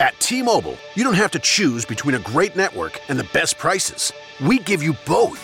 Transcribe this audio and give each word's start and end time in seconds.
At 0.00 0.20
T-Mobile, 0.20 0.78
you 0.94 1.02
don't 1.02 1.14
have 1.14 1.32
to 1.32 1.38
choose 1.38 1.84
between 1.84 2.14
a 2.14 2.20
great 2.20 2.54
network 2.54 3.00
and 3.08 3.18
the 3.18 3.28
best 3.32 3.58
prices. 3.58 4.12
We 4.40 4.60
give 4.60 4.80
you 4.82 4.94
both. 5.06 5.40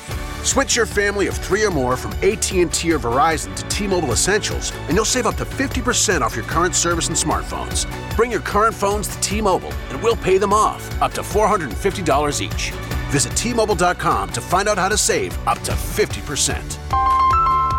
Switch 0.47 0.77
your 0.77 0.87
family 0.87 1.27
of 1.27 1.37
three 1.37 1.65
or 1.65 1.71
more 1.71 1.97
from 1.97 2.13
AT&T 2.23 2.61
or 2.93 2.99
Verizon 3.01 3.57
to 3.57 3.69
T-Mobile 3.69 4.13
Essentials, 4.13 4.73
and 4.89 4.91
you'll 4.91 5.05
save 5.05 5.27
up 5.27 5.35
to 5.37 5.45
50% 5.45 6.21
off 6.21 6.37
your 6.37 6.45
current 6.45 6.77
service 6.77 7.09
and 7.09 7.17
smartphones. 7.17 7.87
Bring 8.15 8.31
your 8.31 8.43
current 8.43 8.75
phones 8.75 9.09
to 9.09 9.21
T-Mobile, 9.21 9.73
and 9.91 10.01
we'll 10.01 10.17
pay 10.17 10.39
them 10.39 10.53
off, 10.53 10.83
up 11.03 11.13
to 11.15 11.23
$450 11.23 12.41
each. 12.41 12.71
Visit 13.11 13.37
T-Mobile.com 13.37 14.31
to 14.33 14.41
find 14.41 14.69
out 14.69 14.79
how 14.79 14.89
to 14.89 14.97
save 14.97 15.37
up 15.49 15.59
to 15.63 15.73
50%. 15.73 16.79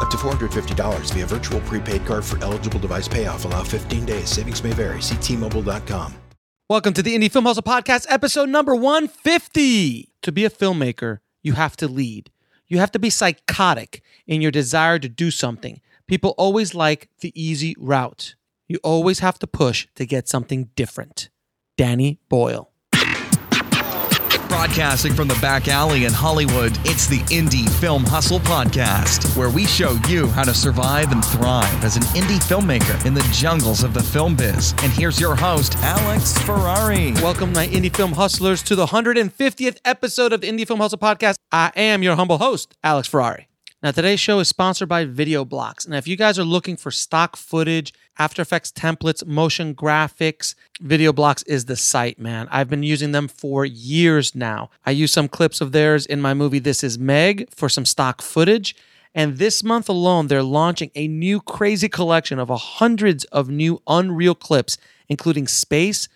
Up 0.01 0.09
to 0.09 0.17
$450 0.17 1.13
via 1.13 1.25
virtual 1.25 1.61
prepaid 1.61 2.05
card 2.05 2.25
for 2.25 2.37
eligible 2.43 2.79
device 2.79 3.07
payoff. 3.07 3.45
Allow 3.45 3.63
15 3.63 4.05
days. 4.05 4.29
Savings 4.29 4.61
may 4.61 4.73
vary. 4.73 5.01
See 5.01 5.15
T-Mobile.com. 5.15 6.24
Welcome 6.67 6.93
to 6.93 7.03
the 7.03 7.15
Indie 7.15 7.31
Film 7.31 7.45
Hustle 7.45 7.61
Podcast, 7.61 8.07
episode 8.09 8.49
number 8.49 8.73
150. 8.73 10.09
To 10.23 10.31
be 10.31 10.45
a 10.45 10.49
filmmaker, 10.49 11.19
you 11.43 11.53
have 11.53 11.77
to 11.77 11.87
lead. 11.87 12.31
You 12.67 12.79
have 12.79 12.91
to 12.93 12.97
be 12.97 13.11
psychotic 13.11 14.01
in 14.25 14.41
your 14.41 14.49
desire 14.49 14.97
to 14.97 15.07
do 15.07 15.29
something. 15.29 15.79
People 16.07 16.33
always 16.39 16.73
like 16.73 17.09
the 17.19 17.31
easy 17.39 17.75
route. 17.77 18.33
You 18.67 18.79
always 18.83 19.19
have 19.19 19.37
to 19.39 19.45
push 19.45 19.85
to 19.93 20.07
get 20.07 20.27
something 20.27 20.71
different. 20.75 21.29
Danny 21.77 22.19
Boyle. 22.29 22.71
Broadcasting 24.55 25.13
from 25.13 25.27
the 25.27 25.37
back 25.41 25.67
alley 25.67 26.05
in 26.05 26.13
Hollywood, 26.13 26.71
it's 26.85 27.07
the 27.07 27.19
Indie 27.23 27.69
Film 27.81 28.05
Hustle 28.05 28.39
Podcast, 28.39 29.35
where 29.35 29.49
we 29.49 29.65
show 29.65 29.99
you 30.07 30.27
how 30.27 30.43
to 30.45 30.53
survive 30.53 31.11
and 31.11 31.23
thrive 31.25 31.83
as 31.83 31.97
an 31.97 32.03
indie 32.15 32.41
filmmaker 32.41 33.05
in 33.05 33.13
the 33.13 33.29
jungles 33.33 33.83
of 33.83 33.93
the 33.93 34.01
film 34.01 34.33
biz. 34.33 34.73
And 34.81 34.93
here's 34.93 35.19
your 35.19 35.35
host, 35.35 35.75
Alex 35.79 36.37
Ferrari. 36.43 37.11
Welcome, 37.15 37.51
my 37.51 37.67
indie 37.67 37.93
film 37.93 38.13
hustlers, 38.13 38.63
to 38.63 38.77
the 38.77 38.85
150th 38.85 39.77
episode 39.83 40.31
of 40.31 40.39
the 40.39 40.47
Indie 40.47 40.65
Film 40.65 40.79
Hustle 40.79 40.99
Podcast. 40.99 41.35
I 41.51 41.73
am 41.75 42.01
your 42.01 42.15
humble 42.15 42.37
host, 42.37 42.77
Alex 42.81 43.09
Ferrari. 43.09 43.49
Now, 43.85 43.91
today's 43.91 44.19
show 44.19 44.39
is 44.39 44.47
sponsored 44.47 44.89
by 44.89 45.05
Video 45.05 45.45
Blocks. 45.45 45.85
And 45.85 45.93
if 45.93 46.07
you 46.07 46.15
guys 46.15 46.39
are 46.39 46.43
looking 46.43 46.75
for 46.75 46.89
stock 46.89 47.35
footage, 47.37 47.93
After 48.17 48.41
Effects 48.41 48.71
templates, 48.71 49.23
motion 49.27 49.75
graphics, 49.75 50.55
Video 50.81 51.13
Blocks 51.13 51.43
is 51.43 51.65
the 51.65 51.75
site, 51.75 52.17
man. 52.17 52.47
I've 52.49 52.67
been 52.67 52.81
using 52.81 53.11
them 53.11 53.27
for 53.27 53.63
years 53.63 54.33
now. 54.33 54.71
I 54.87 54.89
use 54.89 55.13
some 55.13 55.27
clips 55.27 55.61
of 55.61 55.71
theirs 55.71 56.07
in 56.07 56.19
my 56.19 56.33
movie 56.33 56.57
This 56.57 56.83
Is 56.83 56.97
Meg 56.97 57.47
for 57.51 57.69
some 57.69 57.85
stock 57.85 58.23
footage. 58.23 58.75
And 59.13 59.37
this 59.37 59.63
month 59.63 59.87
alone, 59.87 60.29
they're 60.29 60.41
launching 60.41 60.89
a 60.95 61.07
new 61.07 61.39
crazy 61.39 61.87
collection 61.87 62.39
of 62.39 62.49
hundreds 62.49 63.25
of 63.25 63.49
new 63.49 63.83
Unreal 63.85 64.33
clips, 64.33 64.79
including 65.09 65.47
space, 65.47 66.07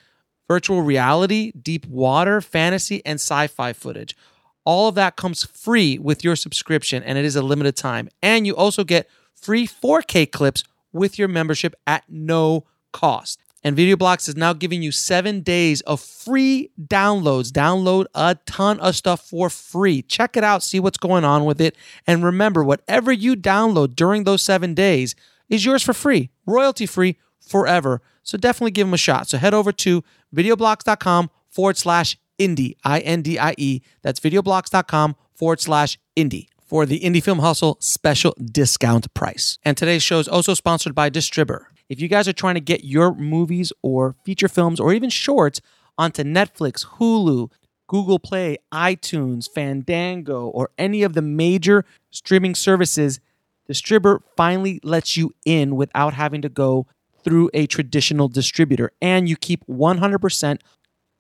virtual 0.47 0.81
reality, 0.81 1.51
deep 1.51 1.85
water, 1.85 2.41
fantasy, 2.41 3.05
and 3.05 3.17
sci 3.19 3.45
fi 3.45 3.73
footage. 3.73 4.15
All 4.65 4.87
of 4.87 4.95
that 4.95 5.15
comes 5.15 5.43
free 5.45 5.97
with 5.97 6.23
your 6.23 6.35
subscription, 6.35 7.03
and 7.03 7.17
it 7.17 7.25
is 7.25 7.35
a 7.35 7.41
limited 7.41 7.75
time. 7.75 8.09
And 8.21 8.45
you 8.45 8.55
also 8.55 8.83
get 8.83 9.09
free 9.33 9.67
4K 9.67 10.31
clips 10.31 10.63
with 10.91 11.17
your 11.17 11.27
membership 11.27 11.75
at 11.87 12.03
no 12.07 12.65
cost. 12.91 13.39
And 13.63 13.75
VideoBlocks 13.75 14.29
is 14.29 14.37
now 14.37 14.53
giving 14.53 14.81
you 14.81 14.91
seven 14.91 15.41
days 15.41 15.81
of 15.81 15.99
free 15.99 16.71
downloads. 16.81 17.51
Download 17.51 18.05
a 18.15 18.37
ton 18.45 18.79
of 18.79 18.95
stuff 18.95 19.27
for 19.27 19.49
free. 19.49 20.01
Check 20.01 20.37
it 20.37 20.43
out, 20.43 20.63
see 20.63 20.79
what's 20.79 20.97
going 20.97 21.25
on 21.25 21.43
with 21.43 21.59
it. 21.59 21.75
And 22.07 22.23
remember, 22.23 22.63
whatever 22.63 23.11
you 23.11 23.35
download 23.35 23.95
during 23.95 24.23
those 24.23 24.41
seven 24.41 24.73
days 24.73 25.13
is 25.49 25.65
yours 25.65 25.83
for 25.83 25.93
free, 25.93 26.29
royalty 26.45 26.85
free 26.85 27.17
forever. 27.41 28.01
So 28.23 28.37
definitely 28.37 28.71
give 28.71 28.87
them 28.87 28.93
a 28.93 28.97
shot. 28.97 29.27
So 29.27 29.37
head 29.37 29.53
over 29.53 29.71
to 29.73 30.03
videoblocks.com 30.33 31.29
forward 31.49 31.77
slash 31.77 32.17
indie, 32.39 32.75
I 32.83 32.99
N 32.99 33.21
D 33.21 33.37
I 33.37 33.53
E. 33.57 33.81
That's 34.01 34.19
videoblocks.com 34.19 35.15
forward 35.33 35.61
slash 35.61 35.99
indie 36.15 36.47
for 36.69 36.85
the 36.85 36.99
Indie 36.99 37.23
Film 37.23 37.39
Hustle 37.39 37.77
special 37.79 38.35
discount 38.43 39.11
price. 39.13 39.57
And 39.63 39.75
today's 39.75 40.03
show 40.03 40.19
is 40.19 40.27
also 40.27 40.53
sponsored 40.53 40.93
by 40.93 41.09
Distribber. 41.09 41.65
If 41.89 41.99
you 41.99 42.07
guys 42.07 42.27
are 42.27 42.33
trying 42.33 42.53
to 42.55 42.61
get 42.61 42.83
your 42.83 43.15
movies 43.15 43.73
or 43.81 44.15
feature 44.23 44.47
films 44.47 44.79
or 44.79 44.93
even 44.93 45.09
shorts 45.09 45.61
onto 45.97 46.23
Netflix, 46.23 46.85
Hulu, 46.85 47.51
Google 47.87 48.19
Play, 48.19 48.57
iTunes, 48.71 49.49
Fandango, 49.49 50.47
or 50.47 50.69
any 50.77 51.01
of 51.01 51.13
the 51.13 51.23
major 51.23 51.83
streaming 52.11 52.53
services, 52.53 53.19
Distribber 53.67 54.19
finally 54.37 54.79
lets 54.83 55.17
you 55.17 55.33
in 55.45 55.75
without 55.75 56.13
having 56.13 56.43
to 56.43 56.49
go 56.49 56.85
through 57.23 57.49
a 57.53 57.65
traditional 57.65 58.27
distributor. 58.27 58.91
And 59.01 59.27
you 59.27 59.35
keep 59.35 59.65
100% 59.67 60.59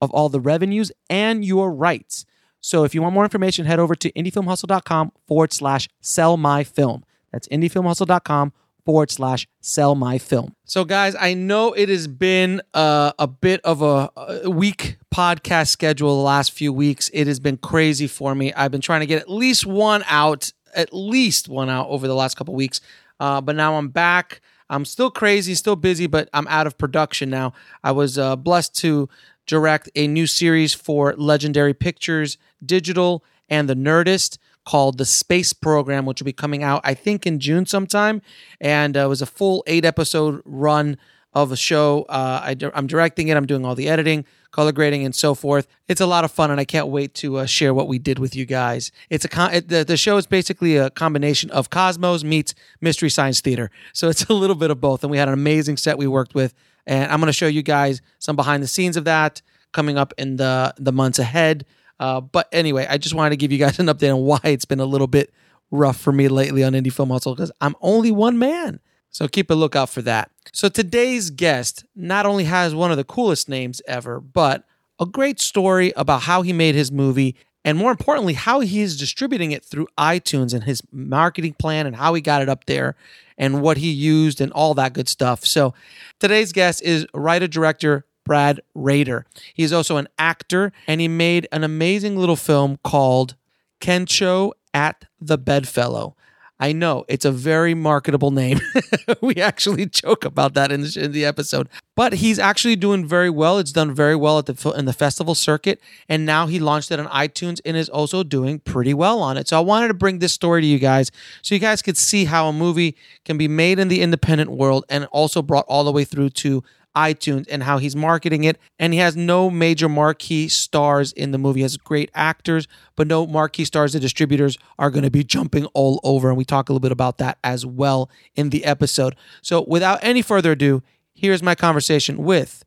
of 0.01 0.11
all 0.11 0.29
the 0.29 0.39
revenues 0.39 0.91
and 1.09 1.43
your 1.43 1.71
rights. 1.71 2.25
So 2.61 2.83
if 2.83 2.93
you 2.93 3.01
want 3.01 3.13
more 3.13 3.23
information, 3.23 3.65
head 3.65 3.79
over 3.79 3.95
to 3.95 4.11
indiefilmhustle.com 4.11 5.11
forward 5.27 5.53
slash 5.53 5.87
sell 6.01 6.37
my 6.37 6.63
film. 6.63 7.03
That's 7.31 7.47
indiefilmhustle.com 7.47 8.53
forward 8.85 9.11
slash 9.11 9.47
sell 9.61 9.95
my 9.95 10.17
film. 10.17 10.55
So, 10.65 10.83
guys, 10.83 11.15
I 11.19 11.33
know 11.33 11.73
it 11.73 11.89
has 11.89 12.07
been 12.07 12.61
uh, 12.73 13.11
a 13.19 13.27
bit 13.27 13.61
of 13.63 13.81
a, 13.81 14.09
a 14.17 14.49
weak 14.49 14.97
podcast 15.13 15.67
schedule 15.67 16.17
the 16.17 16.23
last 16.23 16.51
few 16.51 16.73
weeks. 16.73 17.09
It 17.13 17.27
has 17.27 17.39
been 17.39 17.57
crazy 17.57 18.07
for 18.07 18.33
me. 18.33 18.51
I've 18.53 18.71
been 18.71 18.81
trying 18.81 19.01
to 19.01 19.05
get 19.05 19.21
at 19.21 19.29
least 19.29 19.65
one 19.65 20.03
out, 20.07 20.51
at 20.73 20.93
least 20.93 21.47
one 21.47 21.69
out 21.69 21.87
over 21.89 22.07
the 22.07 22.15
last 22.15 22.35
couple 22.35 22.55
weeks. 22.55 22.81
Uh, 23.19 23.41
but 23.41 23.55
now 23.55 23.75
I'm 23.75 23.89
back. 23.89 24.41
I'm 24.69 24.85
still 24.85 25.09
crazy, 25.09 25.55
still 25.55 25.75
busy, 25.75 26.07
but 26.07 26.29
I'm 26.33 26.47
out 26.47 26.67
of 26.67 26.77
production 26.77 27.29
now. 27.29 27.53
I 27.83 27.91
was 27.91 28.17
uh, 28.17 28.35
blessed 28.35 28.75
to 28.77 29.09
direct 29.49 29.89
a 29.95 30.05
new 30.05 30.27
series 30.27 30.75
for 30.75 31.15
Legendary 31.17 31.73
Pictures 31.73 32.37
Digital 32.63 33.23
and 33.49 33.67
The 33.67 33.73
Nerdist 33.73 34.37
called 34.63 34.99
The 34.99 35.05
Space 35.05 35.53
Program, 35.53 36.05
which 36.05 36.21
will 36.21 36.25
be 36.25 36.33
coming 36.33 36.61
out, 36.61 36.81
I 36.83 36.93
think, 36.93 37.25
in 37.25 37.39
June 37.39 37.65
sometime. 37.65 38.21
And 38.61 38.95
uh, 38.95 38.99
it 38.99 39.07
was 39.07 39.23
a 39.23 39.25
full 39.25 39.63
eight 39.65 39.85
episode 39.85 40.43
run 40.45 40.99
of 41.33 41.51
a 41.51 41.55
show. 41.57 42.05
Uh, 42.09 42.41
I, 42.43 42.55
am 42.75 42.85
directing 42.85 43.29
it, 43.29 43.37
I'm 43.37 43.47
doing 43.47 43.65
all 43.65 43.73
the 43.73 43.89
editing, 43.89 44.23
color 44.51 44.71
grading, 44.71 45.03
and 45.03 45.15
so 45.15 45.33
forth. 45.33 45.65
It's 45.87 45.99
a 45.99 46.05
lot 46.05 46.23
of 46.23 46.31
fun, 46.31 46.51
and 46.51 46.59
I 46.59 46.65
can't 46.65 46.87
wait 46.87 47.15
to 47.15 47.37
uh, 47.37 47.45
share 47.47 47.73
what 47.73 47.87
we 47.87 47.97
did 47.97 48.19
with 48.19 48.35
you 48.35 48.45
guys. 48.45 48.91
It's 49.09 49.25
a 49.25 49.29
con- 49.29 49.51
it, 49.51 49.69
the, 49.69 49.83
the 49.83 49.97
show 49.97 50.17
is 50.17 50.27
basically 50.27 50.77
a 50.77 50.91
combination 50.91 51.49
of 51.49 51.71
Cosmos 51.71 52.23
meets 52.23 52.53
Mystery 52.81 53.09
Science 53.09 53.41
Theater. 53.41 53.71
So 53.93 54.09
it's 54.09 54.23
a 54.29 54.33
little 54.33 54.55
bit 54.55 54.69
of 54.69 54.79
both. 54.79 55.03
And 55.03 55.09
we 55.09 55.17
had 55.17 55.27
an 55.27 55.33
amazing 55.33 55.77
set 55.77 55.97
we 55.97 56.05
worked 56.05 56.35
with. 56.35 56.53
And 56.89 57.11
I'm 57.11 57.19
going 57.19 57.27
to 57.27 57.33
show 57.33 57.47
you 57.47 57.61
guys 57.61 58.01
some 58.17 58.35
behind 58.35 58.63
the 58.63 58.67
scenes 58.67 58.97
of 58.97 59.05
that 59.05 59.43
coming 59.71 59.97
up 59.97 60.11
in 60.17 60.37
the, 60.37 60.73
the 60.77 60.91
months 60.91 61.19
ahead. 61.19 61.65
Uh, 61.99 62.19
but 62.19 62.49
anyway, 62.51 62.87
I 62.89 62.97
just 62.97 63.13
wanted 63.13 63.29
to 63.29 63.37
give 63.37 63.51
you 63.51 63.59
guys 63.59 63.77
an 63.77 63.85
update 63.85 64.13
on 64.13 64.21
why 64.21 64.39
it's 64.43 64.65
been 64.65 64.79
a 64.79 64.85
little 64.85 65.05
bit 65.05 65.31
rough 65.69 65.97
for 65.97 66.11
me 66.11 66.27
lately 66.27 66.63
on 66.63 66.73
Indie 66.73 66.91
Film 66.91 67.11
Hustle 67.11 67.35
because 67.35 67.51
I'm 67.61 67.75
only 67.81 68.09
one 68.09 68.39
man. 68.39 68.79
So 69.11 69.27
keep 69.27 69.51
a 69.51 69.53
lookout 69.53 69.89
for 69.89 70.01
that. 70.01 70.31
So 70.51 70.67
today's 70.67 71.29
guest 71.29 71.85
not 71.95 72.25
only 72.25 72.45
has 72.45 72.73
one 72.73 72.89
of 72.89 72.97
the 72.97 73.03
coolest 73.03 73.47
names 73.47 73.83
ever, 73.87 74.19
but 74.19 74.63
a 74.99 75.05
great 75.05 75.39
story 75.39 75.93
about 75.95 76.23
how 76.23 76.41
he 76.41 76.53
made 76.53 76.73
his 76.73 76.91
movie 76.91 77.35
and 77.69 77.77
more 77.77 77.91
importantly, 77.91 78.33
how 78.33 78.61
he 78.61 78.81
is 78.81 78.97
distributing 78.97 79.51
it 79.51 79.63
through 79.63 79.85
iTunes 79.95 80.55
and 80.55 80.63
his 80.63 80.81
marketing 80.91 81.53
plan 81.53 81.85
and 81.85 81.95
how 81.95 82.15
he 82.15 82.19
got 82.19 82.41
it 82.41 82.49
up 82.49 82.65
there 82.65 82.95
and 83.37 83.61
what 83.61 83.77
he 83.77 83.91
used 83.91 84.41
and 84.41 84.51
all 84.53 84.73
that 84.73 84.93
good 84.93 85.07
stuff. 85.07 85.45
So 85.45 85.75
today's 86.19 86.51
guest 86.51 86.81
is 86.81 87.05
writer 87.13 87.45
director 87.45 88.07
Brad 88.25 88.61
Raider. 88.73 89.27
He's 89.53 89.71
also 89.71 89.97
an 89.97 90.07
actor 90.17 90.71
and 90.87 90.99
he 90.99 91.07
made 91.07 91.47
an 91.51 91.63
amazing 91.63 92.17
little 92.17 92.35
film 92.35 92.79
called 92.83 93.35
Kensho 93.79 94.53
at 94.73 95.05
the 95.21 95.37
Bedfellow. 95.37 96.15
I 96.59 96.73
know 96.73 97.05
it's 97.07 97.23
a 97.23 97.31
very 97.31 97.73
marketable 97.73 98.31
name. 98.31 98.59
we 99.21 99.35
actually 99.35 99.85
joke 99.85 100.25
about 100.25 100.55
that 100.55 100.73
in 100.73 100.81
the, 100.81 100.99
in 101.01 101.11
the, 101.13 101.23
episode, 101.23 101.69
but 101.95 102.13
he's 102.13 102.37
actually 102.37 102.75
doing 102.75 103.07
very 103.07 103.29
well. 103.29 103.59
It's 103.59 103.71
done 103.71 103.93
very 103.93 104.15
well 104.15 104.39
at 104.39 104.45
the 104.45 104.71
in 104.71 104.83
the 104.85 104.93
festival 104.93 105.35
circuit, 105.35 105.79
and 106.09 106.25
now 106.25 106.47
he 106.47 106.59
launched 106.59 106.91
it 106.91 106.99
on 106.99 107.07
iTunes 107.07 107.61
and 107.63 107.77
is 107.77 107.87
also 107.87 108.23
doing 108.23 108.59
pretty 108.59 108.93
well 108.93 109.21
on 109.21 109.37
it. 109.37 109.47
So 109.47 109.57
I 109.57 109.61
wanted 109.61 109.87
to 109.87 109.93
bring 109.93 110.19
this 110.19 110.33
story 110.33 110.61
to 110.61 110.67
you 110.67 110.79
guys, 110.79 111.11
so 111.41 111.55
you 111.55 111.59
guys 111.59 111.81
could 111.81 111.97
see 111.97 112.25
how 112.25 112.49
a 112.49 112.53
movie 112.53 112.97
can 113.23 113.37
be 113.37 113.47
made 113.47 113.79
in 113.79 113.87
the 113.87 114.01
independent 114.01 114.51
world 114.51 114.83
and 114.89 115.05
also 115.05 115.41
brought 115.41 115.65
all 115.69 115.85
the 115.85 115.93
way 115.93 116.03
through 116.03 116.31
to 116.31 116.63
iTunes 116.95 117.45
and 117.49 117.63
how 117.63 117.77
he's 117.77 117.95
marketing 117.95 118.43
it. 118.43 118.57
And 118.77 118.93
he 118.93 118.99
has 118.99 119.15
no 119.15 119.49
major 119.49 119.89
marquee 119.89 120.47
stars 120.47 121.11
in 121.11 121.31
the 121.31 121.37
movie. 121.37 121.59
He 121.59 121.63
has 121.63 121.77
great 121.77 122.09
actors, 122.13 122.67
but 122.95 123.07
no 123.07 123.25
marquee 123.27 123.65
stars. 123.65 123.93
The 123.93 123.99
distributors 123.99 124.57
are 124.77 124.89
going 124.89 125.03
to 125.03 125.11
be 125.11 125.23
jumping 125.23 125.65
all 125.67 125.99
over. 126.03 126.29
And 126.29 126.37
we 126.37 126.45
talk 126.45 126.69
a 126.69 126.73
little 126.73 126.81
bit 126.81 126.91
about 126.91 127.17
that 127.19 127.37
as 127.43 127.65
well 127.65 128.09
in 128.35 128.49
the 128.49 128.65
episode. 128.65 129.15
So 129.41 129.65
without 129.67 129.99
any 130.01 130.21
further 130.21 130.53
ado, 130.53 130.83
here's 131.13 131.43
my 131.43 131.55
conversation 131.55 132.17
with 132.17 132.63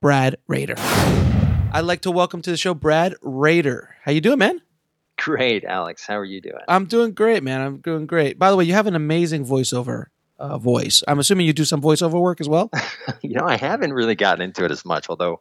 Brad 0.00 0.36
Raider. 0.46 0.74
I'd 0.78 1.84
like 1.84 2.02
to 2.02 2.10
welcome 2.10 2.42
to 2.42 2.50
the 2.50 2.56
show 2.56 2.74
Brad 2.74 3.14
Raider. 3.22 3.96
How 4.02 4.12
you 4.12 4.20
doing, 4.20 4.38
man? 4.38 4.62
Great, 5.18 5.64
Alex. 5.64 6.06
How 6.06 6.18
are 6.18 6.24
you 6.24 6.40
doing? 6.40 6.62
I'm 6.68 6.84
doing 6.86 7.12
great, 7.12 7.42
man. 7.42 7.60
I'm 7.60 7.78
doing 7.78 8.06
great. 8.06 8.38
By 8.38 8.50
the 8.50 8.56
way, 8.56 8.64
you 8.64 8.74
have 8.74 8.86
an 8.86 8.94
amazing 8.94 9.46
voiceover 9.46 10.06
uh, 10.38 10.58
voice. 10.58 11.02
I'm 11.06 11.18
assuming 11.18 11.46
you 11.46 11.52
do 11.52 11.64
some 11.64 11.80
voiceover 11.80 12.20
work 12.20 12.40
as 12.40 12.48
well. 12.48 12.70
you 13.22 13.34
know, 13.34 13.46
I 13.46 13.56
haven't 13.56 13.92
really 13.92 14.14
gotten 14.14 14.42
into 14.42 14.64
it 14.64 14.70
as 14.70 14.84
much, 14.84 15.08
although 15.08 15.40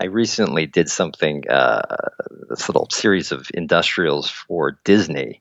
I 0.00 0.06
recently 0.06 0.66
did 0.66 0.88
something, 0.88 1.48
uh, 1.48 1.82
this 2.48 2.68
little 2.68 2.88
series 2.90 3.32
of 3.32 3.50
industrials 3.54 4.30
for 4.30 4.78
Disney, 4.84 5.40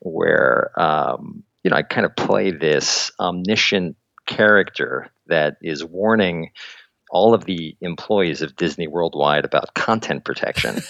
where 0.00 0.70
um, 0.80 1.42
you 1.64 1.70
know 1.70 1.76
I 1.76 1.82
kind 1.82 2.06
of 2.06 2.14
play 2.14 2.50
this 2.50 3.10
omniscient 3.18 3.96
character 4.26 5.10
that 5.26 5.56
is 5.62 5.84
warning 5.84 6.50
all 7.10 7.34
of 7.34 7.44
the 7.44 7.76
employees 7.80 8.42
of 8.42 8.56
Disney 8.56 8.86
Worldwide 8.86 9.44
about 9.44 9.74
content 9.74 10.24
protection. 10.24 10.82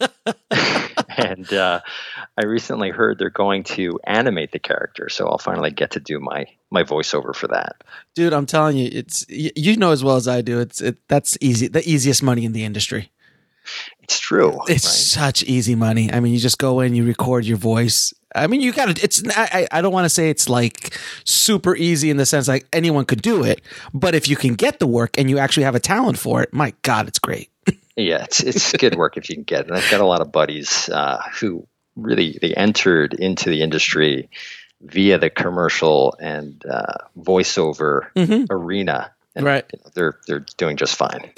and 1.16 1.52
uh, 1.52 1.80
I 2.36 2.46
recently 2.46 2.90
heard 2.90 3.18
they're 3.18 3.30
going 3.30 3.64
to 3.64 3.98
animate 4.04 4.52
the 4.52 4.58
character, 4.58 5.08
so 5.08 5.28
I'll 5.28 5.38
finally 5.38 5.70
get 5.70 5.92
to 5.92 6.00
do 6.00 6.20
my 6.20 6.46
my 6.70 6.82
voiceover 6.82 7.34
for 7.34 7.48
that. 7.48 7.82
Dude, 8.14 8.32
I'm 8.32 8.46
telling 8.46 8.76
you, 8.76 8.88
it's 8.92 9.24
you 9.28 9.76
know 9.76 9.92
as 9.92 10.02
well 10.02 10.16
as 10.16 10.28
I 10.28 10.42
do. 10.42 10.60
It's 10.60 10.80
it, 10.80 10.96
that's 11.08 11.36
easy, 11.40 11.68
the 11.68 11.88
easiest 11.88 12.22
money 12.22 12.44
in 12.44 12.52
the 12.52 12.64
industry. 12.64 13.10
It's 14.02 14.18
true. 14.18 14.58
It's 14.66 14.84
right? 14.84 15.30
such 15.30 15.44
easy 15.44 15.74
money. 15.74 16.12
I 16.12 16.20
mean, 16.20 16.32
you 16.32 16.40
just 16.40 16.58
go 16.58 16.80
in, 16.80 16.94
you 16.94 17.04
record 17.04 17.44
your 17.44 17.56
voice. 17.56 18.12
I 18.34 18.46
mean, 18.46 18.60
you 18.60 18.72
got 18.72 18.96
to. 18.96 19.04
It's. 19.04 19.22
I. 19.28 19.68
I 19.70 19.80
don't 19.80 19.92
want 19.92 20.04
to 20.04 20.08
say 20.08 20.30
it's 20.30 20.48
like 20.48 20.98
super 21.24 21.76
easy 21.76 22.10
in 22.10 22.16
the 22.16 22.26
sense 22.26 22.48
like 22.48 22.66
anyone 22.72 23.04
could 23.04 23.22
do 23.22 23.44
it, 23.44 23.60
but 23.94 24.14
if 24.14 24.28
you 24.28 24.36
can 24.36 24.54
get 24.54 24.80
the 24.80 24.86
work 24.86 25.18
and 25.18 25.30
you 25.30 25.38
actually 25.38 25.64
have 25.64 25.74
a 25.74 25.80
talent 25.80 26.18
for 26.18 26.42
it, 26.42 26.52
my 26.52 26.74
God, 26.82 27.06
it's 27.08 27.18
great. 27.18 27.51
Yeah, 27.96 28.24
it's 28.24 28.42
it's 28.42 28.72
good 28.72 28.96
work 28.96 29.16
if 29.16 29.28
you 29.28 29.36
can 29.36 29.44
get 29.44 29.60
it. 29.62 29.68
And 29.68 29.76
I've 29.76 29.90
got 29.90 30.00
a 30.00 30.06
lot 30.06 30.20
of 30.20 30.32
buddies 30.32 30.88
uh, 30.88 31.22
who 31.40 31.66
really 31.96 32.38
they 32.40 32.54
entered 32.54 33.14
into 33.14 33.50
the 33.50 33.62
industry 33.62 34.30
via 34.80 35.18
the 35.18 35.30
commercial 35.30 36.16
and 36.20 36.64
uh, 36.66 36.94
voiceover 37.18 38.08
mm-hmm. 38.16 38.44
arena 38.50 39.12
and, 39.34 39.46
right. 39.46 39.64
You 39.72 39.78
know, 39.82 39.90
they're 39.94 40.18
they're 40.26 40.46
doing 40.58 40.76
just 40.76 40.96
fine. 40.96 41.30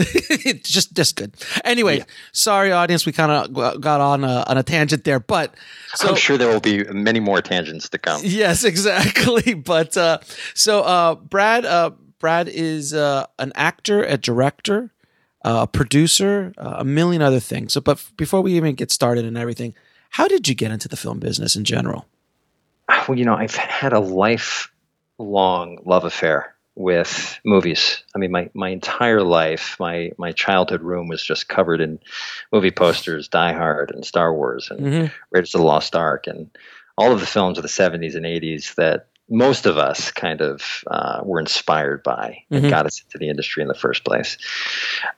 just 0.65 0.95
just 0.95 1.15
good. 1.15 1.35
Anyway, 1.65 1.99
yeah. 1.99 2.05
sorry 2.33 2.73
audience, 2.73 3.07
we 3.07 3.13
kind 3.13 3.31
of 3.31 3.81
got 3.81 4.01
on 4.01 4.25
a, 4.25 4.45
on 4.49 4.59
a 4.59 4.65
tangent 4.65 5.05
there, 5.05 5.21
but 5.21 5.55
so, 5.95 6.09
I'm 6.09 6.17
sure 6.17 6.37
there 6.37 6.49
will 6.49 6.61
be 6.61 6.83
many 6.85 7.21
more 7.21 7.41
tangents 7.41 7.89
to 7.91 7.99
come. 7.99 8.21
Yes, 8.25 8.65
exactly. 8.65 9.55
But 9.55 9.97
uh, 9.97 10.19
so 10.55 10.83
uh, 10.83 11.15
Brad 11.15 11.65
uh, 11.65 11.91
Brad 12.19 12.49
is 12.49 12.95
uh, 12.95 13.27
an 13.39 13.53
actor, 13.55 14.03
a 14.03 14.17
director, 14.17 14.91
a 15.45 15.67
producer, 15.67 16.53
uh, 16.59 16.77
a 16.79 16.85
million 16.85 17.23
other 17.23 17.41
things. 17.41 17.75
So, 17.75 17.81
but 17.81 18.05
before 18.17 18.41
we 18.41 18.55
even 18.55 18.75
get 18.75 18.91
started 18.91 19.25
and 19.25 19.37
everything, 19.37 19.75
how 20.11 20.27
did 20.27 20.49
you 20.49 20.55
get 20.55 20.71
into 20.71 20.89
the 20.89 20.97
film 20.97 21.19
business 21.19 21.55
in 21.55 21.65
general? 21.65 22.07
Well, 23.09 23.19
you 23.19 23.25
know, 23.25 23.35
I've 23.35 23.55
had 23.55 23.93
a 23.93 24.01
lifelong 24.01 25.79
love 25.85 26.05
affair 26.05 26.55
with 26.77 27.39
movies. 27.45 28.03
I 28.15 28.19
mean, 28.19 28.31
my, 28.31 28.51
my 28.55 28.71
entire 28.71 29.23
life, 29.23 29.77
my, 29.79 30.11
my 30.19 30.33
childhood 30.33 30.83
room 30.83 31.09
was 31.09 31.23
just 31.23 31.49
covered 31.49 31.81
in 31.81 32.01
movie 32.53 32.71
posters, 32.71 33.29
Die 33.29 33.53
Hard 33.53 33.91
and 33.91 34.05
Star 34.05 34.35
Wars 34.35 34.69
and 34.71 34.81
mm-hmm. 34.81 35.15
Raiders 35.31 35.55
of 35.55 35.61
the 35.61 35.67
Lost 35.67 35.95
Ark 35.95 36.27
and 36.27 36.51
all 36.97 37.13
of 37.13 37.21
the 37.21 37.27
films 37.27 37.59
of 37.59 37.63
the 37.63 37.69
70s 37.69 38.17
and 38.17 38.25
80s 38.25 38.75
that 38.77 39.09
most 39.29 39.67
of 39.67 39.79
us 39.79 40.11
kind 40.11 40.41
of 40.41 40.85
uh, 40.87 41.21
were 41.25 41.41
inspired 41.41 42.03
by 42.03 42.43
and 42.51 42.63
mm-hmm. 42.63 42.71
got 42.71 42.87
us 42.87 43.03
into 43.03 43.19
the 43.19 43.29
industry 43.29 43.63
in 43.63 43.69
the 43.69 43.75
first 43.75 44.05
place. 44.05 44.37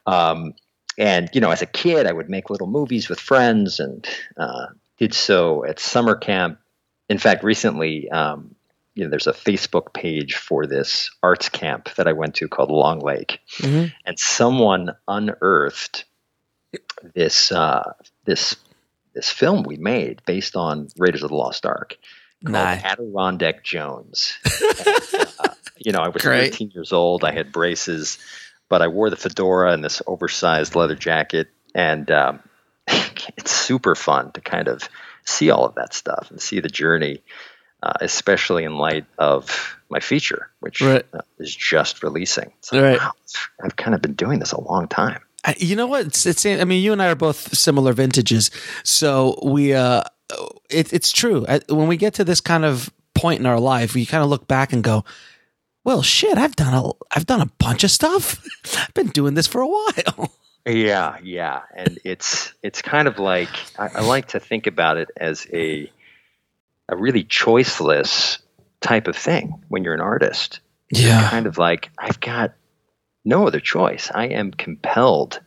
Um, 0.07 0.55
and, 0.99 1.29
you 1.33 1.41
know, 1.41 1.51
as 1.51 1.63
a 1.63 1.67
kid, 1.67 2.07
I 2.07 2.13
would 2.13 2.31
make 2.31 2.49
little 2.49 2.67
movies 2.69 3.09
with 3.09 3.21
friends 3.21 3.81
and 3.81 4.07
uh, 4.37 4.67
did 4.99 5.13
so 5.13 5.65
at 5.65 5.79
summer 5.79 6.17
camp. 6.17 6.59
In 7.09 7.19
fact, 7.19 7.45
recently, 7.45 8.09
um, 8.11 8.55
you 8.95 9.05
know, 9.05 9.11
there's 9.11 9.27
a 9.27 9.33
Facebook 9.33 9.93
page 9.93 10.37
for 10.37 10.67
this 10.67 11.11
arts 11.23 11.49
camp 11.51 11.95
that 11.97 12.09
I 12.09 12.13
went 12.13 12.37
to 12.37 12.49
called 12.49 12.71
Long 12.71 13.01
Lake, 13.01 13.41
mm-hmm. 13.59 13.95
and 14.07 14.19
someone 14.19 14.93
unearthed 15.07 16.07
this 17.15 17.53
uh, 17.53 17.93
this 18.25 18.57
this 19.15 19.31
film 19.31 19.65
we 19.65 19.77
made 19.77 20.23
based 20.27 20.57
on 20.57 20.89
Raiders 20.99 21.23
of 21.23 21.29
the 21.29 21.37
Lost 21.37 21.67
Ark 21.67 21.99
called 22.45 22.53
nice. 22.53 22.85
Adirondack 22.85 23.65
Jones. 23.65 24.39
and, 24.45 25.27
uh, 25.39 25.49
you 25.79 25.93
know, 25.93 26.01
I 26.01 26.09
was 26.09 26.23
Great. 26.23 26.53
13 26.53 26.73
years 26.75 26.93
old. 26.93 27.25
I 27.25 27.33
had 27.33 27.53
braces, 27.53 28.19
but 28.69 28.83
I 28.83 28.89
wore 28.89 29.11
the 29.11 29.17
fedora 29.17 29.73
and 29.73 29.85
this 29.85 30.03
oversized 30.07 30.75
leather 30.75 30.97
jacket, 30.97 31.49
and 31.75 32.11
um, 32.11 32.41
it's 32.89 33.51
super 33.51 33.95
fun 33.95 34.33
to 34.33 34.41
kind 34.41 34.69
of 34.69 34.89
see 35.25 35.51
all 35.51 35.65
of 35.65 35.75
that 35.75 35.93
stuff 35.95 36.31
and 36.31 36.41
see 36.41 36.61
the 36.61 36.69
journey 36.69 37.23
uh, 37.83 37.93
especially 38.01 38.65
in 38.65 38.77
light 38.77 39.05
of 39.19 39.77
my 39.91 40.01
feature, 40.01 40.51
which 40.61 40.81
right. 40.81 41.05
uh, 41.13 41.21
is 41.39 41.55
just 41.55 42.03
releasing. 42.03 42.53
So, 42.61 42.83
right. 42.83 42.99
Wow, 42.99 43.13
I've 43.63 43.77
kind 43.77 43.95
of 43.95 44.03
been 44.03 44.15
doing 44.15 44.39
this 44.41 44.53
a 44.53 44.61
long 44.61 44.89
time. 44.89 45.23
You 45.59 45.77
know 45.77 45.87
what? 45.87 46.07
It's, 46.07 46.27
it's, 46.27 46.45
I 46.45 46.65
mean, 46.65 46.83
you 46.83 46.93
and 46.93 47.01
I 47.01 47.07
are 47.07 47.15
both 47.15 47.57
similar 47.57 47.93
vintages, 47.93 48.51
so 48.83 49.39
we. 49.45 49.75
Uh, 49.75 50.03
it, 50.71 50.93
it's 50.93 51.13
true. 51.13 51.45
Uh, 51.47 51.61
when 51.69 51.89
we 51.89 51.97
get 51.97 52.15
to 52.15 52.25
this 52.25 52.41
kind 52.41 52.65
of 52.65 52.91
point 53.15 53.41
in 53.41 53.47
our 53.47 53.61
life, 53.61 53.95
we 53.95 54.07
kind 54.07 54.23
of 54.23 54.31
look 54.31 54.47
back 54.47 54.73
and 54.73 54.83
go, 54.83 55.05
"Well, 55.85 56.03
shit, 56.03 56.39
I've 56.39 56.57
done 56.57 56.75
a, 56.75 56.91
I've 57.15 57.27
done 57.27 57.41
a 57.41 57.51
bunch 57.59 57.85
of 57.85 57.91
stuff. 57.91 58.45
I've 58.77 58.95
been 58.95 59.09
doing 59.09 59.35
this 59.35 59.47
for 59.47 59.61
a 59.61 59.69
while." 59.69 60.33
Yeah, 60.69 61.19
yeah, 61.23 61.61
and 61.77 62.01
it's 62.03 62.53
it's 62.61 62.83
kind 62.83 63.07
of 63.07 63.21
like 63.21 63.51
I, 63.79 63.87
I 63.87 64.01
like 64.01 64.27
to 64.31 64.41
think 64.41 64.67
about 64.67 64.97
it 64.97 65.09
as 65.17 65.47
a 65.53 65.89
a 66.89 66.97
really 66.97 67.23
choiceless 67.23 68.39
type 68.81 69.09
of 69.09 69.17
thing 69.17 69.63
when 69.69 69.85
you're 69.85 69.95
an 69.95 70.01
artist. 70.01 70.61
Yeah. 70.91 71.21
You're 71.21 71.31
kind 71.31 71.47
of 71.47 71.59
like, 71.59 71.91
I've 71.99 72.21
got 72.21 72.55
no 73.25 73.47
other 73.47 73.61
choice. 73.61 74.11
I 74.15 74.27
am 74.27 74.53
compelled 74.53 75.41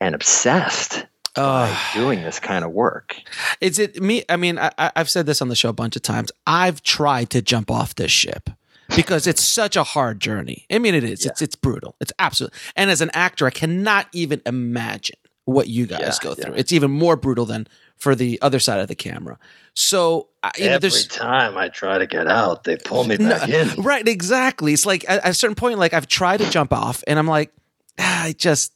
and 0.00 0.14
obsessed 0.14 1.06
uh, 1.36 1.76
doing 1.94 2.22
this 2.22 2.38
kind 2.38 2.64
of 2.64 2.72
work. 2.72 3.16
Is 3.60 3.78
it 3.78 4.00
me? 4.00 4.24
I 4.28 4.36
mean, 4.36 4.58
I, 4.58 4.70
I've 4.78 5.10
said 5.10 5.26
this 5.26 5.42
on 5.42 5.48
the 5.48 5.56
show 5.56 5.68
a 5.68 5.74
bunch 5.74 5.96
of 5.96 6.02
times. 6.02 6.32
I've 6.46 6.82
tried 6.82 7.30
to 7.30 7.42
jump 7.42 7.70
off 7.70 7.94
this 7.94 8.10
ship 8.10 8.50
because 8.94 9.26
it's 9.26 9.42
such 9.42 9.76
a 9.76 9.82
hard 9.82 10.20
journey. 10.20 10.66
I 10.70 10.78
mean, 10.78 10.94
it 10.94 11.04
is. 11.04 11.24
Yeah. 11.24 11.32
It's 11.32 11.42
it's 11.42 11.56
brutal. 11.56 11.96
It's 12.00 12.12
absolute. 12.18 12.52
And 12.74 12.90
as 12.90 13.00
an 13.00 13.10
actor, 13.12 13.46
I 13.46 13.50
cannot 13.50 14.08
even 14.12 14.40
imagine 14.46 15.16
what 15.44 15.68
you 15.68 15.86
guys 15.86 16.00
yeah, 16.00 16.14
go 16.20 16.34
through. 16.34 16.52
Yeah. 16.52 16.60
It's 16.60 16.72
even 16.72 16.90
more 16.90 17.16
brutal 17.16 17.46
than 17.46 17.68
for 17.96 18.14
the 18.14 18.38
other 18.42 18.58
side 18.58 18.80
of 18.80 18.88
the 18.88 18.94
camera. 18.94 19.38
So 19.74 20.28
you 20.58 20.66
every 20.66 20.90
know, 20.90 20.96
time 21.08 21.56
I 21.56 21.68
try 21.68 21.98
to 21.98 22.06
get 22.06 22.26
out, 22.26 22.64
they 22.64 22.76
pull 22.76 23.04
me 23.04 23.16
back 23.16 23.48
no, 23.48 23.58
in. 23.58 23.82
Right, 23.82 24.06
exactly. 24.06 24.72
It's 24.72 24.86
like 24.86 25.04
at, 25.08 25.26
a 25.26 25.34
certain 25.34 25.54
point, 25.54 25.78
like 25.78 25.94
I've 25.94 26.08
tried 26.08 26.38
to 26.38 26.50
jump 26.50 26.72
off, 26.72 27.02
and 27.06 27.18
I'm 27.18 27.26
like, 27.26 27.52
ah, 27.98 28.24
I 28.24 28.32
just, 28.32 28.72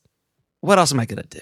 what 0.60 0.78
else 0.78 0.92
am 0.92 1.00
I 1.00 1.06
gonna 1.06 1.22
do? 1.24 1.40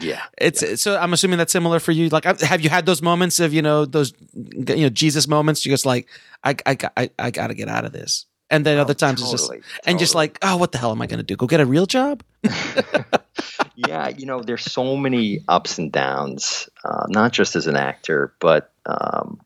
Yeah, 0.00 0.22
it's 0.38 0.62
yeah. 0.62 0.74
so. 0.76 0.96
I'm 0.96 1.12
assuming 1.12 1.38
that's 1.38 1.52
similar 1.52 1.78
for 1.78 1.92
you. 1.92 2.08
Like, 2.08 2.24
have 2.24 2.62
you 2.62 2.70
had 2.70 2.86
those 2.86 3.02
moments 3.02 3.40
of 3.40 3.52
you 3.52 3.60
know 3.60 3.84
those 3.84 4.14
you 4.34 4.76
know 4.76 4.88
Jesus 4.88 5.28
moments? 5.28 5.66
You 5.66 5.72
just 5.72 5.84
like, 5.84 6.08
I 6.42 6.56
I 6.64 6.76
I, 6.96 7.10
I 7.18 7.30
got 7.30 7.48
to 7.48 7.54
get 7.54 7.68
out 7.68 7.84
of 7.84 7.92
this, 7.92 8.24
and 8.48 8.64
then 8.64 8.78
oh, 8.78 8.82
other 8.82 8.94
times 8.94 9.20
totally, 9.20 9.34
it's 9.34 9.42
just 9.42 9.50
totally. 9.50 9.64
and 9.84 9.98
just 9.98 10.14
like, 10.14 10.38
oh, 10.40 10.56
what 10.56 10.72
the 10.72 10.78
hell 10.78 10.92
am 10.92 11.02
I 11.02 11.06
gonna 11.06 11.22
do? 11.22 11.36
Go 11.36 11.46
get 11.46 11.60
a 11.60 11.66
real 11.66 11.84
job? 11.84 12.22
yeah, 13.76 14.08
you 14.08 14.24
know, 14.24 14.42
there's 14.42 14.64
so 14.64 14.96
many 14.96 15.40
ups 15.46 15.78
and 15.78 15.92
downs, 15.92 16.70
uh, 16.84 17.06
not 17.08 17.32
just 17.32 17.54
as 17.54 17.66
an 17.66 17.76
actor, 17.76 18.32
but 18.40 18.72
um, 18.86 19.40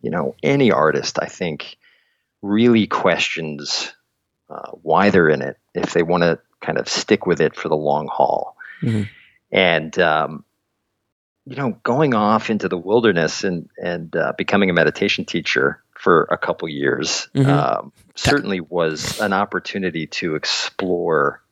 you 0.00 0.10
know, 0.10 0.34
any 0.42 0.72
artist, 0.72 1.18
I 1.20 1.26
think, 1.26 1.76
really 2.42 2.86
questions 2.86 3.92
uh, 4.48 4.70
why 4.82 5.10
they're 5.10 5.28
in 5.28 5.42
it 5.42 5.58
if 5.74 5.92
they 5.92 6.02
want 6.02 6.22
to 6.22 6.38
kind 6.60 6.78
of 6.78 6.88
stick 6.88 7.26
with 7.26 7.40
it 7.40 7.54
for 7.54 7.68
the 7.68 7.76
long 7.76 8.08
haul. 8.10 8.56
Mm-hmm. 8.82 9.02
And 9.52 9.98
um, 9.98 10.44
you 11.46 11.56
know, 11.56 11.78
going 11.82 12.14
off 12.14 12.50
into 12.50 12.68
the 12.68 12.78
wilderness 12.78 13.44
and 13.44 13.68
and 13.82 14.14
uh, 14.14 14.32
becoming 14.36 14.70
a 14.70 14.72
meditation 14.72 15.24
teacher 15.24 15.82
for 16.00 16.24
a 16.30 16.38
couple 16.38 16.68
years 16.68 17.28
mm-hmm. 17.34 17.50
um, 17.50 17.92
certainly 18.14 18.60
was 18.60 19.20
an 19.20 19.32
opportunity 19.32 20.06
to 20.06 20.34
explore 20.34 21.42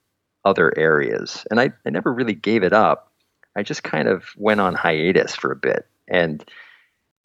other 0.45 0.73
areas. 0.77 1.47
And 1.51 1.61
I, 1.61 1.73
I 1.85 1.91
never 1.91 2.13
really 2.13 2.35
gave 2.35 2.63
it 2.63 2.73
up. 2.73 3.13
I 3.55 3.63
just 3.63 3.83
kind 3.83 4.09
of 4.09 4.25
went 4.37 4.61
on 4.61 4.75
hiatus 4.75 5.35
for 5.35 5.53
a 5.53 5.57
bit. 5.57 5.87
And 6.07 6.43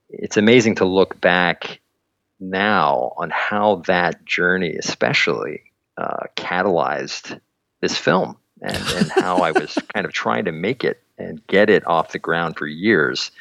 it's 0.10 0.36
amazing 0.36 0.75
to 0.75 0.86
look 0.86 1.20
back 1.22 1.80
now 2.39 3.13
on 3.18 3.30
how 3.30 3.84
that 3.88 4.25
journey, 4.25 4.75
especially, 4.77 5.62
uh, 5.98 6.25
catalyzed 6.36 7.39
this 7.82 7.98
film 7.98 8.38
and, 8.63 8.77
and 8.77 9.12
how 9.12 9.38
I 9.38 9.51
was 9.51 9.77
kind 9.93 10.05
of 10.05 10.13
trying 10.13 10.46
to 10.46 10.51
make 10.51 10.84
it 10.84 11.01
and 11.17 11.46
get 11.48 11.70
it 11.70 11.86
off 11.86 12.12
the 12.12 12.20
ground 12.20 12.58
for 12.58 12.67
years. 12.67 13.32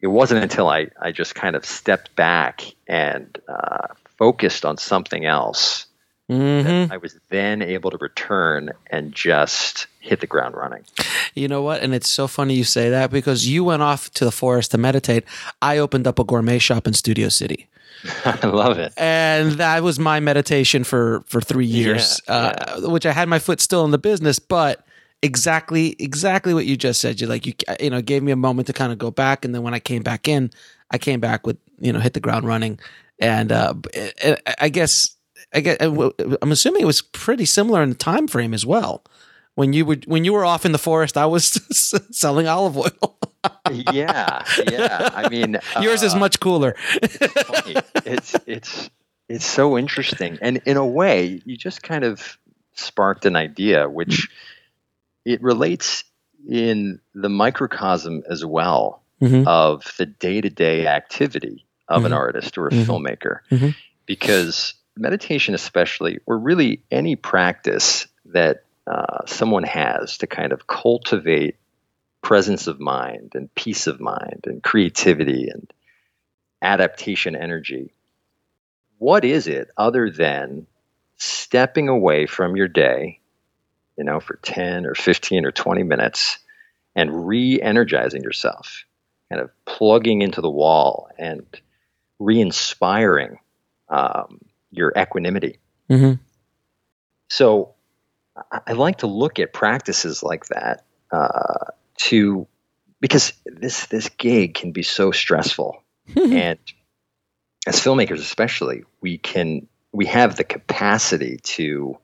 It 0.00 0.08
wasn't 0.08 0.42
until 0.42 0.68
I, 0.68 0.88
I 1.00 1.10
just 1.10 1.34
kind 1.34 1.56
of 1.56 1.64
stepped 1.64 2.14
back 2.14 2.62
and 2.86 3.38
uh, 3.48 3.88
focused 4.18 4.64
on 4.64 4.76
something 4.76 5.24
else 5.24 5.86
Mm-hmm. 6.30 6.92
I 6.92 6.96
was 6.96 7.16
then 7.28 7.62
able 7.62 7.90
to 7.90 7.98
return 7.98 8.72
and 8.88 9.14
just 9.14 9.86
hit 10.00 10.20
the 10.20 10.26
ground 10.26 10.56
running. 10.56 10.84
You 11.34 11.46
know 11.46 11.62
what? 11.62 11.82
And 11.82 11.94
it's 11.94 12.08
so 12.08 12.26
funny 12.26 12.54
you 12.54 12.64
say 12.64 12.90
that 12.90 13.10
because 13.10 13.46
you 13.46 13.62
went 13.62 13.82
off 13.82 14.10
to 14.14 14.24
the 14.24 14.32
forest 14.32 14.72
to 14.72 14.78
meditate. 14.78 15.24
I 15.62 15.78
opened 15.78 16.06
up 16.06 16.18
a 16.18 16.24
gourmet 16.24 16.58
shop 16.58 16.86
in 16.86 16.94
Studio 16.94 17.28
City. 17.28 17.68
I 18.24 18.46
love 18.46 18.78
it. 18.78 18.92
And 18.96 19.52
that 19.52 19.82
was 19.82 19.98
my 19.98 20.20
meditation 20.20 20.84
for 20.84 21.22
for 21.26 21.40
3 21.40 21.66
years, 21.66 22.20
Yeah, 22.28 22.34
uh, 22.34 22.80
which 22.90 23.06
I 23.06 23.12
had 23.12 23.28
my 23.28 23.38
foot 23.38 23.60
still 23.60 23.84
in 23.84 23.90
the 23.90 23.98
business, 23.98 24.38
but 24.38 24.84
exactly 25.22 25.96
exactly 25.98 26.54
what 26.54 26.66
you 26.66 26.76
just 26.76 27.00
said. 27.00 27.20
You 27.20 27.26
like 27.26 27.46
you 27.46 27.54
you 27.80 27.90
know 27.90 28.02
gave 28.02 28.22
me 28.22 28.32
a 28.32 28.36
moment 28.36 28.66
to 28.68 28.72
kind 28.72 28.92
of 28.92 28.98
go 28.98 29.10
back 29.10 29.44
and 29.44 29.54
then 29.54 29.62
when 29.62 29.74
I 29.74 29.80
came 29.80 30.02
back 30.02 30.28
in, 30.28 30.50
I 30.90 30.98
came 30.98 31.20
back 31.20 31.46
with, 31.46 31.58
you 31.80 31.92
know, 31.92 32.00
hit 32.00 32.12
the 32.14 32.20
ground 32.20 32.46
running. 32.46 32.78
And 33.18 33.50
uh 33.50 33.74
I 34.60 34.68
guess 34.68 35.16
I 35.54 35.60
get. 35.60 35.80
I'm 35.80 36.52
assuming 36.52 36.82
it 36.82 36.86
was 36.86 37.02
pretty 37.02 37.44
similar 37.44 37.82
in 37.82 37.88
the 37.90 37.94
time 37.94 38.28
frame 38.28 38.52
as 38.52 38.66
well. 38.66 39.04
When 39.56 39.72
you 39.72 39.84
would 39.86 40.06
when 40.06 40.24
you 40.24 40.32
were 40.34 40.44
off 40.44 40.64
in 40.64 40.72
the 40.72 40.78
forest, 40.78 41.16
I 41.16 41.26
was 41.26 41.44
selling 42.12 42.46
olive 42.46 42.76
oil. 42.76 43.18
yeah, 43.72 44.44
yeah. 44.70 45.10
I 45.14 45.28
mean, 45.28 45.58
yours 45.80 46.02
uh, 46.02 46.06
is 46.06 46.14
much 46.14 46.38
cooler. 46.40 46.76
it's 48.04 48.36
it's 48.46 48.90
it's 49.28 49.44
so 49.46 49.76
interesting, 49.78 50.38
and 50.42 50.60
in 50.66 50.76
a 50.76 50.86
way, 50.86 51.40
you 51.44 51.56
just 51.56 51.82
kind 51.82 52.04
of 52.04 52.38
sparked 52.74 53.24
an 53.24 53.34
idea, 53.34 53.88
which 53.88 54.28
it 55.24 55.42
relates 55.42 56.04
in 56.48 57.00
the 57.14 57.28
microcosm 57.30 58.22
as 58.30 58.44
well 58.44 59.02
Mhm. 59.22 59.46
of 59.46 59.90
the 59.96 60.04
day 60.04 60.42
to 60.42 60.50
day 60.50 60.86
activity 60.86 61.64
of 61.88 62.04
an 62.04 62.12
Mhm. 62.12 62.16
artist 62.16 62.58
or 62.58 62.68
a 62.68 62.70
Mhm. 62.72 62.84
filmmaker, 62.84 63.38
Mhm. 63.50 63.74
because 64.04 64.74
meditation, 64.98 65.54
especially, 65.54 66.18
or 66.26 66.36
really 66.38 66.82
any 66.90 67.16
practice 67.16 68.06
that 68.26 68.64
uh, 68.86 69.26
someone 69.26 69.64
has 69.64 70.18
to 70.18 70.26
kind 70.26 70.52
of 70.52 70.66
cultivate 70.66 71.56
presence 72.22 72.66
of 72.66 72.80
mind 72.80 73.32
and 73.34 73.54
peace 73.54 73.86
of 73.86 74.00
mind 74.00 74.40
and 74.46 74.62
creativity 74.62 75.48
and 75.48 75.72
adaptation 76.60 77.36
energy. 77.36 77.94
What 78.98 79.24
is 79.24 79.46
it 79.46 79.70
other 79.76 80.10
than 80.10 80.66
stepping 81.16 81.88
away 81.88 82.26
from 82.26 82.56
your 82.56 82.68
day, 82.68 83.20
you 83.96 84.04
know, 84.04 84.20
for 84.20 84.36
10 84.42 84.86
or 84.86 84.94
15 84.94 85.44
or 85.44 85.52
20 85.52 85.82
minutes 85.82 86.38
and 86.94 87.28
re 87.28 87.60
energizing 87.60 88.22
yourself, 88.22 88.84
kind 89.30 89.40
of 89.40 89.50
plugging 89.64 90.22
into 90.22 90.40
the 90.40 90.50
wall 90.50 91.08
and 91.18 91.44
re 92.18 92.40
inspiring 92.40 93.38
um, 93.88 94.40
your 94.72 94.92
equanimity? 94.96 95.58
hmm 95.88 96.14
So 97.28 97.75
I, 98.66 98.72
like 98.72 98.98
to 98.98 99.06
look 99.06 99.38
at 99.38 99.52
practices 99.52 100.22
like 100.22 100.46
that 100.46 100.84
uh, 101.10 101.70
to 101.98 102.46
because 103.00 103.32
this 103.44 103.86
this 103.86 104.08
gig 104.10 104.54
can 104.54 104.72
be 104.72 104.82
so 104.82 105.10
stressful, 105.10 105.82
and 106.16 106.58
as 107.66 107.80
filmmakers 107.80 108.18
especially, 108.18 108.84
we 109.00 109.18
can 109.18 109.68
we 109.92 110.06
have 110.06 110.36
the 110.36 110.44
capacity 110.44 111.38
to 111.42 111.98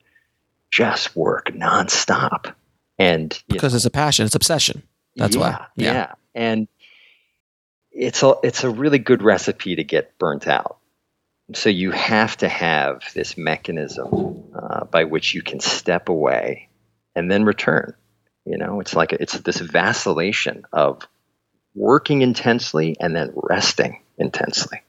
just 0.70 1.14
work 1.14 1.48
nonstop, 1.48 2.54
and 2.98 3.42
because 3.48 3.74
it's 3.74 3.84
a 3.84 3.90
passion, 3.90 4.26
it's 4.26 4.34
obsession. 4.34 4.82
That's 5.16 5.36
yeah, 5.36 5.40
why. 5.40 5.66
Yeah. 5.76 5.92
Yeah. 5.92 6.12
And 6.34 6.68
it's 7.90 8.22
a 8.22 8.34
it's 8.42 8.64
a 8.64 8.70
really 8.70 8.98
good 8.98 9.22
recipe 9.22 9.76
to 9.76 9.84
get 9.84 10.18
burnt 10.18 10.48
out. 10.48 10.78
So 11.54 11.68
you 11.68 11.90
have 11.90 12.36
to 12.38 12.48
have 12.48 13.02
this 13.14 13.36
mechanism 13.36 14.44
uh, 14.54 14.84
by 14.84 15.04
which 15.04 15.34
you 15.34 15.42
can 15.42 15.60
step 15.60 16.08
away 16.08 16.68
and 17.14 17.30
then 17.30 17.44
return. 17.44 17.94
You 18.44 18.58
know, 18.58 18.80
it's 18.80 18.94
like 18.94 19.12
it's 19.12 19.38
this 19.38 19.58
vacillation 19.58 20.64
of 20.72 21.06
working 21.74 22.22
intensely 22.22 22.96
and 23.00 23.14
then 23.14 23.32
resting 23.34 24.02
intensely. 24.18 24.82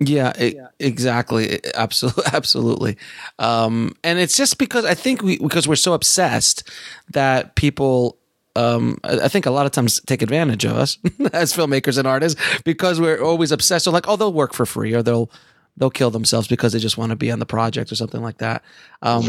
Yeah, 0.00 0.32
e- 0.40 0.58
exactly. 0.78 1.60
Absolutely, 1.74 2.24
absolutely. 2.32 2.96
Um, 3.38 3.96
and 4.04 4.18
it's 4.18 4.36
just 4.36 4.58
because 4.58 4.84
I 4.84 4.94
think 4.94 5.22
we 5.22 5.38
because 5.38 5.66
we're 5.66 5.76
so 5.76 5.92
obsessed 5.92 6.68
that 7.10 7.54
people. 7.54 8.16
Um, 8.58 8.98
I 9.04 9.28
think 9.28 9.46
a 9.46 9.50
lot 9.50 9.66
of 9.66 9.72
times 9.72 10.00
take 10.06 10.22
advantage 10.22 10.64
of 10.64 10.76
us 10.76 10.98
as 11.32 11.52
filmmakers 11.52 11.98
and 11.98 12.06
artists 12.06 12.40
because 12.64 13.00
we're 13.00 13.22
always 13.22 13.52
obsessed. 13.52 13.84
So 13.84 13.90
like, 13.92 14.08
oh, 14.08 14.16
they'll 14.16 14.32
work 14.32 14.52
for 14.54 14.66
free 14.66 14.94
or 14.94 15.02
they'll 15.02 15.30
they'll 15.76 15.90
kill 15.90 16.10
themselves 16.10 16.48
because 16.48 16.72
they 16.72 16.80
just 16.80 16.98
want 16.98 17.10
to 17.10 17.16
be 17.16 17.30
on 17.30 17.38
the 17.38 17.46
project 17.46 17.92
or 17.92 17.94
something 17.94 18.20
like 18.20 18.38
that. 18.38 18.64
Um, 19.00 19.22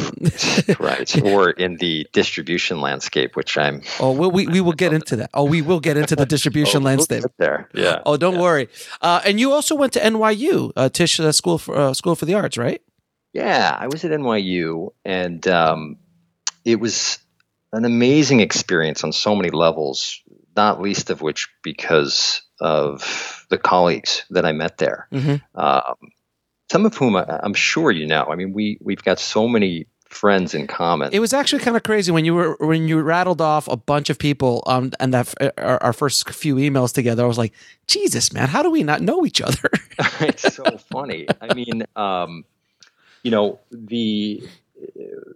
right. 0.80 1.22
Or 1.24 1.52
in 1.52 1.78
the 1.78 2.08
distribution 2.12 2.82
landscape, 2.82 3.36
which 3.36 3.56
I'm 3.56 3.82
oh, 4.00 4.12
we, 4.14 4.28
we 4.28 4.48
we 4.48 4.62
will 4.62 4.74
get 4.74 4.92
into 4.94 5.16
that. 5.18 5.30
Oh, 5.34 5.44
we 5.44 5.62
will 5.62 5.80
get 5.80 5.96
into 5.96 6.16
the 6.16 6.26
distribution 6.36 6.78
Oh, 6.78 6.80
we'll 6.86 6.96
landscape. 6.98 7.24
there. 7.38 7.70
Yeah. 7.76 8.02
Oh, 8.06 8.18
don't 8.18 8.40
worry. 8.40 8.68
Uh, 9.02 9.22
and 9.26 9.40
you 9.40 9.52
also 9.52 9.76
went 9.76 9.94
to 9.94 10.00
NYU, 10.00 10.72
uh, 10.76 10.90
Tisch 10.90 11.20
uh, 11.20 11.32
School 11.32 11.58
for 11.60 11.76
uh, 11.78 11.94
School 11.94 12.16
for 12.16 12.26
the 12.26 12.34
Arts, 12.34 12.58
right? 12.58 12.82
Yeah, 13.34 13.78
I 13.80 13.86
was 13.86 14.04
at 14.04 14.10
NYU, 14.12 14.90
and 15.06 15.48
um, 15.48 15.98
it 16.66 16.80
was 16.80 17.20
an 17.72 17.86
amazing 17.86 18.40
experience 18.40 19.04
on 19.04 19.12
so 19.12 19.36
many 19.36 19.50
levels. 19.50 20.22
Not 20.56 20.82
least 20.82 21.10
of 21.10 21.22
which 21.22 21.48
because 21.64 22.42
of 22.60 23.46
the 23.50 23.58
colleagues 23.58 24.26
that 24.32 24.46
I 24.46 24.52
met 24.52 24.78
there. 24.78 25.08
Mhm. 25.12 25.42
Um, 25.56 26.12
some 26.72 26.86
of 26.86 26.96
whom 26.96 27.16
I, 27.16 27.40
I'm 27.44 27.54
sure 27.54 27.92
you 27.92 28.06
know. 28.06 28.26
I 28.26 28.36
mean, 28.36 28.54
we 28.54 28.78
we've 28.82 29.04
got 29.04 29.20
so 29.20 29.48
many 29.48 29.88
friends 30.10 30.56
in 30.56 30.68
common. 30.68 31.12
It 31.14 31.20
was 31.20 31.34
actually 31.34 31.60
kind 31.60 31.78
of 31.78 31.84
crazy 31.84 32.12
when 32.12 32.26
you 32.26 32.34
were 32.34 32.58
when 32.60 32.88
you 32.88 33.00
rattled 33.00 33.42
off 33.42 33.68
a 33.68 33.78
bunch 33.78 34.10
of 34.10 34.18
people 34.18 34.64
um 34.66 34.92
and 35.00 35.14
that 35.14 35.34
our, 35.58 35.82
our 35.84 35.94
first 35.94 36.30
few 36.32 36.56
emails 36.56 36.94
together. 36.94 37.24
I 37.24 37.28
was 37.28 37.38
like, 37.38 37.54
Jesus, 37.88 38.34
man, 38.34 38.48
how 38.50 38.64
do 38.64 38.72
we 38.72 38.84
not 38.84 39.02
know 39.02 39.26
each 39.26 39.42
other? 39.42 39.70
it's 40.20 40.56
so 40.56 40.64
funny. 40.92 41.28
I 41.42 41.54
mean, 41.54 41.84
um, 41.96 42.44
you 43.24 43.32
know, 43.32 43.60
the 43.72 44.44
uh, 44.82 45.34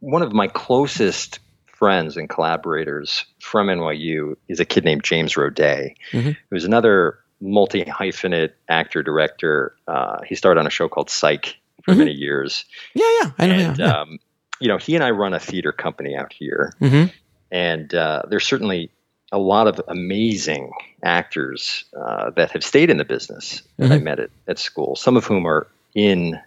one 0.00 0.22
of 0.22 0.32
my 0.32 0.48
closest 0.48 1.40
friends 1.78 2.16
and 2.16 2.28
collaborators 2.28 3.24
from 3.40 3.66
NYU 3.68 4.36
is 4.48 4.60
a 4.60 4.64
kid 4.64 4.84
named 4.84 5.04
James 5.04 5.34
Roday, 5.34 5.94
Mhm. 6.12 6.36
who's 6.50 6.64
another 6.64 7.18
multi 7.40 7.84
hyphenate 7.84 8.52
actor 8.68 9.02
director. 9.02 9.74
Uh, 9.86 10.22
he 10.26 10.34
started 10.34 10.58
on 10.60 10.66
a 10.66 10.70
show 10.70 10.88
called 10.88 11.10
Psych 11.10 11.54
for 11.84 11.92
Mhm. 11.94 11.98
many 11.98 12.12
years, 12.12 12.64
yeah, 12.94 13.04
yeah, 13.20 13.30
I 13.38 13.46
know. 13.46 13.52
and 13.54 13.78
yeah, 13.78 13.86
yeah. 13.86 14.00
um, 14.00 14.18
you 14.58 14.68
know, 14.68 14.78
he 14.78 14.94
and 14.94 15.04
I 15.04 15.10
run 15.10 15.34
a 15.34 15.38
theater 15.38 15.70
company 15.70 16.16
out 16.16 16.32
here, 16.32 16.72
Mhm. 16.80 17.12
and 17.52 17.94
uh, 17.94 18.22
there's 18.28 18.46
certainly 18.46 18.90
a 19.32 19.38
lot 19.38 19.66
of 19.66 19.80
amazing 19.88 20.72
actors 21.02 21.84
uh, 21.94 22.30
that 22.30 22.52
have 22.52 22.64
stayed 22.64 22.88
in 22.88 22.96
the 22.96 23.04
business 23.04 23.62
that 23.76 23.92
I 23.92 23.98
Mhm. 23.98 24.02
met 24.02 24.18
at, 24.20 24.30
at 24.48 24.58
school. 24.58 24.96
Some 24.96 25.16
of 25.16 25.26
whom 25.26 25.46
are 25.46 25.66
in 25.94 26.40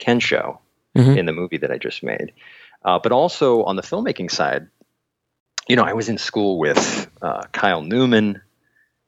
Kensho 0.00 0.58
Mhm. 0.96 1.16
in 1.16 1.26
the 1.26 1.32
movie 1.32 1.58
that 1.58 1.70
I 1.70 1.78
just 1.78 2.02
made, 2.02 2.32
uh, 2.84 2.98
but 2.98 3.12
also 3.12 3.64
on 3.64 3.76
the 3.76 3.82
filmmaking 3.82 4.30
side. 4.30 4.68
You 5.68 5.76
know, 5.76 5.84
I 5.84 5.92
was 5.92 6.08
in 6.08 6.18
school 6.18 6.58
with 6.58 7.10
uh, 7.20 7.42
Kyle 7.52 7.82
Newman 7.82 8.40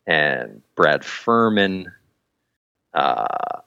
and 0.07 0.63
Brad 0.75 1.05
Furman. 1.05 1.93
Uh, 2.93 3.61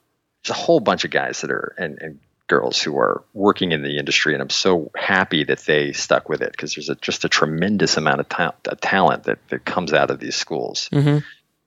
there's 0.44 0.58
a 0.58 0.62
whole 0.62 0.80
bunch 0.80 1.06
of 1.06 1.12
guys 1.12 1.42
that 1.42 1.52
are 1.52 1.74
and, 1.78 1.98
and 2.02 2.20
girls 2.48 2.82
who 2.82 2.98
are 2.98 3.24
working 3.34 3.72
in 3.72 3.82
the 3.82 3.98
industry, 3.98 4.34
and 4.34 4.42
I'm 4.42 4.50
so 4.50 4.92
happy 4.96 5.46
that 5.46 5.60
they 5.60 5.94
stuck 5.94 6.30
with 6.30 6.42
it 6.42 6.52
because 6.52 6.76
there's 6.76 6.90
a, 6.90 6.96
just 6.96 7.26
a 7.26 7.30
tremendous 7.30 7.98
amount 7.98 8.20
of, 8.20 8.30
ta- 8.30 8.54
talent 8.82 9.24
that, 9.24 9.40
that 9.48 9.66
comes 9.66 9.94
out 9.94 10.12
of 10.12 10.20
these 10.20 10.36
schools. 10.36 10.90
Mhm. 10.92 11.24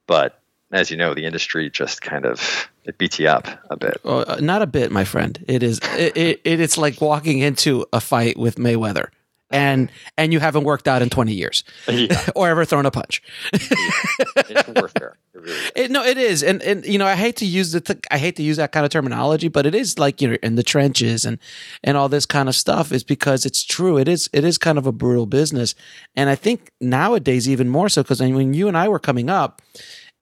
But 0.07 0.41
as 0.73 0.91
you 0.91 0.97
know, 0.97 1.15
the 1.15 1.25
industry 1.25 1.71
just 1.71 2.03
kind 2.03 2.25
of 2.27 2.69
it 2.85 2.99
beats 2.99 3.19
you 3.19 3.29
up 3.29 3.47
a 3.71 3.77
bit. 3.77 4.01
Oh, 4.05 4.21
uh, 4.21 4.39
not 4.41 4.63
a 4.63 4.67
bit, 4.67 4.91
my 4.93 5.05
friend. 5.05 5.43
It 5.49 5.63
is. 5.63 5.79
It, 5.97 6.17
it, 6.17 6.41
it 6.45 6.61
it's 6.61 6.79
like 6.79 7.01
walking 7.01 7.39
into 7.39 7.87
a 7.93 8.01
fight 8.01 8.37
with 8.37 8.57
Mayweather, 8.57 9.09
and 9.51 9.91
and 10.17 10.33
you 10.33 10.41
haven't 10.41 10.65
worked 10.65 10.87
out 10.89 11.03
in 11.03 11.11
twenty 11.11 11.33
years, 11.35 11.65
Yeah, 11.89 12.21
or 12.35 12.49
ever 12.49 12.65
thrown 12.65 12.87
a 12.87 12.91
punch. 12.91 13.23
it's 13.53 14.69
warfare. 14.69 15.17
It 15.35 15.41
really. 15.41 15.59
It, 15.77 15.91
no, 15.91 16.05
it 16.05 16.19
is, 16.19 16.43
and 16.43 16.63
and 16.63 16.85
you 16.85 16.99
know, 16.99 17.07
I 17.07 17.15
hate 17.15 17.37
to 17.37 17.47
use 17.47 17.73
the 17.73 18.01
I 18.11 18.19
hate 18.19 18.37
to 18.37 18.43
use 18.43 18.57
that 18.57 18.73
kind 18.73 18.85
of 18.85 18.91
terminology, 18.91 19.49
but 19.49 19.67
it 19.67 19.75
is 19.75 19.99
like 19.99 20.21
you 20.21 20.29
know, 20.29 20.37
in 20.43 20.57
the 20.57 20.63
trenches 20.63 21.25
and 21.25 21.39
and 21.85 21.97
all 21.97 22.09
this 22.09 22.27
kind 22.27 22.49
of 22.49 22.55
stuff 22.55 22.93
is 22.93 23.05
because 23.05 23.47
it's 23.47 23.65
true. 23.65 23.99
It 23.99 24.09
is 24.09 24.29
it 24.33 24.45
is 24.45 24.59
kind 24.59 24.79
of 24.79 24.87
a 24.87 24.93
brutal 24.93 25.27
business, 25.27 25.75
and 26.15 26.29
I 26.31 26.35
think 26.35 26.71
nowadays 26.81 27.49
even 27.49 27.69
more 27.69 27.89
so 27.89 28.03
because 28.03 28.21
when 28.21 28.55
you 28.55 28.69
and 28.69 28.77
I 28.77 28.89
were 28.89 28.99
coming 28.99 29.29
up, 29.29 29.61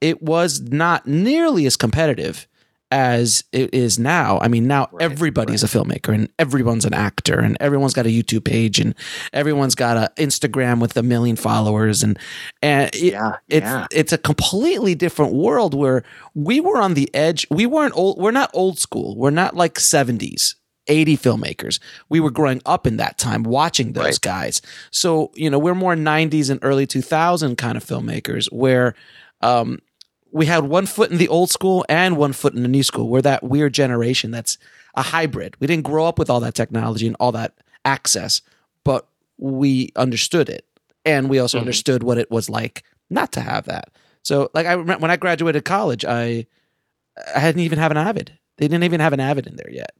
it 0.04 0.22
was 0.22 0.60
not 0.60 1.06
nearly 1.06 1.66
as 1.66 1.76
competitive 1.76 2.46
as 2.90 3.42
it 3.50 3.72
is 3.74 3.98
now. 3.98 4.38
I 4.40 4.46
mean, 4.48 4.68
now 4.68 4.88
Right, 4.92 5.02
everybody's 5.10 5.64
a 5.64 5.66
filmmaker 5.66 6.14
and 6.14 6.28
everyone's 6.38 6.84
an 6.84 6.94
actor 6.94 7.40
and 7.40 7.56
everyone's 7.58 7.94
got 7.94 8.06
a 8.06 8.10
YouTube 8.10 8.44
page 8.44 8.78
and 8.78 8.94
everyone's 9.32 9.74
got 9.74 9.96
an 9.96 10.08
Instagram 10.26 10.80
with 10.80 10.96
a 10.96 11.02
million 11.02 11.34
followers 11.36 12.02
and 12.04 12.18
and 12.62 12.94
it, 12.94 13.02
Yeah, 13.12 13.36
it's 13.48 13.64
yeah. 13.64 13.86
it's 13.90 14.12
a 14.12 14.18
completely 14.18 14.94
different 14.94 15.32
world 15.32 15.74
where 15.74 16.04
we 16.34 16.60
were 16.60 16.80
on 16.80 16.94
the 16.94 17.12
edge. 17.14 17.46
We 17.50 17.66
weren't 17.66 17.94
old. 17.96 18.18
We're 18.20 18.30
not 18.30 18.50
old 18.54 18.78
school. 18.78 19.16
We're 19.16 19.30
not 19.30 19.56
like 19.56 19.80
seventies. 19.80 20.54
80 20.86 21.16
filmmakers. 21.16 21.80
We 22.10 22.20
were 22.20 22.30
growing 22.30 22.60
up 22.66 22.86
in 22.86 22.98
that 22.98 23.16
time 23.16 23.42
watching 23.42 23.94
those 23.94 24.04
Right. 24.04 24.20
guys. 24.20 24.60
So, 24.90 25.30
you 25.34 25.48
know, 25.48 25.58
we're 25.58 25.74
more 25.74 25.96
90s 25.96 26.50
and 26.50 26.60
early 26.62 26.86
2000 26.86 27.56
kind 27.56 27.78
of 27.78 27.82
filmmakers 27.82 28.52
where 28.52 28.94
um, 29.40 29.78
we 30.34 30.46
had 30.46 30.64
one 30.64 30.84
foot 30.84 31.10
in 31.12 31.16
the 31.18 31.28
old 31.28 31.48
school 31.48 31.84
and 31.88 32.16
one 32.16 32.32
foot 32.32 32.54
in 32.54 32.62
the 32.62 32.68
new 32.68 32.82
school. 32.82 33.08
We're 33.08 33.22
that 33.22 33.44
weird 33.44 33.72
generation 33.72 34.32
that's 34.32 34.58
a 34.96 35.02
hybrid. 35.02 35.54
We 35.60 35.68
didn't 35.68 35.84
grow 35.84 36.06
up 36.06 36.18
with 36.18 36.28
all 36.28 36.40
that 36.40 36.54
technology 36.54 37.06
and 37.06 37.16
all 37.20 37.30
that 37.32 37.54
access, 37.84 38.42
but 38.82 39.06
we 39.38 39.92
understood 39.94 40.48
it. 40.48 40.66
And 41.04 41.30
we 41.30 41.38
also 41.38 41.58
Mhm. 41.58 41.62
understood 41.62 42.02
what 42.02 42.18
it 42.18 42.30
was 42.32 42.50
like 42.50 42.82
not 43.10 43.30
to 43.32 43.40
have 43.40 43.66
that. 43.66 43.90
So, 44.22 44.50
like, 44.54 44.66
I 44.66 44.72
remember 44.72 45.02
when 45.02 45.10
I 45.12 45.16
graduated 45.16 45.64
college, 45.64 46.04
I 46.04 46.46
I 47.34 47.38
hadn't 47.38 47.60
even 47.60 47.78
have 47.78 47.92
an 47.92 47.96
Avid. 47.96 48.36
They 48.56 48.66
didn't 48.66 48.82
even 48.82 48.98
have 49.00 49.12
an 49.12 49.20
Avid 49.20 49.46
in 49.46 49.54
there 49.54 49.70
yet. 49.70 49.92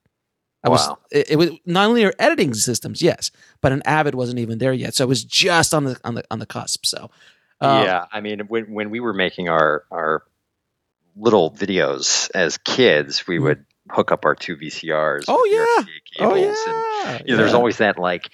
I 0.64 0.68
was 0.68 0.88
Wow. 0.88 0.98
it, 1.12 1.30
it 1.32 1.36
was 1.36 1.50
not 1.64 1.88
only 1.88 2.04
our 2.04 2.14
editing 2.18 2.54
systems, 2.54 3.00
yes, 3.02 3.30
but 3.60 3.70
an 3.70 3.82
Avid 3.84 4.16
wasn't 4.16 4.40
even 4.40 4.58
there 4.58 4.72
yet. 4.72 4.94
So 4.96 5.04
it 5.04 5.08
was 5.08 5.22
just 5.22 5.72
on 5.72 5.84
the 5.84 5.96
on 6.02 6.14
the 6.16 6.24
on 6.32 6.40
the 6.40 6.46
cusp. 6.46 6.86
So 6.86 7.10
uh, 7.60 7.82
yeah, 7.86 8.04
I 8.12 8.20
mean, 8.20 8.40
when 8.48 8.72
when 8.72 8.90
we 8.90 9.00
were 9.00 9.12
making 9.14 9.48
our 9.48 9.84
our 9.90 10.22
little 11.16 11.50
videos 11.50 12.30
as 12.34 12.58
kids, 12.58 13.26
we 13.26 13.38
Mhm. 13.38 13.42
would 13.42 13.64
hook 13.90 14.10
up 14.12 14.24
our 14.24 14.34
two 14.34 14.56
VCRs. 14.56 15.24
Oh, 15.28 15.44
yeah. 15.44 15.84
Oh 16.26 16.34
yeah. 16.34 16.54
and 17.08 17.28
you 17.28 17.32
know, 17.32 17.36
there's 17.38 17.54
always 17.54 17.78
that 17.78 17.98
like 17.98 18.30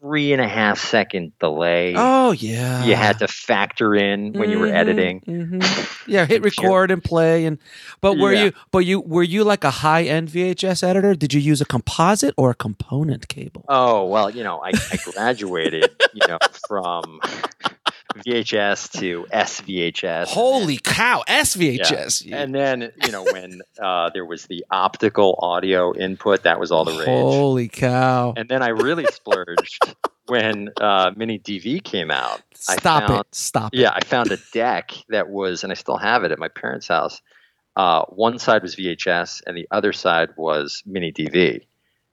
three 0.00 0.32
and 0.32 0.40
a 0.40 0.48
half 0.48 0.78
second 0.78 1.32
delay. 1.38 1.94
Oh 1.96 2.32
yeah. 2.32 2.84
you 2.84 2.94
had 2.94 3.18
to 3.20 3.28
factor 3.28 3.94
in 3.94 4.32
when 4.32 4.50
you 4.50 4.58
were 4.58 4.66
Mhm, 4.68 4.74
editing. 4.74 5.20
mhm. 5.26 5.96
Yeah, 6.08 6.24
hit 6.26 6.42
record 6.42 6.90
and 6.90 7.04
play 7.04 7.44
and 7.44 7.58
but 8.00 8.18
were 8.18 8.32
Yeah. 8.32 8.44
you 8.44 8.52
but 8.72 8.78
you 8.80 9.00
were 9.00 9.22
you 9.22 9.44
like 9.44 9.62
a 9.62 9.70
high 9.70 10.02
end 10.04 10.28
VHS 10.28 10.82
editor? 10.82 11.14
Did 11.14 11.32
you 11.34 11.40
use 11.40 11.60
a 11.60 11.66
composite 11.66 12.34
or 12.36 12.50
a 12.50 12.54
component 12.54 13.28
cable? 13.28 13.64
Oh 13.68 14.06
well, 14.06 14.28
you 14.30 14.42
know, 14.42 14.58
I, 14.60 14.70
I 14.90 14.96
graduated, 15.12 15.90
you 16.14 16.26
know, 16.26 16.38
from 16.66 17.20
VHS 18.14 18.98
to 19.00 19.26
SVHS. 19.32 20.26
Holy 20.28 20.78
cow, 20.78 21.22
SVHS. 21.28 22.30
And 22.32 22.54
then, 22.54 22.92
you 23.04 23.12
know, 23.12 23.24
when 23.24 23.60
uh, 23.80 24.10
there 24.12 24.24
was 24.24 24.44
the 24.46 24.64
optical 24.70 25.38
audio 25.40 25.94
input, 25.94 26.42
that 26.44 26.58
was 26.60 26.70
all 26.72 26.84
the 26.84 26.92
rage. 26.98 27.06
Holy 27.06 27.68
cow. 27.68 28.34
And 28.36 28.48
then 28.48 28.62
I 28.62 28.68
really 28.68 29.06
splurged 29.06 29.94
when 30.26 30.70
uh, 30.80 31.12
Mini 31.16 31.38
DV 31.38 31.82
came 31.84 32.10
out. 32.10 32.42
I 32.68 32.76
Stop 32.76 33.06
found- 33.08 33.20
it. 33.20 33.34
Stop 33.34 33.74
it. 33.74 33.78
Yeah, 33.80 33.90
I 33.94 34.04
found 34.04 34.30
a 34.32 34.38
deck 34.52 34.92
that 35.08 35.28
was, 35.28 35.62
and 35.64 35.72
I 35.72 35.74
still 35.74 35.96
have 35.96 36.24
it 36.24 36.32
at 36.32 36.38
my 36.38 36.48
parents' 36.48 36.88
house. 36.88 37.20
Uh, 37.76 38.02
one 38.08 38.38
side 38.38 38.62
was 38.62 38.76
VHS, 38.76 39.42
and 39.46 39.56
the 39.56 39.66
other 39.70 39.92
side 39.92 40.30
was 40.36 40.82
Mini 40.84 41.12
DV. 41.12 41.60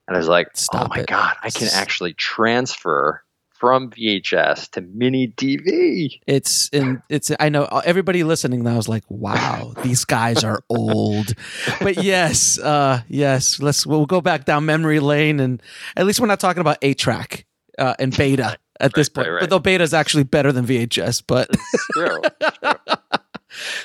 And 0.08 0.16
I 0.16 0.20
was 0.20 0.30
like, 0.30 0.50
Stop 0.54 0.86
"Oh 0.86 0.88
my 0.96 1.02
it. 1.02 1.08
god, 1.08 1.36
I 1.44 1.50
can 1.50 1.68
actually 1.74 2.14
transfer 2.14 3.24
from 3.60 3.90
VHS 3.92 4.70
to 4.72 4.82
Mini 4.82 5.28
DV." 5.30 6.20
It's 6.28 6.70
in 6.70 7.02
it's 7.10 7.32
I 7.40 7.50
know 7.50 7.64
uh, 7.64 7.82
everybody 7.86 8.24
listening 8.24 8.64
now 8.64 8.78
is 8.78 8.88
like, 8.88 9.04
wow, 9.10 9.74
these 9.84 10.06
guys 10.06 10.44
are 10.44 10.64
old. 10.70 11.34
But 11.82 12.04
yes, 12.04 12.60
uh 12.60 13.02
yes, 13.08 13.60
let's 13.60 13.86
we'll 13.86 14.06
go 14.06 14.22
back 14.22 14.46
down 14.46 14.66
memory 14.66 15.00
lane 15.00 15.40
and 15.40 15.62
at 15.96 16.06
least 16.06 16.20
we're 16.20 16.28
not 16.28 16.40
talking 16.40 16.62
about 16.62 16.78
8 16.82 16.98
track 16.98 17.46
uh 17.78 17.96
and 18.00 18.16
beta 18.16 18.58
at 18.80 18.94
this 18.96 19.10
point. 19.10 19.28
right. 19.30 19.42
But 19.42 19.50
though 19.50 19.60
beta 19.60 19.84
is 19.84 19.94
actually 19.94 20.24
better 20.24 20.52
than 20.52 20.66
VHS, 20.66 21.24
but 21.28 21.50
It's 21.52 21.88
true. 21.94 22.22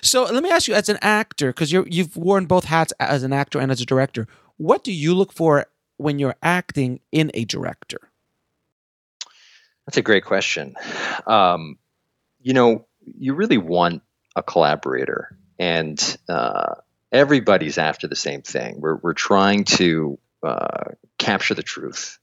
so 0.03 0.25
let 0.25 0.43
me 0.43 0.51
ask 0.51 0.69
you 0.69 0.75
as 0.75 0.89
an 0.89 0.99
actor 1.03 1.49
because 1.49 1.73
you're 1.73 1.87
you've 1.89 2.17
worn 2.17 2.47
both 2.47 2.65
hats 2.65 2.93
as 3.01 3.23
an 3.23 3.33
actor 3.33 3.59
and 3.59 3.71
as 3.73 3.81
a 3.81 3.87
director. 3.87 4.27
What 4.59 4.85
do 4.85 4.93
you 4.93 5.15
look 5.15 5.33
for 5.33 5.67
when 5.97 6.19
you're 6.19 6.37
acting 6.43 7.01
in 7.11 7.31
a 7.35 7.45
director? 7.45 7.99
That's 9.87 9.97
a 9.97 10.03
great 10.03 10.25
question. 10.25 10.75
Um, 11.27 11.79
you 12.41 12.55
know, 12.55 12.87
you 13.05 13.35
really 13.35 13.59
want 13.59 14.03
a 14.37 14.43
collaborator, 14.43 15.37
and 15.59 16.19
uh, 16.29 16.77
everybody's 17.11 17.79
after 17.79 18.07
the 18.07 18.17
same 18.17 18.43
thing. 18.43 18.81
We're 18.81 18.97
we're 18.97 19.15
trying 19.15 19.65
to 19.65 20.19
uh, 20.43 20.93
capture 21.19 21.55
the 21.55 21.63
truth, 21.63 22.19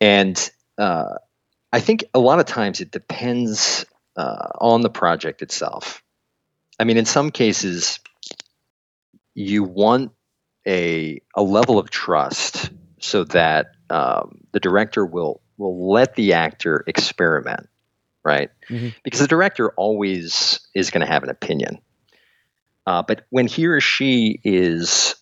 and 0.00 0.50
uh, 0.76 1.16
I 1.72 1.80
think 1.80 2.04
a 2.14 2.18
lot 2.18 2.40
of 2.40 2.46
times 2.46 2.80
it 2.80 2.90
depends 2.90 3.84
uh, 4.16 4.48
on 4.60 4.82
the 4.82 4.90
project 4.90 5.42
itself. 5.42 6.02
I 6.78 6.84
mean, 6.84 6.96
in 6.96 7.06
some 7.06 7.30
cases, 7.30 8.00
you 9.34 9.64
want 9.64 10.12
a 10.66 11.20
a 11.34 11.42
level 11.42 11.78
of 11.78 11.90
trust 11.90 12.70
so 13.00 13.24
that 13.24 13.68
um, 13.90 14.42
the 14.52 14.60
director 14.60 15.04
will 15.04 15.40
will 15.58 15.90
let 15.90 16.14
the 16.14 16.32
actor 16.32 16.84
experiment, 16.86 17.68
right? 18.24 18.50
Mhm. 18.68 18.94
Because 19.04 19.20
the 19.20 19.28
director 19.28 19.70
always 19.70 20.60
is 20.74 20.90
going 20.90 21.04
to 21.04 21.12
have 21.12 21.22
an 21.22 21.30
opinion, 21.30 21.78
uh, 22.86 23.02
but 23.02 23.26
when 23.30 23.46
he 23.46 23.66
or 23.66 23.80
she 23.80 24.40
is 24.44 25.14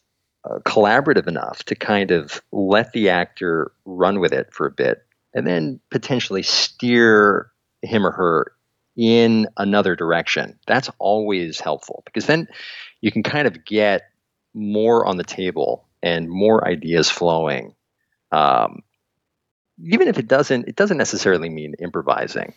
uh, 0.45 0.61
collaborative 0.61 1.27
enough 1.27 1.65
to 1.65 1.75
kind 1.75 2.13
of 2.13 2.41
let 2.53 2.93
the 2.93 3.09
actor 3.09 3.73
run 3.85 4.21
with 4.21 4.33
it 4.33 4.53
for 4.53 4.67
a 4.67 4.71
bit, 4.71 5.05
and 5.35 5.45
then 5.47 5.81
potentially 5.91 6.43
steer 6.43 7.51
him 7.83 8.07
or 8.07 8.13
her 8.13 8.53
in 8.97 9.47
another 9.57 9.97
direction, 9.97 10.59
that's 10.67 10.89
always 10.99 11.61
helpful 11.61 12.03
because 12.07 12.27
then 12.27 12.49
you 13.01 13.11
can 13.13 13.23
kind 13.23 13.47
of 13.47 13.65
get 13.65 14.03
more 14.55 15.05
on 15.05 15.17
the 15.19 15.25
table 15.25 15.87
and 16.03 16.31
more 16.31 16.67
ideas 16.67 17.11
flowing. 17.11 17.75
Um, 18.33 18.83
even 19.87 20.09
if 20.09 20.19
it 20.19 20.29
doesn't, 20.29 20.69
it 20.69 20.77
doesn't 20.77 20.97
necessarily 20.97 21.49
mean 21.49 21.75
improvising, 21.79 22.55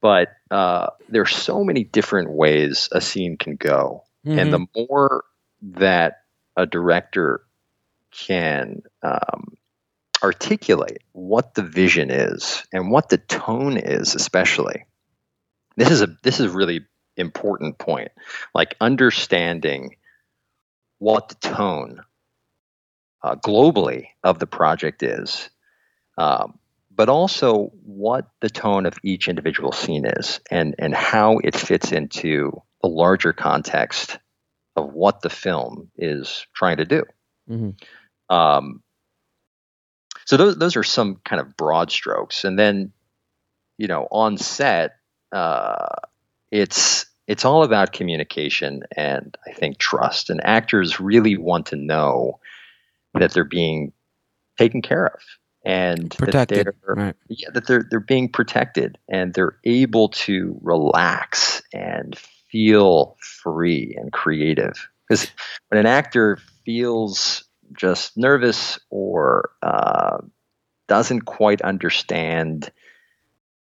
but 0.00 0.28
uh, 0.50 0.88
are 1.14 1.26
so 1.26 1.64
many 1.64 1.84
different 1.84 2.30
ways 2.30 2.88
a 2.92 3.00
scene 3.00 3.36
can 3.36 3.56
go, 3.56 4.04
and 4.38 4.52
the 4.52 4.66
more 4.76 5.24
that 5.62 6.22
a 6.56 6.66
director 6.66 7.42
can 8.10 8.82
um, 9.02 9.56
articulate 10.22 11.02
what 11.12 11.54
the 11.54 11.62
vision 11.62 12.10
is 12.10 12.64
and 12.72 12.90
what 12.90 13.08
the 13.08 13.18
tone 13.18 13.76
is, 13.76 14.14
especially. 14.14 14.84
This 15.76 15.90
is 15.90 16.02
a 16.02 16.08
this 16.22 16.40
is 16.40 16.52
a 16.52 16.56
really 16.56 16.84
important 17.16 17.78
point. 17.78 18.10
Like 18.54 18.74
understanding 18.80 19.96
what 20.98 21.28
the 21.28 21.34
tone 21.36 22.02
uh, 23.22 23.36
globally 23.36 24.08
of 24.24 24.38
the 24.38 24.46
project 24.46 25.02
is, 25.02 25.48
um, 26.18 26.58
but 26.94 27.08
also 27.08 27.70
what 27.84 28.28
the 28.40 28.50
tone 28.50 28.84
of 28.84 28.98
each 29.04 29.28
individual 29.28 29.72
scene 29.72 30.04
is, 30.04 30.40
and 30.50 30.74
and 30.78 30.94
how 30.94 31.38
it 31.38 31.56
fits 31.56 31.92
into 31.92 32.60
the 32.82 32.88
larger 32.88 33.32
context 33.32 34.18
of 34.76 34.92
what 34.92 35.22
the 35.22 35.30
film 35.30 35.90
is 35.96 36.46
trying 36.54 36.78
to 36.78 36.84
do. 36.84 37.04
Mhm. 37.48 37.80
Um, 38.28 38.82
so 40.26 40.36
those 40.36 40.58
those 40.58 40.76
are 40.76 40.82
some 40.82 41.16
kind 41.24 41.40
of 41.40 41.56
broad 41.56 41.90
strokes, 41.90 42.44
and 42.44 42.58
then 42.58 42.92
you 43.78 43.86
know 43.86 44.08
on 44.10 44.36
set, 44.36 44.96
uh, 45.32 45.86
it's 46.50 47.06
it's 47.28 47.44
all 47.44 47.62
about 47.62 47.92
communication 47.92 48.82
and 48.96 49.36
I 49.46 49.52
think 49.52 49.78
trust. 49.78 50.30
And 50.30 50.44
actors 50.44 50.98
really 50.98 51.36
want 51.36 51.66
to 51.66 51.76
know 51.76 52.40
that 53.14 53.32
they're 53.32 53.44
being 53.44 53.92
taken 54.58 54.82
care 54.82 55.06
of 55.06 55.20
and 55.68 56.16
protected. 56.16 56.66
that 56.66 56.74
they're 56.84 56.94
Right. 56.94 57.14
yeah, 57.28 57.48
that 57.52 57.66
they're 57.66 57.84
they're 57.90 58.00
being 58.00 58.28
protected 58.30 58.98
and 59.08 59.34
they're 59.34 59.56
able 59.64 60.08
to 60.08 60.58
relax 60.62 61.62
and 61.72 62.16
feel 62.50 63.16
free 63.20 63.94
and 64.00 64.10
creative. 64.12 64.88
Because 65.08 65.30
when 65.68 65.78
an 65.78 65.86
actor 65.86 66.38
feels 66.64 67.44
just 67.74 68.16
nervous 68.16 68.78
or 68.90 69.50
uh, 69.62 70.18
doesn't 70.88 71.22
quite 71.22 71.60
understand, 71.62 72.70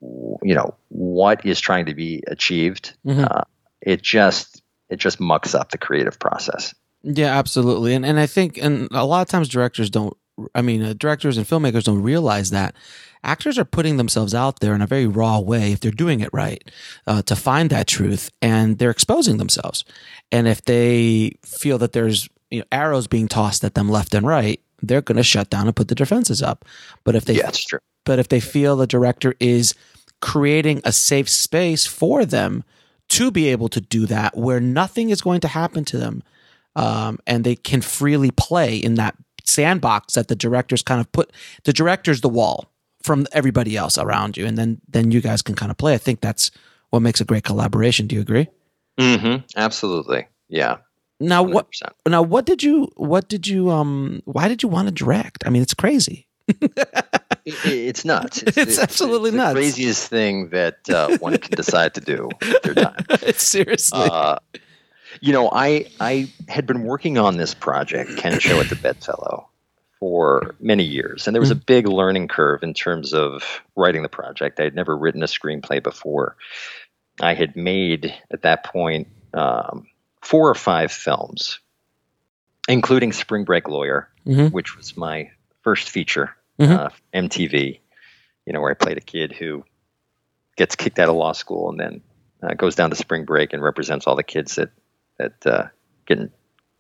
you 0.00 0.54
know, 0.54 0.74
what 0.88 1.44
is 1.46 1.60
trying 1.60 1.86
to 1.86 1.94
be 1.94 2.22
achieved, 2.26 2.94
Mhm. 3.06 3.30
uh, 3.30 3.44
it 3.80 4.02
just 4.02 4.62
it 4.88 4.96
just 4.96 5.20
mucks 5.20 5.54
up 5.54 5.70
the 5.70 5.78
creative 5.78 6.18
process. 6.18 6.74
Yeah, 7.02 7.36
absolutely. 7.38 7.94
And 7.94 8.04
and 8.06 8.18
I 8.18 8.26
think 8.26 8.58
and 8.58 8.88
a 8.92 9.04
lot 9.04 9.22
of 9.22 9.28
times 9.28 9.48
directors 9.48 9.90
don't 9.90 10.16
I 10.54 10.62
mean, 10.62 10.82
uh, 10.82 10.94
directors 10.96 11.36
and 11.36 11.46
filmmakers 11.46 11.84
don't 11.84 12.02
realize 12.02 12.50
that 12.50 12.74
actors 13.22 13.58
are 13.58 13.64
putting 13.64 13.96
themselves 13.96 14.34
out 14.34 14.60
there 14.60 14.74
in 14.74 14.82
a 14.82 14.86
very 14.86 15.06
raw 15.06 15.38
way 15.38 15.72
if 15.72 15.80
they're 15.80 15.90
doing 15.90 16.20
it 16.20 16.30
right 16.32 16.68
uh, 17.06 17.22
to 17.22 17.36
find 17.36 17.70
that 17.70 17.86
truth, 17.86 18.30
and 18.40 18.78
they're 18.78 18.90
exposing 18.90 19.36
themselves. 19.36 19.84
And 20.30 20.48
if 20.48 20.64
they 20.64 21.32
feel 21.44 21.78
that 21.78 21.92
there's 21.92 22.28
you 22.50 22.60
know, 22.60 22.64
arrows 22.72 23.06
being 23.06 23.28
tossed 23.28 23.64
at 23.64 23.74
them 23.74 23.88
left 23.88 24.14
and 24.14 24.26
right, 24.26 24.60
they're 24.82 25.02
going 25.02 25.16
to 25.16 25.22
shut 25.22 25.50
down 25.50 25.66
and 25.66 25.76
put 25.76 25.88
the 25.88 25.94
defenses 25.94 26.42
up. 26.42 26.64
But 27.04 27.14
if 27.14 27.24
they, 27.24 27.34
Yeah, 27.34 27.48
it's 27.48 27.64
true. 27.64 27.78
but 28.04 28.18
if 28.18 28.28
they 28.28 28.40
feel 28.40 28.76
the 28.76 28.86
director 28.86 29.34
is 29.38 29.74
creating 30.20 30.80
a 30.84 30.92
safe 30.92 31.28
space 31.28 31.86
for 31.86 32.24
them 32.24 32.64
to 33.10 33.30
be 33.30 33.48
able 33.48 33.68
to 33.68 33.80
do 33.80 34.06
that, 34.06 34.36
where 34.36 34.60
nothing 34.60 35.10
is 35.10 35.20
going 35.20 35.40
to 35.40 35.48
happen 35.48 35.84
to 35.84 35.98
them, 35.98 36.22
um, 36.74 37.18
and 37.26 37.44
they 37.44 37.54
can 37.54 37.82
freely 37.82 38.30
play 38.30 38.76
in 38.76 38.94
that 38.94 39.14
sandbox 39.44 40.14
that 40.14 40.28
the 40.28 40.36
directors 40.36 40.82
kind 40.82 41.00
of 41.00 41.10
put. 41.12 41.32
The 41.64 41.72
director's 41.72 42.20
the 42.20 42.28
wall 42.28 42.70
from 43.02 43.26
everybody 43.32 43.76
else 43.76 43.98
around 43.98 44.36
you, 44.36 44.46
and 44.46 44.56
then 44.56 44.80
then 44.88 45.10
you 45.10 45.20
guys 45.20 45.42
can 45.42 45.54
kind 45.54 45.70
of 45.70 45.76
play. 45.78 45.94
I 45.94 45.98
think 45.98 46.20
that's 46.20 46.50
what 46.90 47.00
makes 47.00 47.20
a 47.20 47.24
great 47.24 47.44
collaboration. 47.44 48.06
Do 48.06 48.14
you 48.16 48.22
agree? 48.22 48.48
Mm-hmm. 48.98 49.44
Absolutely. 49.56 50.26
Yeah. 50.48 50.78
Now 51.20 51.42
what? 51.42 51.70
100%. 51.72 51.90
Now 52.08 52.22
what 52.22 52.46
did 52.46 52.62
you? 52.62 52.88
What 52.96 53.28
did 53.28 53.46
you? 53.46 53.70
Um, 53.70 54.22
why 54.24 54.48
did 54.48 54.62
you 54.62 54.68
want 54.68 54.88
to 54.88 54.92
direct? 54.94 55.44
I 55.46 55.50
mean, 55.50 55.62
it's 55.62 55.74
crazy. 55.74 56.26
It- 57.44 57.54
it's 57.64 58.04
nuts. 58.04 58.42
It's 58.56 58.78
absolutely 58.78 59.30
the 59.32 59.38
nuts. 59.38 59.54
craziest 59.54 60.08
thing 60.08 60.50
that 60.50 60.88
uh, 60.88 61.16
one 61.18 61.36
can 61.38 61.56
decide 61.56 61.92
to 61.94 62.00
do 62.00 62.28
with 62.40 62.62
their 62.62 62.74
time. 62.74 63.04
Seriously. 63.34 63.98
Uh, 64.00 64.36
you 65.22 65.32
know, 65.32 65.48
I 65.50 65.86
I 66.00 66.28
had 66.48 66.66
been 66.66 66.82
working 66.82 67.16
on 67.16 67.36
this 67.36 67.54
project, 67.54 68.10
Kensho 68.10 68.60
at 68.60 68.68
the 68.68 68.74
Bedfellow, 68.76 69.48
for 70.00 70.56
many 70.58 70.82
years, 70.82 71.26
and 71.26 71.34
there 71.34 71.40
was 71.40 71.52
a 71.52 71.54
big 71.54 71.86
learning 71.86 72.26
curve 72.26 72.64
in 72.64 72.74
terms 72.74 73.14
of 73.14 73.62
writing 73.76 74.02
the 74.02 74.08
project. 74.08 74.58
I 74.58 74.64
had 74.64 74.74
never 74.74 74.96
written 74.96 75.22
a 75.22 75.26
screenplay 75.26 75.80
before. 75.80 76.36
I 77.20 77.34
had 77.34 77.54
made 77.54 78.12
at 78.32 78.42
that 78.42 78.64
point 78.64 79.06
um, 79.32 79.86
four 80.20 80.50
or 80.50 80.56
five 80.56 80.90
films, 80.90 81.60
including 82.68 83.12
Spring 83.12 83.44
Break 83.44 83.68
Lawyer, 83.68 84.08
Mhm. 84.26 84.50
which 84.50 84.76
was 84.76 84.96
my 84.96 85.30
first 85.62 85.88
feature, 85.88 86.34
Mhm. 86.58 86.70
uh, 86.78 86.90
MTV. 87.14 87.80
You 88.44 88.52
know, 88.52 88.60
where 88.60 88.72
I 88.72 88.74
played 88.74 88.98
a 88.98 89.00
kid 89.02 89.32
who 89.32 89.64
gets 90.56 90.74
kicked 90.74 90.98
out 90.98 91.08
of 91.08 91.14
law 91.14 91.32
school 91.32 91.70
and 91.70 91.78
then 91.78 92.02
uh, 92.42 92.54
goes 92.54 92.74
down 92.74 92.90
to 92.90 92.96
spring 92.96 93.24
break 93.24 93.52
and 93.52 93.62
represents 93.62 94.08
all 94.08 94.16
the 94.16 94.24
kids 94.24 94.56
that 94.56 94.70
that 95.18 95.46
uh, 95.46 95.66
getting 96.06 96.30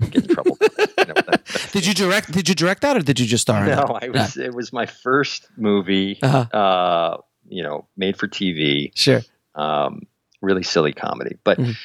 in 0.00 0.10
get 0.10 0.24
in 0.24 0.28
trouble. 0.34 0.56
you 0.60 0.66
know, 1.06 1.14
that- 1.26 1.68
Did 1.72 1.86
you 1.86 1.94
direct? 1.94 2.32
Did 2.32 2.48
you 2.48 2.54
direct 2.54 2.82
that, 2.82 2.96
or 2.96 3.00
did 3.00 3.20
you 3.20 3.26
just 3.26 3.42
star 3.42 3.64
in 3.64 3.70
it? 3.72 3.76
no, 3.76 3.98
I 4.02 4.08
was. 4.08 4.36
It 4.36 4.54
was 4.54 4.72
my 4.72 4.86
first 4.86 5.46
movie. 5.56 6.18
Uh-huh. 6.22 6.56
Uh, 6.58 7.16
you 7.48 7.62
know, 7.62 7.86
made 7.96 8.16
for 8.16 8.28
TV. 8.28 8.90
Sure. 8.94 9.20
Um, 9.54 10.02
really 10.40 10.62
silly 10.62 10.92
comedy, 10.92 11.36
but 11.44 11.58
Mhm. 11.58 11.76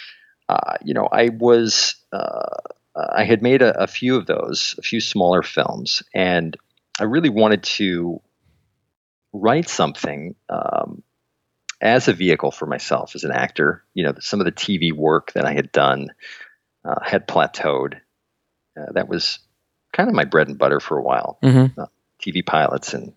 uh, 0.49 0.75
you 0.83 0.93
know, 0.93 1.07
I 1.11 1.29
was. 1.29 1.95
Uh, 2.11 2.55
I 3.15 3.25
had 3.25 3.43
made 3.43 3.61
a, 3.61 3.79
a 3.79 3.85
few 3.85 4.15
of 4.15 4.25
those, 4.25 4.73
a 4.79 4.81
few 4.81 4.99
smaller 4.99 5.43
films, 5.43 6.01
and 6.15 6.57
I 6.99 7.03
really 7.03 7.29
wanted 7.29 7.61
to 7.77 8.19
write 9.33 9.69
something 9.69 10.33
um, 10.49 11.03
as 11.81 12.07
a 12.07 12.13
vehicle 12.13 12.51
for 12.51 12.65
myself 12.65 13.15
as 13.15 13.23
an 13.23 13.31
actor. 13.31 13.83
You 13.93 14.03
know, 14.05 14.13
some 14.19 14.39
of 14.39 14.45
the 14.45 14.51
TV 14.51 14.91
work 14.93 15.31
that 15.33 15.45
I 15.45 15.53
had 15.53 15.71
done 15.71 16.09
uh, 16.85 16.99
had 17.03 17.27
plateaued. 17.27 17.95
Uh, 18.79 18.91
that 18.93 19.07
was 19.09 19.39
kind 19.93 20.09
of 20.09 20.15
my 20.15 20.25
bread 20.25 20.47
and 20.47 20.57
butter 20.57 20.79
for 20.79 20.97
a 20.97 21.03
while. 21.03 21.37
Mhm. 21.43 21.77
Uh, 21.77 21.87
TV 22.21 22.45
pilots 22.45 22.93
and 22.93 23.13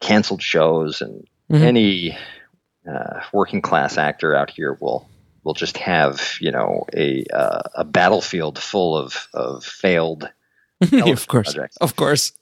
canceled 0.00 0.42
shows, 0.42 1.00
and 1.02 1.26
Mhm. 1.50 1.60
any 1.62 2.18
uh, 2.88 3.20
working 3.32 3.60
class 3.60 3.98
actor 3.98 4.34
out 4.34 4.50
here 4.50 4.76
will 4.80 5.08
will 5.44 5.54
just 5.54 5.76
have 5.78 6.36
you 6.40 6.50
know 6.50 6.84
a 6.94 7.24
uh, 7.32 7.62
a 7.74 7.84
battlefield 7.84 8.58
full 8.58 8.96
of 8.96 9.28
of 9.34 9.64
failed 9.64 10.30
of 10.80 11.26
course. 11.28 11.52
projects. 11.52 11.76
Of 11.78 11.96
course. 11.96 12.32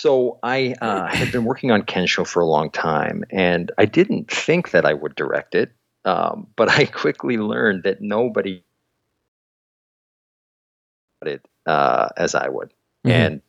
So 0.00 0.38
I 0.44 0.76
uh, 0.80 1.06
had 1.08 1.32
been 1.32 1.44
working 1.44 1.72
on 1.72 1.82
Kensho 1.82 2.24
for 2.24 2.40
a 2.40 2.46
long 2.46 2.70
time, 2.70 3.24
and 3.30 3.72
I 3.78 3.84
didn't 3.84 4.30
think 4.30 4.70
that 4.70 4.84
I 4.84 4.94
would 4.94 5.16
direct 5.16 5.56
it, 5.56 5.72
um, 6.04 6.46
but 6.54 6.68
I 6.68 6.84
quickly 7.02 7.36
learned 7.36 7.82
that 7.82 8.00
nobody 8.00 8.62
did 11.22 11.32
it 11.32 11.48
uh, 11.66 12.10
as 12.16 12.36
I 12.36 12.48
would, 12.48 12.72
Mhm. 13.04 13.10
and 13.10 13.42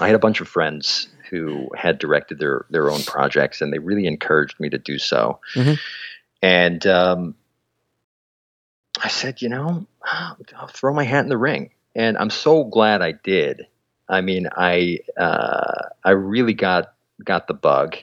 I 0.00 0.06
had 0.06 0.16
a 0.16 0.18
bunch 0.18 0.40
of 0.40 0.48
friends 0.48 1.06
who 1.30 1.68
had 1.76 2.00
directed 2.00 2.40
their 2.40 2.66
their 2.70 2.90
own 2.90 3.04
projects, 3.04 3.60
and 3.60 3.72
they 3.72 3.78
really 3.78 4.08
encouraged 4.08 4.58
me 4.58 4.68
to 4.70 4.78
do 4.78 4.98
so. 4.98 5.38
Mhm. 5.54 5.78
And 6.42 6.86
um, 6.88 7.34
I 9.00 9.08
said, 9.08 9.42
you 9.42 9.48
know, 9.48 9.86
I'll 10.02 10.66
throw 10.66 10.92
my 10.92 11.04
hat 11.04 11.22
in 11.22 11.28
the 11.28 11.36
ring, 11.38 11.70
and 11.94 12.18
I'm 12.18 12.30
so 12.30 12.64
glad 12.64 13.00
I 13.00 13.12
did. 13.12 13.68
I 14.08 14.20
mean, 14.20 14.48
I 14.56 15.00
uh, 15.16 15.88
I 16.04 16.10
really 16.10 16.54
got 16.54 16.94
got 17.22 17.46
the 17.46 17.54
bug, 17.54 17.96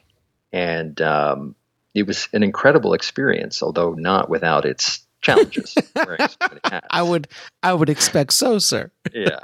and 0.51 0.99
um, 1.01 1.55
it 1.93 2.05
was 2.05 2.27
an 2.33 2.43
incredible 2.43 2.93
experience, 2.93 3.63
although 3.63 3.93
not 3.93 4.29
without 4.29 4.65
its 4.65 5.05
challenges. 5.21 5.75
wearing 5.95 6.19
so 6.19 6.37
many 6.41 6.59
hats. 6.63 6.87
I 6.89 7.01
would. 7.01 7.27
I 7.63 7.73
would 7.73 7.89
expect 7.89 8.33
so, 8.33 8.59
sir. 8.59 8.91
yeah, 9.13 9.39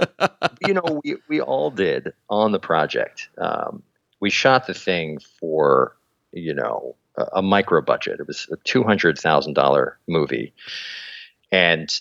you 0.65 0.73
know, 0.73 1.01
we 1.03 1.17
we 1.27 1.41
all 1.41 1.71
did 1.71 2.13
on 2.29 2.51
the 2.51 2.59
project. 2.59 3.29
Um, 3.37 3.83
we 4.19 4.29
shot 4.29 4.67
the 4.67 4.73
thing 4.73 5.19
for 5.39 5.95
you 6.31 6.53
know 6.53 6.95
a, 7.17 7.27
a 7.37 7.41
micro 7.41 7.81
budget. 7.81 8.19
It 8.19 8.27
was 8.27 8.47
a 8.51 8.57
two 8.57 8.83
hundred 8.83 9.17
thousand 9.17 9.53
dollar 9.53 9.97
movie, 10.07 10.53
and 11.51 11.91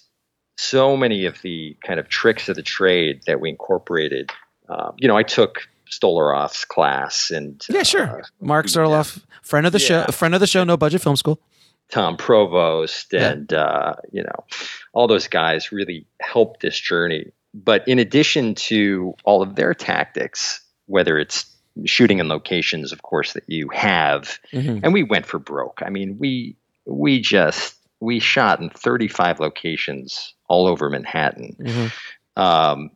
so 0.57 0.97
many 0.97 1.25
of 1.25 1.41
the 1.43 1.77
kind 1.83 1.99
of 1.99 2.09
tricks 2.09 2.49
of 2.49 2.57
the 2.57 2.63
trade 2.63 3.23
that 3.27 3.41
we 3.41 3.49
incorporated. 3.49 4.31
Um, 4.71 4.95
you 4.99 5.09
know, 5.09 5.17
I 5.17 5.23
took 5.25 5.69
Stolaroff's 5.91 6.65
class 6.65 7.31
and 7.31 7.61
Yeah, 7.69 7.83
sure. 7.83 8.21
uh, 8.21 8.25
Mark 8.41 8.67
Stolaroff, 8.67 9.21
friend 9.43 9.67
of 9.67 9.73
the 9.73 9.81
Yeah. 9.81 10.07
show, 10.07 10.13
friend 10.13 10.35
of 10.35 10.41
the 10.41 10.47
show, 10.47 10.63
no 10.65 10.77
budget 10.77 11.03
film 11.03 11.17
school. 11.17 11.41
Tom 11.91 12.17
Provost 12.17 13.13
Yeah. 13.13 13.31
and 13.31 13.53
uh, 13.53 13.95
you 14.13 14.23
know 14.23 14.45
all 14.93 15.09
those 15.09 15.27
guys 15.27 15.73
really 15.73 16.07
helped 16.21 16.61
this 16.63 16.79
journey. 16.79 17.33
But 17.53 17.87
in 17.89 17.99
addition 17.99 18.55
to 18.71 19.15
all 19.25 19.43
of 19.43 19.57
their 19.57 19.75
tactics, 19.75 20.61
whether 20.87 21.19
it's 21.19 21.47
shooting 21.87 22.21
in 22.21 22.29
locations, 22.29 22.93
of 22.93 23.03
course, 23.03 23.33
that 23.33 23.43
you 23.49 23.69
have, 23.71 24.39
Mhm. 24.53 24.81
and 24.85 24.93
we 24.93 25.03
went 25.03 25.27
for 25.27 25.39
broke. 25.41 25.81
I 25.85 25.91
mean, 25.91 26.17
we 26.19 26.57
we 26.87 27.21
just 27.21 27.75
we 28.01 28.19
shot 28.21 28.61
in 28.61 28.71
35 28.71 29.41
locations 29.41 30.33
all 30.49 30.67
over 30.69 30.89
Manhattan, 30.89 31.57
Mhm. 31.61 31.93
um, 32.41 32.91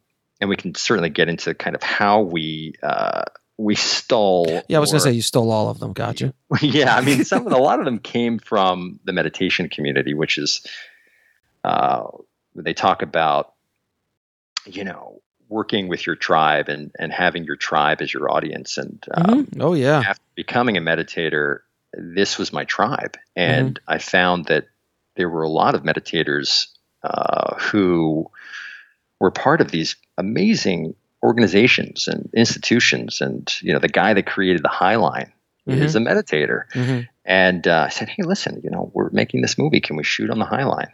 and 0.45 0.51
we 0.51 0.57
can 0.57 0.75
certainly 0.75 1.09
get 1.09 1.29
into 1.31 1.55
kind 1.55 1.75
of 1.75 1.83
how 1.83 2.21
we. 2.21 2.75
Uh, 2.83 3.23
we 3.57 3.77
stole. 3.77 4.63
Yeah, 4.69 4.79
I 4.79 4.81
was 4.81 4.91
or- 4.91 4.95
gonna 4.95 5.01
say 5.05 5.13
you 5.13 5.23
stole 5.23 5.51
all 5.53 5.71
of 5.71 5.79
them. 5.79 5.93
Gotcha. 5.93 6.35
yeah, 6.61 6.95
I 6.97 7.01
mean, 7.03 7.25
some 7.25 7.47
of 7.47 7.51
the, 7.53 7.57
a 7.57 7.63
lot 7.63 7.79
of 7.79 7.85
them 7.85 8.01
came 8.01 8.41
from 8.41 8.99
the 9.05 9.13
meditation 9.13 9.69
community, 9.69 10.13
which 10.13 10.39
is 10.39 10.67
uh, 11.63 12.03
they 12.57 12.75
talk 12.75 13.03
about, 13.03 13.53
you 14.67 14.83
know, 14.83 15.23
working 15.49 15.87
with 15.87 16.05
your 16.05 16.17
tribe 16.17 16.69
and 16.69 16.91
and 16.99 17.13
having 17.13 17.45
your 17.45 17.55
tribe 17.55 18.03
as 18.03 18.13
your 18.13 18.29
audience. 18.29 18.77
And 18.77 19.03
um, 19.15 19.47
Mhm. 19.47 19.61
Oh 19.63 19.75
yeah. 19.75 20.03
after 20.05 20.23
becoming 20.35 20.77
a 20.77 20.81
meditator, 20.81 21.61
this 21.93 22.37
was 22.39 22.53
my 22.53 22.65
tribe, 22.65 23.17
and 23.37 23.79
I 23.87 23.99
found 23.99 24.47
that 24.47 24.67
there 25.15 25.29
were 25.29 25.45
a 25.45 25.49
lot 25.49 25.77
of 25.77 25.85
meditators 25.85 26.67
uh, 27.05 27.55
who 27.55 28.29
were 29.21 29.31
part 29.31 29.61
of 29.61 29.71
these 29.71 29.95
amazing 30.19 30.95
organizations 31.23 32.07
and 32.09 32.29
institutions. 32.37 33.21
And 33.21 33.53
you 33.63 33.73
know, 33.73 33.79
the 33.79 33.89
guy 33.89 34.15
that 34.15 34.27
created 34.27 34.63
the 34.63 34.69
High 34.69 34.97
Line 34.97 35.33
is 35.67 35.97
a 35.97 35.99
meditator. 36.01 36.65
Mhm. 36.75 37.09
And 37.25 37.67
uh, 37.67 37.85
I 37.87 37.89
said, 37.89 38.09
"Hey, 38.11 38.23
listen, 38.23 38.61
you 38.63 38.71
know, 38.71 38.91
we're 38.95 39.09
making 39.11 39.41
this 39.43 39.57
movie. 39.57 39.81
Can 39.81 39.97
we 39.97 40.05
shoot 40.05 40.29
on 40.31 40.39
the 40.39 40.45
High 40.45 40.65
Line?" 40.65 40.91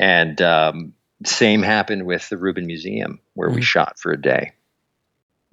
And 0.00 0.42
um, 0.42 0.94
same 1.24 1.62
happened 1.62 2.04
with 2.04 2.28
the 2.28 2.36
Rubin 2.36 2.66
Museum, 2.66 3.20
where 3.34 3.48
we 3.48 3.60
Mhm. 3.60 3.64
shot 3.64 3.98
for 4.00 4.10
a 4.10 4.20
day. 4.20 4.52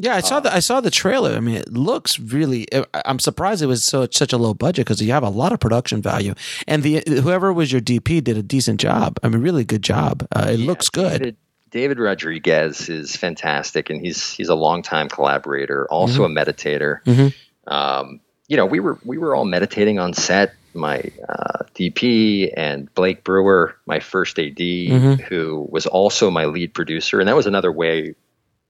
Yeah, 0.02 0.16
I 0.16 0.22
saw 0.22 0.40
the 0.40 0.52
I 0.52 0.60
saw 0.62 0.80
the 0.82 0.90
trailer. 0.90 1.34
I 1.36 1.42
mean, 1.42 1.56
it 1.58 1.72
looks 1.74 2.18
really. 2.20 2.66
I'm 3.06 3.20
surprised 3.20 3.62
it 3.62 3.66
was 3.68 3.84
so 3.84 4.08
such 4.10 4.32
a 4.34 4.38
low 4.38 4.54
budget 4.54 4.86
because 4.88 5.02
you 5.02 5.12
have 5.12 5.24
a 5.24 5.30
lot 5.30 5.52
of 5.52 5.60
production 5.60 6.02
value, 6.02 6.34
and 6.68 6.82
the 6.84 7.04
whoever 7.06 7.52
was 7.54 7.72
your 7.72 7.82
DP 7.82 8.24
did 8.24 8.38
a 8.38 8.42
decent 8.42 8.80
job. 8.80 9.20
I 9.22 9.28
mean, 9.28 9.42
really 9.42 9.66
good 9.66 9.84
job. 9.84 10.26
Uh, 10.36 10.48
it 10.52 10.60
Yeah, 10.60 10.68
looks 10.68 10.90
good. 10.90 11.20
David, 11.20 11.38
David 11.72 12.00
Rodriguez 12.00 12.90
is 12.90 13.16
fantastic, 13.16 13.90
and 13.90 14.02
he's 14.02 14.32
he's 14.32 14.50
a 14.50 14.56
longtime 14.56 15.10
collaborator, 15.10 15.88
also 15.90 16.24
a 16.24 16.30
meditator. 16.30 17.04
Mhm. 17.04 17.34
Um, 17.68 18.20
you 18.48 18.58
know, 18.58 18.66
we 18.66 18.80
were 18.80 18.98
we 19.06 19.18
were 19.18 19.36
all 19.36 19.46
meditating 19.46 20.00
on 20.00 20.14
set. 20.14 20.54
My 20.74 21.02
uh, 21.28 21.64
DP 21.76 22.54
and 22.56 22.94
Blake 22.94 23.24
Brewer, 23.24 23.76
my 23.88 24.00
first 24.00 24.38
AD, 24.40 24.56
Mhm. 24.58 25.20
who 25.22 25.68
was 25.72 25.88
also 25.88 26.30
my 26.30 26.46
lead 26.46 26.74
producer, 26.74 27.20
and 27.20 27.28
that 27.28 27.36
was 27.36 27.48
another 27.48 27.72
way 27.72 28.16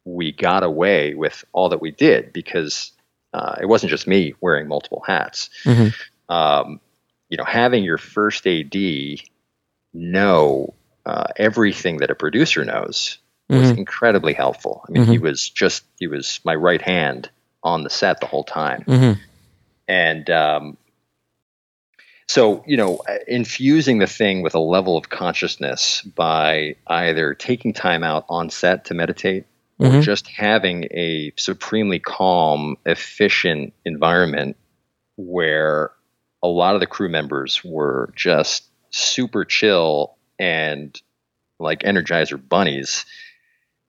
we 0.05 0.31
got 0.31 0.63
away 0.63 1.13
with 1.13 1.43
all 1.51 1.69
that 1.69 1.81
we 1.81 1.91
did 1.91 2.31
because 2.33 2.91
uh, 3.33 3.57
it 3.61 3.65
wasn't 3.67 3.89
just 3.89 4.07
me 4.07 4.33
wearing 4.41 4.67
multiple 4.67 5.03
hats. 5.05 5.49
Mm-hmm. 5.65 6.33
Um, 6.33 6.79
you 7.29 7.37
know, 7.37 7.43
having 7.43 7.83
your 7.83 7.97
first 7.97 8.47
AD 8.47 8.75
know 9.93 10.73
uh, 11.09 11.23
everything 11.37 11.97
that 11.97 12.11
a 12.11 12.15
producer 12.15 12.63
knows 12.63 13.17
was 13.49 13.71
Mhm. 13.71 13.77
incredibly 13.79 14.33
helpful. 14.33 14.83
I 14.87 14.91
mean, 14.91 15.05
he 15.05 15.17
Mhm. 15.17 15.21
was 15.21 15.49
just 15.49 15.83
he 15.99 16.07
was 16.07 16.39
my 16.45 16.55
right 16.55 16.81
hand 16.81 17.29
on 17.63 17.83
the 17.83 17.89
set 17.89 18.19
the 18.19 18.27
whole 18.27 18.43
time, 18.43 18.83
Mm-hmm. 18.87 19.19
and 19.87 20.29
um, 20.29 20.77
so 22.27 22.63
you 22.67 22.77
know, 22.77 23.01
infusing 23.27 23.97
the 23.99 24.07
thing 24.07 24.43
with 24.43 24.53
a 24.53 24.59
level 24.59 24.97
of 24.97 25.09
consciousness 25.09 26.01
by 26.03 26.75
either 26.87 27.33
taking 27.33 27.73
time 27.73 28.03
out 28.03 28.25
on 28.29 28.49
set 28.51 28.85
to 28.85 28.93
meditate 28.93 29.45
or 29.79 29.87
Mhm. 29.87 30.03
just 30.03 30.27
having 30.27 30.85
a 30.91 31.31
supremely 31.37 31.99
calm, 31.99 32.77
efficient 32.85 33.73
environment 33.85 34.57
where 35.15 35.91
a 36.43 36.47
lot 36.47 36.75
of 36.75 36.81
the 36.81 36.87
crew 36.87 37.09
members 37.09 37.63
were 37.63 38.13
just 38.15 38.63
super 38.91 39.43
chill 39.43 40.15
and 40.39 40.99
like 41.59 41.81
energizer 41.81 42.41
bunnies. 42.41 43.05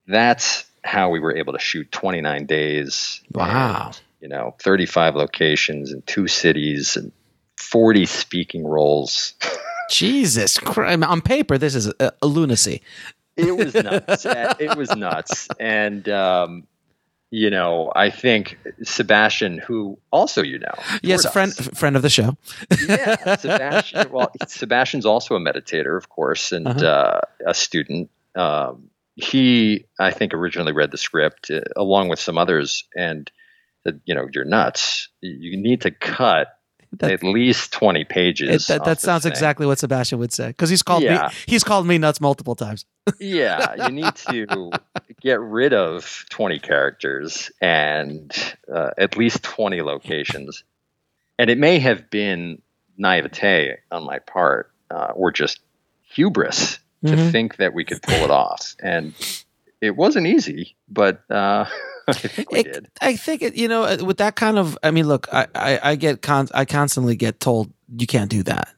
That's 0.06 0.66
how 0.82 1.10
we 1.10 1.20
were 1.20 1.36
able 1.36 1.52
to 1.52 1.58
shoot 1.58 1.90
29 1.92 2.46
days. 2.46 3.20
Wow. 3.32 3.86
and, 3.86 4.00
you 4.20 4.28
know, 4.28 4.56
35 4.60 5.14
locations 5.14 5.92
in 5.92 6.02
two 6.02 6.26
cities 6.26 6.96
and 6.96 7.12
40 7.56 8.06
speaking 8.06 8.66
roles. 8.66 9.34
Jesus 9.90 10.58
Christ. 10.58 11.02
On 11.04 11.20
paper, 11.20 11.58
this 11.58 11.74
is 11.74 11.92
a, 12.00 12.12
a 12.22 12.26
lunacy. 12.26 12.82
it 13.36 13.56
was 13.56 13.74
nuts. 13.74 14.26
it 14.26 14.76
was 14.76 14.94
nuts. 14.94 15.48
And, 15.58 16.08
um, 16.08 16.66
you 17.32 17.48
know, 17.50 17.92
I 17.94 18.10
think 18.10 18.58
Sebastian, 18.82 19.58
who 19.58 19.98
also 20.10 20.42
you 20.42 20.58
know, 20.58 20.74
Yes, 21.02 21.30
friend 21.32 21.52
us. 21.52 21.68
friend 21.78 21.96
of 21.96 22.02
the 22.02 22.10
show. 22.10 22.36
yeah, 22.88 23.36
Sebastian. 23.36 24.10
Well, 24.10 24.32
Sebastian's 24.46 25.06
also 25.06 25.36
a 25.36 25.40
meditator, 25.40 25.96
of 25.96 26.08
course, 26.08 26.52
and 26.52 26.66
Uh-huh. 26.66 26.86
uh, 26.86 27.20
a 27.46 27.54
student. 27.54 28.10
Um, 28.34 28.90
he, 29.16 29.84
I 29.98 30.12
think, 30.12 30.32
originally 30.34 30.72
read 30.72 30.90
the 30.92 30.98
script 30.98 31.50
uh, 31.50 31.60
along 31.76 32.08
with 32.08 32.18
some 32.20 32.38
others, 32.38 32.84
and 32.96 33.30
said, 33.84 34.00
"You 34.06 34.14
know, 34.14 34.26
you're 34.32 34.44
nuts. 34.44 35.08
You 35.20 35.56
need 35.56 35.82
to 35.82 35.90
cut 35.90 36.48
That- 36.98 37.12
at 37.12 37.22
least 37.22 37.72
twenty 37.72 38.00
It, 38.02 38.08
pages." 38.08 38.66
that 38.68 38.84
that 38.84 39.00
sounds 39.00 39.22
thing." 39.24 39.32
exactly 39.32 39.66
what 39.66 39.78
Sebastian 39.78 40.18
would 40.20 40.32
say 40.32 40.48
because 40.48 40.70
he's 40.70 40.82
called 40.82 41.02
Yeah. 41.02 41.28
me 41.28 41.34
he's 41.46 41.64
called 41.64 41.86
me 41.86 41.98
nuts 41.98 42.20
multiple 42.20 42.54
times. 42.54 42.86
yeah, 43.20 43.86
you 43.86 43.92
need 43.92 44.14
to 44.28 44.70
get 45.20 45.40
rid 45.40 45.72
of 45.72 46.24
20 46.30 46.58
characters 46.60 47.50
and 47.60 48.32
uh, 48.72 48.90
at 48.98 49.16
least 49.16 49.42
20 49.42 49.82
locations. 49.82 50.64
And 51.38 51.50
it 51.50 51.58
may 51.58 51.78
have 51.78 52.10
been 52.10 52.60
naivete 52.96 53.76
on 53.90 54.04
my 54.04 54.18
part 54.18 54.70
uh, 54.90 55.12
or 55.14 55.30
just 55.32 55.60
hubris 56.02 56.78
to 57.04 57.12
Mhm. 57.12 57.30
think 57.32 57.56
that 57.56 57.72
we 57.72 57.84
could 57.84 58.02
pull 58.02 58.24
it 58.24 58.30
off. 58.30 58.74
And 58.82 59.14
it 59.80 59.96
wasn't 59.96 60.26
easy, 60.26 60.76
but 60.88 61.22
uh, 61.30 61.64
I 62.08 62.12
think 62.12 62.50
we 62.50 62.58
It- 62.60 62.72
did. 62.72 62.88
I 63.00 63.16
think 63.16 63.40
it, 63.42 63.54
you 63.56 63.68
know 63.68 63.84
uh, 63.84 63.96
with 64.04 64.18
that 64.18 64.36
kind 64.36 64.58
of 64.58 64.76
I 64.82 64.90
mean 64.90 65.06
look 65.08 65.26
I 65.32 65.46
I, 65.54 65.80
I 65.92 65.96
get 65.96 66.20
con- 66.22 66.48
I 66.52 66.64
constantly 66.66 67.16
get 67.16 67.40
told 67.40 67.72
you 67.96 68.06
can't 68.06 68.30
do 68.30 68.42
that 68.42 68.68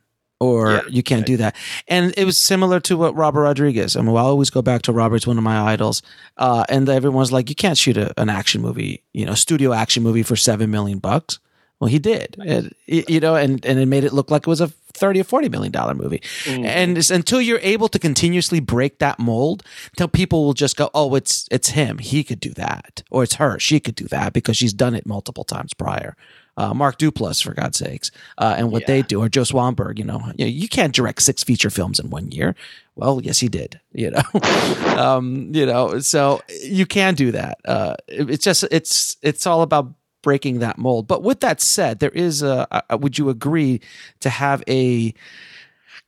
or 0.43 0.73
Yeah, 0.73 0.81
you 0.89 1.03
can't 1.03 1.27
do 1.27 1.37
that. 1.39 1.55
And 1.89 2.13
it 2.17 2.25
was 2.25 2.37
similar 2.37 2.81
to 2.81 2.97
what 2.97 3.15
Robert 3.15 3.43
Rodriguez. 3.43 3.97
I 3.97 4.01
mean 4.03 4.17
I 4.17 4.21
always 4.21 4.51
go 4.51 4.63
back 4.63 4.83
to 4.83 4.93
Robert's 4.93 5.27
one 5.27 5.39
of 5.39 5.45
my 5.45 5.59
idols 5.73 6.03
uh, 6.37 6.65
and 6.69 6.89
everyone's 6.89 7.33
like 7.33 7.49
you 7.49 7.55
can't 7.55 7.79
shoot 7.79 7.97
a, 7.97 8.13
an 8.21 8.29
action 8.29 8.61
movie 8.63 9.03
you 9.13 9.25
know 9.27 9.35
studio 9.35 9.73
action 9.73 10.03
movie 10.03 10.23
for 10.25 10.37
seven 10.37 10.71
million 10.71 10.99
bucks. 10.99 11.39
Well 11.81 11.89
he 11.91 11.99
did. 11.99 12.37
It- 12.39 12.77
it- 12.87 13.11
you 13.11 13.21
know 13.21 13.35
and 13.37 13.65
and 13.65 13.79
it 13.79 13.87
made 13.87 14.05
it 14.05 14.13
look 14.13 14.31
like 14.31 14.43
it 14.43 14.47
was 14.57 14.61
a 14.61 14.69
30 14.95 15.21
or 15.21 15.25
40 15.25 15.49
million 15.49 15.73
dollar 15.73 15.95
movie. 15.95 16.21
And 16.47 16.99
it's 16.99 17.11
until 17.11 17.41
you're 17.41 17.59
able 17.75 17.89
to 17.89 17.99
continuously 17.99 18.61
break 18.61 18.99
that 18.99 19.19
mold 19.19 19.63
until 19.93 20.07
people 20.09 20.45
will 20.45 20.53
just 20.55 20.77
go 20.77 20.91
oh 20.95 21.15
it's 21.15 21.49
it's 21.51 21.71
him. 21.71 21.99
He 21.99 22.23
could 22.25 22.41
do 22.41 22.51
that 22.55 23.03
or 23.11 23.23
it's 23.25 23.37
her. 23.37 23.59
She 23.59 23.81
could 23.81 23.95
do 23.97 24.07
that 24.09 24.33
because 24.33 24.57
she's 24.57 24.75
done 24.75 24.95
it 24.95 25.07
multiple 25.07 25.45
times 25.45 25.73
prior 25.75 26.15
uh, 26.57 26.75
Mark 26.75 26.99
Duplass, 26.99 27.43
for 27.43 27.55
God's 27.55 27.79
sakes, 27.79 28.11
uh, 28.39 28.55
and 28.59 28.71
what 28.71 28.87
they 28.87 29.03
do, 29.03 29.21
or 29.23 29.29
Joe 29.29 29.43
Swanberg, 29.43 29.99
you 29.99 30.05
know, 30.05 30.21
you, 30.37 30.47
you 30.47 30.69
can't 30.69 30.95
direct 30.95 31.23
six 31.23 31.43
feature 31.43 31.71
films 31.71 31.99
in 31.99 32.11
one 32.11 32.31
year. 32.31 32.55
Well, 32.95 33.21
yes, 33.23 33.39
he 33.39 33.49
did, 33.49 33.81
you 33.93 34.11
know, 34.11 34.23
um, 34.99 35.51
you 35.55 35.65
know, 35.65 35.99
so 36.01 36.43
you 36.63 36.85
can 36.87 37.15
do 37.15 37.33
that. 37.33 37.59
Uh, 37.65 37.95
it- 38.07 38.31
it's 38.31 38.45
just, 38.45 38.65
it's, 38.71 39.17
it's 39.23 39.47
all 39.47 39.63
about 39.63 39.93
breaking 40.23 40.59
that 40.61 40.79
mold. 40.79 41.07
But 41.09 41.23
with 41.23 41.41
that 41.41 41.61
said, 41.61 41.99
there 42.01 42.11
is 42.11 42.43
a, 42.43 42.67
a 42.91 42.97
would 42.97 43.19
you 43.19 43.29
agree 43.31 43.81
to 44.21 44.31
have 44.31 44.63
a 44.69 45.15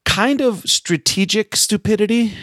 kind 0.04 0.40
of 0.40 0.62
strategic 0.68 1.56
stupidity 1.56 2.34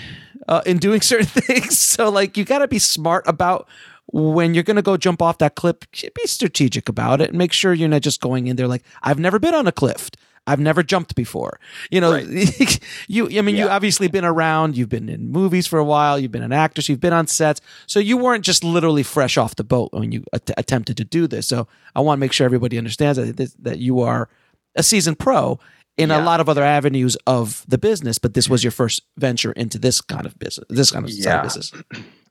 uh, 0.47 0.61
in 0.65 0.77
doing 0.79 1.01
certain 1.11 1.27
things? 1.27 1.77
So, 1.77 2.09
like, 2.09 2.35
you 2.37 2.43
got 2.45 2.59
to 2.59 2.67
be 2.67 2.79
smart 2.79 3.23
about 3.27 3.67
when 4.13 4.53
you're 4.53 4.63
going 4.63 4.75
to 4.75 4.81
go 4.81 4.97
jump 4.97 5.21
off 5.21 5.37
that 5.39 5.55
cliff, 5.55 5.75
be 5.91 6.25
strategic 6.25 6.89
about 6.89 7.21
it 7.21 7.29
and 7.29 7.37
make 7.37 7.53
sure 7.53 7.73
you're 7.73 7.89
not 7.89 8.01
just 8.01 8.21
going 8.21 8.47
in 8.47 8.55
there 8.55 8.67
like, 8.67 8.83
I've 9.03 9.19
never 9.19 9.39
been 9.39 9.53
on 9.55 9.67
a 9.67 9.71
cliff. 9.71 10.09
I've 10.47 10.59
never 10.59 10.81
jumped 10.81 11.13
before. 11.15 11.59
You 11.91 12.01
know, 12.01 12.15
you, 13.07 13.27
I 13.37 13.41
mean, 13.41 13.55
you 13.55 13.69
obviously 13.69 14.07
been 14.07 14.25
around, 14.25 14.75
you've 14.75 14.89
been 14.89 15.07
in 15.07 15.29
movies 15.29 15.67
for 15.67 15.77
a 15.77 15.85
while, 15.85 16.17
you've 16.17 16.31
been 16.31 16.41
an 16.41 16.51
actress, 16.51 16.89
you've 16.89 16.99
been 16.99 17.13
on 17.13 17.27
sets. 17.27 17.61
So 17.85 17.99
you 17.99 18.17
weren't 18.17 18.43
just 18.43 18.63
literally 18.63 19.03
fresh 19.03 19.37
off 19.37 19.55
the 19.55 19.63
boat 19.63 19.93
when 19.93 20.11
you 20.11 20.23
att- 20.33 20.49
attempted 20.57 20.97
to 20.97 21.03
do 21.05 21.27
this. 21.27 21.47
So 21.47 21.67
I 21.95 22.01
want 22.01 22.17
to 22.17 22.19
make 22.21 22.33
sure 22.33 22.45
everybody 22.45 22.77
understands 22.79 23.17
that, 23.19 23.37
this- 23.37 23.55
that 23.59 23.77
you 23.77 23.99
are 24.01 24.29
a 24.75 24.81
seasoned 24.81 25.19
pro 25.19 25.59
in 25.97 26.09
a 26.09 26.19
lot 26.23 26.39
of 26.39 26.49
other 26.49 26.63
avenues 26.63 27.15
of 27.27 27.63
the 27.67 27.77
business, 27.77 28.17
but 28.17 28.33
this 28.33 28.49
was 28.49 28.63
your 28.63 28.71
first 28.71 29.03
venture 29.17 29.51
into 29.51 29.77
this 29.77 30.01
kind 30.01 30.25
of 30.25 30.39
business, 30.39 30.65
this 30.69 30.89
kind 30.89 31.05
of 31.05 31.11
side 31.11 31.23
Yeah. 31.23 31.41
business. 31.43 31.71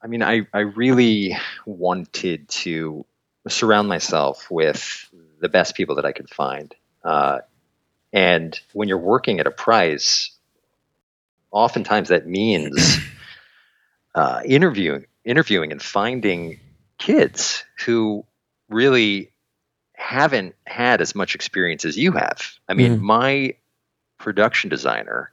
I 0.02 0.06
mean, 0.06 0.22
I, 0.22 0.46
I 0.52 0.60
really 0.60 1.36
wanted 1.66 2.48
to 2.48 3.04
surround 3.48 3.88
myself 3.88 4.50
with 4.50 5.10
the 5.40 5.48
best 5.48 5.74
people 5.74 5.96
that 5.96 6.04
I 6.04 6.12
could 6.12 6.30
find. 6.30 6.74
Uh, 7.04 7.40
and 8.12 8.58
when 8.72 8.88
you're 8.88 8.98
working 8.98 9.40
at 9.40 9.46
a 9.46 9.50
price, 9.50 10.30
oftentimes 11.50 12.08
that 12.08 12.26
means 12.26 12.98
uh, 14.14 14.42
interviewing, 14.44 15.06
interviewing 15.24 15.72
and 15.72 15.82
finding 15.82 16.60
kids 16.98 17.64
who 17.84 18.24
really 18.68 19.30
haven't 19.94 20.54
had 20.66 21.00
as 21.00 21.14
much 21.14 21.34
experience 21.34 21.84
as 21.84 21.96
you 21.96 22.12
have. 22.12 22.40
I 22.68 22.74
mean, 22.74 22.98
Mhm. 22.98 23.00
my 23.00 23.54
production 24.18 24.70
designer, 24.70 25.30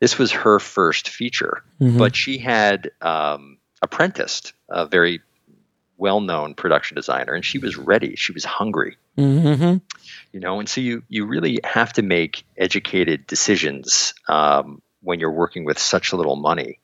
this 0.00 0.18
was 0.18 0.32
her 0.32 0.58
first 0.58 1.08
feature 1.08 1.62
Mhm. 1.80 1.98
but 1.98 2.14
she 2.14 2.38
had 2.38 2.90
um, 3.00 3.58
apprenticed 3.82 4.52
a 4.68 4.86
very 4.86 5.20
well-known 5.96 6.54
production 6.54 6.94
designer 6.94 7.34
and 7.34 7.44
she 7.44 7.58
was 7.58 7.76
ready. 7.76 8.16
She 8.16 8.32
was 8.32 8.44
hungry. 8.44 8.96
Mhm. 9.18 9.82
you 10.32 10.40
know 10.40 10.60
and 10.60 10.68
so 10.68 10.80
you 10.80 11.02
you 11.08 11.26
really 11.26 11.58
have 11.64 11.92
to 11.94 12.02
make 12.02 12.44
educated 12.56 13.26
decisions 13.26 14.14
um, 14.28 14.80
when 15.02 15.20
you're 15.20 15.30
working 15.32 15.64
with 15.64 15.78
such 15.78 16.12
little 16.12 16.36
money. 16.36 16.78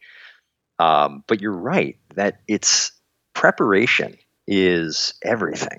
Um, 0.79 1.25
but 1.27 1.41
you're 1.41 1.53
right 1.57 1.97
that 2.17 2.41
it's 2.47 2.93
preparation 3.33 4.17
is 4.47 5.15
everything. 5.23 5.79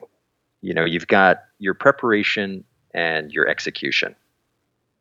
You 0.62 0.73
know 0.73 0.86
you've 0.86 1.08
got 1.08 1.43
your 1.60 1.73
preparation 1.75 2.63
and 2.93 3.32
your 3.32 3.47
execution. 3.47 4.15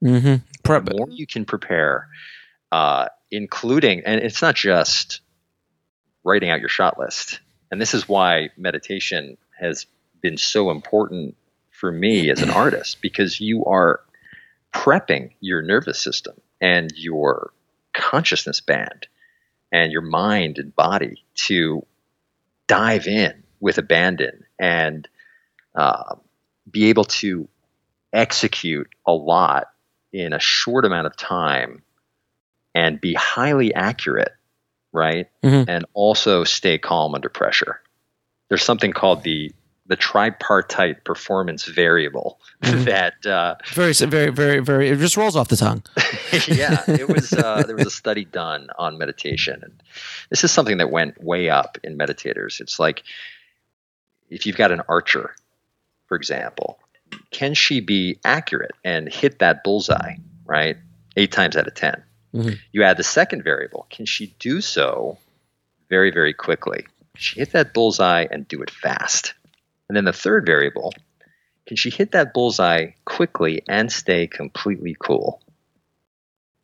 Mhm. 0.05 0.42
Prep- 0.62 0.85
the 0.85 0.94
more 0.96 1.09
you 1.09 1.26
can 1.26 1.44
prepare, 1.46 2.09
uh, 2.72 3.07
including, 3.31 4.02
and 4.05 4.20
it's 4.20 4.42
not 4.42 4.55
just 4.55 5.20
writing 6.27 6.51
out 6.51 6.61
your 6.61 6.69
shot 6.69 6.99
list. 6.99 7.41
And 7.71 7.81
this 7.81 7.95
is 7.95 8.09
why 8.09 8.51
meditation 8.57 9.39
has 9.59 9.87
been 10.21 10.37
so 10.37 10.71
important 10.71 11.37
for 11.71 11.91
me 11.91 12.31
as 12.31 12.43
an 12.43 12.51
artist 12.65 12.99
because 13.01 13.41
you 13.41 13.65
are 13.65 14.01
prepping 14.75 15.31
your 15.41 15.62
nervous 15.62 16.01
system 16.01 16.35
and 16.61 16.93
your 16.97 17.53
consciousness 17.95 18.61
band 18.61 19.07
and 19.73 19.93
your 19.93 20.03
mind 20.03 20.59
and 20.59 20.75
body 20.75 21.25
to 21.35 21.87
dive 22.67 23.07
in 23.07 23.43
with 23.61 23.79
abandon 23.79 24.45
and 24.59 25.09
uh, 25.75 26.17
be 26.71 26.89
able 26.89 27.05
to 27.05 27.49
execute 28.12 28.89
a 29.07 29.12
lot 29.12 29.69
in 30.12 30.33
a 30.33 30.41
short 30.41 30.85
amount 30.85 31.07
of 31.07 31.17
time 31.17 31.83
and 32.75 33.01
be 33.01 33.15
highly 33.15 33.75
accurate, 33.75 34.33
right? 34.97 35.29
Mhm. 35.45 35.67
And 35.69 35.85
also 35.95 36.45
stay 36.45 36.79
calm 36.79 37.15
under 37.15 37.29
pressure. 37.29 37.81
There's 38.49 38.65
something 38.65 38.93
called 38.93 39.23
the 39.23 39.53
the 39.89 39.97
tripartite 39.97 41.05
performance 41.05 41.65
variable 41.65 42.41
that 42.61 43.25
uh, 43.25 43.55
Very, 43.73 43.93
very, 43.93 44.31
very, 44.31 44.59
very. 44.59 44.89
It 44.89 44.99
just 44.99 45.17
rolls 45.17 45.37
off 45.37 45.47
the 45.47 45.57
tongue. 45.57 45.85
yeah, 46.49 46.83
it 46.89 47.09
was. 47.09 47.33
Uh, 47.33 47.63
there 47.65 47.77
was 47.77 47.87
a 47.87 47.91
study 47.91 48.25
done 48.25 48.69
on 48.79 48.99
meditation, 48.99 49.61
and 49.63 49.81
this 50.31 50.43
is 50.43 50.51
something 50.51 50.79
that 50.79 50.91
went 50.91 51.23
way 51.23 51.51
up 51.51 51.79
in 51.85 51.97
meditators. 51.97 52.61
It's 52.61 52.81
like 52.81 53.05
if 54.29 54.45
you've 54.45 54.57
got 54.57 54.73
an 54.73 54.83
archer, 54.89 55.37
for 56.07 56.17
example, 56.17 56.81
can 57.31 57.55
she 57.55 57.81
be 57.81 58.19
accurate 58.25 58.73
and 58.83 59.09
hit 59.13 59.39
that 59.39 59.63
bullseye 59.63 60.17
right 60.45 60.77
eight 61.17 61.31
times 61.33 61.57
out 61.57 61.67
of 61.67 61.75
10 61.75 62.03
Mhm. 62.37 62.59
You 62.72 62.83
add 62.85 62.96
the 62.99 63.03
second 63.03 63.42
variable. 63.42 63.87
Can 63.90 64.07
she 64.07 64.35
do 64.38 64.61
so 64.61 65.18
very, 65.88 66.11
very 66.11 66.35
quickly? 66.35 66.83
Can 66.83 67.20
she 67.20 67.40
hit 67.40 67.53
that 67.53 67.72
bullseye 67.72 68.27
and 68.31 68.46
do 68.46 68.62
it 68.62 68.70
fast? 68.70 69.35
And 69.88 69.96
then 69.96 70.05
the 70.05 70.12
third 70.12 70.44
variable. 70.46 70.92
Can 71.66 71.77
she 71.77 71.90
hit 71.90 72.12
that 72.12 72.35
bullseye 72.35 72.92
quickly 73.05 73.62
and 73.68 73.90
stay 73.90 74.27
completely 74.27 74.96
cool? 74.99 75.40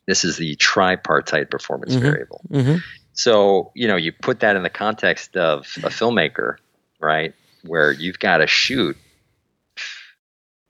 This 0.05 0.23
is 0.25 0.37
the 0.37 0.55
tripartite 0.55 1.49
performance 1.49 1.95
Mhm. 1.95 2.01
variable. 2.01 2.41
hmm 2.49 2.75
So, 3.13 3.71
you 3.75 3.87
know, 3.87 3.95
you 3.95 4.11
put 4.11 4.39
that 4.41 4.55
in 4.55 4.63
the 4.63 4.69
context 4.69 5.37
of 5.37 5.59
a 5.83 5.89
filmmaker, 5.89 6.57
right? 6.99 7.33
Where 7.63 7.91
you've 7.91 8.19
got 8.19 8.37
to 8.37 8.47
shoot 8.47 8.97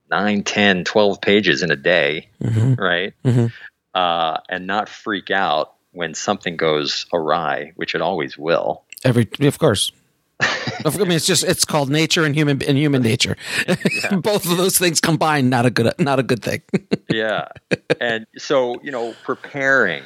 9, 0.10 0.44
10, 0.44 0.84
12 0.84 1.22
pages 1.22 1.64
in 1.64 1.72
a 1.72 1.76
day, 1.76 2.30
hmm 2.42 2.74
right? 2.76 3.14
Uh, 3.94 4.40
and 4.50 4.66
not 4.66 4.90
freak 4.90 5.30
out 5.30 5.74
when 5.92 6.16
something 6.16 6.58
goes 6.58 7.06
awry, 7.14 7.72
which 7.76 7.94
it 7.94 8.02
always 8.02 8.38
will. 8.38 8.84
Every, 9.04 9.28
of 9.42 9.60
course. 9.60 9.92
I 10.40 10.90
mean, 10.98 11.12
it's 11.12 11.28
just 11.28 11.44
it's 11.44 11.64
called 11.64 11.90
nature 11.90 12.26
and 12.26 12.36
human 12.36 12.62
and 12.64 12.78
human 12.78 13.02
nature. 13.02 13.38
Both 14.12 14.50
of 14.50 14.58
those 14.58 14.78
things 14.78 15.00
combined, 15.00 15.50
not 15.50 15.66
a 15.66 15.70
good, 15.70 15.94
not 16.00 16.20
a 16.20 16.24
good 16.24 16.42
thing. 16.42 16.62
yeah. 17.10 17.50
And 18.02 18.26
so, 18.38 18.82
you 18.82 18.92
know, 18.92 19.14
preparing 19.24 20.04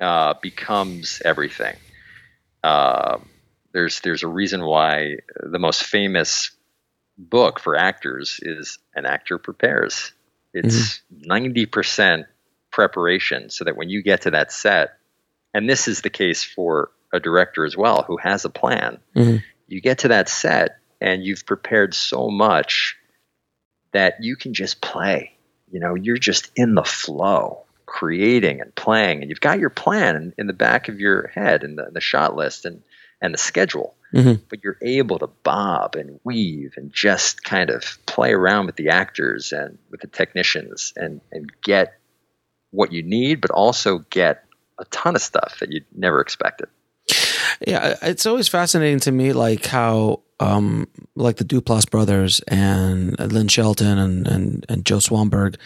uh, 0.00 0.34
becomes 0.42 1.22
everything. 1.24 1.76
Um 2.62 3.28
there's 3.72 4.00
there's 4.00 4.22
a 4.22 4.28
reason 4.28 4.64
why 4.64 5.16
the 5.40 5.58
most 5.58 5.82
famous 5.84 6.50
book 7.18 7.60
for 7.60 7.76
actors 7.76 8.40
is 8.42 8.78
An 8.94 9.04
Actor 9.04 9.38
Prepares. 9.38 10.12
It's 10.52 11.02
90% 11.12 12.26
preparation 12.78 13.50
so 13.50 13.64
that 13.64 13.76
when 13.76 13.88
you 13.88 14.02
get 14.02 14.22
to 14.22 14.32
that 14.32 14.50
set, 14.50 14.98
and 15.54 15.70
this 15.70 15.86
is 15.86 16.00
the 16.00 16.10
case 16.10 16.42
for 16.42 16.90
a 17.12 17.20
director 17.20 17.64
as 17.64 17.76
well 17.76 18.02
who 18.02 18.16
has 18.16 18.44
a 18.44 18.50
plan, 18.50 18.98
Mhm. 19.14 19.42
you 19.68 19.80
get 19.80 19.98
to 19.98 20.08
that 20.08 20.28
set 20.28 20.78
and 21.00 21.24
you've 21.24 21.46
prepared 21.46 21.94
so 21.94 22.28
much 22.30 22.96
that 23.92 24.16
you 24.22 24.34
can 24.34 24.54
just 24.54 24.80
play. 24.80 25.36
You 25.70 25.78
know, 25.78 25.94
you're 25.94 26.16
just 26.16 26.50
in 26.56 26.74
the 26.74 26.82
flow, 26.82 27.64
creating 27.86 28.60
and 28.60 28.74
playing, 28.74 29.20
and 29.20 29.30
you've 29.30 29.40
got 29.40 29.60
your 29.60 29.70
plan 29.70 30.16
in, 30.16 30.34
in 30.38 30.46
the 30.48 30.52
back 30.52 30.88
of 30.88 30.98
your 30.98 31.28
head 31.28 31.62
and 31.62 31.78
the, 31.78 31.90
the 31.92 32.00
shot 32.00 32.34
list 32.34 32.64
and 32.64 32.82
and 33.20 33.32
the 33.32 33.38
schedule. 33.38 33.94
Mhm. 34.12 34.40
But 34.50 34.62
you're 34.64 34.76
able 34.82 35.18
to 35.20 35.28
bob 35.28 35.94
and 35.94 36.20
weave 36.24 36.74
and 36.76 36.92
just 36.92 37.42
kind 37.44 37.70
of 37.70 38.04
play 38.06 38.32
around 38.32 38.66
with 38.66 38.76
the 38.76 38.88
actors 38.90 39.52
and 39.52 39.78
with 39.90 40.00
the 40.00 40.08
technicians 40.08 40.92
and 40.96 41.20
and 41.32 41.50
get 41.62 41.94
what 42.74 42.92
you 42.92 43.02
need, 43.02 43.40
but 43.40 43.50
also 43.50 43.98
get 44.10 44.44
a 44.78 44.84
ton 44.86 45.14
of 45.14 45.22
stuff 45.22 45.58
that 45.60 45.70
you 45.70 45.82
never 45.94 46.20
expected. 46.20 46.68
Yeah, 47.66 47.94
it's 48.02 48.26
always 48.26 48.48
fascinating 48.48 49.00
to 49.00 49.12
me, 49.12 49.32
like 49.32 49.66
how, 49.66 50.20
um, 50.40 50.88
like 51.14 51.36
the 51.36 51.44
Duplass 51.44 51.88
brothers 51.88 52.40
and 52.48 53.18
Lynn 53.32 53.48
Shelton 53.48 53.98
and 53.98 54.26
and, 54.26 54.66
and 54.68 54.84
Joe 54.84 54.98
Swanberg, 54.98 55.56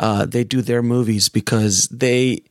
uh, 0.00 0.26
they 0.26 0.44
do 0.44 0.60
their 0.60 0.82
movies 0.82 1.28
because 1.28 1.88
they, 1.88 2.42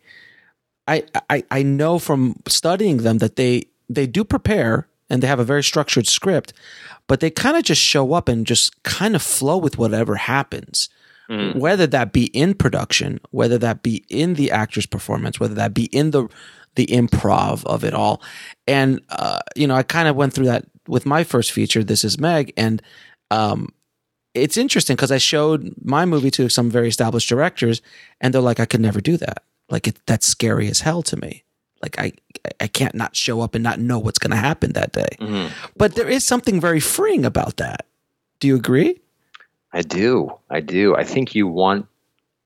I, 0.87 1.03
I 1.29 1.43
I 1.51 1.63
know 1.63 1.99
from 1.99 2.35
studying 2.47 2.97
them 2.97 3.17
that 3.17 3.35
they 3.35 3.65
they 3.89 4.07
do 4.07 4.23
prepare 4.23 4.87
and 5.09 5.21
they 5.21 5.27
have 5.27 5.39
a 5.39 5.43
very 5.43 5.63
structured 5.63 6.07
script, 6.07 6.53
but 7.07 7.19
they 7.19 7.29
kind 7.29 7.57
of 7.57 7.63
just 7.63 7.81
show 7.81 8.13
up 8.13 8.29
and 8.29 8.47
just 8.47 8.81
kind 8.83 9.15
of 9.15 9.21
flow 9.21 9.57
with 9.57 9.77
whatever 9.77 10.15
happens 10.15 10.89
whether 11.29 11.87
that 11.87 12.13
be 12.13 12.25
in 12.25 12.53
production, 12.53 13.19
whether 13.31 13.57
that 13.57 13.81
be 13.83 14.05
in 14.09 14.35
the 14.35 14.51
actor's 14.51 14.85
performance, 14.85 15.39
whether 15.39 15.55
that 15.55 15.73
be 15.73 15.85
in 15.85 16.11
the 16.11 16.27
the 16.75 16.85
improv 16.87 17.65
of 17.65 17.83
it 17.83 17.93
all. 17.93 18.21
And 18.67 19.01
uh, 19.09 19.39
you 19.55 19.67
know, 19.67 19.75
I 19.75 19.83
kind 19.83 20.07
of 20.07 20.15
went 20.15 20.33
through 20.33 20.45
that 20.45 20.65
with 20.87 21.05
my 21.05 21.23
first 21.23 21.51
feature, 21.51 21.83
This 21.83 22.03
Is 22.03 22.19
Meg, 22.19 22.53
and 22.57 22.81
um, 23.31 23.69
it's 24.33 24.57
interesting 24.57 24.95
because 24.95 25.11
I 25.11 25.17
showed 25.17 25.73
my 25.81 26.05
movie 26.05 26.31
to 26.31 26.49
some 26.49 26.69
very 26.69 26.89
established 26.89 27.29
directors, 27.29 27.81
and 28.21 28.33
they're 28.33 28.41
like, 28.41 28.59
"I 28.59 28.65
could 28.65 28.81
never 28.81 29.01
do 29.01 29.17
that. 29.17 29.43
Like, 29.69 29.87
it, 29.87 29.97
that's 30.05 30.27
scary 30.27 30.67
as 30.69 30.81
hell 30.81 31.01
to 31.03 31.17
me. 31.17 31.43
Like, 31.81 31.97
I 31.97 32.11
I 32.59 32.67
can't 32.67 32.95
not 32.95 33.15
show 33.15 33.41
up 33.41 33.55
and 33.55 33.63
not 33.63 33.79
know 33.79 33.97
what's 33.97 34.19
going 34.19 34.31
to 34.31 34.37
happen 34.37 34.73
that 34.73 34.91
day." 34.91 35.17
But 35.75 35.95
there 35.95 36.09
is 36.09 36.23
something 36.23 36.61
very 36.61 36.79
freeing 36.79 37.25
about 37.25 37.57
that. 37.57 37.87
Do 38.39 38.47
you 38.47 38.55
agree? 38.55 38.99
I 39.75 39.81
do. 39.81 40.31
I 40.49 40.61
do. 40.61 40.95
I 40.95 41.03
think 41.03 41.35
you 41.35 41.47
want 41.47 41.87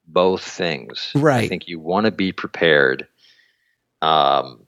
both 0.08 0.44
things. 0.44 1.12
Right. 1.14 1.44
I 1.44 1.48
think 1.48 1.68
you 1.68 1.80
want 1.80 2.06
to 2.06 2.12
be 2.12 2.32
prepared, 2.32 3.08
um, 4.02 4.66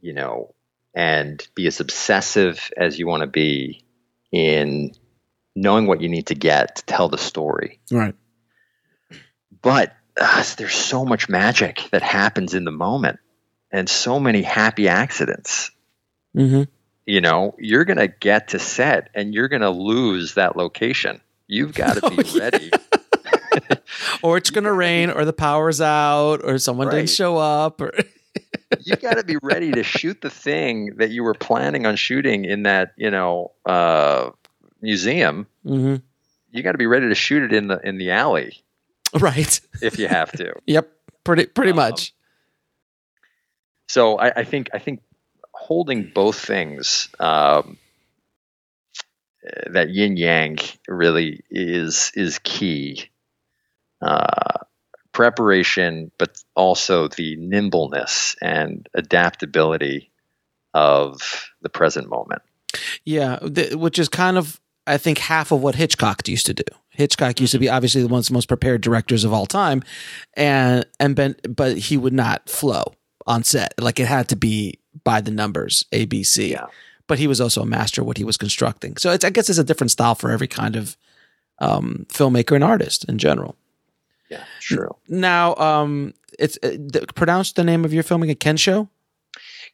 you 0.00 0.12
know, 0.12 0.54
and 0.94 1.44
be 1.56 1.66
as 1.66 1.80
obsessive 1.80 2.70
as 2.76 3.00
you 3.00 3.08
want 3.08 3.22
to 3.22 3.26
be 3.26 3.84
in 4.30 4.92
knowing 5.56 5.88
what 5.88 6.00
you 6.00 6.08
need 6.08 6.28
to 6.28 6.36
get 6.36 6.76
to 6.76 6.84
tell 6.84 7.08
the 7.08 7.18
story. 7.18 7.80
Right. 7.90 8.14
But 9.60 9.92
uh, 10.16 10.44
there's 10.58 10.76
so 10.76 11.04
much 11.04 11.28
magic 11.28 11.88
that 11.90 12.02
happens 12.02 12.54
in 12.54 12.64
the 12.64 12.70
moment 12.70 13.18
and 13.72 13.88
so 13.88 14.20
many 14.20 14.42
happy 14.42 14.86
accidents. 14.86 15.72
Mm-hmm. 16.36 16.62
You 17.06 17.20
know, 17.20 17.56
you're 17.58 17.84
going 17.84 17.98
to 17.98 18.06
get 18.06 18.48
to 18.48 18.60
set 18.60 19.10
and 19.16 19.34
you're 19.34 19.48
going 19.48 19.62
to 19.62 19.70
lose 19.70 20.34
that 20.34 20.56
location. 20.56 21.20
You've 21.48 21.74
got 21.74 21.94
to 21.94 22.10
be 22.10 22.16
Oh, 22.18 22.22
yeah. 22.34 22.40
ready. 22.42 22.70
or 24.22 24.36
it's 24.36 24.50
gonna 24.50 24.72
rain, 24.72 25.10
or 25.10 25.24
the 25.24 25.32
power's 25.32 25.80
out, 25.80 26.40
or 26.44 26.58
someone 26.58 26.88
Right. 26.88 26.96
didn't 26.96 27.10
show 27.10 27.36
up, 27.38 27.80
or 27.80 27.92
you 28.80 28.96
got 28.96 29.14
to 29.14 29.24
be 29.24 29.36
ready 29.42 29.72
to 29.72 29.82
shoot 29.96 30.20
the 30.20 30.30
thing 30.30 30.96
that 30.96 31.10
you 31.10 31.22
were 31.22 31.34
planning 31.34 31.86
on 31.86 31.96
shooting 31.96 32.44
in 32.44 32.64
that 32.64 32.92
you 32.96 33.10
know 33.10 33.52
uh, 33.64 34.30
museum. 34.82 35.46
hmm 35.64 35.96
You 36.50 36.62
got 36.62 36.72
to 36.72 36.78
be 36.78 36.86
ready 36.86 37.08
to 37.08 37.14
shoot 37.14 37.42
it 37.44 37.52
in 37.52 37.68
the 37.68 37.78
in 37.86 37.96
the 37.98 38.10
alley 38.10 38.62
right. 39.18 39.60
if 39.80 39.98
you 39.98 40.08
have 40.08 40.32
to. 40.32 40.52
Yep. 40.66 40.90
Pretty 41.24 41.46
pretty 41.46 41.70
Um, 41.70 41.76
much. 41.76 42.12
so 43.88 44.18
I, 44.18 44.40
I 44.40 44.44
think 44.44 44.68
I 44.74 44.78
think 44.78 45.00
holding 45.52 46.10
both 46.14 46.38
things 46.38 47.08
um, 47.18 47.78
that 49.70 49.90
yin 49.90 50.16
yang 50.16 50.58
really 50.88 51.44
is 51.50 52.12
is 52.14 52.38
key. 52.40 53.10
Uh, 54.02 54.58
preparation, 55.12 56.12
but 56.18 56.36
also 56.54 57.08
the 57.08 57.36
nimbleness 57.36 58.36
and 58.42 58.86
adaptability 58.92 60.12
of 60.74 61.48
the 61.62 61.70
present 61.70 62.10
moment. 62.10 62.42
Yeah, 63.06 63.38
th- 63.38 63.76
which 63.76 63.98
is 63.98 64.10
kind 64.10 64.36
of 64.36 64.60
I 64.86 64.98
think 64.98 65.16
half 65.16 65.50
of 65.52 65.62
what 65.62 65.74
Hitchcock 65.74 66.28
used 66.28 66.44
to 66.46 66.54
do. 66.54 66.64
Hitchcock 66.90 67.40
used 67.40 67.52
to 67.52 67.58
be 67.58 67.70
obviously 67.70 68.02
the 68.02 68.08
one 68.08 68.18
of 68.18 68.26
the 68.26 68.34
most 68.34 68.48
prepared 68.48 68.82
directors 68.82 69.24
of 69.24 69.32
all 69.32 69.46
time, 69.46 69.82
and 70.34 70.84
and 71.00 71.16
ben, 71.16 71.36
but 71.48 71.78
he 71.78 71.96
would 71.96 72.12
not 72.12 72.50
flow 72.50 72.84
on 73.26 73.42
set. 73.42 73.72
Like 73.80 73.98
it 73.98 74.06
had 74.06 74.28
to 74.28 74.36
be 74.36 74.78
by 75.02 75.22
the 75.22 75.30
numbers, 75.30 75.86
A 75.92 76.04
B 76.04 76.22
C. 76.22 76.52
Yeah. 76.52 76.66
But 77.08 77.18
he 77.18 77.26
was 77.26 77.40
also 77.40 77.62
a 77.62 77.66
master 77.66 78.00
of 78.00 78.06
what 78.06 78.18
he 78.18 78.24
was 78.24 78.36
constructing. 78.36 78.96
So 78.96 79.12
it's 79.12 79.24
I 79.24 79.30
guess 79.30 79.48
it's 79.48 79.58
a 79.58 79.64
different 79.64 79.90
style 79.92 80.14
for 80.14 80.30
every 80.30 80.48
kind 80.48 80.76
of 80.76 80.96
um, 81.58 82.06
filmmaker 82.08 82.54
and 82.54 82.64
artist 82.64 83.04
in 83.08 83.18
general. 83.18 83.56
Yeah, 84.28 84.44
true. 84.60 84.96
Now, 85.08 85.54
um, 85.56 86.14
it's 86.38 86.58
uh, 86.62 86.76
th- 86.92 87.14
pronounce 87.14 87.52
the 87.52 87.64
name 87.64 87.84
of 87.84 87.92
your 87.92 88.02
filming 88.02 88.30
again, 88.30 88.38
Ken 88.38 88.56
Show. 88.56 88.88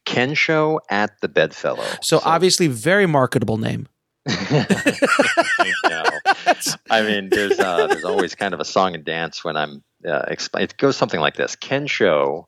Kensho 0.05 0.81
at 0.91 1.21
the 1.21 1.29
Bedfellow. 1.29 1.85
So, 2.01 2.21
obviously, 2.25 2.67
very 2.67 3.07
marketable 3.07 3.57
name. 3.57 3.89
I 4.29 5.73
know. 5.89 6.03
I 6.91 7.03
mean, 7.03 7.29
there's 7.31 7.59
uh, 7.59 7.89
there's 7.89 8.05
always 8.05 8.35
kind 8.35 8.55
of 8.55 8.61
a 8.61 8.65
song 8.65 8.95
and 8.95 9.05
dance 9.05 9.45
when 9.45 9.57
I'm 9.57 9.83
uh, 10.07 10.25
explain. 10.29 10.65
It 10.65 10.77
goes 10.77 10.97
something 10.97 11.21
like 11.21 11.35
this: 11.35 11.57
Kensho 11.57 12.47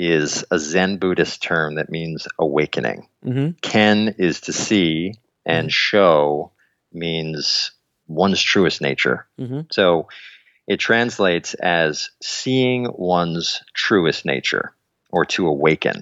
is 0.00 0.46
a 0.50 0.58
Zen 0.58 0.96
Buddhist 0.96 1.42
term 1.42 1.74
that 1.74 1.90
means 1.90 2.26
awakening. 2.38 3.06
Mm-hmm. 3.22 3.50
Ken 3.60 4.14
is 4.16 4.40
to 4.42 4.52
see, 4.54 5.14
and 5.44 5.70
show 5.70 6.52
means 6.90 7.72
one's 8.06 8.40
truest 8.40 8.80
nature. 8.80 9.26
Mhm. 9.38 9.70
So 9.70 10.08
it 10.66 10.78
translates 10.78 11.52
as 11.52 12.10
seeing 12.22 12.86
one's 12.86 13.62
truest 13.74 14.24
nature 14.24 14.72
or 15.10 15.26
to 15.26 15.48
awaken. 15.48 16.00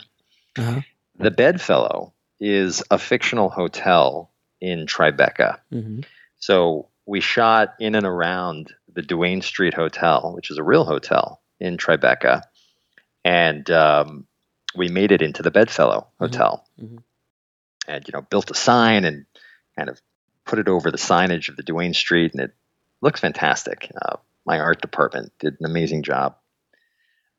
Uh-huh. 0.57 0.83
The 1.19 1.33
Bedfellow 1.33 2.13
is 2.39 2.85
a 2.93 2.99
fictional 2.99 3.51
hotel 3.51 4.31
in 4.61 4.87
Tribeca. 4.87 5.59
Mm-hmm. 5.73 6.01
So 6.39 6.89
we 7.05 7.21
shot 7.21 7.75
in 7.81 7.97
and 7.97 8.07
around 8.07 8.73
the 8.95 9.03
Duane 9.03 9.43
Street 9.43 9.75
Hotel, 9.75 10.33
which 10.37 10.51
is 10.53 10.59
a 10.59 10.63
real 10.63 10.85
hotel 10.85 11.41
in 11.59 11.77
Tribeca, 11.77 12.43
and 13.29 13.71
um, 13.71 14.27
we 14.75 14.89
made 14.89 15.13
it 15.13 15.21
into 15.23 15.43
the 15.43 15.51
Bedfellow 15.51 16.09
Hotel, 16.19 16.65
Mhm. 16.81 17.03
and 17.87 18.09
you 18.09 18.13
know 18.13 18.23
built 18.23 18.51
a 18.51 18.55
sign 18.55 19.05
and 19.05 19.27
kind 19.77 19.91
of 19.91 20.01
put 20.47 20.59
it 20.59 20.69
over 20.69 20.91
the 20.91 20.97
signage 20.99 21.49
of 21.51 21.57
the 21.57 21.63
Duane 21.63 21.93
Street, 21.95 22.33
and 22.33 22.41
it 22.43 22.53
looks 23.03 23.21
fantastic. 23.21 23.91
Uh, 24.01 24.17
my 24.47 24.59
art 24.61 24.81
department 24.81 25.33
did 25.39 25.57
an 25.61 25.67
amazing 25.67 26.03
job. 26.05 26.37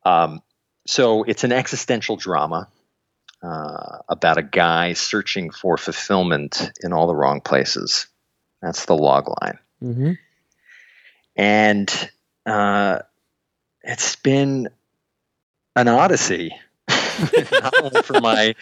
Um, 0.06 0.42
so 0.86 1.24
it's 1.24 1.44
an 1.44 1.52
existential 1.52 2.18
drama 2.18 2.68
uh, 3.42 3.98
about 4.08 4.38
a 4.38 4.44
guy 4.44 4.94
searching 4.94 5.50
for 5.50 5.76
fulfillment 5.78 6.72
in 6.84 6.94
all 6.94 7.08
the 7.08 7.16
wrong 7.16 7.42
places. 7.42 8.08
That's 8.62 8.86
the 8.86 8.96
log 8.96 9.28
line 9.42 9.58
Mm-hmm. 9.82 10.12
and 11.36 12.10
uh, 12.46 13.00
it's 13.82 14.16
been 14.18 14.70
an 15.80 15.88
odyssey. 15.88 16.52
Not 17.52 17.74
only 17.84 18.02
for 18.02 18.20
my 18.22 18.56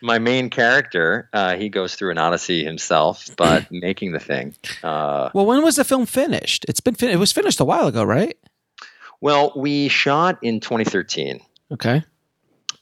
my 0.00 0.18
main 0.18 0.48
character, 0.50 1.28
uh, 1.32 1.56
he 1.56 1.68
goes 1.68 1.94
through 1.96 2.10
an 2.12 2.18
odyssey 2.18 2.64
himself, 2.64 3.28
but 3.36 3.66
making 3.70 4.12
the 4.12 4.20
thing. 4.20 4.54
Uh, 4.82 5.30
Well, 5.34 5.46
when 5.46 5.62
was 5.62 5.76
the 5.76 5.84
film 5.84 6.06
finished? 6.06 6.64
It's 6.68 6.80
been 6.80 6.94
fin- 6.94 7.10
it 7.10 7.18
was 7.18 7.32
finished 7.32 7.60
a 7.60 7.64
while 7.64 7.86
ago, 7.86 8.02
right? 8.04 8.36
well, 9.20 9.52
we 9.56 9.88
shot 9.88 10.38
in 10.42 10.60
2013, 10.60 11.40
Okay. 11.72 12.02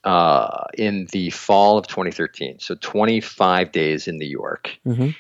uh, 0.04 0.64
in 0.76 1.06
the 1.12 1.30
fall 1.30 1.78
of 1.78 1.86
2013, 1.86 2.58
so 2.58 2.74
25 2.80 3.70
days 3.72 4.08
in 4.08 4.18
New 4.18 4.26
York, 4.26 4.70
Mm-hmm. 4.84 5.10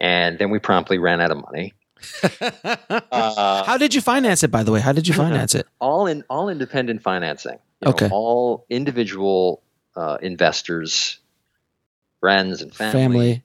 and 0.00 0.38
then 0.38 0.50
we 0.50 0.58
promptly 0.58 0.98
ran 0.98 1.20
out 1.22 1.30
of 1.30 1.38
money. 1.40 1.72
Uh, 2.22 3.64
How 3.64 3.76
did 3.78 3.94
you 3.94 4.00
finance 4.00 4.42
it, 4.42 4.50
by 4.50 4.62
the 4.62 4.72
way? 4.72 4.80
How 4.80 4.92
did 4.92 5.08
you 5.08 5.14
finance 5.14 5.54
it? 5.54 5.66
all 5.80 6.06
in 6.06 6.24
all 6.28 6.48
independent 6.48 7.02
financing. 7.02 7.58
You 7.80 7.86
know, 7.86 7.90
Okay. 7.90 8.08
all 8.10 8.64
individual 8.70 9.62
uh, 9.96 10.18
investors, 10.22 11.18
friends 12.20 12.62
and 12.62 12.74
family, 12.74 12.92
Family. 13.02 13.42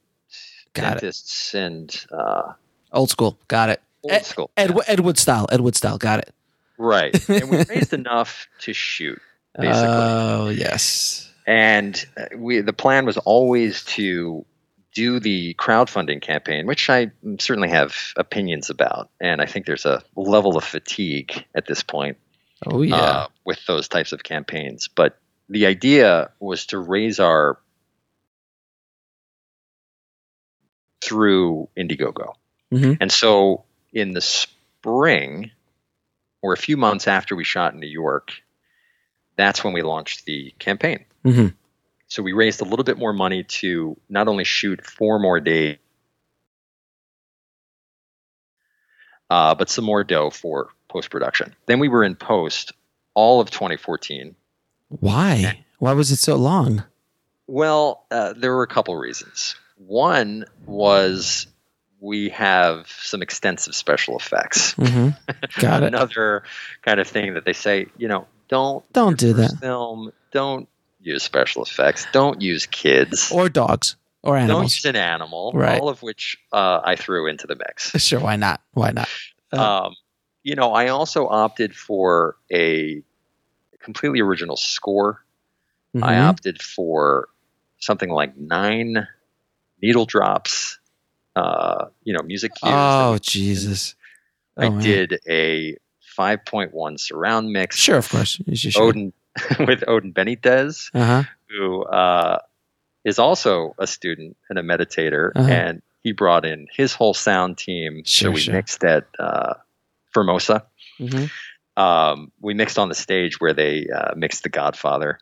Got 0.74 0.84
it. 0.84 1.00
dentists, 1.00 1.54
and 1.54 2.06
uh, 2.10 2.52
Old 2.92 3.10
school. 3.10 3.38
Got 3.48 3.70
it. 3.70 3.82
old 4.02 4.12
Ed- 4.12 4.24
school. 4.26 4.50
Ed- 4.56 4.74
Edward 4.86 5.18
style. 5.18 5.46
Edward 5.52 5.76
style. 5.76 5.98
Got 5.98 6.20
it. 6.20 6.32
right. 6.78 7.12
And 7.28 7.50
we 7.50 7.64
raised 7.64 7.92
enough 7.92 8.48
to 8.60 8.72
shoot, 8.72 9.20
basically. 9.58 9.88
Oh 9.88 10.48
yes. 10.48 11.28
and 11.46 12.04
uh, 12.16 12.26
we 12.36 12.60
the 12.60 12.72
plan 12.72 13.04
was 13.06 13.16
always 13.18 13.84
to 13.96 14.44
do 14.94 15.20
the 15.20 15.54
crowdfunding 15.54 16.20
campaign, 16.20 16.66
which 16.66 16.90
I 16.90 17.10
certainly 17.38 17.70
have 17.70 17.94
opinions 18.16 18.70
about, 18.70 19.10
and 19.20 19.40
I 19.40 19.46
think 19.46 19.66
there's 19.66 19.86
a 19.86 20.02
level 20.16 20.56
of 20.56 20.64
fatigue 20.64 21.44
at 21.54 21.66
this 21.66 21.82
point 21.82 22.18
Oh 22.66 22.82
yeah. 22.82 22.96
uh, 22.96 23.26
with 23.44 23.64
those 23.66 23.88
types 23.88 24.12
of 24.12 24.22
campaigns. 24.22 24.88
But 24.88 25.18
the 25.48 25.66
idea 25.66 26.30
was 26.38 26.66
to 26.66 26.78
raise 26.78 27.18
our 27.20 27.58
through 31.02 31.68
Indiegogo. 31.76 32.34
Mhm. 32.72 32.98
And 33.00 33.10
so 33.10 33.64
in 33.92 34.12
the 34.12 34.20
spring, 34.20 35.50
or 36.42 36.52
a 36.52 36.56
few 36.56 36.76
months 36.76 37.08
after 37.08 37.34
we 37.36 37.44
shot 37.44 37.74
in 37.74 37.80
New 37.80 37.86
York, 37.88 38.32
that's 39.36 39.64
when 39.64 39.72
we 39.72 39.82
launched 39.82 40.24
the 40.26 40.54
campaign. 40.58 41.04
Mhm. 41.24 41.54
So 42.12 42.22
we 42.22 42.34
raised 42.34 42.60
a 42.60 42.64
little 42.64 42.84
bit 42.84 42.98
more 42.98 43.14
money 43.14 43.42
to 43.44 43.96
not 44.10 44.28
only 44.28 44.44
shoot 44.44 44.84
four 44.84 45.18
more 45.18 45.40
days, 45.40 45.78
uh, 49.30 49.54
but 49.54 49.70
some 49.70 49.86
more 49.86 50.04
dough 50.04 50.28
for 50.28 50.68
post 50.90 51.08
production. 51.08 51.56
Then 51.64 51.78
we 51.78 51.88
were 51.88 52.04
in 52.04 52.14
post 52.14 52.72
all 53.14 53.40
of 53.40 53.50
2014. 53.50 54.34
Why? 54.88 55.64
Why 55.78 55.94
was 55.94 56.10
it 56.10 56.18
so 56.18 56.36
long? 56.36 56.84
Well, 57.46 58.04
uh, 58.10 58.34
there 58.36 58.54
were 58.54 58.62
a 58.62 58.68
couple 58.68 58.94
reasons. 58.94 59.54
One 59.78 60.44
was 60.66 61.46
we 61.98 62.28
have 62.28 62.88
some 62.88 63.22
extensive 63.22 63.74
special 63.74 64.18
effects. 64.18 64.74
Mm-hmm. 64.74 65.60
Got 65.62 65.82
it. 65.82 65.86
Another 65.86 66.42
kind 66.82 67.00
of 67.00 67.08
thing 67.08 67.32
that 67.32 67.46
they 67.46 67.54
say, 67.54 67.86
you 67.96 68.08
know, 68.08 68.26
don't 68.48 68.92
Don't 68.92 69.18
do 69.18 69.32
that. 69.32 69.56
Film, 69.62 70.12
don't 70.30 70.68
use 71.02 71.22
special 71.22 71.62
effects. 71.62 72.06
Don't 72.12 72.40
use 72.40 72.66
kids. 72.66 73.30
Or 73.32 73.48
dogs 73.48 73.96
or 74.22 74.36
animals. 74.36 74.56
don't 74.58 74.64
use 74.64 74.84
an 74.84 74.96
animal. 74.96 75.52
Right. 75.54 75.80
All 75.80 75.88
of 75.88 76.02
which 76.02 76.36
uh, 76.52 76.80
I 76.84 76.96
threw 76.96 77.26
into 77.28 77.46
the 77.46 77.56
mix. 77.56 77.90
Sure. 78.02 78.20
Why 78.20 78.36
not? 78.36 78.60
Why 78.72 78.90
not? 78.92 79.08
Uh, 79.52 79.84
um, 79.86 79.96
you 80.42 80.54
know, 80.54 80.72
I 80.72 80.88
also 80.88 81.26
opted 81.28 81.74
for 81.74 82.36
a 82.52 83.02
completely 83.80 84.20
original 84.20 84.56
score. 84.56 85.24
I 85.94 86.14
Mhm. 86.14 86.28
opted 86.28 86.62
for 86.62 87.28
something 87.78 88.08
like 88.10 88.36
nine 88.36 89.06
needle 89.82 90.06
drops, 90.06 90.78
uh, 91.36 91.86
you 92.04 92.12
know, 92.14 92.22
music 92.22 92.52
cues. 92.54 92.72
Oh 92.72 93.18
Jesus. 93.20 93.94
I 94.56 94.66
Oh, 94.68 94.80
did 94.80 95.20
a 95.28 95.76
5.1 96.16 96.98
surround 97.00 97.52
mix. 97.52 97.76
Sure, 97.76 97.96
of 97.96 98.08
course. 98.08 98.38
Odin 98.76 99.12
with 99.60 99.84
Odin 99.88 100.12
Benitez, 100.12 100.90
Uh 100.94 101.04
huh. 101.04 101.22
who 101.48 101.82
uh, 101.84 102.38
is 103.04 103.18
also 103.18 103.74
a 103.78 103.86
student 103.86 104.36
and 104.50 104.58
a 104.58 104.62
meditator, 104.62 105.32
Uh-huh. 105.34 105.48
and 105.48 105.82
he 106.02 106.12
brought 106.12 106.44
in 106.44 106.66
his 106.72 106.92
whole 106.94 107.14
sound 107.14 107.56
team. 107.58 108.02
Sure, 108.04 108.30
so 108.30 108.34
we 108.34 108.40
sure. 108.40 108.54
mixed 108.54 108.84
at 108.84 109.06
uh, 109.18 109.54
Formosa. 110.14 110.64
hmm 110.98 111.24
Um, 111.76 112.30
we 112.40 112.52
mixed 112.54 112.78
on 112.78 112.88
the 112.90 112.94
stage 112.94 113.40
where 113.40 113.54
they 113.54 113.86
uh, 113.88 114.12
mixed 114.14 114.42
The 114.42 114.50
Godfather. 114.50 115.18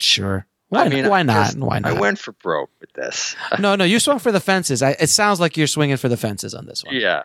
Sure. 0.00 0.46
Why? 0.68 0.84
I 0.86 0.88
mean, 0.88 1.08
why 1.08 1.22
not? 1.22 1.46
just- 1.46 1.58
Why 1.58 1.78
not? 1.78 1.92
I 1.96 2.00
went 2.00 2.18
for 2.18 2.32
broke 2.32 2.70
with 2.80 2.92
this. 2.94 3.36
no, 3.60 3.76
no. 3.76 3.84
You 3.84 4.00
swung 4.00 4.18
for 4.18 4.32
the 4.32 4.40
fences. 4.40 4.82
I, 4.82 4.92
it 4.98 5.10
sounds 5.10 5.38
like 5.38 5.56
you're 5.56 5.66
swinging 5.68 5.98
for 5.98 6.08
the 6.08 6.16
fences 6.16 6.54
on 6.54 6.66
this 6.66 6.82
one. 6.82 6.96
yeah. 6.96 7.22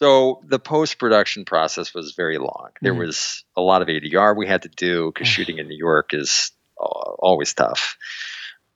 So 0.00 0.40
the 0.46 0.58
post 0.58 0.98
production 0.98 1.44
process 1.44 1.92
was 1.94 2.12
very 2.16 2.38
long. 2.38 2.70
There 2.80 2.94
Mhm. 2.94 2.98
was 3.06 3.44
a 3.54 3.60
lot 3.60 3.82
of 3.82 3.88
ADR 3.88 4.34
we 4.34 4.46
had 4.46 4.62
to 4.62 4.68
do 4.70 5.12
because 5.12 5.28
shooting 5.28 5.58
in 5.58 5.68
New 5.68 5.76
York 5.76 6.14
is 6.14 6.52
uh, 6.80 6.84
always 6.84 7.52
tough. 7.52 7.98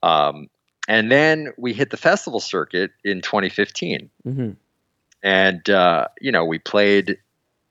Um, 0.03 0.49
and 0.87 1.11
then 1.11 1.51
we 1.57 1.73
hit 1.73 1.89
the 1.89 1.97
festival 1.97 2.39
circuit 2.39 2.91
in 3.03 3.21
2015. 3.21 4.11
hmm 4.23 4.51
and 5.23 5.67
uh, 5.71 6.07
you 6.21 6.31
know 6.31 6.45
we 6.45 6.59
played 6.59 7.17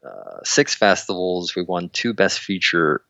uh, 0.05 0.39
six 0.43 0.75
festivals 0.75 1.55
we 1.55 1.63
won 1.63 1.89
two 1.89 2.13
best 2.13 2.41
feature 2.41 3.03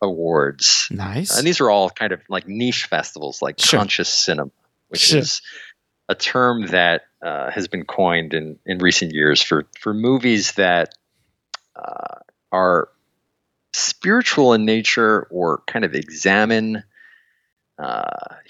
awards 0.00 0.86
Nice. 0.92 1.36
and 1.36 1.44
these 1.46 1.60
are 1.60 1.70
all 1.70 1.90
kind 1.90 2.12
of 2.12 2.20
like 2.28 2.46
niche 2.46 2.84
festivals 2.86 3.42
like 3.42 3.58
Sure. 3.58 3.80
conscious 3.80 4.08
cinema 4.08 4.50
which 4.88 5.00
Sure. 5.00 5.18
is 5.18 5.42
a 6.10 6.14
term 6.16 6.66
that 6.66 7.02
uh, 7.22 7.50
has 7.52 7.68
been 7.68 7.84
coined 7.84 8.34
in, 8.34 8.58
in 8.66 8.78
recent 8.78 9.12
years 9.12 9.40
for, 9.40 9.66
for 9.78 9.94
movies 9.94 10.52
that 10.52 10.92
uh, 11.76 12.16
are 12.50 12.88
spiritual 13.72 14.52
in 14.52 14.64
nature 14.64 15.28
or 15.30 15.62
kind 15.68 15.84
of 15.84 15.94
examine 15.94 16.82
uh, 17.78 18.02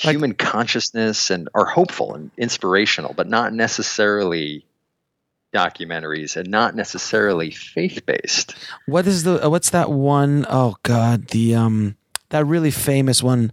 Like- 0.02 0.14
human 0.14 0.32
consciousness 0.34 1.30
and 1.30 1.50
are 1.54 1.66
hopeful 1.66 2.14
and 2.14 2.30
inspirational, 2.38 3.12
but 3.12 3.28
not 3.28 3.52
necessarily 3.52 4.64
documentaries 5.54 6.36
and 6.36 6.48
not 6.48 6.74
necessarily 6.74 7.50
faith 7.50 8.06
based. 8.06 8.54
What 8.86 9.06
is 9.06 9.24
the? 9.24 9.50
What's 9.50 9.70
that 9.70 9.90
one? 9.90 10.46
Oh 10.48 10.76
God, 10.82 11.28
the 11.28 11.56
um, 11.56 11.96
that 12.30 12.46
really 12.46 12.70
famous 12.70 13.22
one. 13.22 13.52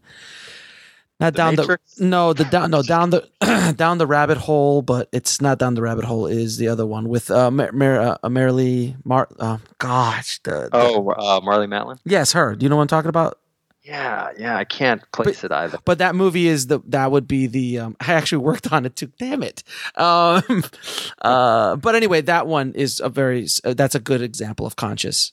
Not 1.19 1.33
The 1.33 1.37
down 1.37 1.55
Matrix? 1.55 1.95
the 1.95 2.05
no 2.05 2.33
the 2.33 2.43
down 2.45 2.69
no 2.71 2.83
down 2.83 3.09
the 3.09 3.27
down 3.75 3.97
the 3.97 4.05
rabbit 4.05 4.37
hole, 4.37 4.81
but 4.83 5.09
it's 5.11 5.41
not 5.41 5.57
down 5.57 5.73
the 5.73 5.81
rabbit 5.81 6.05
hole. 6.05 6.27
Is 6.27 6.57
the 6.57 6.67
other 6.67 6.85
one 6.85 7.09
with 7.09 7.31
uh, 7.31 7.49
Mar- 7.49 7.71
Mar- 7.71 7.99
uh 7.99 8.17
Marilee 8.29 8.95
Mar? 9.03 9.27
Uh, 9.39 9.57
gosh, 9.79 10.39
the, 10.43 10.69
the- 10.69 10.69
Oh, 10.73 11.09
uh, 11.09 11.39
Marlee 11.41 11.67
Matlin? 11.67 11.97
yes, 12.05 12.33
her. 12.33 12.55
Do 12.55 12.63
you 12.65 12.69
know 12.69 12.75
what 12.75 12.83
I'm 12.83 12.87
talking 12.87 13.09
about? 13.09 13.39
Yeah, 13.81 14.31
yeah, 14.37 14.57
I 14.57 14.65
can't 14.65 15.01
place 15.13 15.43
it 15.45 15.51
either. 15.51 15.79
But 15.85 15.99
that 15.99 16.13
movie 16.13 16.47
is 16.47 16.67
the 16.67 16.81
that 16.87 17.09
would 17.09 17.25
be 17.27 17.47
the 17.47 17.79
um, 17.79 17.95
I 18.01 18.13
actually 18.13 18.39
worked 18.39 18.71
on 18.71 18.85
it 18.85 18.95
too. 18.95 19.11
Damn 19.17 19.41
it. 19.41 19.63
Um, 19.95 20.63
uh, 21.23 21.77
but 21.77 21.95
anyway, 21.95 22.21
that 22.21 22.45
one 22.47 22.73
is 22.73 22.99
a 22.99 23.09
very 23.09 23.47
uh, 23.63 23.73
that's 23.73 23.95
a 23.95 23.99
good 23.99 24.21
example 24.21 24.65
of 24.67 24.75
conscious 24.75 25.31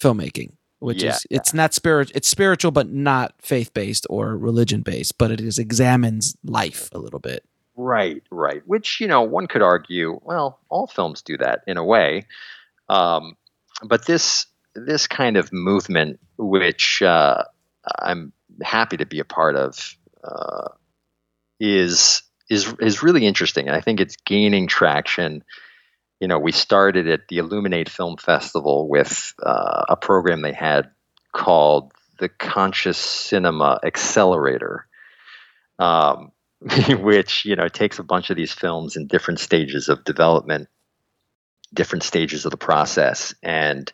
filmmaking, 0.00 0.52
which 0.86 1.02
Yeah, 1.02 1.16
is 1.16 1.26
it's 1.30 1.52
not 1.52 1.74
spirit 1.74 2.12
it's 2.14 2.28
spiritual 2.28 2.70
but 2.70 2.88
not 2.88 3.34
faith 3.42 3.74
based 3.74 4.06
or 4.08 4.36
religion 4.36 4.82
based, 4.82 5.18
but 5.18 5.32
it 5.32 5.40
is 5.40 5.58
examines 5.58 6.36
life 6.44 6.88
a 6.92 6.98
little 6.98 7.18
bit. 7.18 7.44
Right, 7.74 8.22
right. 8.30 8.62
Which 8.66 9.00
you 9.00 9.08
know, 9.08 9.22
one 9.22 9.48
could 9.48 9.62
argue. 9.62 10.20
Well, 10.22 10.60
all 10.68 10.86
films 10.86 11.22
do 11.22 11.36
that 11.38 11.64
in 11.66 11.76
a 11.76 11.84
way, 11.84 12.26
um, 12.88 13.36
but 13.82 14.06
this 14.06 14.46
this 14.76 15.08
kind 15.08 15.36
of 15.36 15.52
movement, 15.52 16.20
which 16.38 17.02
uh, 17.02 17.42
I'm 18.00 18.32
happy 18.62 18.96
to 18.98 19.06
be 19.06 19.18
a 19.18 19.24
part 19.24 19.56
of, 19.56 19.96
uh, 20.22 20.68
is 21.58 22.22
is 22.48 22.72
is 22.78 23.02
really 23.02 23.26
interesting. 23.26 23.66
and 23.66 23.76
I 23.76 23.80
think 23.80 24.00
it's 24.00 24.16
gaining 24.24 24.68
traction. 24.68 25.42
You 26.20 26.28
know, 26.28 26.38
we 26.38 26.52
started 26.52 27.08
at 27.08 27.28
the 27.28 27.38
Illuminate 27.38 27.88
Film 27.88 28.16
Festival 28.16 28.88
with 28.88 29.34
uh, 29.42 29.84
a 29.88 29.96
program 29.96 30.40
they 30.40 30.52
had 30.52 30.90
called 31.32 31.92
the 32.18 32.28
Conscious 32.28 32.96
Cinema 32.96 33.78
Accelerator, 33.84 34.86
um, 35.78 36.32
which 37.00 37.44
you 37.44 37.56
know 37.56 37.68
takes 37.68 37.98
a 37.98 38.04
bunch 38.04 38.30
of 38.30 38.36
these 38.36 38.52
films 38.52 38.96
in 38.96 39.06
different 39.06 39.40
stages 39.40 39.88
of 39.88 40.04
development, 40.04 40.68
different 41.74 42.02
stages 42.02 42.46
of 42.46 42.50
the 42.50 42.56
process, 42.56 43.34
and 43.42 43.92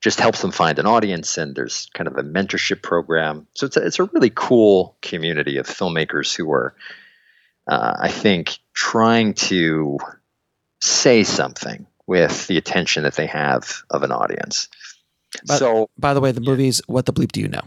just 0.00 0.18
helps 0.18 0.40
them 0.42 0.50
find 0.50 0.78
an 0.78 0.86
audience. 0.86 1.38
And 1.38 1.54
there's 1.54 1.88
kind 1.94 2.08
of 2.08 2.16
a 2.16 2.22
mentorship 2.22 2.82
program. 2.82 3.46
So 3.54 3.66
it's 3.66 3.76
a, 3.76 3.86
it's 3.86 3.98
a 3.98 4.04
really 4.04 4.30
cool 4.34 4.96
community 5.00 5.58
of 5.58 5.66
filmmakers 5.66 6.34
who 6.34 6.50
are, 6.50 6.74
uh, 7.68 7.96
I 8.00 8.08
think, 8.08 8.58
trying 8.74 9.34
to 9.34 9.98
say 10.82 11.22
something 11.22 11.86
with 12.06 12.46
the 12.48 12.56
attention 12.56 13.04
that 13.04 13.14
they 13.14 13.26
have 13.26 13.82
of 13.90 14.02
an 14.02 14.10
audience. 14.12 14.68
But, 15.46 15.58
so, 15.58 15.88
by 15.98 16.12
the 16.12 16.20
way, 16.20 16.32
the 16.32 16.40
movie's 16.40 16.82
What 16.86 17.06
the 17.06 17.12
Bleep 17.12 17.32
Do 17.32 17.40
You 17.40 17.48
Know? 17.48 17.62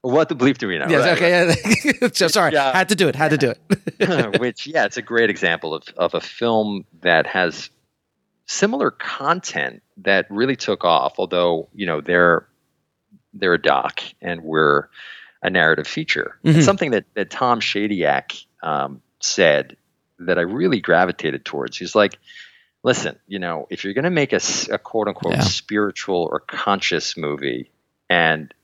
What 0.00 0.28
the 0.28 0.36
bleep 0.36 0.58
do 0.58 0.68
we 0.68 0.76
know? 0.78 0.84
Yes, 0.86 1.02
right, 1.02 1.16
okay. 1.16 1.98
Yeah. 2.02 2.08
so, 2.12 2.28
sorry, 2.28 2.52
Yeah. 2.52 2.76
had 2.76 2.90
to 2.90 2.94
do 2.94 3.08
it. 3.08 3.16
Had 3.16 3.30
to 3.30 3.38
do 3.38 3.54
it. 3.54 4.38
Which, 4.40 4.66
yeah, 4.66 4.84
it's 4.84 4.98
a 4.98 5.02
great 5.02 5.30
example 5.30 5.72
of, 5.72 5.84
of 5.96 6.12
a 6.12 6.20
film 6.20 6.84
that 7.00 7.26
has 7.26 7.70
similar 8.44 8.90
content 8.90 9.82
that 9.98 10.26
really 10.28 10.56
took 10.56 10.84
off. 10.84 11.14
Although, 11.16 11.70
you 11.74 11.86
know, 11.86 12.02
they're 12.02 12.46
they're 13.32 13.54
a 13.54 13.62
doc 13.62 14.02
and 14.20 14.42
we're 14.42 14.88
a 15.42 15.48
narrative 15.48 15.86
feature. 15.86 16.38
Mhm. 16.44 16.56
It's 16.56 16.66
something 16.66 16.90
that 16.90 17.06
that 17.14 17.30
Tom 17.30 17.60
Shadyac 17.60 18.44
um, 18.62 19.00
said 19.20 19.78
that 20.18 20.36
I 20.38 20.42
really 20.42 20.80
gravitated 20.82 21.46
towards. 21.46 21.78
He's 21.78 21.94
like, 21.94 22.18
listen, 22.84 23.18
you 23.26 23.40
know, 23.40 23.66
if 23.70 23.82
you're 23.82 23.94
going 23.94 24.04
to 24.04 24.10
make 24.10 24.32
a 24.32 24.78
quote 24.78 25.08
unquote 25.08 25.34
Yeah. 25.34 25.40
spiritual 25.42 26.28
or 26.30 26.38
conscious 26.38 27.16
movie, 27.16 27.70
and 28.08 28.54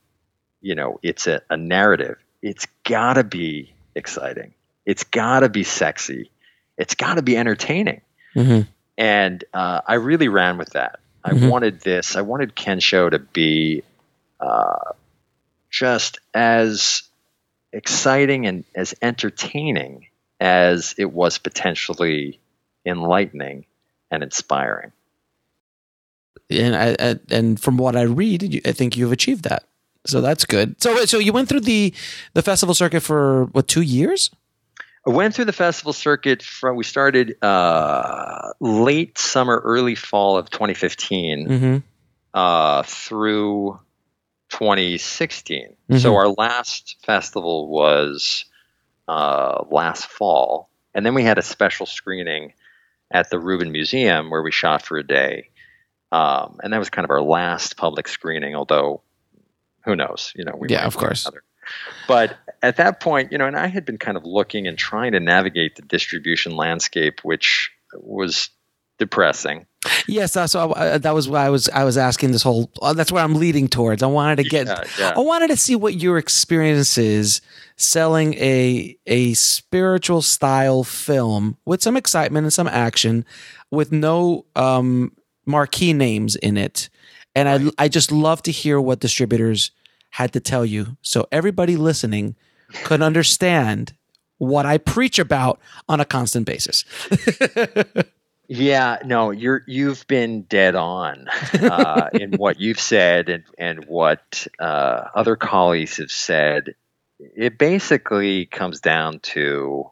you 0.61 0.75
know, 0.75 0.99
it's 1.03 1.27
a, 1.27 1.41
a 1.49 1.57
narrative, 1.57 2.17
it's 2.41 2.67
got 2.85 3.15
to 3.15 3.23
be 3.23 3.73
exciting. 3.95 4.53
It's 4.85 5.03
got 5.03 5.39
to 5.41 5.49
be 5.49 5.63
sexy. 5.63 6.29
It's 6.77 6.93
got 6.95 7.15
to 7.15 7.21
be 7.23 7.35
entertaining. 7.35 8.01
Mhm. 8.35 8.67
And 8.97 9.43
uh, 9.53 9.81
I 9.87 9.95
really 9.95 10.27
ran 10.27 10.57
with 10.57 10.69
that. 10.71 10.99
I 11.23 11.31
Mhm. 11.31 11.49
wanted 11.49 11.81
this. 11.81 12.15
I 12.15 12.21
wanted 12.21 12.55
Kensho 12.55 13.09
to 13.09 13.19
be 13.19 13.83
uh, 14.39 14.93
just 15.69 16.19
as 16.33 17.03
exciting 17.73 18.45
and 18.47 18.63
as 18.75 18.93
entertaining 19.01 20.07
as 20.39 20.95
it 20.97 21.11
was 21.11 21.37
potentially 21.37 22.39
enlightening 22.85 23.65
and 24.11 24.21
inspiring. 24.23 24.91
and 26.49 26.75
I, 26.75 26.95
I, 26.99 27.15
and 27.29 27.59
from 27.59 27.77
what 27.77 27.95
I 27.95 28.01
read, 28.03 28.61
I 28.65 28.71
think 28.73 28.97
you've 28.97 29.11
achieved 29.11 29.43
that. 29.45 29.63
So 30.05 30.19
that's 30.21 30.45
good. 30.45 30.81
So 30.81 31.05
so 31.05 31.17
you 31.19 31.31
went 31.31 31.47
through 31.49 31.61
the 31.61 31.93
the 32.33 32.41
festival 32.41 32.73
circuit 32.75 33.01
for 33.01 33.45
what 33.53 33.67
two 33.67 33.81
years? 33.81 34.29
I 35.07 35.11
went 35.11 35.33
through 35.33 35.45
the 35.45 35.53
festival 35.53 35.93
circuit 35.93 36.43
from 36.43 36.75
we 36.75 36.83
started 36.83 37.35
uh, 37.41 38.51
late 38.59 39.17
summer, 39.17 39.59
early 39.63 39.95
fall 39.95 40.37
of 40.37 40.49
2015 40.49 41.47
Mm-hmm. 41.47 41.77
uh, 42.33 42.83
through 42.83 43.79
2016. 44.49 45.75
Mhm. 45.89 45.99
So 45.99 46.15
our 46.15 46.27
last 46.29 46.97
festival 47.05 47.69
was 47.69 48.45
uh, 49.07 49.63
last 49.69 50.05
fall, 50.07 50.69
and 50.93 51.05
then 51.05 51.13
we 51.13 51.23
had 51.23 51.37
a 51.37 51.41
special 51.43 51.85
screening 51.85 52.53
at 53.11 53.29
the 53.29 53.39
Rubin 53.39 53.71
Museum 53.71 54.29
where 54.29 54.41
we 54.41 54.51
shot 54.51 54.83
for 54.85 54.97
a 54.97 55.05
day, 55.05 55.49
um, 56.11 56.59
and 56.63 56.73
that 56.73 56.79
was 56.79 56.89
kind 56.89 57.05
of 57.05 57.11
our 57.11 57.21
last 57.21 57.77
public 57.77 58.07
screening. 58.07 58.55
Although, 58.55 59.01
who 59.85 59.95
knows? 59.95 60.33
You 60.35 60.45
know, 60.45 60.55
we 60.57 60.69
Yeah, 60.69 60.85
of 60.85 60.97
course. 60.97 61.25
another. 61.25 61.43
But 62.07 62.37
at 62.61 62.77
that 62.77 62.99
point, 62.99 63.31
you 63.31 63.37
know, 63.37 63.45
and 63.45 63.55
I 63.55 63.67
had 63.67 63.85
been 63.85 63.97
kind 63.97 64.17
of 64.17 64.25
looking 64.25 64.67
and 64.67 64.77
trying 64.77 65.11
to 65.13 65.19
navigate 65.19 65.75
the 65.75 65.83
distribution 65.83 66.55
landscape, 66.55 67.21
which 67.23 67.71
was 67.93 68.49
depressing. 69.01 69.65
Yes, 70.07 70.33
that's 70.35 70.53
what 70.53 70.77
I, 70.77 70.99
that 70.99 71.15
was 71.15 71.27
why 71.27 71.43
I 71.43 71.49
was 71.49 71.67
I 71.69 71.83
was 71.83 71.97
asking 71.97 72.33
this 72.33 72.43
whole. 72.43 72.71
uh, 72.83 72.93
That's 72.93 73.11
where 73.11 73.23
I'm 73.23 73.33
leading 73.33 73.67
towards. 73.67 74.03
I 74.03 74.05
wanted 74.05 74.35
to 74.35 74.43
get. 74.43 74.67
Yeah, 74.67 74.83
yeah. 74.99 75.13
I 75.15 75.19
wanted 75.21 75.47
to 75.47 75.57
see 75.57 75.75
what 75.75 75.95
your 75.95 76.19
experience 76.19 76.99
is 76.99 77.41
selling 77.77 78.35
a 78.35 78.95
a 79.07 79.33
spiritual 79.33 80.21
style 80.21 80.83
film 80.83 81.57
with 81.65 81.81
some 81.81 81.97
excitement 81.97 82.43
and 82.45 82.53
some 82.53 82.67
action, 82.67 83.25
with 83.71 83.91
no 83.91 84.45
um, 84.55 85.13
marquee 85.47 85.93
names 85.93 86.35
in 86.35 86.57
it, 86.57 86.89
and 87.35 87.49
I 87.49 87.85
I 87.85 87.87
just 87.87 88.11
love 88.11 88.43
to 88.43 88.51
hear 88.51 88.79
what 88.79 88.99
distributors 88.99 89.71
had 90.11 90.31
to 90.33 90.39
tell 90.39 90.63
you, 90.65 90.95
so 91.01 91.25
everybody 91.31 91.75
listening 91.75 92.35
could 92.83 93.01
understand 93.01 93.93
what 94.37 94.67
I 94.67 94.77
preach 94.77 95.17
about 95.17 95.59
on 95.89 95.99
a 95.99 96.05
constant 96.05 96.45
basis. 96.45 96.85
Yeah, 98.53 98.97
no, 99.05 99.31
you're 99.31 99.61
you've 99.65 100.05
been 100.07 100.41
dead 100.41 100.75
on 100.75 101.29
uh, 101.53 102.09
in 102.13 102.31
what 102.33 102.59
you've 102.59 102.81
said 102.81 103.29
and 103.29 103.43
and 103.57 103.85
what 103.85 104.45
uh, 104.59 105.05
other 105.15 105.37
colleagues 105.37 105.97
have 105.97 106.11
said. 106.11 106.75
It 107.17 107.57
basically 107.57 108.45
comes 108.47 108.81
down 108.81 109.19
to, 109.19 109.89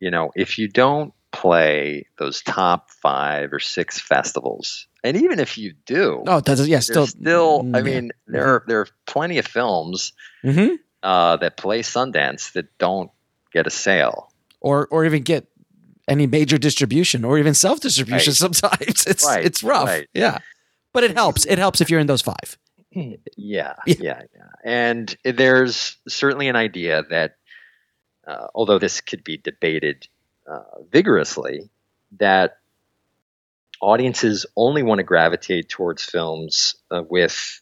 you 0.00 0.10
know, 0.10 0.32
if 0.34 0.58
you 0.58 0.66
don't 0.66 1.12
play 1.30 2.06
those 2.18 2.42
top 2.42 2.90
five 2.90 3.52
or 3.52 3.60
six 3.60 4.00
festivals, 4.00 4.88
and 5.04 5.16
even 5.18 5.38
if 5.38 5.56
you 5.56 5.74
do, 5.86 6.24
Oh, 6.26 6.40
that's 6.40 6.66
yeah, 6.66 6.80
still 6.80 7.06
still, 7.06 7.68
I 7.72 7.78
yeah. 7.78 7.84
mean, 7.84 8.10
there 8.26 8.46
are 8.46 8.64
there 8.66 8.80
are 8.80 8.88
plenty 9.06 9.38
of 9.38 9.46
films 9.46 10.12
hmm 10.42 10.74
uh, 11.04 11.36
that 11.36 11.56
play 11.56 11.82
Sundance 11.82 12.52
that 12.54 12.76
don't 12.78 13.12
get 13.52 13.68
a 13.68 13.70
sale. 13.70 14.32
or 14.60 14.88
or 14.90 15.04
even 15.04 15.22
get 15.22 15.46
any 16.08 16.26
major 16.26 16.58
distribution 16.58 17.24
or 17.24 17.38
even 17.38 17.54
self 17.54 17.80
distribution. 17.80 18.30
Right. 18.30 18.36
Sometimes 18.36 19.06
it's 19.06 19.24
Right, 19.26 19.44
it's 19.44 19.62
rough. 19.62 19.86
right. 19.88 20.08
Yeah, 20.14 20.38
but 20.92 21.04
it 21.04 21.12
helps. 21.14 21.44
It 21.46 21.58
helps 21.58 21.80
if 21.80 21.90
you're 21.90 22.00
in 22.00 22.06
those 22.06 22.22
five. 22.22 22.58
Yeah, 23.36 23.74
Yeah. 23.86 24.22
yeah. 24.34 24.48
And 24.64 25.14
there's 25.24 25.96
certainly 26.08 26.48
an 26.48 26.56
idea 26.56 27.02
that, 27.10 27.36
uh, 28.26 28.46
although 28.54 28.78
this 28.78 29.00
could 29.02 29.22
be 29.22 29.36
debated 29.36 30.08
uh, 30.50 30.62
vigorously, 30.90 31.68
that 32.18 32.56
audiences 33.82 34.46
only 34.56 34.82
want 34.82 34.98
to 34.98 35.02
gravitate 35.04 35.68
towards 35.68 36.02
films 36.04 36.74
uh, 36.90 37.02
with 37.08 37.60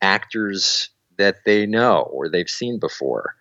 actors 0.00 0.90
that 1.16 1.44
they 1.44 1.66
know 1.66 2.02
or 2.02 2.28
they've 2.28 2.48
seen 2.48 2.78
before, 2.78 3.34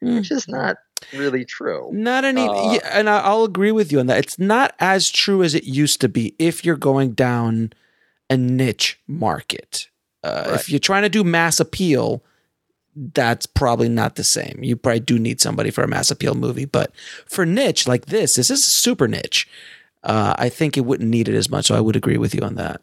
Hmm. 0.00 0.16
which 0.16 0.30
is 0.30 0.46
not 0.48 0.76
really 1.12 1.44
true. 1.44 1.90
Not 1.92 2.24
any, 2.24 2.46
Uh, 2.46 2.72
yeah, 2.72 2.98
and 2.98 3.08
I'll 3.08 3.44
agree 3.44 3.72
with 3.72 3.92
you 3.92 4.00
on 4.00 4.06
that. 4.06 4.18
It's 4.18 4.38
not 4.38 4.74
as 4.78 5.10
true 5.10 5.42
as 5.42 5.54
it 5.54 5.64
used 5.64 6.00
to 6.02 6.08
be 6.08 6.34
if 6.38 6.64
you're 6.64 6.76
going 6.76 7.12
down 7.12 7.72
a 8.28 8.36
niche 8.36 8.98
market. 9.06 9.88
Uh, 10.22 10.44
Right. 10.46 10.54
If 10.60 10.70
you're 10.70 10.78
trying 10.78 11.02
to 11.02 11.08
do 11.08 11.24
mass 11.24 11.60
appeal, 11.60 12.22
that's 12.94 13.46
probably 13.46 13.88
not 13.88 14.16
the 14.16 14.24
same. 14.24 14.60
You 14.62 14.76
probably 14.76 15.00
do 15.00 15.18
need 15.18 15.40
somebody 15.40 15.70
for 15.70 15.82
a 15.82 15.88
mass 15.88 16.10
appeal 16.10 16.34
movie, 16.34 16.64
but 16.64 16.92
for 17.26 17.46
niche 17.46 17.86
like 17.88 18.06
this, 18.06 18.34
this 18.34 18.50
is 18.50 18.64
super 18.64 19.08
niche. 19.08 19.48
Uh, 20.02 20.34
I 20.38 20.48
think 20.48 20.76
it 20.76 20.84
wouldn't 20.84 21.10
need 21.10 21.28
it 21.28 21.34
as 21.34 21.50
much. 21.50 21.66
So 21.66 21.74
I 21.74 21.80
would 21.80 21.96
agree 21.96 22.18
with 22.18 22.34
you 22.34 22.42
on 22.42 22.56
that. 22.56 22.80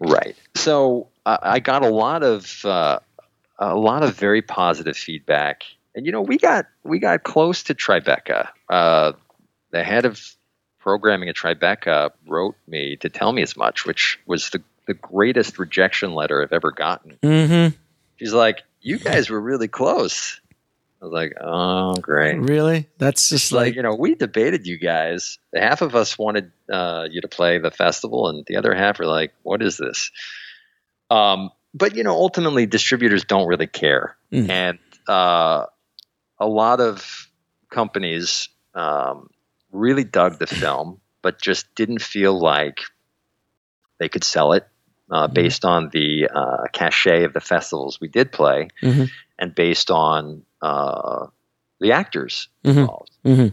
Right. 0.00 0.36
So 0.54 1.08
uh, 1.26 1.38
I 1.42 1.60
got 1.60 1.82
a 1.84 1.88
lot 1.88 2.22
of 2.22 2.64
uh, 2.64 2.98
a 3.58 3.76
lot 3.76 4.02
of 4.02 4.16
very 4.16 4.42
positive 4.42 4.96
feedback, 4.96 5.62
and 5.94 6.06
you 6.06 6.12
know 6.12 6.22
we 6.22 6.38
got 6.38 6.66
we 6.82 6.98
got 6.98 7.22
close 7.22 7.64
to 7.64 7.74
Tribeca. 7.74 8.48
Uh, 8.68 9.12
the 9.70 9.82
head 9.84 10.04
of 10.04 10.20
programming 10.80 11.28
at 11.28 11.36
Tribeca 11.36 12.10
wrote 12.26 12.56
me 12.66 12.96
to 12.96 13.08
tell 13.08 13.32
me 13.32 13.42
as 13.42 13.56
much, 13.56 13.86
which 13.86 14.18
was 14.26 14.50
the 14.50 14.62
the 14.86 14.94
greatest 14.94 15.58
rejection 15.58 16.14
letter 16.14 16.42
I've 16.42 16.52
ever 16.52 16.70
gotten. 16.70 17.18
Mm-hmm. 17.22 17.74
She's 18.16 18.32
like, 18.34 18.62
"You 18.80 18.98
guys 18.98 19.30
were 19.30 19.40
really 19.40 19.68
close." 19.68 20.40
I 21.00 21.06
was 21.06 21.12
like, 21.12 21.34
"Oh, 21.40 21.94
great." 21.96 22.38
Really? 22.38 22.88
That's 22.98 23.28
just 23.28 23.52
like, 23.52 23.68
like 23.68 23.74
you 23.76 23.82
know, 23.82 23.94
we 23.94 24.14
debated 24.14 24.66
you 24.66 24.78
guys. 24.78 25.38
Half 25.54 25.82
of 25.82 25.94
us 25.94 26.18
wanted 26.18 26.50
uh, 26.70 27.06
you 27.10 27.20
to 27.20 27.28
play 27.28 27.58
the 27.58 27.70
festival, 27.70 28.28
and 28.28 28.44
the 28.46 28.56
other 28.56 28.74
half 28.74 28.98
were 28.98 29.06
like, 29.06 29.32
"What 29.42 29.62
is 29.62 29.76
this?" 29.76 30.10
Um, 31.10 31.50
but 31.74 31.96
you 31.96 32.04
know, 32.04 32.14
ultimately, 32.14 32.66
distributors 32.66 33.24
don't 33.24 33.48
really 33.48 33.66
care, 33.66 34.16
Mm. 34.32 34.48
and 34.50 34.78
uh, 35.08 35.66
a 36.38 36.46
lot 36.46 36.80
of 36.80 37.28
companies 37.70 38.48
um, 38.74 39.28
really 39.72 40.04
dug 40.04 40.38
the 40.38 40.46
film, 40.62 41.00
but 41.22 41.40
just 41.40 41.72
didn't 41.74 42.02
feel 42.02 42.38
like 42.38 42.80
they 43.98 44.08
could 44.08 44.24
sell 44.24 44.52
it 44.52 44.66
uh, 45.10 45.28
Mhm. 45.28 45.34
based 45.34 45.64
on 45.64 45.90
the 45.90 46.28
uh, 46.28 46.64
cachet 46.72 47.24
of 47.24 47.32
the 47.32 47.40
festivals 47.40 48.00
we 48.00 48.08
did 48.08 48.32
play, 48.32 48.68
Mhm. 48.82 49.10
and 49.38 49.54
based 49.54 49.90
on 49.90 50.42
uh, 50.62 51.26
the 51.80 51.92
actors 51.92 52.48
Mhm. 52.64 52.76
involved. 52.78 53.10
Mhm. 53.24 53.52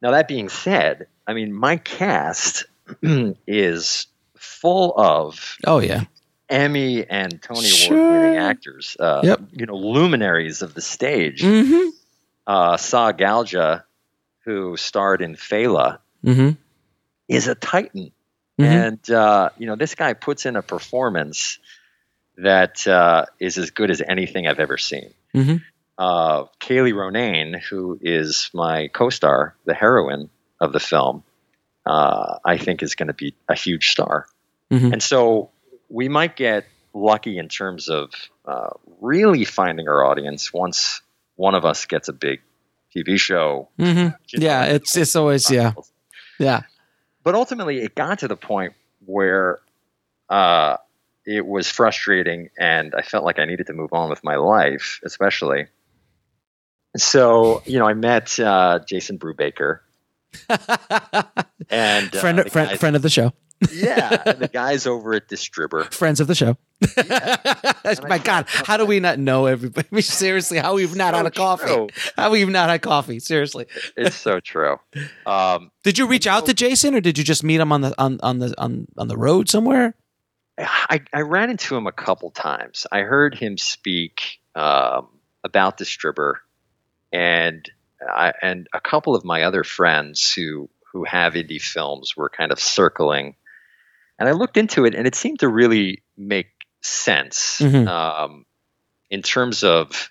Now 0.00 0.12
that 0.12 0.28
being 0.28 0.48
said, 0.48 1.06
I 1.26 1.34
mean 1.34 1.52
my 1.52 1.76
cast 1.76 2.64
is 3.46 4.06
full 4.36 4.94
of 4.96 5.56
Oh 5.66 5.80
yeah. 5.80 6.04
Emmy 6.48 7.04
and 7.04 7.42
Tony 7.42 7.66
Sure. 7.66 7.96
Award 7.98 8.12
winning 8.22 8.36
actors. 8.38 8.96
Uh, 9.00 9.22
Yep. 9.24 9.40
You 9.52 9.66
know, 9.66 9.74
luminaries 9.76 10.62
of 10.62 10.74
the 10.74 10.80
stage. 10.80 11.42
Mm-hmm. 12.46 12.72
Uh, 12.72 12.76
Sahr 12.76 13.12
Ngaujah, 13.18 13.82
who 14.44 14.76
starred 14.76 15.22
in 15.22 15.34
Fela, 15.36 15.98
Mm-hmm. 16.24 16.50
is 17.28 17.46
a 17.46 17.54
titan. 17.54 18.10
Mhm. 18.58 18.64
And, 18.64 19.10
uh, 19.10 19.50
you 19.58 19.66
know, 19.66 19.76
this 19.76 19.94
guy 19.94 20.14
puts 20.14 20.46
in 20.46 20.56
a 20.56 20.62
performance 20.62 21.58
that 22.38 22.86
uh, 22.86 23.26
is 23.38 23.58
as 23.58 23.70
good 23.70 23.90
as 23.90 24.00
anything 24.06 24.46
I've 24.48 24.58
ever 24.58 24.78
seen. 24.78 25.12
Mhm. 25.34 25.62
Uh, 25.98 26.44
Kaley 26.58 26.92
Ronayne, 26.92 27.60
who 27.60 27.98
is 28.00 28.50
my 28.54 28.88
co 28.88 29.10
star, 29.10 29.54
the 29.66 29.74
heroine 29.74 30.30
of 30.60 30.72
the 30.72 30.80
film, 30.80 31.22
uh, 31.84 32.38
I 32.44 32.56
think 32.58 32.82
is 32.82 32.94
going 32.96 33.08
to 33.08 33.14
be 33.14 33.34
a 33.48 33.54
huge 33.54 33.90
star. 33.90 34.26
Mhm. 34.72 34.94
And 34.94 35.02
so 35.02 35.50
we 35.88 36.08
might 36.08 36.34
get 36.34 36.64
lucky 36.92 37.38
in 37.38 37.48
terms 37.48 37.88
of 37.88 38.10
uh, 38.46 38.70
really 39.00 39.44
finding 39.44 39.86
our 39.88 40.04
audience 40.04 40.52
once 40.52 41.02
one 41.36 41.54
of 41.54 41.64
us 41.64 41.84
gets 41.86 42.08
a 42.08 42.12
big 42.12 42.40
TV 42.94 43.18
show. 43.18 43.68
Mm-hmm. 43.78 43.98
you 44.28 44.38
know, 44.38 44.46
Yeah, 44.46 44.64
it's 44.64 44.96
it's 44.96 45.14
always 45.16 45.50
yeah 45.50 45.72
yeah. 46.38 46.62
but 47.24 47.34
ultimately 47.34 47.78
it 47.82 47.94
got 47.94 48.18
to 48.20 48.28
the 48.28 48.36
point 48.36 48.74
where 49.04 49.58
uh, 50.28 50.76
it 51.24 51.46
was 51.46 51.70
frustrating 51.70 52.50
and 52.58 52.94
i 52.96 53.02
felt 53.02 53.24
like 53.24 53.38
i 53.38 53.44
needed 53.44 53.66
to 53.68 53.72
move 53.72 53.92
on 53.92 54.10
with 54.10 54.22
my 54.24 54.36
life 54.36 55.00
especially 55.04 55.66
so 56.96 57.62
you 57.66 57.78
know 57.78 57.86
i 57.86 57.94
met 57.94 58.38
uh, 58.40 58.78
jason 58.88 59.18
brubaker 59.18 59.80
and 61.70 62.14
uh, 62.14 62.20
friend 62.20 62.50
friend 62.50 62.68
guys- 62.70 62.78
friend 62.78 62.96
of 62.96 63.02
the 63.02 63.10
show. 63.10 63.32
Yeah 63.72 64.22
and 64.26 64.38
the 64.38 64.48
guys 64.48 64.86
over 64.86 65.14
at 65.14 65.28
distribber 65.28 65.92
Friends 65.92 66.20
of 66.20 66.26
the 66.26 66.34
show. 66.34 66.56
And 66.96 68.00
My 68.08 68.18
God, 68.18 68.46
how 68.48 68.76
do 68.76 68.84
we 68.84 69.00
not 69.00 69.18
know 69.18 69.46
everybody? 69.46 69.88
I 69.92 69.94
mean, 69.94 70.02
seriously, 70.02 70.58
how 70.58 70.74
we've 70.74 70.94
not 70.94 71.14
So 71.14 71.16
had 71.18 71.26
a 71.26 71.30
coffee? 71.30 71.66
true. 71.66 71.88
How 72.16 72.30
we've 72.30 72.48
not 72.48 72.68
had 72.68 72.82
coffee? 72.82 73.18
Seriously. 73.18 73.66
it's 73.96 74.16
so 74.16 74.40
true 74.40 74.76
um, 75.24 75.70
Did 75.84 75.98
you 75.98 76.06
reach 76.06 76.26
out 76.26 76.46
to 76.46 76.54
Jason, 76.54 76.94
or 76.94 77.00
did 77.00 77.16
you 77.18 77.24
just 77.24 77.42
meet 77.44 77.60
him 77.60 77.72
on 77.72 77.80
the 77.80 77.94
on 77.98 78.18
on 78.22 78.38
the 78.40 78.54
on 78.58 78.86
on 78.98 79.08
the 79.08 79.16
road 79.16 79.48
somewhere? 79.48 79.94
I, 80.58 81.02
I 81.12 81.20
ran 81.20 81.50
into 81.50 81.76
him 81.76 81.86
a 81.86 81.92
couple 81.92 82.30
times. 82.30 82.86
I 82.90 83.00
heard 83.00 83.34
him 83.34 83.58
speak 83.58 84.38
um, 84.54 85.08
about 85.44 85.76
Distribber, 85.78 86.34
and 87.12 87.70
I, 88.06 88.32
and 88.42 88.66
a 88.72 88.80
couple 88.80 89.14
of 89.14 89.24
my 89.24 89.42
other 89.42 89.64
friends 89.64 90.32
who 90.32 90.68
who 90.92 91.04
have 91.04 91.34
indie 91.34 91.60
films 91.60 92.16
were 92.16 92.30
kind 92.30 92.52
of 92.52 92.58
circling, 92.58 93.36
and 94.18 94.28
I 94.28 94.32
looked 94.32 94.56
into 94.56 94.84
it, 94.84 94.94
and 94.94 95.06
it 95.06 95.14
seemed 95.14 95.40
to 95.40 95.48
really 95.48 96.02
make 96.16 96.48
sense 96.82 97.58
Mhm. 97.60 97.88
um, 97.88 98.46
in 99.10 99.22
terms 99.22 99.64
of 99.64 100.10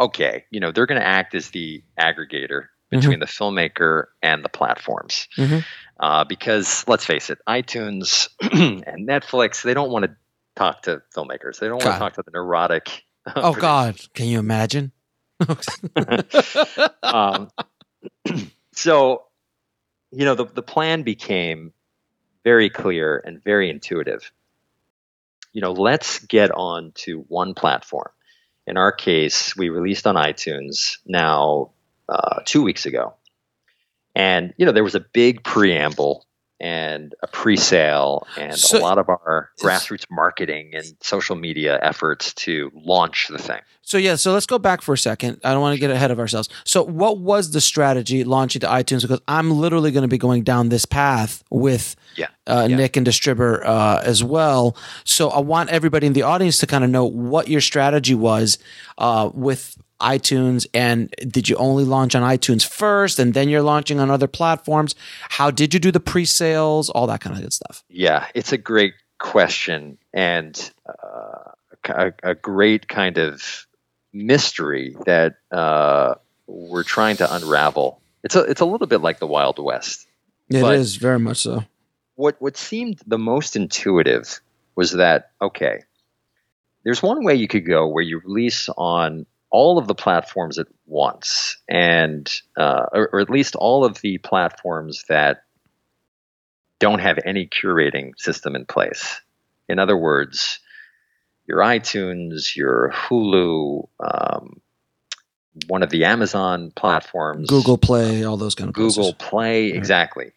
okay, 0.00 0.44
you 0.50 0.58
know, 0.58 0.72
they're 0.72 0.86
going 0.86 1.00
to 1.00 1.06
act 1.06 1.34
as 1.36 1.50
the 1.50 1.82
aggregator 1.98 2.66
between 2.90 3.20
the 3.20 3.26
filmmaker 3.26 4.06
and 4.22 4.44
the 4.44 4.48
platforms. 4.48 5.28
Mhm. 5.36 5.64
Uh, 6.00 6.24
because 6.24 6.84
let's 6.88 7.04
face 7.04 7.30
it, 7.30 7.38
iTunes 7.48 8.28
and 8.40 9.08
Netflix, 9.08 9.62
they 9.62 9.74
don't 9.74 9.90
want 9.90 10.04
to 10.04 10.16
talk 10.56 10.82
to 10.82 11.00
filmmakers. 11.14 11.60
They 11.60 11.68
don't 11.68 11.78
want 11.82 11.94
to 11.94 11.98
talk 11.98 12.14
to 12.14 12.22
the 12.22 12.30
neurotic. 12.32 13.04
Oh 13.36 13.54
God, 13.54 13.98
can 14.12 14.26
you 14.26 14.38
imagine? 14.38 14.92
um, 17.02 17.48
so, 18.74 19.22
you 20.10 20.26
know, 20.26 20.34
the, 20.34 20.44
the 20.44 20.62
plan 20.62 21.04
became 21.04 21.72
very 22.44 22.70
clear 22.70 23.20
and 23.24 23.42
very 23.42 23.70
intuitive. 23.70 24.30
You 25.52 25.62
know, 25.62 25.72
let's 25.72 26.18
get 26.20 26.50
on 26.50 26.92
to 26.96 27.24
one 27.28 27.54
platform. 27.54 28.10
In 28.66 28.76
our 28.76 28.92
case, 28.92 29.56
we 29.56 29.68
released 29.68 30.06
on 30.06 30.14
iTunes 30.14 30.98
now 31.06 31.70
uh, 32.08 32.40
two 32.44 32.62
weeks 32.62 32.86
ago. 32.86 33.14
And, 34.14 34.54
you 34.56 34.66
know, 34.66 34.72
there 34.72 34.84
was 34.84 34.94
a 34.94 35.00
big 35.00 35.42
preamble 35.42 36.26
and 36.64 37.14
a 37.22 37.26
pre 37.26 37.56
sale 37.58 38.26
and 38.38 38.56
So- 38.58 38.78
a 38.78 38.80
lot 38.80 38.96
of 38.96 39.10
our 39.10 39.50
grassroots 39.60 40.06
marketing 40.10 40.70
and 40.74 40.86
social 41.02 41.36
media 41.36 41.78
efforts 41.82 42.32
to 42.44 42.72
launch 42.74 43.28
the 43.28 43.36
thing. 43.38 43.60
So 43.82 43.98
yeah, 43.98 44.14
so 44.16 44.32
let's 44.32 44.46
go 44.46 44.58
back 44.58 44.80
for 44.80 44.94
a 44.94 44.98
second. 44.98 45.40
I 45.44 45.52
don't 45.52 45.60
want 45.60 45.74
to 45.74 45.78
get 45.80 45.90
ahead 45.90 46.10
of 46.10 46.18
ourselves. 46.18 46.48
So 46.64 46.82
what 46.82 47.18
was 47.18 47.50
the 47.50 47.60
strategy 47.60 48.24
launching 48.24 48.60
to 48.60 48.66
iTunes? 48.66 49.02
Because 49.02 49.20
I'm 49.28 49.50
literally 49.50 49.90
going 49.90 50.02
to 50.02 50.08
be 50.08 50.16
going 50.16 50.42
down 50.42 50.70
this 50.70 50.86
path 50.86 51.44
with 51.50 51.94
Yeah. 52.16 52.28
uh, 52.46 52.66
Yeah. 52.70 52.76
Nick 52.76 52.96
and 52.96 53.06
Distribber 53.06 53.62
uh, 53.62 54.00
as 54.02 54.24
well. 54.24 54.74
So 55.04 55.28
I 55.28 55.40
want 55.40 55.68
everybody 55.68 56.06
in 56.06 56.14
the 56.14 56.22
audience 56.22 56.56
to 56.58 56.66
kind 56.66 56.82
of 56.82 56.88
know 56.88 57.04
what 57.04 57.48
your 57.48 57.60
strategy 57.60 58.14
was 58.14 58.56
uh, 58.96 59.28
with 59.34 59.76
iTunes, 60.04 60.66
and 60.74 61.10
did 61.26 61.48
you 61.48 61.56
only 61.56 61.84
launch 61.84 62.14
on 62.14 62.22
iTunes 62.22 62.66
first, 62.66 63.18
and 63.18 63.34
then 63.34 63.48
you're 63.48 63.62
launching 63.62 64.00
on 64.00 64.10
other 64.10 64.28
platforms? 64.28 64.94
How 65.28 65.50
did 65.50 65.72
you 65.72 65.80
do 65.80 65.90
the 65.90 66.00
pre-sales? 66.00 66.90
All 66.90 67.06
that 67.06 67.20
kind 67.20 67.34
of 67.36 67.42
good 67.42 67.52
stuff. 67.52 67.82
Yeah, 67.88 68.26
it's 68.34 68.52
a 68.52 68.58
great 68.58 68.94
question 69.18 69.96
and 70.12 70.70
uh, 70.86 71.52
a, 71.88 72.12
a 72.22 72.34
great 72.34 72.88
kind 72.88 73.18
of 73.18 73.66
mystery 74.12 74.96
that 75.06 75.36
uh, 75.50 76.14
we're 76.46 76.84
trying 76.84 77.16
to 77.16 77.34
unravel. 77.34 78.00
It's 78.22 78.36
a 78.36 78.40
it's 78.40 78.60
a 78.60 78.64
little 78.64 78.86
bit 78.86 79.00
like 79.00 79.18
the 79.18 79.26
Wild 79.26 79.58
West. 79.58 80.06
It 80.48 80.64
is 80.64 80.96
very 80.96 81.18
much 81.18 81.38
so. 81.38 81.64
What 82.16 82.36
what 82.40 82.56
seemed 82.56 83.00
the 83.06 83.18
most 83.18 83.56
intuitive 83.56 84.40
was 84.76 84.92
that 84.92 85.30
okay, 85.40 85.80
there's 86.84 87.02
one 87.02 87.24
way 87.24 87.34
you 87.34 87.48
could 87.48 87.66
go 87.66 87.88
where 87.88 88.02
you 88.04 88.18
release 88.18 88.68
on 88.76 89.26
all 89.54 89.78
of 89.78 89.86
the 89.86 89.94
platforms 89.94 90.58
at 90.58 90.66
once, 90.84 91.58
and 91.68 92.28
uh, 92.56 92.86
or, 92.92 93.08
or 93.12 93.20
at 93.20 93.30
least 93.30 93.54
all 93.54 93.84
of 93.84 94.00
the 94.00 94.18
platforms 94.18 95.04
that 95.08 95.44
don't 96.80 96.98
have 96.98 97.20
any 97.24 97.46
curating 97.46 98.18
system 98.18 98.56
in 98.56 98.66
place. 98.66 99.20
In 99.68 99.78
other 99.78 99.96
words, 99.96 100.58
your 101.46 101.58
iTunes, 101.58 102.56
your 102.56 102.92
Hulu, 102.92 103.86
um, 104.00 104.60
one 105.68 105.84
of 105.84 105.90
the 105.90 106.06
Amazon 106.06 106.72
platforms, 106.74 107.48
Google 107.48 107.78
Play, 107.78 108.24
all 108.24 108.36
those 108.36 108.56
kind 108.56 108.70
of 108.70 108.74
Google 108.74 109.12
places. 109.12 109.28
Play, 109.30 109.66
exactly. 109.68 110.32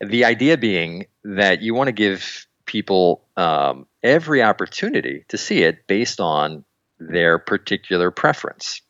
The 0.00 0.24
idea 0.24 0.56
being 0.56 1.04
that 1.22 1.60
you 1.60 1.74
want 1.74 1.88
to 1.88 1.92
give 1.92 2.46
people 2.64 3.26
um, 3.36 3.86
every 4.02 4.42
opportunity 4.42 5.26
to 5.28 5.36
see 5.36 5.62
it 5.62 5.86
based 5.86 6.18
on 6.18 6.64
their 7.10 7.38
particular 7.38 8.10
preference. 8.10 8.82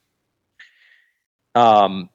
Um, 1.55 2.09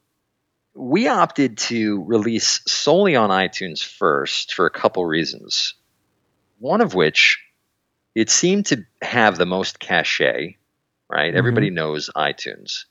we 0.74 1.08
opted 1.08 1.58
to 1.58 2.04
release 2.04 2.62
solely 2.68 3.16
on 3.16 3.30
iTunes 3.30 3.84
first 3.84 4.54
for 4.54 4.66
a 4.66 4.72
couple 4.72 5.06
reasons. 5.06 5.74
One 6.60 6.82
of 6.82 6.94
which, 6.94 7.40
it 8.16 8.30
seemed 8.30 8.68
to 8.68 8.86
have 9.02 9.38
the 9.38 9.46
most 9.46 9.80
cachet, 9.80 10.58
right? 11.10 11.36
Everybody 11.36 11.70
knows 11.70 12.10
iTunes. 12.16 12.86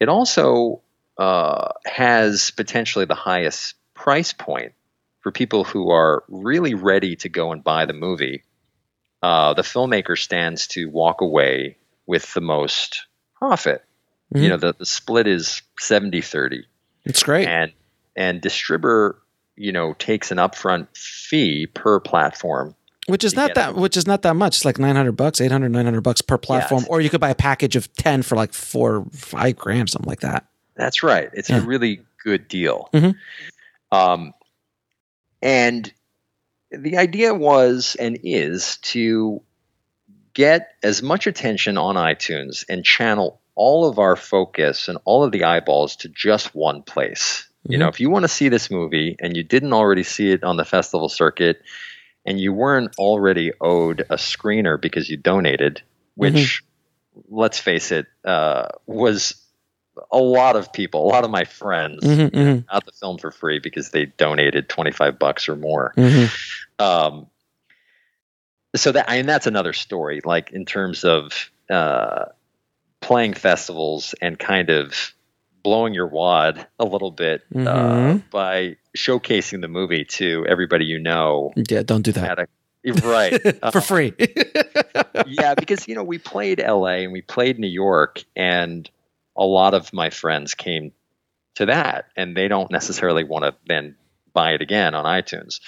It 0.00 0.08
also 0.08 0.82
uh, 1.18 1.68
has 1.86 2.50
potentially 2.50 3.04
the 3.04 3.14
highest 3.14 3.74
price 3.94 4.32
point 4.32 4.72
for 5.20 5.30
people 5.32 5.64
who 5.64 5.90
are 5.90 6.24
really 6.28 6.74
ready 6.74 7.16
to 7.16 7.28
go 7.28 7.52
and 7.52 7.62
buy 7.62 7.84
the 7.84 7.92
movie. 7.92 8.42
Uh, 9.22 9.52
the 9.52 9.62
filmmaker 9.62 10.18
stands 10.18 10.66
to 10.68 10.86
walk 10.86 11.20
away 11.20 11.76
with 12.10 12.34
the 12.34 12.40
most 12.40 13.06
profit. 13.36 13.84
Mhm. 14.34 14.42
You 14.42 14.48
know, 14.48 14.56
the, 14.56 14.74
the 14.76 14.84
split 14.86 15.26
is 15.28 15.62
70 15.78 16.20
30 16.20 16.64
It's 17.04 17.22
great. 17.22 17.46
and 17.46 17.72
and 18.16 18.42
distribber 18.42 19.14
you 19.56 19.70
know 19.72 19.94
takes 19.94 20.30
an 20.32 20.38
upfront 20.38 20.88
fee 20.96 21.66
per 21.66 22.00
platform 22.00 22.74
which 23.06 23.24
is 23.24 23.34
not 23.36 23.54
that 23.54 23.74
which 23.76 23.96
is 23.96 24.06
not 24.06 24.22
that 24.22 24.34
much 24.34 24.56
it's 24.56 24.64
like 24.64 24.78
900 24.78 25.12
bucks 25.12 25.40
800 25.40 25.70
900 25.70 26.00
bucks 26.02 26.20
per 26.22 26.36
platform 26.38 26.80
it's- 26.82 26.90
or 26.90 27.00
you 27.00 27.08
could 27.10 27.20
buy 27.20 27.30
a 27.30 27.34
package 27.34 27.76
of 27.76 27.92
10 27.94 28.22
for 28.22 28.34
like 28.36 28.52
4 28.52 29.04
5 29.12 29.56
grand 29.56 29.88
something 29.90 30.08
like 30.08 30.20
that 30.20 30.46
that's 30.76 31.02
right 31.02 31.30
it's 31.34 31.50
Yeah. 31.50 31.58
a 31.58 31.60
really 31.62 32.00
good 32.24 32.48
deal 32.48 32.88
Mhm. 32.92 33.14
um, 33.92 34.32
and 35.42 35.92
the 36.70 36.96
idea 36.98 37.34
was 37.34 37.96
and 37.98 38.18
is 38.22 38.76
to 38.78 39.42
get 40.34 40.68
as 40.82 41.02
much 41.02 41.26
attention 41.26 41.76
on 41.78 41.96
itunes 41.96 42.64
and 42.68 42.84
channel 42.84 43.40
all 43.54 43.88
of 43.88 43.98
our 43.98 44.16
focus 44.16 44.88
and 44.88 44.98
all 45.04 45.24
of 45.24 45.32
the 45.32 45.44
eyeballs 45.44 45.96
to 45.96 46.08
just 46.08 46.54
one 46.54 46.82
place 46.82 47.48
you 47.64 47.76
know 47.78 47.88
if 47.88 48.00
you 48.00 48.08
want 48.10 48.22
to 48.22 48.28
see 48.28 48.48
this 48.48 48.70
movie 48.70 49.16
and 49.20 49.36
you 49.36 49.42
didn't 49.42 49.72
already 49.72 50.02
see 50.02 50.30
it 50.30 50.44
on 50.44 50.56
the 50.56 50.64
festival 50.64 51.08
circuit 51.08 51.60
and 52.24 52.40
you 52.40 52.52
weren't 52.52 52.94
already 52.98 53.52
owed 53.60 54.00
a 54.00 54.16
screener 54.16 54.80
because 54.80 55.08
you 55.08 55.16
donated 55.16 55.82
which 56.14 56.62
let's 57.28 57.58
face 57.58 57.92
it 57.92 58.06
uh, 58.24 58.68
was 58.86 59.34
a 60.12 60.18
lot 60.18 60.56
of 60.56 60.72
people, 60.72 61.04
a 61.04 61.08
lot 61.08 61.24
of 61.24 61.30
my 61.30 61.44
friends, 61.44 62.04
Mhm, 62.04 62.30
mhm. 62.30 62.66
got 62.66 62.86
the 62.86 62.92
film 62.92 63.18
for 63.18 63.30
free 63.30 63.58
because 63.58 63.90
they 63.90 64.06
donated 64.06 64.68
twenty 64.68 64.92
five 64.92 65.18
bucks 65.18 65.48
or 65.48 65.56
more. 65.56 65.92
Mhm. 65.96 66.30
Um, 66.78 67.26
so 68.76 68.92
that 68.92 69.10
I 69.10 69.16
mean 69.16 69.26
that's 69.26 69.46
another 69.46 69.72
story. 69.72 70.20
Like 70.24 70.52
in 70.52 70.64
terms 70.64 71.04
of 71.04 71.50
uh, 71.68 72.26
playing 73.00 73.34
festivals 73.34 74.14
and 74.20 74.38
kind 74.38 74.70
of 74.70 75.12
blowing 75.62 75.92
your 75.94 76.06
wad 76.06 76.66
a 76.78 76.84
little 76.84 77.10
bit 77.10 77.42
uh, 77.54 77.56
Mhm. 77.58 78.22
by 78.30 78.76
showcasing 78.96 79.60
the 79.60 79.68
movie 79.68 80.04
to 80.06 80.46
everybody 80.48 80.86
you 80.86 80.98
know 80.98 81.52
Yeah, 81.54 81.82
don't 81.82 82.02
do 82.02 82.12
that 82.12 82.38
a 82.38 82.46
right 83.04 83.38
Uh, 83.62 83.70
for 83.70 83.80
free. 83.82 84.14
yeah, 85.26 85.54
because 85.54 85.86
you 85.86 85.94
know 85.94 86.02
we 86.04 86.18
played 86.18 86.60
L.A. 86.60 87.04
and 87.04 87.12
we 87.12 87.20
played 87.20 87.58
New 87.58 87.68
York, 87.68 88.24
and 88.34 88.88
a 89.36 89.44
lot 89.44 89.74
of 89.74 89.92
my 89.92 90.08
friends 90.10 90.54
came 90.54 90.92
to 91.56 91.66
that, 91.66 92.06
and 92.16 92.34
they 92.36 92.48
don't 92.48 92.70
necessarily 92.70 93.24
want 93.24 93.44
to 93.44 93.54
then 93.66 93.96
buy 94.32 94.52
it 94.52 94.62
again 94.62 94.94
on 94.94 95.04
iTunes. 95.04 95.60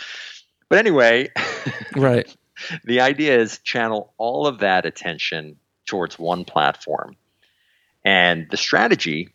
But 0.70 0.78
anyway, 0.78 1.28
right. 1.96 2.34
The 2.84 3.00
idea 3.00 3.38
is 3.38 3.58
channel 3.58 4.12
all 4.18 4.46
of 4.46 4.58
that 4.60 4.86
attention 4.86 5.56
towards 5.86 6.18
one 6.18 6.44
platform, 6.44 7.16
and 8.04 8.46
the 8.50 8.56
strategy 8.56 9.30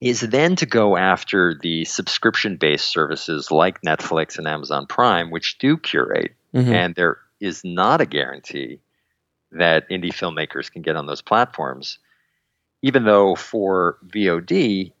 is 0.00 0.20
then 0.20 0.56
to 0.56 0.66
go 0.66 0.96
after 0.96 1.58
the 1.60 1.84
subscription-based 1.84 2.86
services 2.86 3.50
like 3.50 3.80
Netflix 3.80 4.38
and 4.38 4.46
Amazon 4.46 4.86
Prime, 4.86 5.30
which 5.30 5.58
do 5.58 5.78
curate 5.78 6.34
Mhm. 6.54 6.72
and 6.72 6.94
there 6.94 7.18
is 7.40 7.64
not 7.64 8.00
a 8.00 8.06
guarantee 8.06 8.80
that 9.52 9.88
indie 9.88 10.12
filmmakers 10.12 10.70
can 10.70 10.82
get 10.82 10.96
on 10.96 11.06
those 11.06 11.22
platforms. 11.22 11.98
Even 12.82 13.04
though 13.04 13.34
for 13.34 13.98
VOD, 14.06 14.92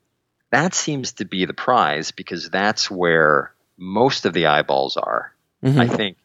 that 0.50 0.74
seems 0.74 1.12
to 1.12 1.24
be 1.24 1.44
the 1.44 1.54
prize 1.54 2.10
because 2.10 2.48
that's 2.48 2.90
where 2.90 3.52
most 3.76 4.24
of 4.24 4.32
the 4.32 4.46
eyeballs 4.46 4.96
are. 4.96 5.34
Mhm. 5.62 5.78
I 5.78 5.86
think 5.88 6.16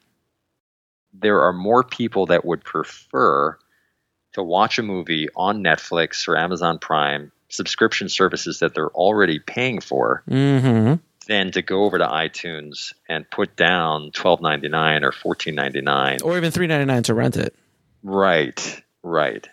there 1.13 1.41
are 1.41 1.53
more 1.53 1.83
people 1.83 2.27
that 2.27 2.45
would 2.45 2.63
prefer 2.63 3.57
to 4.33 4.43
watch 4.43 4.79
a 4.79 4.83
movie 4.83 5.27
on 5.35 5.63
Netflix 5.63 6.27
or 6.27 6.37
Amazon 6.37 6.79
Prime 6.79 7.31
subscription 7.49 8.07
services 8.07 8.59
that 8.59 8.73
they're 8.73 8.89
already 8.89 9.39
paying 9.39 9.81
for 9.81 10.23
Mhm. 10.29 10.99
than 11.27 11.51
to 11.51 11.61
go 11.61 11.83
over 11.83 11.97
to 11.97 12.05
iTunes 12.05 12.93
and 13.09 13.29
put 13.29 13.55
down 13.57 14.11
twelve 14.11 14.41
ninety 14.41 14.69
nine 14.69 15.03
or 15.03 15.11
fourteen 15.11 15.55
ninety 15.55 15.81
nine. 15.81 16.19
Or 16.23 16.37
even 16.37 16.51
three 16.51 16.67
ninety 16.67 16.85
nine 16.85 17.03
to 17.03 17.13
rent 17.13 17.35
it. 17.35 17.53
Right, 18.03 18.81
right. 19.03 19.47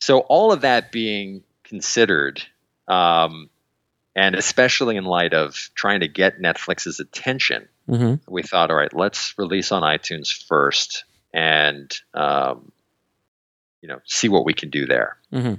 So 0.00 0.18
all 0.20 0.52
of 0.52 0.62
that 0.62 0.90
being 0.92 1.42
considered, 1.64 2.42
um, 2.88 3.50
and 4.16 4.34
especially 4.34 4.96
in 4.96 5.04
light 5.04 5.32
of 5.32 5.70
trying 5.74 6.00
to 6.00 6.08
get 6.08 6.40
Netflix's 6.40 6.98
attention, 6.98 7.68
hmm 7.90 8.14
we 8.28 8.42
thought, 8.42 8.70
all 8.70 8.76
right, 8.76 8.94
let's 8.94 9.34
release 9.36 9.72
on 9.72 9.82
iTunes 9.82 10.30
first, 10.46 11.04
and 11.34 11.90
um, 12.14 12.70
you 13.82 13.88
know, 13.88 13.98
see 14.04 14.28
what 14.28 14.44
we 14.44 14.54
can 14.54 14.70
do 14.70 14.86
there. 14.86 15.16
Mm-hmm. 15.32 15.54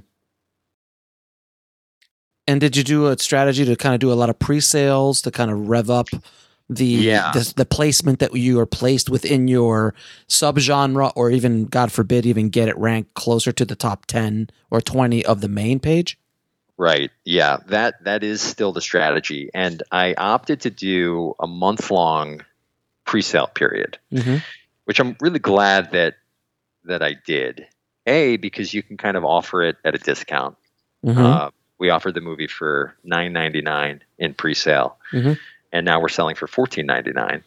And 2.46 2.60
did 2.60 2.76
you 2.76 2.82
do 2.82 3.06
a 3.06 3.18
strategy 3.18 3.64
to 3.64 3.76
kind 3.76 3.94
of 3.94 4.00
do 4.00 4.12
a 4.12 4.14
lot 4.14 4.30
of 4.30 4.38
pre-sales 4.38 5.22
to 5.22 5.30
kind 5.30 5.50
of 5.50 5.68
rev 5.68 5.90
up 5.90 6.08
the 6.68 6.84
Yeah. 6.86 7.32
the, 7.32 7.52
the 7.56 7.64
placement 7.64 8.18
that 8.20 8.34
you 8.34 8.58
are 8.60 8.66
placed 8.66 9.10
within 9.10 9.46
your 9.46 9.94
subgenre, 10.28 11.12
or 11.14 11.30
even 11.30 11.66
God 11.66 11.92
forbid, 11.92 12.24
even 12.26 12.48
get 12.48 12.68
it 12.68 12.76
ranked 12.78 13.14
closer 13.14 13.52
to 13.52 13.64
the 13.64 13.76
top 13.76 14.06
ten 14.06 14.48
or 14.70 14.80
twenty 14.80 15.24
of 15.24 15.40
the 15.40 15.48
main 15.48 15.80
page? 15.80 16.18
Right. 16.78 17.10
Yeah. 17.24 17.58
That 17.66 18.02
that 18.04 18.22
is 18.24 18.40
still 18.40 18.72
the 18.72 18.80
strategy, 18.80 19.50
and 19.54 19.82
I 19.92 20.14
opted 20.14 20.62
to 20.62 20.70
do 20.70 21.34
a 21.38 21.46
month 21.46 21.90
long 21.90 22.44
pre-sale 23.04 23.48
period. 23.48 23.98
Mm-hmm. 24.12 24.36
which 24.84 24.98
I'm 24.98 25.16
really 25.20 25.38
glad 25.38 25.92
that 25.92 26.14
that 26.84 27.02
I 27.02 27.14
did. 27.14 27.66
A 28.06 28.36
because 28.36 28.74
you 28.74 28.82
can 28.82 28.96
kind 28.96 29.16
of 29.16 29.24
offer 29.24 29.62
it 29.62 29.76
at 29.84 29.94
a 29.94 29.98
discount. 29.98 30.56
Mm-hmm. 31.06 31.20
Uh, 31.20 31.50
we 31.78 31.90
offered 31.90 32.14
the 32.14 32.20
movie 32.20 32.48
for 32.48 32.96
nine 33.04 33.32
ninety 33.32 33.60
nine 33.60 34.02
in 34.18 34.34
pre-sale, 34.34 34.96
Mhm. 35.12 35.38
and 35.72 35.84
now 35.84 36.00
we're 36.00 36.08
selling 36.08 36.34
for 36.34 36.46
fourteen 36.48 36.86
ninety 36.86 37.12
nine. 37.12 37.44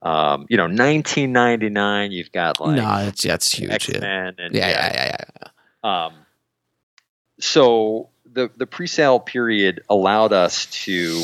Um, 0.00 0.46
you 0.48 0.56
know, 0.56 0.66
nineteen 0.66 1.30
ninety 1.32 1.68
nine. 1.68 2.10
You've 2.10 2.32
got 2.32 2.58
like 2.60 2.74
no, 2.76 2.82
yeah, 2.82 3.34
it's 3.34 3.52
huge. 3.52 3.70
X 3.70 3.88
Yeah. 3.88 4.32
And 4.36 4.54
Yeah, 4.54 4.68
yeah, 4.68 4.92
yeah, 4.94 5.16
yeah. 5.84 6.06
um, 6.06 6.14
so 7.38 8.08
the 8.32 8.50
the 8.56 8.66
pre-sale 8.66 9.20
period 9.20 9.82
allowed 9.88 10.32
us 10.32 10.66
to 10.84 11.22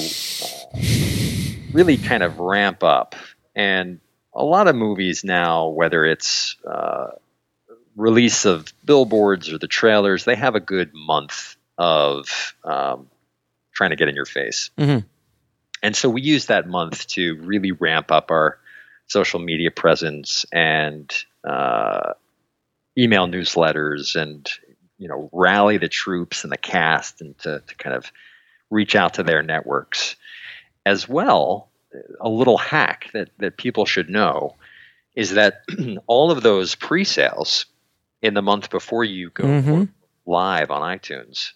really 1.72 1.96
kind 1.96 2.22
of 2.22 2.38
ramp 2.38 2.82
up, 2.82 3.14
and 3.54 4.00
a 4.34 4.44
lot 4.44 4.68
of 4.68 4.76
movies 4.76 5.24
now, 5.24 5.68
whether 5.68 6.04
it's 6.04 6.56
uh, 6.66 7.08
release 7.96 8.44
of 8.44 8.72
billboards 8.84 9.52
or 9.52 9.58
the 9.58 9.66
trailers, 9.66 10.24
they 10.24 10.36
have 10.36 10.54
a 10.54 10.60
good 10.60 10.92
month 10.94 11.56
of 11.76 12.54
um, 12.64 13.08
trying 13.72 13.90
to 13.90 13.96
get 13.96 14.08
in 14.08 14.14
your 14.14 14.26
face, 14.26 14.70
Mhm. 14.78 15.04
and 15.82 15.96
so 15.96 16.08
we 16.08 16.22
used 16.22 16.48
that 16.48 16.66
month 16.68 17.06
to 17.08 17.36
really 17.36 17.72
ramp 17.72 18.10
up 18.12 18.30
our 18.30 18.58
social 19.06 19.40
media 19.40 19.70
presence 19.70 20.44
and 20.52 21.10
uh, 21.44 22.12
email 22.98 23.26
newsletters 23.26 24.16
and 24.16 24.50
you 24.98 25.08
know 25.08 25.28
rally 25.32 25.78
the 25.78 25.88
troops 25.88 26.44
and 26.44 26.52
the 26.52 26.56
cast 26.58 27.20
and 27.20 27.38
to, 27.38 27.62
to 27.66 27.74
kind 27.76 27.96
of 27.96 28.10
reach 28.70 28.94
out 28.94 29.14
to 29.14 29.22
their 29.22 29.42
networks 29.42 30.16
as 30.84 31.08
well 31.08 31.68
a 32.20 32.28
little 32.28 32.58
hack 32.58 33.10
that, 33.14 33.30
that 33.38 33.56
people 33.56 33.86
should 33.86 34.10
know 34.10 34.54
is 35.14 35.32
that 35.32 35.62
all 36.06 36.30
of 36.30 36.42
those 36.42 36.74
pre-sales 36.74 37.66
in 38.20 38.34
the 38.34 38.42
month 38.42 38.70
before 38.70 39.04
you 39.04 39.30
go 39.30 39.44
Mhm. 39.44 39.88
live 40.26 40.70
on 40.70 40.82
itunes 40.98 41.52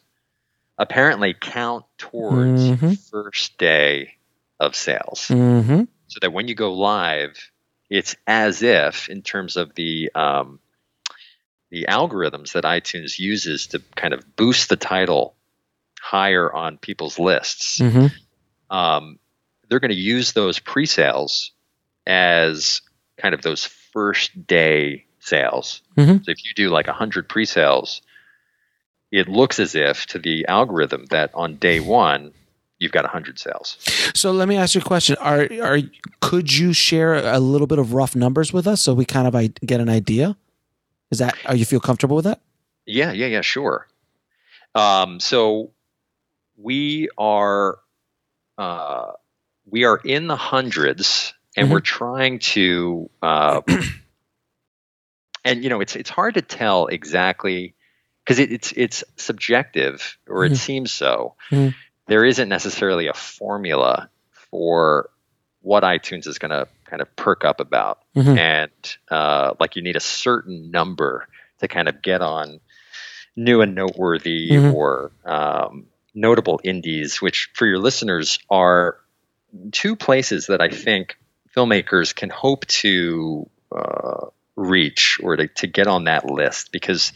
apparently 0.79 1.35
count 1.35 1.85
towards 1.99 2.71
Mhm. 2.71 2.99
first 3.11 3.59
day 3.59 4.15
of 4.59 4.75
sales 4.75 5.27
Mm-hmm. 5.29 5.83
so 6.09 6.19
that 6.23 6.33
when 6.33 6.49
you 6.49 6.55
go 6.55 6.73
live, 6.75 7.37
it's 7.91 8.17
as 8.27 8.63
if, 8.63 9.09
in 9.09 9.23
terms 9.23 9.57
of 9.57 9.75
the 9.75 10.11
um, 10.15 10.61
the 11.73 11.87
algorithms 11.89 12.53
that 12.53 12.63
iTunes 12.65 13.19
uses 13.19 13.67
to 13.69 13.81
kind 13.97 14.15
of 14.15 14.37
boost 14.37 14.69
the 14.69 14.77
title 14.77 15.35
higher 16.01 16.53
on 16.53 16.77
people's 16.79 17.19
lists, 17.19 17.81
Mm-hmm. 17.81 18.07
um, 18.77 19.19
they're 19.69 19.81
going 19.81 19.91
to 19.91 19.97
use 19.97 20.33
those 20.35 20.59
pre-sales 20.59 21.51
as 22.07 22.83
kind 23.17 23.35
of 23.35 23.41
those 23.43 23.65
first 23.65 24.47
day 24.47 25.07
sales. 25.21 25.81
Mhm. 25.97 26.25
So 26.25 26.31
if 26.31 26.45
you 26.45 26.53
do 26.55 26.69
like 26.69 26.87
100 26.89 27.27
pre-sales, 27.29 28.03
it 29.11 29.29
looks 29.29 29.59
as 29.59 29.75
if 29.75 30.05
to 30.07 30.19
the 30.19 30.45
algorithm 30.49 31.07
that 31.07 31.31
on 31.35 31.57
day 31.57 31.81
one, 31.81 32.33
you've 32.79 32.93
got 32.93 33.05
100 33.05 33.39
sales. 33.39 33.79
So 34.15 34.31
let 34.33 34.47
me 34.49 34.57
ask 34.57 34.75
you 34.75 34.81
a 34.81 34.85
question: 34.85 35.17
Are 35.21 35.49
are 35.63 35.79
could 36.21 36.53
you 36.53 36.73
share 36.75 37.15
a 37.15 37.39
little 37.39 37.67
bit 37.67 37.79
of 37.79 37.95
rough 37.95 38.15
numbers 38.17 38.53
with 38.53 38.67
us 38.67 38.81
so 38.83 38.93
we 38.95 39.05
kind 39.05 39.27
of 39.27 39.35
I- 39.35 39.51
get 39.65 39.81
an 39.81 39.89
idea? 39.89 40.37
Is 41.13 41.19
that 41.19 41.37
are 41.45 41.55
you 41.55 41.67
feel 41.67 41.79
comfortable 41.79 42.17
with 42.17 42.25
that? 42.25 42.41
Yeah, 42.87 43.13
yeah, 43.13 43.27
yeah, 43.27 43.43
sure. 43.43 43.87
Um, 44.75 45.21
so 45.21 45.71
we 46.57 47.11
are 47.19 47.79
uh, 48.57 49.13
we 49.71 49.85
are 49.85 50.01
in 50.03 50.27
the 50.27 50.37
hundreds, 50.37 51.35
and 51.55 51.69
Mhm. 51.69 51.71
we're 51.71 51.81
trying 51.81 52.39
to. 52.41 53.11
Uh, 53.23 53.61
and 55.45 55.63
you 55.63 55.69
know, 55.69 55.81
it's 55.83 55.97
it's 55.97 56.09
hard 56.11 56.35
to 56.35 56.43
tell 56.43 56.87
exactly 56.87 57.75
because 58.25 58.39
it, 58.39 58.51
it's 58.51 58.73
it's 58.73 59.05
subjective, 59.17 60.17
or 60.27 60.47
it 60.47 60.53
Mhm. 60.53 60.57
seems 60.57 60.93
so. 60.93 61.35
Mhm. 61.51 61.75
There 62.07 62.25
isn't 62.25 62.49
necessarily 62.49 63.09
a 63.09 63.15
formula 63.15 64.09
for 64.51 65.11
what 65.63 65.83
iTunes 65.85 66.27
is 66.27 66.39
going 66.39 66.51
to 66.51 66.67
kind 66.85 67.01
of 67.01 67.15
perk 67.17 67.45
up 67.45 67.61
about 67.61 68.01
Mhm. 68.15 68.37
and 68.39 68.97
uh, 69.11 69.55
like 69.59 69.77
you 69.77 69.83
need 69.83 69.97
a 69.97 70.01
certain 70.01 70.71
number 70.71 71.27
to 71.61 71.69
kind 71.69 71.89
of 71.89 72.03
get 72.03 72.21
on 72.21 72.61
new 73.37 73.63
and 73.63 73.75
noteworthy 73.75 74.51
Mhm. 74.51 74.75
or 74.75 75.11
um, 75.25 75.87
notable 76.15 76.61
indies, 76.63 77.23
which 77.23 77.49
for 77.55 77.67
your 77.67 77.79
listeners 77.79 78.39
are 78.51 78.99
two 79.71 79.97
places 79.97 80.49
that 80.49 80.61
I 80.61 80.69
think 80.69 81.17
filmmakers 81.57 82.15
can 82.15 82.29
hope 82.31 82.67
to 82.67 83.49
uh, 83.75 84.27
reach 84.57 85.19
or 85.23 85.37
to, 85.37 85.49
to 85.49 85.67
get 85.67 85.87
on 85.87 86.05
that 86.05 86.27
list 86.29 86.73
because 86.73 87.13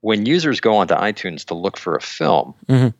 when 0.00 0.26
users 0.26 0.60
go 0.60 0.76
onto 0.76 0.94
iTunes 0.94 1.46
to 1.46 1.54
look 1.54 1.78
for 1.78 1.96
a 1.96 2.00
film, 2.00 2.54
Mhm. 2.68 2.92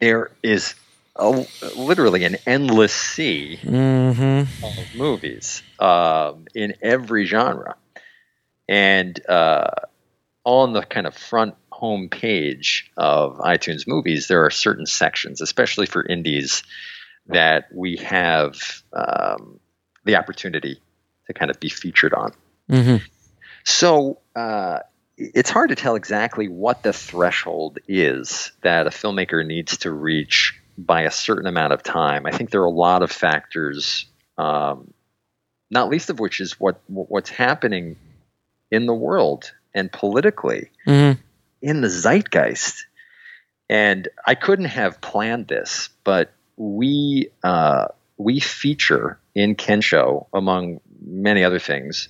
there 0.00 0.30
is 0.42 0.74
a, 1.16 1.46
literally 1.76 2.24
an 2.24 2.36
endless 2.46 2.92
sea 2.92 3.58
Mm-hmm. 3.62 4.64
of 4.64 4.94
movies 4.96 5.62
um, 5.78 6.46
in 6.54 6.74
every 6.82 7.24
genre. 7.26 7.76
And 8.68 9.18
uh, 9.28 9.70
on 10.44 10.72
the 10.72 10.82
kind 10.82 11.06
of 11.06 11.14
front 11.14 11.54
home 11.70 12.08
page 12.08 12.90
of 12.96 13.38
iTunes 13.38 13.86
movies, 13.86 14.28
there 14.28 14.44
are 14.44 14.50
certain 14.50 14.86
sections, 14.86 15.40
especially 15.40 15.86
for 15.86 16.04
indies, 16.04 16.62
that 17.26 17.66
we 17.72 17.96
have 17.96 18.56
um, 18.92 19.58
the 20.04 20.16
opportunity 20.16 20.80
to 21.26 21.32
kind 21.32 21.50
of 21.50 21.58
be 21.58 21.68
featured 21.68 22.14
on. 22.14 22.32
Mm-hmm. 22.70 23.04
So 23.64 24.20
uh, 24.36 24.80
it's 25.16 25.50
hard 25.50 25.70
to 25.70 25.74
tell 25.74 25.96
exactly 25.96 26.48
what 26.48 26.82
the 26.82 26.92
threshold 26.92 27.78
is 27.88 28.52
that 28.62 28.86
a 28.86 28.90
filmmaker 28.90 29.44
needs 29.46 29.78
to 29.78 29.90
reach 29.90 30.60
by 30.76 31.02
a 31.02 31.10
certain 31.10 31.46
amount 31.46 31.72
of 31.72 31.82
time. 31.82 32.26
I 32.26 32.30
think 32.30 32.50
there 32.50 32.62
are 32.62 32.66
a 32.66 32.70
lot 32.70 33.02
of 33.02 33.10
factors, 33.10 34.06
um, 34.38 34.92
not 35.70 35.88
least 35.88 36.10
of 36.10 36.18
which 36.20 36.40
is 36.40 36.58
what 36.60 36.80
what's 36.86 37.30
happening 37.30 37.96
in 38.70 38.86
the 38.86 38.94
world 38.94 39.52
and 39.74 39.90
politically 39.90 40.70
Mm-hmm. 40.86 41.20
in 41.62 41.80
the 41.80 41.88
zeitgeist. 41.88 42.86
And 43.70 44.08
I 44.26 44.34
couldn't 44.34 44.66
have 44.66 45.00
planned 45.00 45.48
this, 45.48 45.88
but 46.04 46.32
we 46.56 47.30
uh, 47.42 47.86
we 48.16 48.40
feature 48.40 49.18
in 49.34 49.56
Kensho, 49.56 50.26
among 50.32 50.80
many 51.00 51.44
other 51.44 51.58
things, 51.58 52.08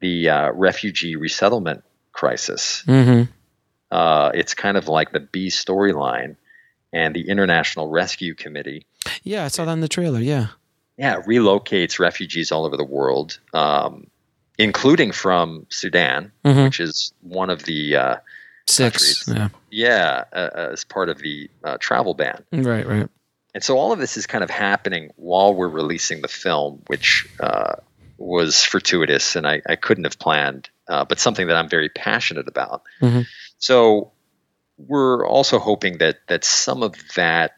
the 0.00 0.28
uh, 0.28 0.50
refugee 0.52 1.16
resettlement 1.16 1.82
crisis. 2.12 2.84
Mm-hmm. 2.86 3.30
Uh, 3.90 4.30
it's 4.34 4.54
kind 4.54 4.76
of 4.76 4.88
like 4.88 5.12
the 5.12 5.20
B 5.20 5.48
storyline, 5.48 6.36
and 6.96 7.14
the 7.14 7.28
International 7.28 7.86
Rescue 7.88 8.34
Committee, 8.34 8.86
Yeah, 9.22 9.44
I 9.44 9.48
saw 9.48 9.64
that 9.66 9.72
in 9.72 9.80
the 9.80 9.88
trailer. 9.88 10.20
Yeah. 10.20 10.46
yeah, 10.96 11.20
relocates 11.22 11.98
refugees 11.98 12.50
all 12.52 12.64
over 12.64 12.76
the 12.76 12.84
world, 12.98 13.38
um, 13.52 14.06
including 14.58 15.12
from 15.12 15.66
Sudan, 15.68 16.32
Mhm. 16.44 16.64
which 16.64 16.80
is 16.80 17.12
one 17.20 17.50
of 17.50 17.62
the 17.64 17.96
uh, 17.96 18.16
Six. 18.68 19.24
Countries. 19.24 19.50
yeah 19.70 20.24
uh, 20.32 20.50
as 20.72 20.84
part 20.84 21.08
of 21.08 21.18
the 21.18 21.50
uh, 21.62 21.76
travel 21.78 22.14
ban. 22.14 22.42
Right. 22.52 22.86
Right. 22.86 23.08
And 23.54 23.62
so 23.62 23.78
all 23.78 23.92
of 23.92 23.98
this 23.98 24.16
is 24.16 24.26
kind 24.26 24.42
of 24.44 24.50
happening 24.50 25.10
while 25.16 25.54
we're 25.54 25.68
releasing 25.68 26.20
the 26.22 26.28
film, 26.28 26.82
which 26.88 27.26
uh, 27.40 27.74
was 28.18 28.64
fortuitous 28.64 29.36
and 29.36 29.46
I, 29.46 29.62
I 29.68 29.76
couldn't 29.76 30.04
have 30.04 30.18
planned, 30.18 30.68
uh, 30.88 31.04
but 31.04 31.18
something 31.20 31.46
that 31.48 31.56
I'm 31.56 31.68
very 31.68 31.88
passionate 31.90 32.48
about. 32.48 32.82
Mhm. 33.00 33.26
So 33.58 34.12
we're 34.78 35.26
also 35.26 35.58
hoping 35.58 35.98
that 35.98 36.18
that 36.28 36.44
some 36.44 36.82
of 36.82 36.94
that 37.16 37.52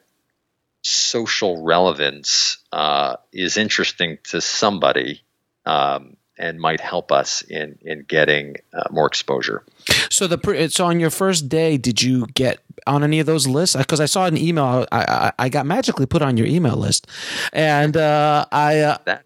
social 0.82 1.64
relevance 1.64 2.58
uh, 2.72 3.16
is 3.32 3.56
interesting 3.56 4.18
to 4.24 4.40
somebody 4.40 5.22
um, 5.66 6.16
and 6.38 6.60
might 6.60 6.80
help 6.80 7.10
us 7.10 7.42
in 7.42 7.78
in 7.82 8.04
getting 8.06 8.56
uh, 8.72 8.84
more 8.90 9.06
exposure. 9.06 9.64
So 10.10 10.26
the 10.26 10.68
so 10.70 10.86
on 10.86 11.00
your 11.00 11.10
first 11.10 11.48
day, 11.48 11.76
did 11.76 12.02
you 12.02 12.26
get 12.34 12.60
on 12.86 13.02
any 13.02 13.20
of 13.20 13.26
those 13.26 13.46
lists? 13.46 13.76
Because 13.76 14.00
I 14.00 14.06
saw 14.06 14.26
an 14.26 14.36
email. 14.36 14.86
I, 14.92 15.32
I 15.38 15.44
I 15.46 15.48
got 15.48 15.66
magically 15.66 16.06
put 16.06 16.22
on 16.22 16.36
your 16.36 16.46
email 16.46 16.76
list, 16.76 17.06
and 17.52 17.96
uh, 17.96 18.46
I 18.52 18.78
uh, 18.78 18.98
That 19.04 19.24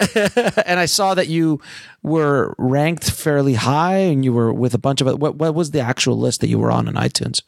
and 0.14 0.78
I 0.80 0.86
saw 0.86 1.14
that 1.14 1.28
you 1.28 1.60
were 2.02 2.54
ranked 2.58 3.10
fairly 3.10 3.54
high, 3.54 3.96
and 3.98 4.24
you 4.24 4.32
were 4.32 4.52
with 4.52 4.74
a 4.74 4.78
bunch 4.78 5.00
of 5.00 5.06
what 5.20 5.36
what 5.36 5.54
was 5.54 5.70
the 5.70 5.80
actual 5.80 6.18
list 6.18 6.40
that 6.42 6.48
you 6.48 6.58
were 6.58 6.70
on 6.70 6.88
in 6.88 6.94
iTunes? 6.94 7.42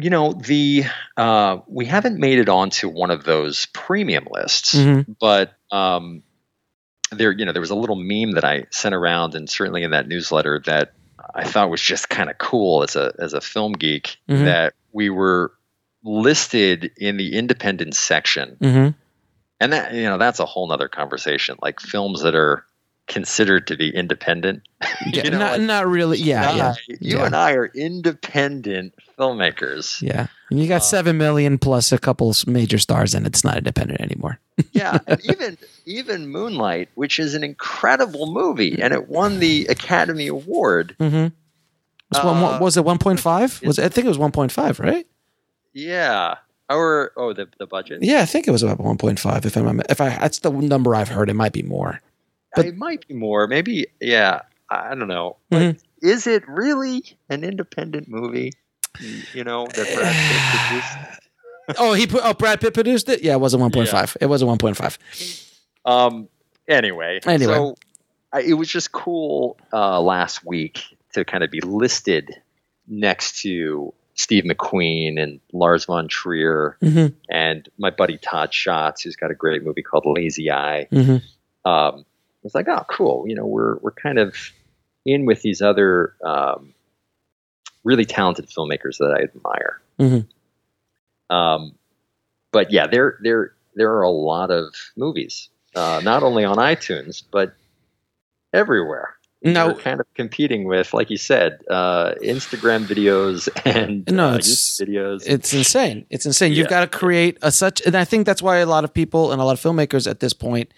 you 0.00 0.10
know 0.10 0.32
the 0.32 0.82
uh, 1.16 1.58
we 1.68 1.86
haven't 1.86 2.18
made 2.18 2.40
it 2.40 2.48
onto 2.48 2.88
one 2.88 3.12
of 3.12 3.22
those 3.22 3.66
premium 3.72 4.26
lists 4.32 4.74
Mhm. 4.74 5.14
but 5.20 5.52
um, 5.70 6.24
there 7.12 7.30
you 7.30 7.44
know 7.44 7.52
there 7.52 7.60
was 7.60 7.70
a 7.70 7.76
little 7.76 7.94
meme 7.94 8.32
that 8.32 8.44
i 8.44 8.64
sent 8.70 8.96
around 8.96 9.36
and 9.36 9.48
certainly 9.48 9.84
in 9.84 9.92
that 9.92 10.08
newsletter 10.08 10.60
that 10.66 10.92
i 11.36 11.44
thought 11.44 11.70
was 11.70 11.80
just 11.80 12.08
kind 12.08 12.28
of 12.28 12.36
cool 12.38 12.82
as 12.82 12.96
a 12.96 13.14
as 13.20 13.32
a 13.32 13.40
film 13.40 13.74
geek 13.74 14.16
Mhm. 14.28 14.44
that 14.46 14.74
we 14.90 15.08
were 15.08 15.52
listed 16.02 16.90
in 16.96 17.16
the 17.16 17.36
independent 17.36 17.94
section 17.94 18.56
Mm-hmm. 18.60 18.88
And 19.60 19.72
that 19.72 19.94
you 19.94 20.02
know 20.04 20.18
that's 20.18 20.40
a 20.40 20.46
whole 20.46 20.66
nother 20.68 20.88
conversation 20.88 21.56
like 21.62 21.80
films 21.80 22.22
that 22.22 22.34
are 22.34 22.64
considered 23.06 23.68
to 23.68 23.76
be 23.76 23.88
independent 23.94 24.62
Yeah, 25.12 25.24
You 25.24 25.30
know, 25.30 25.38
not 25.38 25.52
like, 25.58 25.60
not 25.62 25.86
really. 25.86 26.18
Yeah, 26.18 26.50
I- 26.50 26.56
yeah, 26.56 26.74
you 26.88 27.18
yeah. 27.18 27.24
and 27.26 27.36
i 27.36 27.52
are 27.52 27.66
independent 27.74 28.94
filmmakers 29.18 30.02
yeah. 30.02 30.26
And 30.50 30.60
you 30.60 30.68
got 30.68 30.84
seven 30.84 31.18
million 31.18 31.58
plus 31.58 31.90
a 31.90 31.98
couple 31.98 32.32
major 32.46 32.78
stars, 32.78 33.14
and 33.14 33.26
it's 33.26 33.42
not 33.42 33.56
independent 33.58 34.00
anymore. 34.00 34.38
yeah, 34.72 34.98
and 35.08 35.20
even 35.24 35.58
even 35.86 36.28
Moonlight, 36.28 36.88
which 36.94 37.18
is 37.18 37.34
an 37.34 37.42
incredible 37.42 38.30
movie, 38.32 38.80
and 38.80 38.94
it 38.94 39.08
won 39.08 39.40
the 39.40 39.66
Academy 39.68 40.28
Award. 40.28 40.94
Mm-hmm. 41.00 41.34
Was, 42.14 42.24
one, 42.24 42.36
Uh, 42.44 42.58
was 42.60 42.76
it 42.76 42.84
one 42.84 42.98
point 42.98 43.18
five? 43.18 43.60
Was 43.64 43.80
it, 43.80 43.84
I 43.86 43.88
think 43.88 44.04
it 44.04 44.08
was 44.08 44.18
one 44.18 44.30
point 44.30 44.52
five, 44.52 44.78
right? 44.78 45.04
Yeah, 45.72 46.36
or 46.68 47.12
oh, 47.16 47.32
the 47.32 47.48
the 47.58 47.66
budget. 47.66 48.02
Yeah, 48.02 48.22
I 48.22 48.26
think 48.26 48.48
it 48.48 48.50
was 48.50 48.62
about 48.62 48.80
one 48.80 48.98
point 48.98 49.18
five. 49.20 49.44
If 49.46 49.56
I'm 49.56 49.80
if 49.88 50.00
I 50.00 50.10
that's 50.10 50.40
the 50.40 50.50
number 50.50 50.94
I've 50.94 51.08
heard. 51.08 51.30
It 51.30 51.34
might 51.34 51.52
be 51.52 51.62
more. 51.62 52.00
but- 52.54 52.66
it 52.66 52.76
might 52.76 53.06
be 53.06 53.14
more. 53.14 53.46
Maybe 53.46 53.86
yeah. 54.00 54.42
I 54.68 54.94
don't 54.96 55.06
know. 55.08 55.36
But 55.48 55.62
Mhm. 55.62 55.80
is 56.02 56.26
it 56.26 56.42
really 56.48 57.04
an 57.28 57.44
independent 57.44 58.08
movie? 58.08 58.52
You 59.32 59.44
know 59.44 59.66
that 59.66 59.94
Brad 59.94 60.14
Pitt 60.14 60.42
produced? 60.68 61.78
oh, 61.78 61.92
he 61.92 62.06
put. 62.06 62.22
Oh, 62.24 62.34
Brad 62.34 62.60
Pitt 62.60 62.74
produced 62.74 63.08
it. 63.08 63.22
Yeah, 63.22 63.34
it 63.34 63.40
wasn't 63.40 63.60
one 63.60 63.70
point 63.70 63.88
five. 63.88 64.16
It 64.20 64.26
wasn't 64.26 64.48
one 64.48 64.58
point 64.58 64.76
five. 64.76 64.98
Um. 65.84 66.28
Anyway. 66.68 67.20
Anyway. 67.24 67.52
So 67.54 67.76
I, 68.32 68.40
it 68.40 68.54
was 68.54 68.68
just 68.68 68.90
cool 68.90 69.56
uh, 69.72 70.00
last 70.00 70.44
week 70.44 70.82
to 71.12 71.24
kind 71.24 71.44
of 71.44 71.50
be 71.50 71.60
listed 71.60 72.34
next 72.88 73.42
to 73.42 73.92
Steve 74.16 74.44
McQueen 74.44 75.22
and 75.22 75.40
Lars 75.52 75.84
von 75.84 76.08
Trier 76.08 76.76
Mhm. 76.82 77.14
and 77.28 77.68
my 77.78 77.90
buddy 77.90 78.16
Todd 78.18 78.52
Schatz, 78.52 79.02
who's 79.02 79.14
got 79.14 79.30
a 79.30 79.34
great 79.34 79.62
movie 79.62 79.82
called 79.82 80.04
Lazy 80.06 80.50
Eye. 80.50 80.88
Mhm. 80.90 81.22
Um, 81.64 82.00
I 82.04 82.04
was 82.42 82.54
like, 82.54 82.66
oh, 82.68 82.84
cool. 82.88 83.28
You 83.28 83.34
know, 83.34 83.44
we're 83.46 83.76
we're 83.78 83.92
kind 83.92 84.18
of 84.18 84.34
in 85.04 85.26
with 85.26 85.42
these 85.42 85.60
other 85.62 86.14
um, 86.24 86.72
really 87.84 88.04
talented 88.06 88.46
filmmakers 88.46 88.98
that 88.98 89.12
I 89.16 89.22
admire. 89.24 89.80
Mhm. 89.98 90.26
Um, 91.28 91.74
but 92.52 92.72
yeah, 92.72 92.86
there 92.86 93.18
there 93.20 93.52
there 93.74 93.92
are 93.96 94.02
a 94.02 94.10
lot 94.10 94.50
of 94.50 94.74
movies, 94.96 95.50
uh, 95.74 96.00
not 96.02 96.22
only 96.22 96.44
on 96.44 96.56
iTunes 96.56 97.22
but 97.30 97.54
everywhere. 98.54 99.14
No. 99.52 99.74
Kind 99.74 100.00
of 100.00 100.06
competing 100.14 100.64
with, 100.64 100.92
like 100.94 101.10
you 101.10 101.16
said, 101.16 101.58
uh, 101.70 102.14
Instagram 102.22 102.86
videos 102.86 103.48
and 103.64 104.04
No, 104.10 104.30
uh, 104.30 104.34
it's- 104.36 104.80
videos. 104.82 105.22
It's 105.26 105.52
insane. 105.54 106.06
It's 106.10 106.26
insane. 106.26 106.52
You've 106.52 106.68
got 106.68 106.80
to 106.80 106.98
create 106.98 107.38
a 107.42 107.50
such, 107.50 107.80
and 107.86 107.96
I 107.96 108.04
think 108.04 108.26
that's 108.26 108.42
why 108.42 108.58
a 108.58 108.66
lot 108.66 108.84
of 108.84 108.92
people 108.92 109.32
and 109.32 109.40
a 109.40 109.44
lot 109.44 109.52
of 109.52 109.60
filmmakers 109.60 110.08
at 110.10 110.20
this 110.20 110.32
point 110.32 110.72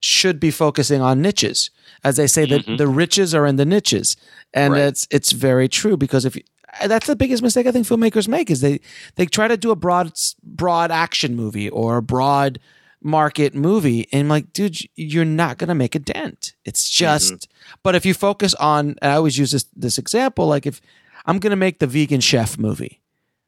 should 0.00 0.40
be 0.40 0.50
focusing 0.50 1.00
on 1.00 1.22
niches, 1.22 1.70
as 2.02 2.16
they 2.16 2.26
say 2.26 2.44
that 2.46 2.66
the 2.78 2.88
riches 2.88 3.34
are 3.34 3.46
in 3.46 3.56
the 3.56 3.64
niches, 3.64 4.16
and 4.52 4.72
Right. 4.74 4.82
it's 4.82 5.06
it's 5.10 5.30
very 5.32 5.68
true 5.68 5.96
because 5.96 6.24
if 6.24 6.34
you, 6.34 6.42
that's 6.86 7.06
the 7.06 7.14
biggest 7.14 7.40
mistake 7.42 7.66
I 7.68 7.70
think 7.70 7.86
filmmakers 7.86 8.26
make 8.26 8.50
is 8.50 8.60
they 8.62 8.80
they 9.14 9.26
try 9.26 9.46
to 9.46 9.56
do 9.56 9.70
a 9.70 9.76
broad 9.76 10.12
broad 10.42 10.90
action 10.90 11.36
movie 11.36 11.68
or 11.70 11.98
a 11.98 12.02
broad 12.02 12.58
market 13.04 13.54
movie 13.54 14.06
and 14.12 14.22
I'm 14.22 14.28
like 14.28 14.52
dude 14.52 14.78
you're 14.96 15.24
not 15.24 15.58
going 15.58 15.68
to 15.68 15.74
make 15.74 15.94
a 15.94 15.98
dent 15.98 16.54
it's 16.64 16.88
just 16.88 17.48
but 17.82 17.94
if 17.94 18.06
you 18.06 18.14
focus 18.14 18.54
on 18.54 18.96
and 19.02 19.10
I 19.12 19.14
always 19.16 19.36
use 19.38 19.50
this 19.50 19.64
this 19.74 19.98
example 19.98 20.46
like 20.46 20.66
if 20.66 20.80
I'm 21.26 21.38
going 21.38 21.50
to 21.50 21.56
make 21.56 21.78
the 21.80 21.86
vegan 21.86 22.20
chef 22.20 22.58
movie 22.58 23.00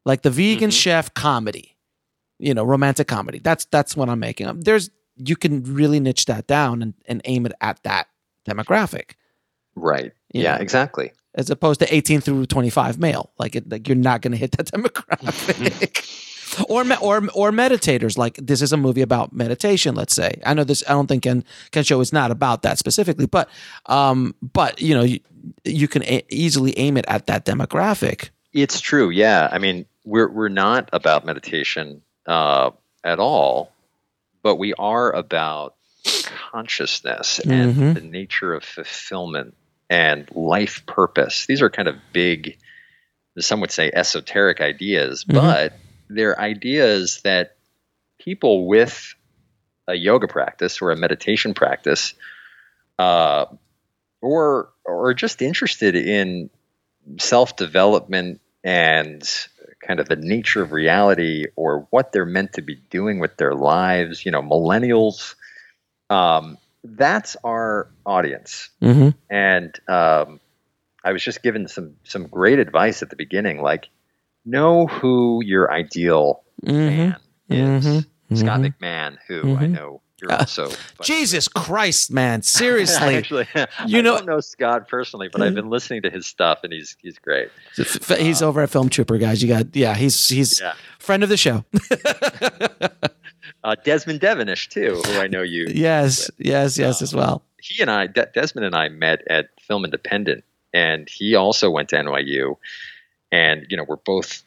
like 0.04 0.22
the 0.22 0.30
vegan 0.30 0.70
chef 0.70 1.12
comedy 1.14 1.76
you 2.38 2.52
know 2.54 2.64
romantic 2.64 3.06
comedy 3.06 3.38
that's 3.38 3.64
that's 3.66 3.96
what 3.96 4.08
i'm 4.08 4.18
making 4.18 4.46
Um, 4.48 4.60
there's 4.62 4.90
you 5.16 5.36
can 5.36 5.62
really 5.62 6.00
niche 6.00 6.24
that 6.26 6.48
down 6.48 6.82
and, 6.82 6.94
and 7.06 7.22
aim 7.26 7.46
it 7.46 7.52
at 7.60 7.80
that 7.84 8.08
demographic 8.48 9.12
right. 9.76 10.12
You 10.32 10.42
Yeah, 10.42 10.56
know. 10.56 10.62
exactly. 10.62 11.12
as 11.36 11.48
opposed 11.50 11.78
to 11.80 11.94
18 11.94 12.20
through 12.20 12.46
25 12.46 12.98
male 12.98 13.32
like 13.38 13.54
it, 13.54 13.70
like 13.70 13.86
you're 13.88 13.96
not 13.96 14.20
going 14.20 14.32
to 14.32 14.36
hit 14.38 14.50
that 14.52 14.66
demographic 14.72 16.10
or 16.68 16.84
me- 16.84 16.96
or 17.00 17.16
or 17.34 17.50
meditators 17.50 18.16
like 18.18 18.36
this 18.36 18.60
is 18.62 18.72
a 18.72 18.76
movie 18.76 19.02
about 19.02 19.32
meditation 19.32 19.94
let's 19.94 20.14
say 20.14 20.40
i 20.46 20.54
know 20.54 20.64
this 20.64 20.82
i 20.88 20.92
don't 20.92 21.06
think 21.06 21.22
ken 21.22 21.44
Kensho 21.72 22.00
is 22.00 22.12
not 22.12 22.30
about 22.30 22.62
that 22.62 22.78
specifically 22.78 23.26
but 23.26 23.48
um 23.86 24.34
but 24.40 24.80
you 24.80 24.94
know 24.94 25.02
you, 25.02 25.20
you 25.64 25.88
can 25.88 26.02
a- 26.04 26.24
easily 26.30 26.76
aim 26.78 26.96
it 26.96 27.04
at 27.08 27.26
that 27.26 27.44
demographic 27.44 28.30
It's 28.52 28.80
true. 28.80 29.10
Yeah. 29.10 29.48
I 29.50 29.58
mean, 29.58 29.84
we're 30.04 30.28
we're 30.30 30.48
not 30.48 30.88
about 30.92 31.26
meditation 31.26 32.02
uh, 32.26 32.70
at 33.02 33.18
all, 33.18 33.72
but 34.44 34.56
we 34.56 34.72
are 34.74 35.10
about 35.12 35.74
consciousness 36.52 37.40
and 37.40 37.74
Mhm. 37.74 37.94
the 37.94 38.00
nature 38.00 38.54
of 38.54 38.62
fulfillment 38.64 39.54
and 39.90 40.28
life 40.34 40.84
purpose. 40.86 41.46
These 41.46 41.62
are 41.62 41.70
kind 41.70 41.88
of 41.88 41.96
big, 42.12 42.56
some 43.38 43.60
would 43.60 43.70
say 43.72 43.90
esoteric 43.92 44.60
ideas, 44.60 45.24
Mhm. 45.24 45.34
but 45.34 45.72
they're 46.08 46.38
ideas 46.38 47.20
that 47.24 47.56
people 48.18 48.66
with 48.66 49.14
a 49.86 49.94
yoga 49.94 50.28
practice 50.28 50.80
or 50.80 50.90
a 50.90 50.96
meditation 50.96 51.54
practice, 51.54 52.14
uh, 52.98 53.46
or 54.20 54.70
or 54.84 55.14
just 55.14 55.42
interested 55.42 55.96
in 55.96 56.50
self 57.18 57.56
development 57.56 58.40
and 58.62 59.22
kind 59.86 60.00
of 60.00 60.08
the 60.08 60.16
nature 60.16 60.62
of 60.62 60.72
reality 60.72 61.44
or 61.56 61.86
what 61.90 62.12
they're 62.12 62.24
meant 62.24 62.54
to 62.54 62.62
be 62.62 62.76
doing 62.88 63.18
with 63.18 63.36
their 63.36 63.54
lives, 63.54 64.24
you 64.24 64.30
know, 64.32 64.42
millennials, 64.42 65.34
um, 66.08 66.56
that's 66.82 67.36
our 67.44 67.90
audience. 68.04 68.70
Mm-hmm. 68.82 69.10
And 69.30 69.78
um, 69.88 70.40
I 71.02 71.12
was 71.12 71.22
just 71.22 71.42
given 71.42 71.68
some 71.68 71.96
some 72.04 72.26
great 72.26 72.58
advice 72.58 73.02
at 73.02 73.10
the 73.10 73.16
beginning, 73.16 73.60
like 73.60 73.88
know 74.44 74.86
who 74.86 75.42
your 75.44 75.72
ideal 75.72 76.42
fan 76.64 77.16
is. 77.48 77.84
Mhm. 77.86 78.06
Scott 78.34 78.60
Mhm. 78.60 78.74
McMahon, 78.80 79.16
who 79.28 79.54
I 79.56 79.66
know 79.66 80.00
you're 80.20 80.32
Uh, 80.32 80.38
also. 80.38 80.70
Jesus 81.02 81.46
Christ, 81.48 82.10
man! 82.10 82.42
Seriously, 82.42 83.16
Actually, 83.16 83.46
You 83.86 83.98
I 83.98 84.00
know- 84.00 84.16
don't 84.16 84.26
know 84.26 84.40
Scott 84.40 84.88
personally, 84.88 85.28
but 85.30 85.42
I've 85.42 85.54
been 85.54 85.68
listening 85.70 86.02
to 86.02 86.10
his 86.10 86.26
stuff, 86.26 86.60
and 86.64 86.72
he's 86.72 86.96
he's 87.02 87.18
great. 87.18 87.50
He's 88.18 88.42
over 88.42 88.62
at 88.62 88.70
Film 88.70 88.88
Trooper, 88.88 89.18
guys. 89.18 89.42
You 89.42 89.48
got 89.48 89.74
yeah. 89.76 89.94
He's 89.94 90.28
he's 90.28 90.60
Yeah. 90.60 90.72
friend 90.98 91.22
of 91.22 91.28
the 91.28 91.36
show. 91.36 91.64
Uh, 93.62 93.74
Desmond 93.82 94.20
Devonish 94.20 94.68
too, 94.68 95.00
who 95.06 95.18
I 95.18 95.26
know 95.26 95.40
you. 95.40 95.66
yes, 95.74 96.30
yes, 96.36 96.76
yes, 96.78 97.00
as 97.00 97.14
well. 97.14 97.42
He 97.62 97.80
and 97.80 97.90
I, 97.90 98.06
De- 98.06 98.28
Desmond 98.34 98.66
and 98.66 98.74
I, 98.74 98.90
met 98.90 99.22
at 99.28 99.48
Film 99.66 99.86
Independent, 99.86 100.44
and 100.74 101.08
he 101.08 101.34
also 101.34 101.70
went 101.70 101.88
to 101.90 101.96
NYU, 101.96 102.56
and 103.34 103.66
you 103.70 103.76
know 103.76 103.84
we're 103.88 104.04
both 104.14 104.42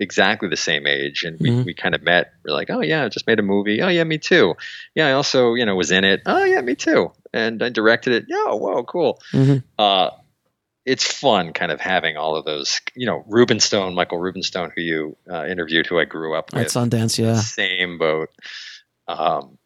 exactly 0.00 0.48
the 0.48 0.56
same 0.56 0.84
age, 0.86 1.22
and 1.24 1.38
we, 1.38 1.50
Mhm. 1.50 1.64
we 1.64 1.74
kind 1.74 1.94
of 1.94 2.02
met. 2.02 2.32
We're 2.44 2.54
like, 2.60 2.70
oh 2.70 2.80
yeah, 2.82 3.04
I 3.04 3.08
just 3.08 3.26
made 3.26 3.38
a 3.38 3.42
movie. 3.54 3.80
Oh 3.82 3.88
yeah, 3.88 4.04
me 4.04 4.18
too. 4.18 4.54
Yeah, 4.96 5.06
I 5.08 5.12
also 5.12 5.54
you 5.54 5.64
know 5.66 5.76
was 5.76 5.90
in 5.92 6.04
it. 6.04 6.22
Oh 6.26 6.44
yeah, 6.44 6.60
me 6.60 6.74
too. 6.74 7.12
And 7.32 7.62
I 7.62 7.68
directed 7.70 8.12
it. 8.14 8.24
Yeah, 8.28 8.52
whoa, 8.62 8.82
cool. 8.84 9.20
Mhm. 9.32 9.62
Uh, 9.78 10.10
it's 10.84 11.06
fun 11.06 11.52
kind 11.52 11.70
of 11.70 11.80
having 11.80 12.16
all 12.16 12.34
of 12.34 12.44
those, 12.44 12.80
you 12.96 13.06
know, 13.06 13.24
Rubenstone, 13.30 13.94
Michael 13.94 14.18
Rubenstone, 14.18 14.72
who 14.74 14.82
you 14.82 15.16
uh, 15.30 15.46
interviewed, 15.46 15.86
who 15.86 16.00
I 16.00 16.04
grew 16.04 16.34
up 16.34 16.50
At 16.52 16.58
with. 16.58 16.68
Sundance, 16.68 17.18
yeah. 17.22 17.36
Same 17.40 17.98
boat. 17.98 18.30
Um, 19.06 19.58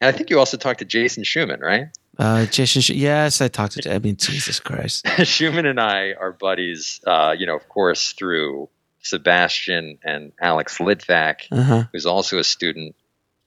and 0.00 0.08
I 0.08 0.12
think 0.16 0.30
you 0.30 0.38
also 0.38 0.56
talked 0.56 0.78
to 0.78 0.86
Jason 0.86 1.24
Schumann, 1.24 1.60
right? 1.60 1.88
Uh, 2.18 2.46
Jason, 2.46 2.94
yes, 2.96 3.40
I 3.40 3.48
talked 3.48 3.80
to. 3.82 3.94
I 3.94 3.98
mean, 3.98 4.16
Jesus 4.16 4.60
Christ. 4.60 5.06
Schumann 5.24 5.66
and 5.66 5.80
I 5.80 6.12
are 6.12 6.32
buddies, 6.32 7.00
uh, 7.06 7.34
you 7.36 7.46
know, 7.46 7.56
of 7.56 7.68
course, 7.68 8.12
through 8.12 8.68
Sebastian 9.00 9.98
and 10.04 10.32
Alex 10.40 10.78
Litvak, 10.78 11.46
Uh 11.50 11.62
huh. 11.62 11.84
who's 11.92 12.06
also 12.06 12.38
a 12.38 12.44
student, 12.44 12.94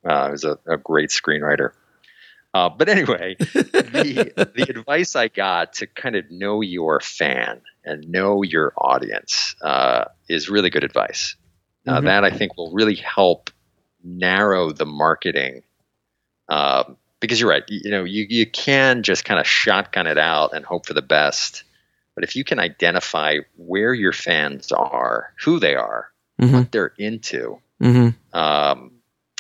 uh, 0.04 0.30
who's 0.32 0.44
a, 0.44 0.58
a 0.68 0.78
great 0.78 1.10
screenwriter. 1.10 1.72
Uh, 2.54 2.70
but 2.70 2.88
anyway, 2.90 3.36
the, 3.40 4.32
the 4.56 4.66
advice 4.70 5.16
I 5.16 5.28
got 5.28 5.74
to 5.74 5.88
kind 5.88 6.16
of 6.16 6.30
know 6.32 6.62
your 6.62 7.00
fan 7.02 7.62
and 7.84 8.10
know 8.10 8.42
your 8.44 8.74
audience 8.78 9.56
uh, 9.62 10.06
is 10.30 10.50
really 10.50 10.70
good 10.70 10.84
advice. 10.84 11.36
Uh, 11.88 12.00
Mhm. 12.00 12.06
That 12.06 12.24
I 12.24 12.32
think 12.32 12.58
will 12.58 12.72
really 12.74 12.96
help 12.96 13.52
narrow 14.04 14.72
the 14.72 14.86
marketing. 14.88 15.62
Um, 16.50 16.98
because 17.26 17.40
you're 17.40 17.50
right, 17.50 17.64
you, 17.68 17.92
know, 17.92 18.04
you, 18.04 18.26
you 18.30 18.46
can 18.46 19.04
just 19.04 19.26
kind 19.26 19.40
of 19.40 19.48
shotgun 19.48 20.08
it 20.08 20.18
out 20.18 20.54
and 20.54 20.64
hope 20.66 20.86
for 20.86 20.94
the 20.94 21.02
best. 21.02 21.64
But 22.16 22.24
if 22.24 22.36
you 22.36 22.44
can 22.44 22.60
identify 22.60 23.40
where 23.58 23.94
your 23.94 24.14
fans 24.14 24.72
are, 24.72 25.34
who 25.44 25.60
they 25.60 25.76
are, 25.76 26.12
Mhm. 26.42 26.52
what 26.54 26.72
they're 26.72 26.94
into, 26.98 27.60
hmm 27.80 28.10
um, 28.34 28.92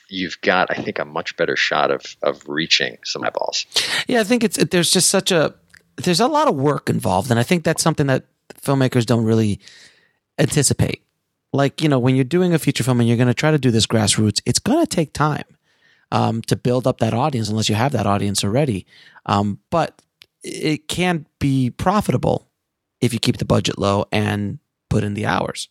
you've 0.09 0.39
got, 0.41 0.67
I 0.69 0.81
think, 0.81 0.99
a 0.99 1.05
much 1.05 1.36
better 1.36 1.55
shot 1.55 1.91
of 1.91 2.15
of 2.21 2.47
reaching 2.47 2.97
some 3.03 3.23
eyeballs. 3.23 3.65
Yeah, 4.07 4.21
I 4.21 4.23
think 4.23 4.43
it's 4.43 4.57
there's 4.57 4.91
just 4.91 5.09
such 5.09 5.31
a 5.31 5.53
there's 5.97 6.19
a 6.19 6.27
lot 6.27 6.47
of 6.47 6.55
work 6.55 6.89
involved, 6.89 7.31
and 7.31 7.39
I 7.39 7.43
think 7.43 7.63
that's 7.63 7.81
something 7.83 8.07
that 8.07 8.23
filmmakers 8.61 9.05
don't 9.05 9.25
really 9.25 9.59
anticipate. 10.38 11.01
Like 11.53 11.81
you 11.81 11.89
know, 11.89 11.99
when 11.99 12.15
you're 12.15 12.23
doing 12.23 12.53
a 12.53 12.59
feature 12.59 12.83
film 12.83 12.99
and 12.99 13.07
you're 13.07 13.17
going 13.17 13.27
to 13.27 13.33
try 13.33 13.51
to 13.51 13.57
do 13.57 13.71
this 13.71 13.88
grassroots, 13.88 14.41
it's 14.45 14.59
going 14.59 14.79
to 14.79 14.88
take 14.88 15.13
time 15.13 15.45
um, 16.16 16.41
to 16.43 16.55
build 16.55 16.88
up 16.88 16.99
that 16.99 17.13
audience, 17.13 17.49
unless 17.49 17.68
you 17.68 17.76
have 17.76 17.91
that 17.91 18.07
audience 18.07 18.41
already. 18.41 18.86
Um, 19.26 19.59
but 19.70 20.01
it 20.43 20.88
can 20.88 21.26
be 21.39 21.70
profitable 21.72 22.47
if 23.01 23.11
you 23.11 23.20
keep 23.20 23.38
the 23.38 23.45
budget 23.45 23.78
low 23.78 24.05
and 24.13 24.59
put 24.89 25.03
in 25.03 25.13
the 25.13 25.26
hours. 25.26 25.68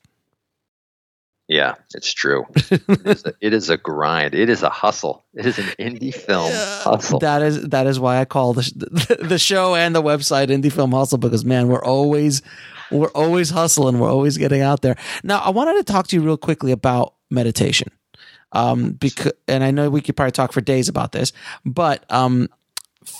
Yeah, 1.48 1.76
it's 1.94 2.12
true. 2.12 2.44
it, 2.70 3.06
is 3.06 3.24
a, 3.24 3.32
it 3.40 3.54
is 3.54 3.70
a 3.70 3.78
grind. 3.78 4.34
It 4.34 4.50
is 4.50 4.62
a 4.62 4.68
hustle. 4.68 5.24
It 5.32 5.46
is 5.46 5.58
an 5.58 5.66
indie 5.78 6.14
film 6.14 6.50
hustle. 6.52 7.20
That 7.20 7.40
is 7.40 7.62
that 7.68 7.86
is 7.86 7.98
why 7.98 8.18
I 8.18 8.26
call 8.26 8.52
the 8.52 8.70
the, 8.76 9.16
the 9.28 9.38
show 9.38 9.74
and 9.74 9.94
the 9.94 10.02
website 10.02 10.48
Indie 10.48 10.72
Film 10.72 10.92
Hustle 10.92 11.18
because 11.18 11.44
man, 11.44 11.68
we're 11.68 11.84
always 11.84 12.42
we're 12.90 13.10
always 13.10 13.50
hustling. 13.50 13.98
We're 13.98 14.10
always 14.10 14.38
getting 14.38 14.60
out 14.60 14.82
there. 14.82 14.96
Now, 15.22 15.38
I 15.38 15.50
wanted 15.50 15.74
to 15.74 15.92
talk 15.92 16.06
to 16.08 16.16
you 16.16 16.22
real 16.22 16.36
quickly 16.36 16.72
about 16.72 17.14
meditation, 17.30 17.88
um, 18.54 18.92
because 18.92 19.32
and 19.46 19.62
I 19.62 19.70
know 19.70 19.90
we 19.90 20.00
could 20.00 20.16
probably 20.16 20.32
talk 20.32 20.52
for 20.52 20.62
days 20.62 20.88
about 20.88 21.12
this, 21.12 21.32
but 21.64 22.10
um, 22.10 22.48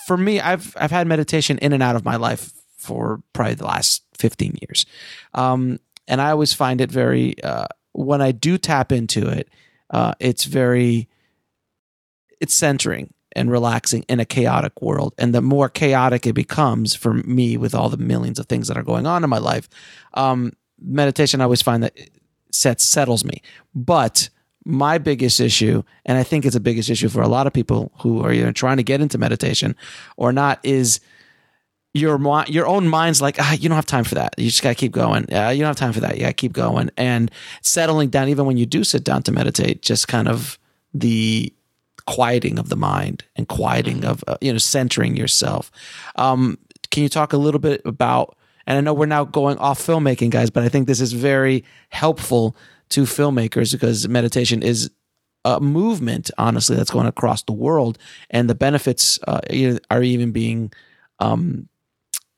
for 0.07 0.16
me, 0.16 0.41
I've 0.41 0.74
I've 0.80 0.91
had 0.91 1.07
meditation 1.07 1.59
in 1.59 1.72
and 1.72 1.82
out 1.82 1.97
of 1.97 2.05
my 2.05 2.16
life 2.16 2.53
for 2.78 3.22
probably 3.32 3.55
the 3.55 3.66
last 3.66 4.03
fifteen 4.16 4.57
years, 4.62 4.87
um, 5.35 5.78
and 6.09 6.20
I 6.22 6.30
always 6.30 6.55
find 6.55 6.80
it 6.80 6.91
very 6.91 7.43
uh, 7.43 7.66
when 7.93 8.20
I 8.20 8.32
do 8.32 8.59
tap 8.59 8.93
into 8.93 9.28
it, 9.28 9.49
uh, 9.91 10.14
it's 10.20 10.45
very 10.45 11.09
it's 12.41 12.55
centering 12.55 13.14
and 13.35 13.51
relaxing 13.51 14.05
in 14.09 14.20
a 14.20 14.24
chaotic 14.24 14.80
world. 14.80 15.14
And 15.18 15.35
the 15.35 15.41
more 15.41 15.68
chaotic 15.68 16.26
it 16.26 16.35
becomes 16.35 16.95
for 16.95 17.14
me 17.14 17.57
with 17.57 17.74
all 17.74 17.89
the 17.89 17.97
millions 17.97 18.39
of 18.39 18.47
things 18.47 18.68
that 18.68 18.76
are 18.76 18.82
going 18.82 19.07
on 19.07 19.24
in 19.24 19.30
my 19.30 19.39
life, 19.39 19.68
um, 20.14 20.53
meditation, 20.80 21.41
I 21.41 21.45
always 21.45 21.62
find 21.62 21.82
that 21.82 21.97
sets 22.53 22.85
settles 22.85 23.24
me. 23.24 23.43
But 23.74 24.28
my 24.64 24.98
biggest 24.98 25.40
issue, 25.40 25.82
and 26.06 26.16
I 26.16 26.22
think 26.22 26.44
it's 26.44 26.56
a 26.56 26.60
biggest 26.60 26.88
issue 26.88 27.08
for 27.08 27.22
a 27.22 27.28
lot 27.28 27.46
of 27.46 27.52
people 27.52 27.92
who 28.00 28.22
are 28.22 28.32
either 28.32 28.52
trying 28.52 28.78
to 28.78 28.82
get 28.82 29.00
into 29.00 29.18
meditation 29.18 29.76
or 30.16 30.32
not, 30.32 30.58
is 30.62 31.00
your 31.92 32.18
your 32.48 32.66
own 32.66 32.88
mind's 32.88 33.22
like 33.22 33.36
ah, 33.38 33.52
you 33.52 33.68
don't 33.68 33.76
have 33.76 33.86
time 33.86 34.04
for 34.04 34.16
that. 34.16 34.34
You 34.36 34.46
just 34.46 34.62
gotta 34.62 34.74
keep 34.74 34.92
going. 34.92 35.32
Uh, 35.32 35.50
you 35.50 35.60
don't 35.60 35.68
have 35.68 35.76
time 35.76 35.92
for 35.92 36.00
that. 36.00 36.18
Gotta 36.18 36.32
keep 36.32 36.52
going 36.52 36.90
and 36.96 37.30
settling 37.62 38.10
down. 38.10 38.28
Even 38.28 38.46
when 38.46 38.56
you 38.56 38.66
do 38.66 38.84
sit 38.84 39.04
down 39.04 39.22
to 39.24 39.32
meditate, 39.32 39.82
just 39.82 40.08
kind 40.08 40.28
of 40.28 40.58
the 40.92 41.52
quieting 42.06 42.58
of 42.58 42.68
the 42.68 42.76
mind 42.76 43.24
and 43.36 43.48
quieting 43.48 44.04
of 44.04 44.24
uh, 44.26 44.36
you 44.40 44.52
know 44.52 44.58
centering 44.58 45.16
yourself. 45.16 45.70
Um, 46.16 46.58
can 46.90 47.02
you 47.02 47.08
talk 47.08 47.32
a 47.32 47.38
little 47.38 47.60
bit 47.60 47.80
about? 47.84 48.36
And 48.66 48.78
I 48.78 48.80
know 48.80 48.94
we're 48.94 49.04
now 49.04 49.24
going 49.24 49.58
off 49.58 49.78
filmmaking, 49.78 50.30
guys, 50.30 50.48
but 50.48 50.62
I 50.62 50.70
think 50.70 50.86
this 50.86 51.00
is 51.00 51.12
very 51.12 51.64
helpful 51.90 52.56
to 52.91 53.03
filmmakers 53.03 53.72
because 53.72 54.09
meditation 54.09 54.62
is 54.62 54.91
a 55.45 55.61
movement, 55.61 56.30
honestly, 56.39 56.76
that's 56.76 56.91
going 56.91 57.07
across 57.07 57.43
the 57.43 57.53
world, 57.53 57.99
and 58.30 58.49
the 58.49 58.55
benefits 58.55 59.18
uh, 59.28 59.41
are 59.91 60.03
even 60.03 60.32
being 60.32 60.72
um, 61.20 61.68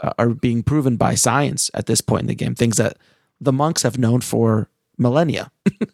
uh, 0.00 0.12
are 0.18 0.30
being 0.30 0.62
proven 0.62 0.96
by 0.96 1.14
science 1.14 1.70
at 1.74 1.86
this 1.86 2.00
point 2.00 2.22
in 2.22 2.26
the 2.26 2.34
game. 2.34 2.54
Things 2.54 2.76
that 2.76 2.98
the 3.40 3.52
monks 3.52 3.82
have 3.82 3.98
known 3.98 4.20
for 4.20 4.68
millennia. 4.98 5.50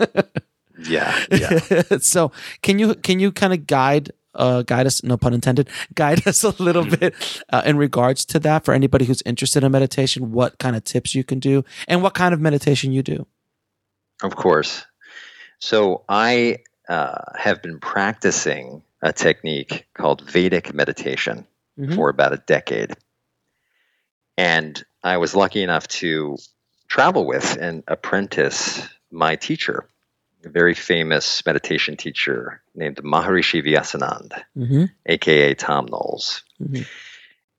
yeah, 0.89 1.25
yeah. 1.31 1.81
so 2.01 2.33
can 2.63 2.79
you 2.79 2.95
can 2.95 3.21
you 3.21 3.31
kind 3.31 3.53
of 3.53 3.67
guide 3.67 4.11
uh, 4.35 4.63
guide 4.63 4.87
us? 4.87 5.03
No 5.03 5.17
pun 5.17 5.35
intended. 5.35 5.69
Guide 5.95 6.27
us 6.27 6.43
a 6.43 6.51
little 6.63 6.85
bit 6.85 7.15
uh, 7.51 7.63
in 7.67 7.77
regards 7.77 8.25
to 8.27 8.39
that 8.41 8.65
for 8.65 8.73
anybody 8.73 9.05
who's 9.05 9.23
interested 9.27 9.63
in 9.63 9.71
meditation. 9.73 10.33
What 10.33 10.59
kind 10.59 10.75
of 10.75 10.85
tips 10.85 11.15
you 11.15 11.25
can 11.25 11.39
do, 11.39 11.65
and 11.87 12.03
what 12.03 12.15
kind 12.15 12.33
of 12.33 12.41
meditation 12.41 12.93
you 12.93 13.03
do. 13.03 13.27
Of 14.23 14.37
course. 14.37 14.85
So 15.59 16.05
I 16.09 16.59
uh, 16.89 17.19
have 17.37 17.63
been 17.63 17.79
practicing 17.81 18.83
a 19.01 19.13
technique 19.13 19.87
called 19.95 20.29
Vedic 20.31 20.73
meditation 20.75 21.47
Mhm. 21.79 21.95
for 21.95 22.11
about 22.11 22.33
a 22.35 22.37
decade. 22.37 22.93
And 24.37 24.83
I 25.03 25.17
was 25.19 25.35
lucky 25.35 25.63
enough 25.63 25.89
to 25.89 26.37
travel 26.89 27.27
with 27.27 27.57
and 27.61 27.83
apprentice 27.89 28.83
my 29.11 29.37
teacher, 29.37 29.89
a 30.45 30.49
very 30.49 30.75
famous 30.75 31.45
meditation 31.47 31.97
teacher 31.97 32.63
named 32.75 32.97
Maharishi 32.99 33.63
Vyasanand, 33.65 34.33
Mm-hmm. 34.57 34.85
aka 35.07 35.55
Thom 35.55 35.87
Knoles. 35.87 36.43
Mhm. 36.63 36.87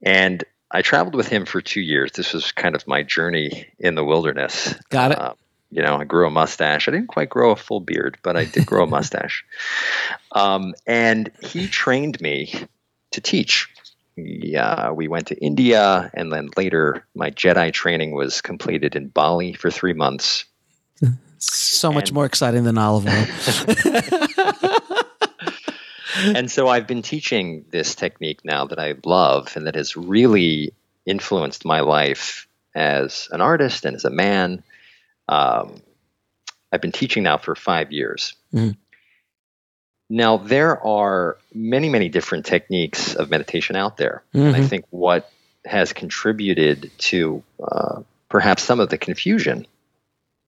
And 0.02 0.44
I 0.72 0.82
traveled 0.82 1.16
with 1.16 1.28
him 1.28 1.46
for 1.46 1.62
two 1.62 1.82
years. 1.82 2.12
This 2.14 2.34
was 2.34 2.52
kind 2.52 2.76
of 2.76 2.88
my 2.88 3.04
journey 3.04 3.68
in 3.80 3.96
the 3.96 4.04
wilderness. 4.04 4.74
Got 4.90 5.12
it. 5.12 5.20
Um, 5.22 5.36
you 5.74 5.82
know, 5.82 5.98
I 5.98 6.04
grew 6.04 6.28
a 6.28 6.30
mustache. 6.30 6.88
I 6.88 6.92
didn't 6.92 7.08
quite 7.08 7.30
grow 7.30 7.52
a 7.52 7.56
full 7.56 7.80
beard, 7.80 8.18
but 8.24 8.38
I 8.38 8.46
did 8.46 8.66
grow 8.66 8.84
a 8.84 8.88
mustache. 8.98 9.44
Um, 10.32 10.74
and 10.86 11.32
he 11.42 11.68
trained 11.68 12.22
me 12.22 12.54
to 13.12 13.22
teach. 13.22 13.70
Yeah, 14.16 14.92
we 14.92 15.08
went 15.08 15.28
to 15.28 15.36
India, 15.44 16.12
and 16.14 16.32
then 16.32 16.50
later 16.56 17.04
my 17.16 17.32
Jedi 17.32 17.74
training 17.74 18.12
was 18.12 18.42
completed 18.42 18.96
in 18.96 19.08
Bali 19.08 19.54
for 19.54 19.72
three 19.72 19.94
months. 19.94 20.46
So 21.40 21.92
much 21.92 22.10
And- 22.10 22.16
more 22.16 22.26
exciting 22.26 22.64
than 22.64 22.78
olive 22.78 23.08
oil. 23.08 23.26
and 26.36 26.50
so 26.50 26.68
I've 26.68 26.88
been 26.88 27.02
teaching 27.02 27.66
this 27.72 27.96
technique 27.96 28.46
now 28.46 28.66
that 28.66 28.80
I 28.80 28.96
love 29.04 29.52
and 29.56 29.68
that 29.68 29.76
has 29.76 29.98
really 29.98 30.74
influenced 31.06 31.66
my 31.66 31.82
life 31.82 32.48
as 32.76 33.28
an 33.32 33.42
artist 33.42 33.84
and 33.86 33.96
as 33.96 34.06
a 34.06 34.10
man. 34.10 34.64
Um, 35.28 35.82
I've 36.72 36.82
been 36.82 36.92
teaching 36.92 37.24
now 37.24 37.38
for 37.38 37.56
five 37.56 37.92
years. 37.92 38.34
Mhm. 38.54 38.78
Now, 40.10 40.38
there 40.38 40.86
are 40.86 41.38
many, 41.54 41.90
many 41.90 42.10
different 42.10 42.46
techniques 42.46 43.16
of 43.16 43.30
meditation 43.30 43.76
out 43.76 43.98
there. 43.98 44.24
And 44.34 44.56
I 44.56 44.60
Mhm. 44.60 44.70
think 44.70 44.86
what 44.90 45.32
has 45.66 45.94
contributed 45.94 46.92
to 46.98 47.44
uh, 47.64 48.02
perhaps 48.30 48.64
some 48.64 48.80
of 48.80 48.90
the 48.90 48.98
confusion 48.98 49.66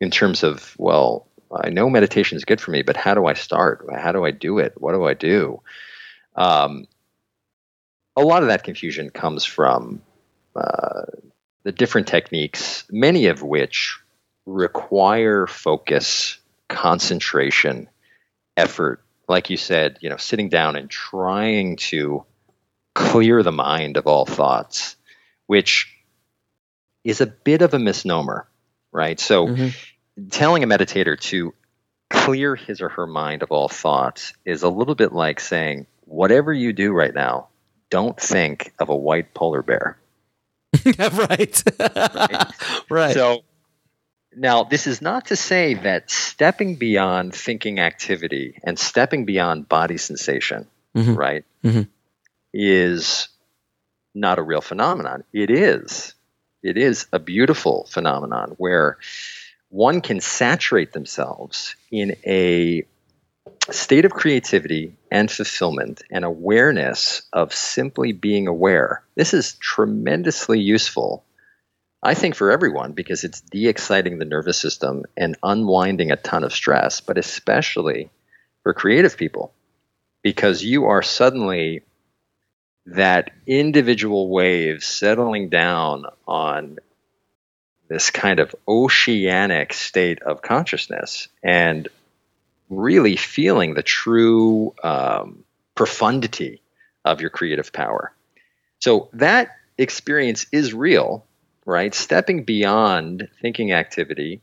in 0.02 0.12
terms 0.12 0.44
of, 0.44 0.76
well, 0.78 1.28
I 1.52 1.70
know 1.70 1.90
meditation 1.90 2.36
is 2.36 2.44
good 2.44 2.60
for 2.60 2.72
me, 2.72 2.82
but 2.82 2.98
how 2.98 3.14
do 3.14 3.26
I 3.26 3.34
start? 3.34 3.86
How 3.96 4.12
do 4.12 4.26
I 4.26 4.32
do 4.32 4.60
it? 4.60 4.74
What 4.80 4.92
do 4.92 5.06
I 5.06 5.14
do? 5.14 5.62
Um, 6.36 6.88
a 8.18 8.24
lot 8.24 8.44
of 8.44 8.50
that 8.50 8.64
confusion 8.64 9.10
comes 9.10 9.46
from 9.46 10.02
uh, 10.56 11.04
the 11.64 11.72
different 11.72 12.08
techniques, 12.08 12.84
many 12.90 13.28
of 13.28 13.42
which 13.42 14.00
require 14.46 15.48
focus, 15.48 16.38
concentration, 16.70 17.90
effort. 18.58 19.02
Like 19.28 19.50
you 19.50 19.58
said, 19.58 19.98
you 20.02 20.10
know, 20.10 20.18
sitting 20.18 20.50
down 20.50 20.76
and 20.76 20.90
trying 20.90 21.78
to 21.78 22.26
clear 22.94 23.44
the 23.44 23.52
mind 23.52 23.98
of 23.98 24.08
all 24.08 24.26
thoughts, 24.26 24.96
which 25.48 25.92
is 27.04 27.22
a 27.22 27.26
bit 27.26 27.62
of 27.62 27.74
a 27.74 27.80
misnomer, 27.80 28.48
right? 28.92 29.20
So, 29.20 29.48
Mhm. 29.48 29.74
telling 30.32 30.64
a 30.64 30.68
meditator 30.68 31.20
to 31.20 31.54
clear 32.10 32.56
his 32.56 32.82
or 32.82 32.90
her 32.90 33.08
mind 33.08 33.44
of 33.44 33.52
all 33.52 33.68
thoughts 33.68 34.34
is 34.46 34.64
a 34.64 34.70
little 34.70 34.96
bit 34.96 35.12
like 35.12 35.40
saying, 35.40 35.88
whatever 36.06 36.54
you 36.54 36.72
do 36.72 36.94
right 36.94 37.14
now, 37.14 37.48
don't 37.90 38.20
think 38.20 38.74
of 38.80 38.90
a 38.90 38.96
white 38.96 39.34
polar 39.34 39.62
bear. 39.62 39.98
right. 40.98 41.64
right. 42.90 43.14
So 43.14 43.44
now 44.36 44.64
this 44.64 44.88
is 44.88 45.02
not 45.02 45.28
to 45.28 45.36
say 45.36 45.74
that 45.74 46.10
stepping 46.10 46.76
beyond 46.76 47.34
thinking 47.34 47.80
activity 47.80 48.60
and 48.64 48.78
stepping 48.78 49.26
beyond 49.26 49.68
body 49.70 49.98
sensation, 49.98 50.68
Mhm. 50.96 51.18
right, 51.18 51.46
Mhm. 51.64 51.88
is 52.54 53.28
not 54.14 54.40
a 54.40 54.44
real 54.44 54.62
phenomenon. 54.62 55.24
It 55.34 55.50
is. 55.50 56.14
It 56.64 56.78
is 56.78 57.08
a 57.12 57.20
beautiful 57.20 57.86
phenomenon 57.90 58.56
where 58.58 58.98
one 59.70 60.02
can 60.02 60.22
saturate 60.22 60.94
themselves 60.94 61.76
in 61.92 62.16
a 62.26 62.86
state 63.72 64.06
of 64.06 64.14
creativity 64.14 64.96
and 65.12 65.30
fulfillment 65.30 66.02
and 66.10 66.24
awareness 66.24 67.24
of 67.34 67.54
simply 67.54 68.12
being 68.12 68.48
aware. 68.48 69.04
This 69.16 69.34
is 69.34 69.54
tremendously 69.54 70.60
useful 70.60 71.24
I 72.06 72.14
think 72.14 72.36
for 72.36 72.52
everyone 72.52 72.92
because 72.92 73.24
it's 73.24 73.42
de 73.42 73.68
exciting 73.68 74.20
the 74.20 74.26
nervous 74.26 74.60
system 74.60 75.06
and 75.18 75.36
unwinding 75.42 76.12
a 76.12 76.16
ton 76.16 76.44
of 76.44 76.54
stress, 76.54 77.02
but 77.02 77.18
especially 77.18 78.12
for 78.62 78.76
creative 78.76 79.18
people 79.18 79.52
because 80.22 80.64
you 80.64 80.86
are 80.86 81.02
suddenly 81.02 81.82
that 82.86 83.32
individual 83.48 84.30
wave 84.30 84.84
settling 84.84 85.50
down 85.50 86.06
on 86.28 86.78
this 87.88 88.12
kind 88.12 88.40
of 88.40 88.56
oceanic 88.68 89.74
state 89.74 90.22
of 90.22 90.44
consciousness 90.44 91.28
and 91.44 91.88
really 92.70 93.16
feeling 93.16 93.74
the 93.74 93.82
true 93.82 94.76
um, 94.84 95.44
profundity 95.74 96.62
of 97.04 97.20
your 97.20 97.32
creative 97.32 97.74
power. 97.74 98.14
So 98.80 99.10
that 99.14 99.56
experience 99.80 100.46
is 100.52 100.72
real 100.72 101.26
right? 101.66 101.94
Stepping 101.94 102.44
beyond 102.44 103.28
thinking 103.42 103.74
activity 103.74 104.42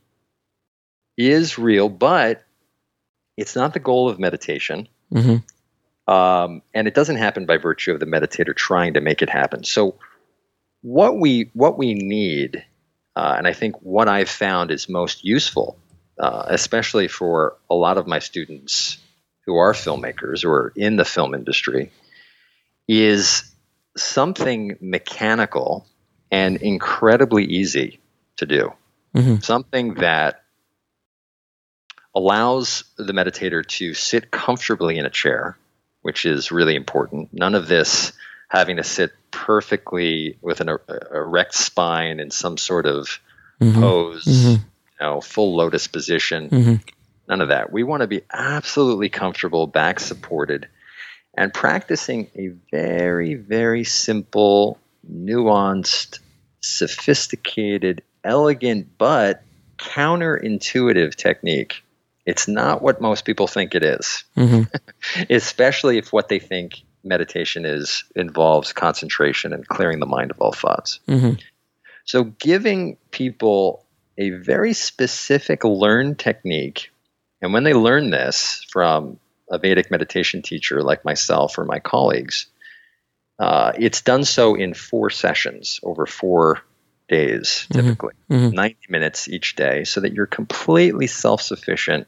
is 1.17 1.57
real, 1.57 1.89
but 1.89 2.43
it's 3.37 3.55
not 3.55 3.73
the 3.73 3.79
goal 3.79 4.09
of 4.09 4.19
meditation. 4.19 4.87
Mhm. 5.11 5.43
Um, 6.07 6.61
and 6.73 6.87
it 6.87 6.93
doesn't 6.93 7.15
happen 7.15 7.45
by 7.45 7.57
virtue 7.57 7.93
of 7.93 7.99
the 7.99 8.05
meditator 8.05 8.55
trying 8.55 8.95
to 8.95 9.01
make 9.01 9.21
it 9.21 9.29
happen. 9.29 9.63
So, 9.63 9.95
what 10.81 11.17
we 11.17 11.49
what 11.53 11.77
we 11.77 11.93
need, 11.93 12.65
uh, 13.15 13.35
and 13.37 13.47
I 13.47 13.53
think 13.53 13.81
what 13.81 14.09
I've 14.09 14.29
found 14.29 14.69
is 14.69 14.89
most 14.89 15.23
useful, 15.23 15.77
uh, 16.19 16.43
especially 16.47 17.07
for 17.07 17.55
a 17.69 17.75
lot 17.75 17.97
of 17.97 18.05
my 18.05 18.19
students 18.19 18.97
who 19.45 19.55
are 19.55 19.71
filmmakers 19.73 20.43
or 20.43 20.73
in 20.75 20.97
the 20.97 21.05
film 21.05 21.33
industry, 21.33 21.91
is 22.87 23.49
something 23.95 24.77
mechanical 24.81 25.85
and 26.33 26.57
incredibly 26.57 27.45
easy 27.45 27.99
to 28.37 28.47
do. 28.47 28.73
Mhm. 29.15 29.43
Something 29.43 29.93
that 29.95 30.41
allows 32.15 32.85
the 32.97 33.13
meditator 33.13 33.63
to 33.77 33.93
sit 33.93 34.31
comfortably 34.31 34.97
in 34.97 35.05
a 35.05 35.11
chair, 35.11 35.55
which 36.01 36.25
is 36.25 36.51
really 36.51 36.75
important. 36.75 37.29
None 37.33 37.53
of 37.53 37.67
this 37.67 38.13
having 38.47 38.77
to 38.77 38.83
sit 38.83 39.11
perfectly 39.29 40.37
with 40.41 40.59
an 40.59 40.69
er- 40.69 41.07
erect 41.13 41.53
spine 41.53 42.19
in 42.19 42.31
some 42.31 42.57
sort 42.57 42.87
of 42.87 43.19
Mhm. 43.61 43.75
pose, 43.75 44.25
Mhm. 44.25 44.53
you 44.53 44.59
know, 44.99 45.21
full 45.21 45.55
lotus 45.55 45.85
position. 45.85 46.49
Mhm. 46.49 46.81
None 47.27 47.41
of 47.41 47.49
that. 47.49 47.71
We 47.71 47.83
want 47.83 48.01
to 48.01 48.07
be 48.07 48.21
absolutely 48.31 49.09
comfortable, 49.09 49.67
back 49.67 49.99
supported, 49.99 50.67
and 51.35 51.53
practicing 51.53 52.27
a 52.35 52.47
very, 52.71 53.35
very 53.35 53.83
simple, 53.83 54.79
nuanced, 55.05 56.19
sophisticated, 56.63 58.01
elegant, 58.23 58.97
but 58.97 59.43
counterintuitive 59.77 61.15
technique. 61.15 61.83
It's 62.25 62.47
not 62.47 62.81
what 62.81 63.01
most 63.01 63.25
people 63.25 63.47
think 63.47 63.75
it 63.75 63.83
is, 63.83 64.23
Mhm. 64.37 64.69
especially 65.29 65.97
if 65.97 66.13
what 66.13 66.29
they 66.29 66.39
think 66.39 66.81
meditation 67.03 67.65
is 67.65 68.05
involves 68.15 68.71
concentration 68.71 69.51
and 69.51 69.67
clearing 69.67 69.99
the 69.99 70.05
mind 70.05 70.31
of 70.31 70.39
all 70.39 70.53
thoughts. 70.53 70.99
Mhm. 71.07 71.39
So, 72.05 72.23
giving 72.23 72.97
people 73.11 73.85
a 74.17 74.29
very 74.29 74.73
specific 74.73 75.65
learned 75.65 76.17
technique, 76.17 76.91
and 77.41 77.51
when 77.51 77.63
they 77.63 77.73
learn 77.73 78.09
this 78.09 78.65
from 78.69 79.19
a 79.51 79.57
Vedic 79.57 79.91
meditation 79.91 80.41
teacher 80.41 80.81
like 80.81 81.03
myself 81.03 81.57
or 81.57 81.65
my 81.65 81.79
colleagues, 81.79 82.45
uh, 83.39 83.71
it's 83.77 84.01
done 84.01 84.23
so 84.23 84.55
in 84.55 84.73
four 84.73 85.09
sessions 85.09 85.79
over 85.83 86.05
four 86.05 86.61
days, 87.09 87.67
Mhm. 87.69 87.75
typically, 87.75 88.13
Mhm. 88.29 88.53
90 88.53 88.87
minutes 88.89 89.27
each 89.27 89.55
day, 89.55 89.83
so 89.83 90.01
that 90.01 90.13
you're 90.13 90.25
completely 90.25 91.07
self 91.07 91.41
sufficient 91.41 92.07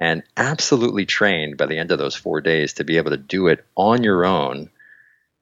and 0.00 0.22
absolutely 0.36 1.06
trained 1.06 1.56
by 1.56 1.66
the 1.66 1.76
end 1.78 1.90
of 1.90 1.98
those 1.98 2.14
four 2.14 2.40
days 2.40 2.74
to 2.74 2.84
be 2.84 2.98
able 2.98 3.10
to 3.10 3.16
do 3.16 3.48
it 3.48 3.64
on 3.76 4.04
your 4.04 4.24
own 4.24 4.70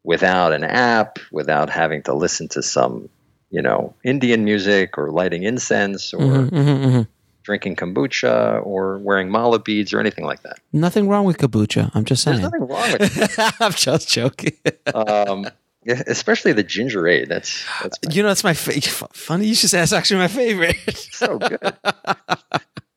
without 0.02 0.52
an 0.52 0.64
app, 0.64 1.18
without 1.30 1.68
having 1.68 2.02
to 2.02 2.14
listen 2.14 2.48
to 2.48 2.62
some, 2.62 3.08
you 3.50 3.60
know, 3.60 3.94
Indian 4.04 4.44
music 4.44 4.96
or 4.96 5.10
lighting 5.10 5.42
incense 5.42 6.14
or 6.14 6.20
Mhm. 6.20 6.50
Mhm. 6.50 6.84
Mhm. 6.84 7.06
Drinking 7.46 7.76
kombucha 7.76 8.60
or 8.66 8.98
wearing 8.98 9.30
mala 9.30 9.60
beads 9.60 9.94
or 9.94 10.00
anything 10.00 10.24
like 10.24 10.42
that. 10.42 10.58
Nothing 10.72 11.08
wrong 11.08 11.24
with 11.24 11.38
kombucha. 11.38 11.92
I'm 11.94 12.04
just 12.04 12.24
saying. 12.24 12.40
There's 12.40 12.50
nothing 12.52 12.66
wrong 12.68 12.92
with 12.92 13.38
it. 13.38 13.54
I'm 13.60 13.72
just 13.72 14.08
joking. 14.10 14.52
Um, 14.92 15.46
yeah, 15.84 16.02
especially 16.08 16.52
the 16.52 16.64
ginger 16.64 17.06
ale. 17.06 17.26
That's 17.28 17.64
that's 17.80 17.98
you 18.10 18.24
know, 18.24 18.30
it's 18.30 18.42
my 18.42 18.52
fa- 18.54 18.80
funny. 19.12 19.46
You 19.46 19.54
should 19.54 19.70
say 19.70 19.78
that's 19.78 19.92
actually 19.92 20.18
my 20.18 20.28
favorite. 20.28 20.76
so 20.96 21.38
good. 21.38 21.60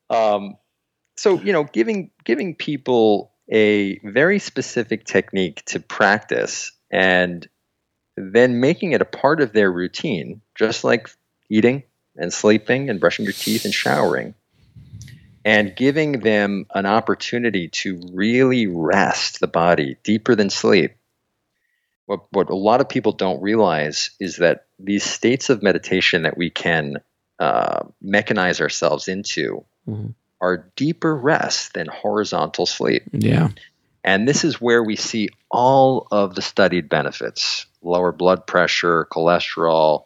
um, 0.09 0.57
so 1.15 1.39
you 1.41 1.53
know, 1.53 1.65
giving 1.65 2.09
giving 2.23 2.55
people 2.55 3.31
a 3.51 3.99
very 3.99 4.39
specific 4.39 5.05
technique 5.05 5.63
to 5.65 5.79
practice, 5.79 6.71
and 6.89 7.47
then 8.17 8.59
making 8.59 8.93
it 8.93 9.01
a 9.01 9.05
part 9.05 9.41
of 9.41 9.53
their 9.53 9.71
routine, 9.71 10.41
just 10.55 10.83
like 10.83 11.09
eating 11.49 11.83
and 12.17 12.33
sleeping 12.33 12.89
and 12.89 12.99
brushing 12.99 13.23
your 13.23 13.33
teeth 13.33 13.65
and 13.65 13.73
showering, 13.73 14.33
and 15.45 15.75
giving 15.75 16.19
them 16.19 16.65
an 16.73 16.85
opportunity 16.85 17.69
to 17.69 18.01
really 18.13 18.67
rest 18.67 19.39
the 19.39 19.47
body 19.47 19.97
deeper 20.03 20.35
than 20.35 20.49
sleep. 20.49 20.95
What, 22.05 22.21
what 22.31 22.49
a 22.49 22.55
lot 22.55 22.81
of 22.81 22.89
people 22.89 23.11
don't 23.11 23.41
realize 23.41 24.11
is 24.19 24.37
that 24.37 24.65
these 24.79 25.03
states 25.03 25.49
of 25.49 25.61
meditation 25.61 26.23
that 26.23 26.37
we 26.37 26.49
can 26.49 26.97
uh, 27.39 27.83
mechanize 28.03 28.59
ourselves 28.61 29.07
into 29.07 29.63
Mhm. 29.87 30.13
are 30.41 30.69
deeper 30.75 31.15
rest 31.15 31.73
than 31.73 31.87
horizontal 31.87 32.65
sleep. 32.65 33.03
yeah. 33.11 33.49
And 34.03 34.27
this 34.27 34.43
is 34.43 34.61
where 34.61 34.83
we 34.83 34.95
see 34.95 35.29
all 35.51 36.07
of 36.11 36.35
the 36.35 36.41
studied 36.41 36.89
benefits 36.89 37.65
lower 37.81 38.11
blood 38.11 38.45
pressure, 38.45 39.07
cholesterol, 39.11 40.03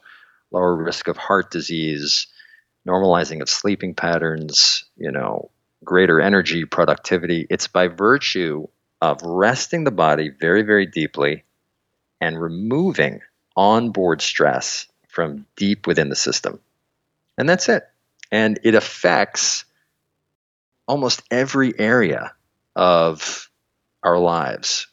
lower 0.52 0.76
risk 0.76 1.08
of 1.08 1.18
heart 1.18 1.50
disease, 1.52 2.28
normalizing 2.88 3.42
of 3.42 3.50
sleeping 3.50 3.94
patterns, 3.94 4.86
you 4.98 5.12
know, 5.12 5.50
greater 5.84 6.20
energy, 6.20 6.66
productivity. 6.66 7.46
It's 7.50 7.68
by 7.68 7.88
virtue 7.88 8.68
of 9.02 9.22
resting 9.22 9.84
the 9.84 9.92
body 9.92 10.30
very, 10.30 10.62
very 10.64 10.86
deeply 10.86 11.44
and 12.22 12.42
removing 12.42 13.22
onboard 13.56 14.22
stress 14.22 14.88
from 15.10 15.46
deep 15.56 15.88
within 15.88 16.10
the 16.10 16.16
system. 16.16 16.60
And 17.38 17.48
that's 17.48 17.70
it. 17.70 17.88
And 18.32 18.60
it 18.64 18.76
affects 18.76 19.66
almost 20.88 21.22
every 21.32 21.78
area 21.78 22.34
of 22.76 23.50
our 24.04 24.18
lives 24.18 24.88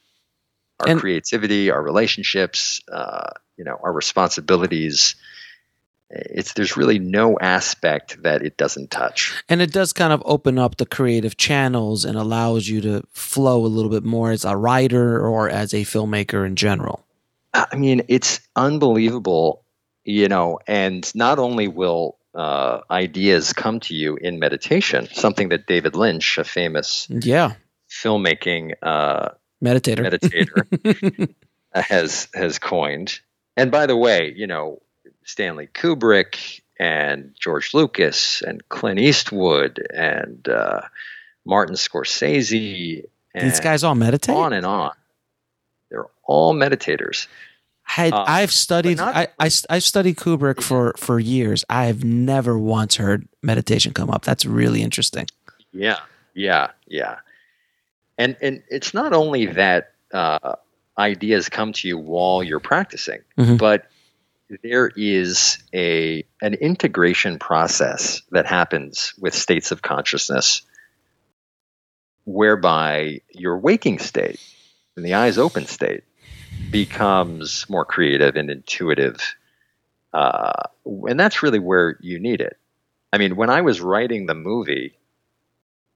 our 0.81 0.89
And- 0.89 1.01
creativity, 1.01 1.71
our 1.71 1.83
relationships, 1.83 2.81
uh, 2.91 3.31
you 3.57 3.65
know, 3.65 3.79
our 3.83 3.93
responsibilities. 3.93 5.15
It's 6.11 6.55
there's 6.55 6.77
really 6.77 6.99
no 6.99 7.39
aspect 7.39 8.23
that 8.25 8.43
it 8.43 8.57
doesn't 8.57 8.91
touch. 8.91 9.43
And 9.49 9.63
it 9.63 9.73
does 9.73 9.93
kind 9.93 10.13
of 10.13 10.23
open 10.25 10.59
up 10.59 10.77
the 10.77 10.87
creative 10.87 11.37
channels 11.37 12.05
and 12.05 12.19
allows 12.19 12.69
you 12.69 12.81
to 12.81 13.03
flow 13.13 13.65
a 13.65 13.69
little 13.69 13.91
bit 13.91 14.03
more 14.05 14.33
as 14.33 14.45
a 14.45 14.57
writer 14.57 15.25
or 15.25 15.49
as 15.49 15.73
a 15.73 15.83
filmmaker 15.83 16.45
in 16.45 16.57
general. 16.57 17.05
I 17.55 17.77
mean, 17.77 18.03
it's 18.09 18.41
unbelievable, 18.57 19.65
you 20.05 20.29
know, 20.29 20.59
and 20.67 21.09
not 21.15 21.39
only 21.39 21.69
will 21.69 22.17
uh, 22.35 22.81
ideas 22.91 23.53
come 23.53 23.81
to 23.81 23.95
you 23.95 24.17
in 24.17 24.39
meditation, 24.39 25.09
something 25.13 25.49
that 25.51 25.67
David 25.67 25.95
Lynch, 25.97 26.39
a 26.39 26.45
famous 26.45 27.07
Yeah. 27.11 27.55
filmmaking 27.89 28.75
uh, 28.83 29.31
Meditator. 29.63 30.09
meditator, 30.11 31.35
has 31.75 32.29
has 32.35 32.59
coined. 32.59 33.21
And 33.57 33.71
by 33.71 33.87
the 33.87 33.97
way, 33.97 34.33
you 34.35 34.47
know, 34.47 34.81
Stanley 35.31 35.69
Kubrick 35.73 36.61
and 36.79 37.33
George 37.39 37.73
Lucas 37.73 38.43
and 38.43 38.67
Clint 38.69 38.99
Eastwood 38.99 39.85
and 39.95 40.49
uh, 40.49 40.81
Martin 41.45 41.77
Scorsese. 41.77 43.05
And 43.35 43.51
These 43.51 43.61
guys 43.61 43.85
all 43.85 43.95
meditate? 43.95 44.35
on 44.35 44.53
and 44.53 44.67
on. 44.67 44.93
They're 45.91 46.07
all 46.25 46.55
meditators. 46.55 47.29
I, 47.97 48.11
Uh, 48.11 48.25
I've 48.27 48.53
studied. 48.53 48.99
not- 48.99 49.15
I, 49.17 49.29
I 49.39 49.51
I've 49.69 49.83
studied 49.83 50.17
Kubrick 50.17 50.63
for 50.63 50.95
for 50.97 51.19
years. 51.21 51.65
I 51.69 51.87
have 51.87 52.05
never 52.05 52.59
once 52.59 52.97
heard 52.97 53.27
meditation 53.43 53.93
come 53.93 54.11
up. 54.11 54.23
That's 54.25 54.45
really 54.45 54.83
interesting. 54.83 55.27
Yeah, 55.73 55.99
yeah, 56.35 56.71
yeah. 56.87 57.17
And 58.19 58.37
and 58.41 58.63
it's 58.69 58.95
not 58.95 59.13
only 59.13 59.47
that 59.47 59.93
uh, 60.13 60.55
ideas 60.99 61.49
come 61.49 61.73
to 61.73 61.89
you 61.89 61.99
while 61.99 62.43
you're 62.45 62.61
practicing, 62.61 63.21
Mhm. 63.39 63.59
but 63.59 63.87
there 64.63 64.91
is 64.95 65.59
a 65.73 66.25
an 66.43 66.55
integration 66.55 67.39
process 67.39 68.23
that 68.31 68.47
happens 68.47 69.15
with 69.19 69.35
states 69.35 69.71
of 69.71 69.83
consciousness, 69.83 70.63
whereby 72.25 73.21
your 73.31 73.59
waking 73.59 73.99
state, 73.99 74.41
and 74.97 75.05
the 75.05 75.15
eyes 75.15 75.39
open 75.39 75.67
state, 75.67 76.05
becomes 76.71 77.67
more 77.69 77.85
creative 77.85 78.37
and 78.37 78.51
intuitive, 78.51 79.35
uh, 80.13 80.53
and 80.85 81.19
that's 81.19 81.43
really 81.43 81.59
where 81.61 81.97
you 82.01 82.19
need 82.19 82.41
it. 82.41 82.57
I 83.13 83.19
mean, 83.19 83.37
when 83.37 83.51
I 83.51 83.63
was 83.63 83.81
writing 83.81 84.27
the 84.27 84.35
movie, 84.35 84.97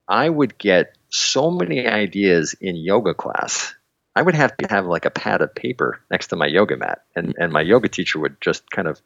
I 0.07 0.29
would 0.29 0.57
get 0.57 0.97
so 1.09 1.49
many 1.49 1.87
ideas 1.87 2.55
in 2.59 2.75
yoga 2.75 3.13
class. 3.13 3.73
I 4.15 4.21
would 4.21 4.35
have 4.35 4.55
to 4.57 4.67
have 4.69 4.85
like 4.85 5.05
a 5.05 5.09
pad 5.11 5.41
of 5.41 5.53
paper 5.53 5.99
next 6.09 6.27
to 6.27 6.35
my 6.35 6.45
yoga 6.47 6.77
mat, 6.77 7.03
and, 7.15 7.35
and 7.37 7.51
my 7.51 7.61
yoga 7.61 7.89
teacher 7.89 8.19
would 8.19 8.39
just 8.41 8.69
kind 8.71 8.87
of 8.87 9.01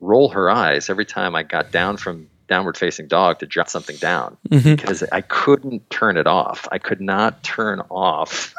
roll 0.00 0.30
her 0.30 0.50
eyes 0.50 0.88
every 0.88 1.04
time 1.04 1.34
I 1.36 1.42
got 1.42 1.70
down 1.70 1.98
from 1.98 2.28
downward 2.48 2.76
facing 2.76 3.06
dog 3.06 3.38
to 3.40 3.46
jot 3.46 3.70
something 3.70 3.96
down 3.96 4.36
Mhm. 4.48 4.76
because 4.76 5.04
I 5.12 5.20
couldn't 5.20 5.88
turn 5.90 6.16
it 6.16 6.26
off. 6.26 6.66
I 6.72 6.78
could 6.78 7.00
not 7.00 7.42
turn 7.42 7.80
off 7.90 8.54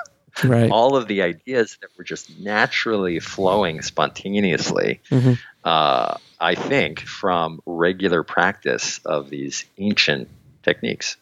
Right. 0.45 0.71
all 0.71 0.95
of 0.95 1.07
the 1.07 1.23
ideas 1.23 1.77
that 1.81 1.89
were 1.97 2.05
just 2.05 2.39
naturally 2.39 3.19
flowing 3.19 3.81
spontaneously. 3.81 5.01
Mhm. 5.09 5.37
Uh, 5.63 6.15
I 6.39 6.55
think 6.55 7.01
from 7.01 7.59
regular 7.65 8.23
practice 8.23 9.01
of 9.03 9.29
these 9.29 9.65
ancient 9.77 10.29
techniques. 10.63 11.17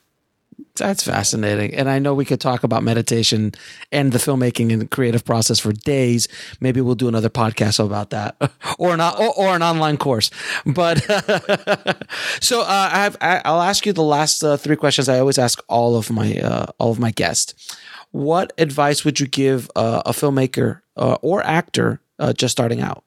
That's 0.76 1.04
fascinating. 1.04 1.74
And 1.74 1.90
I 1.90 2.00
know 2.00 2.14
we 2.14 2.26
could 2.26 2.40
talk 2.40 2.64
about 2.64 2.84
meditation 2.84 3.54
and 3.92 4.12
the 4.12 4.18
filmmaking 4.18 4.72
and 4.72 4.82
the 4.82 4.88
creative 4.88 5.26
process 5.26 5.60
for 5.60 5.72
days. 5.72 6.28
Maybe 6.60 6.82
we'll 6.82 6.96
do 6.96 7.08
another 7.08 7.30
podcast 7.30 7.84
about 7.84 8.10
that 8.12 8.36
or 8.80 8.94
an, 8.94 9.02
or, 9.02 9.34
or 9.38 9.56
an 9.56 9.62
online 9.64 9.98
course. 9.98 10.32
But 10.66 11.00
so 12.42 12.62
uh, 12.62 12.90
I 12.92 13.04
have, 13.04 13.18
I, 13.22 13.42
I'll 13.46 13.62
ask 13.62 13.86
you 13.86 13.94
the 13.94 14.04
last 14.04 14.44
uh, 14.44 14.58
three 14.58 14.76
questions 14.76 15.10
I 15.10 15.20
always 15.20 15.38
ask 15.38 15.62
all 15.68 15.96
of 15.96 16.10
my, 16.10 16.38
uh, 16.40 16.68
all 16.78 16.92
of 16.92 17.00
my 17.00 17.12
guests. 17.12 17.78
What 18.12 18.54
advice 18.58 19.06
would 19.06 19.20
you 19.20 19.28
give 19.28 19.70
uh, 19.76 20.02
a 20.06 20.12
filmmaker 20.12 20.82
uh, 20.98 21.18
or 21.22 21.46
actor 21.46 22.02
uh, 22.18 22.34
just 22.34 22.52
starting 22.52 22.82
out? 22.82 23.04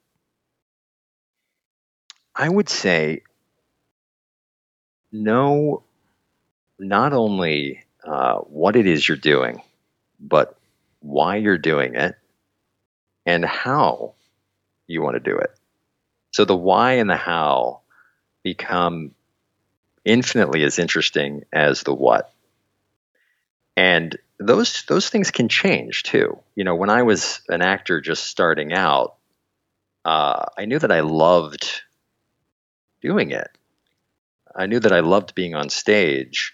I 2.35 2.49
would 2.49 2.69
say 2.69 3.23
know 5.11 5.83
not 6.83 7.13
only 7.13 7.85
uh, 8.05 8.39
what 8.39 8.77
it 8.77 8.87
is 8.87 9.07
you're 9.07 9.17
doing, 9.17 9.63
but 10.21 10.57
why 11.01 11.37
you're 11.37 11.59
doing 11.59 11.95
it 11.95 12.17
and 13.25 13.45
how 13.45 14.15
you 14.87 15.03
want 15.03 15.15
to 15.15 15.31
do 15.31 15.39
it. 15.39 15.51
So 16.33 16.45
the 16.45 16.57
why 16.57 16.95
and 16.95 17.09
the 17.09 17.17
how 17.17 17.81
become 18.43 19.15
infinitely 20.05 20.65
as 20.65 20.79
interesting 20.79 21.45
as 21.53 21.83
the 21.83 21.95
what. 21.95 22.33
And 23.77 24.19
those 24.39 24.85
those 24.89 25.09
things 25.09 25.31
can 25.31 25.49
change 25.49 26.03
too. 26.03 26.39
You 26.57 26.65
know, 26.65 26.75
when 26.75 26.91
I 26.91 27.03
was 27.03 27.41
an 27.49 27.63
actor 27.63 28.01
just 28.01 28.25
starting 28.25 28.73
out, 28.73 29.15
uh, 30.05 30.47
I 30.59 30.65
knew 30.65 30.79
that 30.79 30.93
I 30.93 31.01
loved 31.01 31.83
doing 33.01 33.31
it. 33.31 33.49
I 34.55 34.67
knew 34.67 34.81
that 34.81 34.93
I 34.93 35.01
loved 35.01 35.35
being 35.35 35.55
on 35.55 35.71
stage 35.71 36.53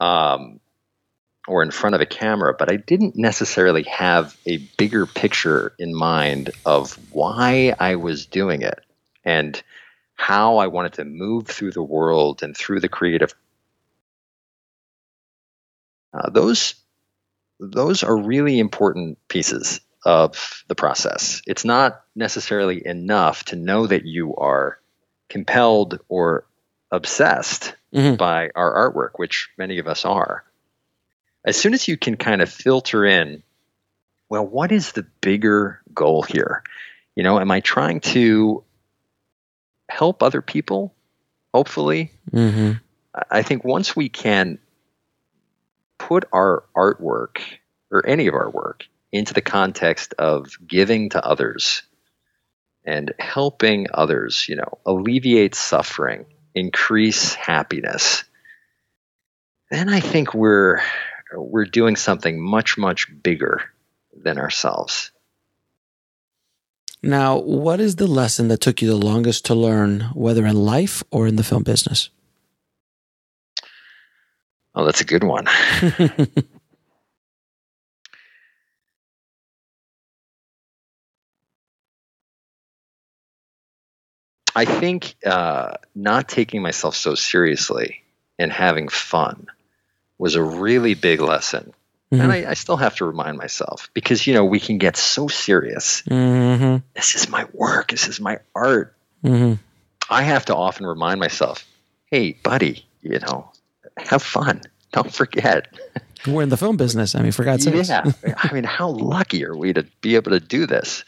um, 0.00 0.60
or 1.46 1.62
in 1.62 1.70
front 1.70 1.94
of 1.94 2.00
a 2.00 2.06
camera, 2.06 2.54
but 2.58 2.70
I 2.70 2.76
didn't 2.76 3.16
necessarily 3.16 3.84
have 3.84 4.36
a 4.46 4.58
bigger 4.78 5.06
picture 5.06 5.74
in 5.78 5.94
mind 5.94 6.50
of 6.64 6.98
why 7.12 7.74
I 7.78 7.96
was 7.96 8.26
doing 8.26 8.62
it 8.62 8.80
and 9.24 9.60
how 10.14 10.58
I 10.58 10.66
wanted 10.66 10.94
to 10.94 11.04
move 11.04 11.46
through 11.46 11.72
the 11.72 11.82
world 11.82 12.42
and 12.42 12.56
through 12.56 12.80
the 12.80 12.88
creative. 12.88 13.34
Uh, 16.12 16.30
those 16.30 16.74
those 17.58 18.02
are 18.02 18.16
really 18.16 18.58
important 18.58 19.18
pieces 19.28 19.80
of 20.04 20.64
the 20.68 20.74
process. 20.74 21.42
It's 21.46 21.64
not 21.64 22.02
necessarily 22.14 22.86
enough 22.86 23.44
to 23.46 23.56
know 23.56 23.86
that 23.86 24.06
you 24.06 24.34
are 24.36 24.78
compelled 25.28 26.00
or 26.08 26.46
obsessed 26.90 27.74
Mhm. 27.94 28.16
by 28.16 28.50
our 28.54 28.92
artwork, 28.92 29.18
which 29.18 29.50
many 29.58 29.78
of 29.78 29.86
us 29.86 30.04
are. 30.04 30.44
As 31.44 31.56
soon 31.56 31.74
as 31.74 31.88
you 31.88 31.96
can 31.96 32.16
kind 32.16 32.42
of 32.42 32.50
filter 32.52 33.04
in, 33.04 33.42
well, 34.28 34.46
what 34.46 34.70
is 34.72 34.92
the 34.92 35.06
bigger 35.20 35.80
goal 35.92 36.22
here? 36.22 36.62
You 37.16 37.24
know, 37.24 37.40
am 37.40 37.50
I 37.50 37.60
trying 37.60 38.00
to 38.00 38.62
help 39.88 40.22
other 40.22 40.42
people? 40.42 40.94
Hopefully, 41.52 42.12
Mm-hmm. 42.30 42.72
I 43.28 43.42
think 43.42 43.64
once 43.64 43.96
we 43.96 44.08
can 44.08 44.60
put 45.98 46.24
our 46.32 46.62
artwork 46.76 47.38
or 47.90 48.06
any 48.06 48.28
of 48.28 48.34
our 48.34 48.48
work 48.48 48.86
into 49.10 49.34
the 49.34 49.40
context 49.42 50.14
of 50.16 50.52
giving 50.64 51.08
to 51.10 51.24
others 51.24 51.82
and 52.84 53.12
helping 53.18 53.88
others, 53.92 54.48
you 54.48 54.54
know, 54.54 54.78
alleviate 54.86 55.56
suffering, 55.56 56.24
increase 56.60 57.34
happiness, 57.34 58.24
then 59.70 59.88
I 59.88 60.00
think 60.00 60.34
we're 60.34 60.80
we're 61.34 61.64
doing 61.64 61.96
something 61.96 62.40
much 62.40 62.76
much 62.78 63.08
bigger 63.22 63.62
than 64.14 64.38
ourselves. 64.38 65.10
Now, 67.02 67.38
what 67.38 67.80
is 67.80 67.96
the 67.96 68.06
lesson 68.06 68.48
that 68.48 68.60
took 68.60 68.82
you 68.82 68.88
the 68.88 69.06
longest 69.06 69.46
to 69.46 69.54
learn, 69.54 70.10
whether 70.12 70.44
in 70.44 70.56
life 70.56 71.02
or 71.10 71.26
in 71.26 71.36
the 71.36 71.44
film 71.44 71.62
business? 71.62 72.10
Oh, 74.74 74.84
that's 74.84 75.00
a 75.00 75.06
good 75.06 75.24
one. 75.24 75.46
I 84.60 84.66
think 84.66 85.14
uh, 85.24 85.72
not 85.94 86.28
taking 86.28 86.60
myself 86.60 86.94
so 86.94 87.14
seriously 87.14 88.02
and 88.38 88.52
having 88.52 88.88
fun 88.88 89.46
was 90.18 90.34
a 90.34 90.42
really 90.42 90.92
big 90.92 91.22
lesson. 91.22 91.72
Mhm. 92.12 92.20
And 92.20 92.30
I, 92.30 92.50
I 92.50 92.54
still 92.54 92.76
have 92.76 92.94
to 92.96 93.06
remind 93.06 93.38
myself 93.38 93.88
because, 93.94 94.26
you 94.26 94.34
know, 94.34 94.44
we 94.44 94.60
can 94.60 94.76
get 94.76 94.98
so 94.98 95.28
serious. 95.28 96.02
mm-hmm. 96.02 96.84
This 96.94 97.14
is 97.14 97.30
my 97.30 97.46
work, 97.54 97.90
this 97.90 98.06
is 98.06 98.20
my 98.20 98.40
art. 98.54 98.94
Mm-hmm. 99.24 99.54
I 100.10 100.22
have 100.24 100.44
to 100.46 100.54
often 100.54 100.84
remind 100.84 101.20
myself, 101.20 101.66
hey, 102.04 102.32
buddy, 102.42 102.84
you 103.00 103.18
know, 103.18 103.50
have 103.96 104.22
fun. 104.22 104.60
Don't 104.92 105.10
forget. 105.10 105.68
We're 106.26 106.42
in 106.42 106.50
the 106.50 106.58
film 106.58 106.76
business. 106.76 107.14
I 107.14 107.22
mean, 107.22 107.32
for 107.32 107.44
God's 107.44 107.64
sake. 107.64 107.88
Yeah. 107.88 108.12
I 108.36 108.52
mean, 108.52 108.64
how 108.64 108.90
lucky 108.90 109.42
are 109.46 109.56
we 109.56 109.72
to 109.72 109.84
be 110.02 110.16
able 110.16 110.32
to 110.32 110.40
do 110.40 110.66
this? 110.66 111.02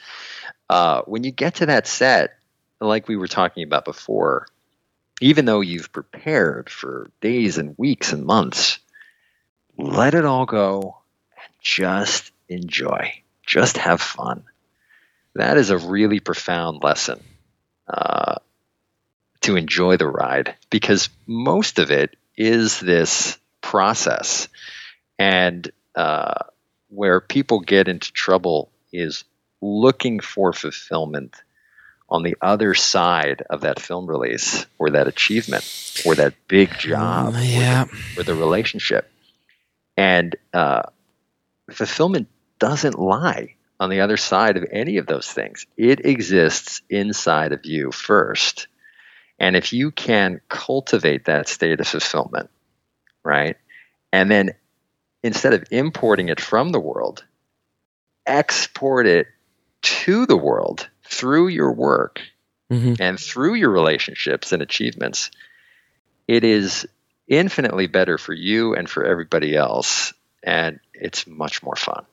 Uh, 0.70 1.02
when 1.02 1.22
you 1.22 1.32
get 1.32 1.56
to 1.56 1.66
that 1.66 1.86
set, 1.86 2.38
like 2.82 3.08
we 3.08 3.16
were 3.16 3.28
talking 3.28 3.64
about 3.64 3.84
before, 3.84 4.46
even 5.20 5.44
though 5.44 5.60
you've 5.60 5.92
prepared 5.92 6.68
for 6.68 7.10
days 7.20 7.58
and 7.58 7.74
weeks 7.78 8.12
and 8.12 8.24
months, 8.24 8.78
let 9.78 10.14
it 10.14 10.24
all 10.24 10.46
go 10.46 10.98
and 11.36 11.54
just 11.60 12.32
enjoy. 12.48 13.12
Just 13.46 13.76
have 13.78 14.00
fun. 14.00 14.44
That 15.34 15.56
is 15.56 15.70
a 15.70 15.78
really 15.78 16.20
profound 16.20 16.82
lesson 16.82 17.22
uh, 17.88 18.36
to 19.42 19.56
enjoy 19.56 19.96
the 19.96 20.06
ride 20.06 20.54
because 20.70 21.08
most 21.26 21.78
of 21.78 21.90
it 21.90 22.16
is 22.36 22.80
this 22.80 23.38
process. 23.60 24.48
And 25.18 25.70
uh, 25.94 26.34
where 26.88 27.20
people 27.20 27.60
get 27.60 27.88
into 27.88 28.12
trouble 28.12 28.70
is 28.92 29.24
looking 29.60 30.20
for 30.20 30.52
fulfillment 30.52 31.34
on 32.12 32.22
the 32.22 32.36
other 32.42 32.74
side 32.74 33.42
of 33.48 33.62
that 33.62 33.80
film 33.80 34.06
release 34.06 34.66
or 34.78 34.90
that 34.90 35.08
achievement 35.08 35.64
or 36.04 36.14
that 36.14 36.34
big 36.46 36.70
job 36.78 37.32
Mm, 37.32 37.52
yeah. 37.54 37.84
or, 37.84 37.86
the, 37.86 38.20
or 38.20 38.24
the 38.24 38.34
relationship. 38.34 39.10
And 39.96 40.36
uh, 40.52 40.82
fulfillment 41.70 42.28
doesn't 42.58 42.98
lie 42.98 43.54
on 43.80 43.88
the 43.88 44.00
other 44.00 44.18
side 44.18 44.58
of 44.58 44.64
any 44.70 44.98
of 44.98 45.06
those 45.06 45.26
things. 45.26 45.66
It 45.76 46.04
exists 46.04 46.82
inside 46.90 47.52
of 47.52 47.64
you 47.64 47.90
first. 47.90 48.68
And 49.38 49.56
if 49.56 49.72
you 49.72 49.90
can 49.90 50.40
cultivate 50.50 51.24
that 51.24 51.48
state 51.48 51.80
of 51.80 51.88
fulfillment, 51.88 52.50
right? 53.24 53.56
And 54.12 54.30
then 54.30 54.50
instead 55.22 55.54
of 55.54 55.64
importing 55.70 56.28
it 56.28 56.40
from 56.40 56.70
the 56.72 56.78
world, 56.78 57.24
export 58.26 59.06
it 59.06 59.26
to 59.80 60.26
the 60.26 60.36
world 60.36 60.88
through 61.12 61.48
your 61.48 61.72
work 61.72 62.20
Mhm. 62.70 62.96
and 63.00 63.20
through 63.20 63.54
your 63.54 63.70
relationships 63.70 64.52
and 64.52 64.62
achievements, 64.62 65.30
it 66.26 66.42
is 66.44 66.86
infinitely 67.28 67.86
better 67.86 68.18
for 68.18 68.32
you 68.32 68.74
and 68.74 68.88
for 68.88 69.04
everybody 69.04 69.54
else. 69.54 70.12
And 70.42 70.80
it's 70.94 71.26
much 71.26 71.62
more 71.62 71.76
fun. 71.76 72.04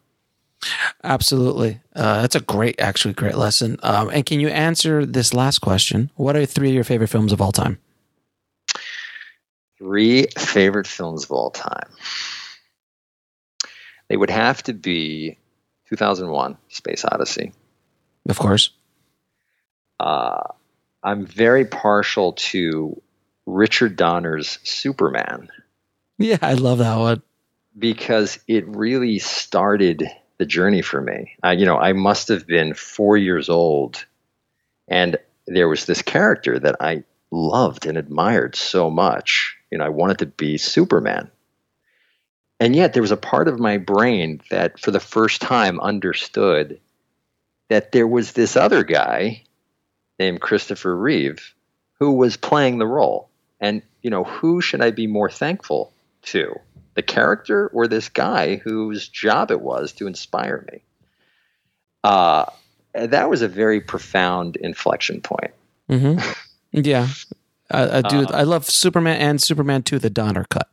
Absolutely. 1.04 1.80
Uh, 1.96 2.22
that's 2.22 2.36
a 2.36 2.42
great, 2.42 2.80
actually, 2.80 3.14
great 3.14 3.36
lesson. 3.38 3.78
Um, 3.82 4.10
and 4.10 4.26
can 4.26 4.40
you 4.42 4.50
answer 4.50 5.06
this 5.06 5.34
last 5.34 5.60
question? 5.60 6.12
What 6.16 6.36
are 6.36 6.46
three 6.46 6.70
of 6.70 6.76
your 6.76 6.84
favorite 6.84 7.08
films 7.08 7.32
of 7.32 7.42
all 7.42 7.54
time? 7.54 7.80
Three 9.78 10.28
favorite 10.38 10.88
films 10.88 11.24
of 11.24 11.32
all 11.32 11.52
time. 11.52 11.90
They 14.10 14.18
would 14.18 14.30
have 14.30 14.62
to 14.64 14.74
be 14.74 15.38
2001 15.90 16.58
Space 16.68 17.06
Odyssey. 17.06 17.54
Of 18.28 18.38
course. 18.38 18.72
Uh, 20.00 20.44
I'm 21.04 21.26
very 21.26 21.66
partial 21.66 22.34
to 22.34 23.02
Richard 23.46 23.96
Donner's 23.96 24.60
Superman 24.64 25.50
Yeah, 26.18 26.38
I 26.42 26.54
love 26.54 26.78
that 26.80 26.98
one. 26.98 27.22
because 27.78 28.40
it 28.48 28.68
really 28.68 29.20
started 29.20 30.04
the 30.38 30.46
journey 30.46 30.82
for 30.82 31.02
me. 31.02 31.36
Uh, 31.44 31.50
you 31.50 31.66
know, 31.66 31.78
I 31.78 31.94
must 31.94 32.28
have 32.30 32.46
been 32.48 32.74
four 32.74 33.18
years 33.18 33.50
old, 33.50 34.06
and 34.88 35.18
there 35.48 35.68
was 35.68 35.86
this 35.86 36.02
character 36.02 36.60
that 36.60 36.76
I 36.80 37.04
loved 37.32 37.86
and 37.86 37.98
admired 37.98 38.56
so 38.56 38.90
much. 38.90 39.58
You 39.72 39.78
know, 39.78 39.86
I 39.86 39.90
wanted 39.90 40.20
to 40.20 40.26
be 40.28 40.58
Superman. 40.58 41.30
And 42.60 42.76
yet, 42.76 42.94
there 42.94 43.02
was 43.04 43.12
a 43.12 43.18
part 43.18 43.48
of 43.48 43.60
my 43.60 43.78
brain 43.78 44.42
that, 44.50 44.80
for 44.80 44.92
the 44.92 45.00
first 45.00 45.42
time, 45.42 45.80
understood 45.80 46.80
that 47.70 47.92
there 47.92 48.08
was 48.08 48.34
this 48.34 48.56
other 48.58 48.84
guy 48.84 49.44
named 50.20 50.42
Christopher 50.42 50.96
Reeve 50.96 51.54
who 52.00 52.14
was 52.14 52.38
playing 52.38 52.78
the 52.78 52.88
role. 52.88 53.30
And, 53.60 53.82
you 54.02 54.10
know, 54.10 54.24
who 54.24 54.62
should 54.62 54.82
I 54.82 54.92
be 54.92 55.08
more 55.08 55.30
thankful 55.30 55.92
to? 56.24 56.58
The 56.96 57.02
character 57.02 57.68
or 57.68 57.88
this 57.88 58.10
guy 58.10 58.56
whose 58.58 59.08
job 59.08 59.52
it 59.52 59.62
was 59.62 59.94
to 59.94 60.08
inspire 60.08 60.66
me? 60.72 60.82
Uh, 62.04 62.46
that 62.94 63.30
was 63.30 63.42
a 63.42 63.48
very 63.48 63.82
profound 63.82 64.56
inflection 64.56 65.22
point. 65.22 65.52
hmm 65.90 66.18
Yeah. 66.72 67.08
I, 67.72 67.98
I 67.98 68.02
do. 68.02 68.24
Uh, 68.24 68.32
I 68.34 68.44
love 68.44 68.70
Superman 68.70 69.20
and 69.22 69.42
Superman 69.42 69.84
2, 69.84 70.00
the 70.00 70.10
Donner 70.10 70.46
cut. 70.50 70.70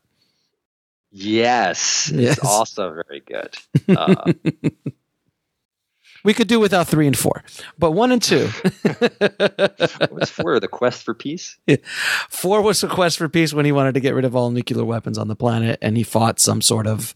Yes, 1.11 2.11
Yes. 2.15 2.37
it's 2.39 2.47
also 2.47 2.93
very 3.07 3.21
good. 3.21 3.55
Uh, 3.97 4.33
We 6.27 6.35
could 6.35 6.49
do 6.49 6.59
without 6.59 6.89
three 6.89 7.07
and 7.07 7.17
four, 7.17 7.45
but 7.79 7.93
one 7.93 8.11
and 8.11 8.21
two. 8.21 8.49
what 8.99 10.11
was 10.11 10.29
four 10.29 10.59
the 10.59 10.67
quest 10.67 11.05
for 11.05 11.15
peace? 11.15 11.57
Four 12.29 12.63
was 12.63 12.81
the 12.81 12.89
quest 12.89 13.19
for 13.19 13.29
peace 13.29 13.55
when 13.55 13.65
he 13.65 13.71
wanted 13.71 13.95
to 13.95 14.01
get 14.01 14.13
rid 14.13 14.25
of 14.25 14.35
all 14.35 14.51
nuclear 14.51 14.85
weapons 14.85 15.19
on 15.19 15.29
the 15.29 15.37
planet, 15.37 15.79
and 15.81 15.97
he 15.97 16.03
fought 16.03 16.41
some 16.41 16.61
sort 16.61 16.89
of 16.89 17.15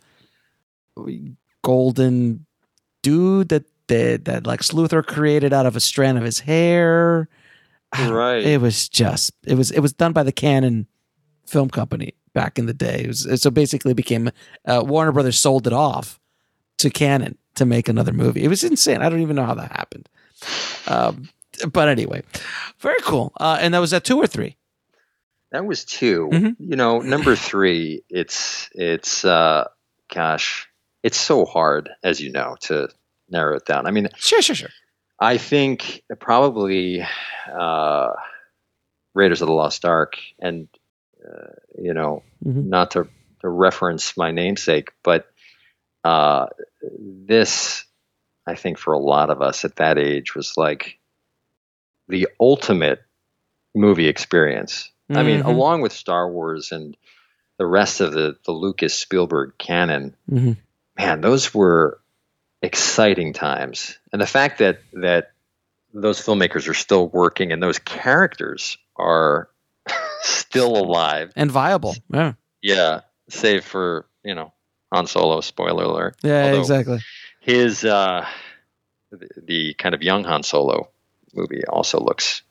golden 1.64 2.46
dude 3.02 3.48
that 3.48 3.64
that, 3.88 4.26
that 4.26 4.46
Lex 4.46 4.70
Luthor 4.70 5.04
created 5.04 5.52
out 5.52 5.66
of 5.66 5.74
a 5.74 5.80
strand 5.80 6.16
of 6.16 6.22
his 6.22 6.38
hair. 6.38 7.28
Right. 7.98 8.44
It 8.44 8.60
was 8.60 8.88
just 8.88 9.32
it 9.44 9.56
was 9.56 9.72
it 9.72 9.80
was 9.80 9.92
done 9.92 10.12
by 10.12 10.22
the 10.22 10.30
Canon 10.30 10.86
Film 11.48 11.68
Company 11.68 12.14
back 12.32 12.60
in 12.60 12.66
the 12.66 12.74
day. 12.74 13.00
It 13.02 13.08
was 13.08 13.42
so 13.42 13.50
basically 13.50 13.90
it 13.90 13.96
became 13.96 14.30
uh, 14.66 14.84
Warner 14.86 15.10
Brothers 15.10 15.36
sold 15.36 15.66
it 15.66 15.72
off 15.72 16.20
to 16.78 16.90
Canon 16.90 17.38
to 17.56 17.66
make 17.66 17.88
another 17.88 18.12
movie. 18.12 18.44
It 18.44 18.48
was 18.48 18.64
insane. 18.64 19.02
I 19.02 19.08
don't 19.08 19.20
even 19.20 19.36
know 19.36 19.44
how 19.46 19.54
that 19.54 19.72
happened. 19.72 20.08
Um, 20.86 21.28
but 21.72 21.88
anyway, 21.88 22.22
very 22.78 23.00
cool. 23.02 23.32
Uh, 23.38 23.58
and 23.60 23.74
that 23.74 23.80
was 23.80 23.92
at 23.92 24.04
two 24.04 24.18
or 24.18 24.26
three. 24.26 24.56
That 25.52 25.66
was 25.66 25.84
2 25.84 26.28
Mhm. 26.32 26.56
You 26.60 26.76
know, 26.76 27.00
number 27.00 27.34
three. 27.34 28.02
It's 28.08 28.70
it's 28.72 29.24
uh, 29.24 29.66
gosh, 30.12 30.68
it's 31.02 31.18
so 31.18 31.44
hard 31.44 31.90
as 32.04 32.20
you 32.20 32.30
know 32.30 32.56
to 32.62 32.88
narrow 33.28 33.56
it 33.56 33.64
down. 33.66 33.86
I 33.86 33.90
mean, 33.90 34.08
Sure, 34.16 34.40
sure, 34.42 34.54
sure. 34.54 34.70
I 35.18 35.38
think 35.38 36.02
probably 36.20 37.04
uh, 37.52 38.12
Raiders 39.14 39.42
of 39.42 39.48
the 39.48 39.54
Lost 39.54 39.84
Ark, 39.84 40.16
and 40.38 40.68
uh, 41.26 41.52
you 41.82 41.94
know, 41.94 42.22
Mhm. 42.46 42.66
not 42.66 42.92
to, 42.92 43.08
to 43.40 43.48
reference 43.48 44.16
my 44.16 44.30
namesake, 44.30 44.92
but 45.02 45.28
uh, 46.04 46.46
this, 46.82 47.84
I 48.46 48.54
think, 48.54 48.78
for 48.78 48.92
a 48.94 48.98
lot 48.98 49.30
of 49.30 49.42
us 49.42 49.64
at 49.64 49.76
that 49.76 49.98
age, 49.98 50.34
was 50.34 50.56
like 50.56 50.98
the 52.08 52.28
ultimate 52.40 53.02
movie 53.74 54.08
experience. 54.08 54.90
I 55.10 55.22
mean, 55.24 55.42
Mhm. 55.42 55.46
along 55.46 55.80
with 55.80 55.92
Star 55.92 56.30
Wars 56.30 56.70
and 56.72 56.96
the 57.58 57.66
rest 57.66 58.00
of 58.00 58.12
the 58.12 58.36
the 58.44 58.52
Lucas 58.52 58.94
Spielberg 58.94 59.52
canon, 59.58 60.14
Mhm. 60.30 60.56
man, 60.96 61.20
those 61.20 61.52
were 61.52 62.00
exciting 62.62 63.32
times. 63.32 63.98
And 64.12 64.20
the 64.22 64.26
fact 64.26 64.58
that 64.58 64.80
that 64.92 65.32
those 65.92 66.20
filmmakers 66.20 66.68
are 66.68 66.74
still 66.74 67.08
working 67.08 67.50
and 67.52 67.60
those 67.62 67.78
characters 67.80 68.78
are 68.96 69.50
still 70.22 70.76
alive. 70.76 71.32
And 71.36 71.50
viable. 71.50 71.96
Yeah. 72.12 72.34
Yeah, 72.62 73.00
save 73.28 73.64
for, 73.64 74.06
you 74.22 74.34
know, 74.34 74.52
Han 74.92 75.06
Solo, 75.06 75.40
spoiler 75.40 75.84
alert. 75.84 76.16
Yeah, 76.22 76.44
Although 76.44 76.60
exactly. 76.60 76.98
His 77.40 77.84
uh 77.84 78.26
the, 79.10 79.28
the 79.42 79.74
kind 79.74 79.94
of 79.94 80.02
young 80.02 80.24
Han 80.24 80.42
Solo 80.42 80.88
movie 81.34 81.62
also 81.68 82.00
looks 82.00 82.42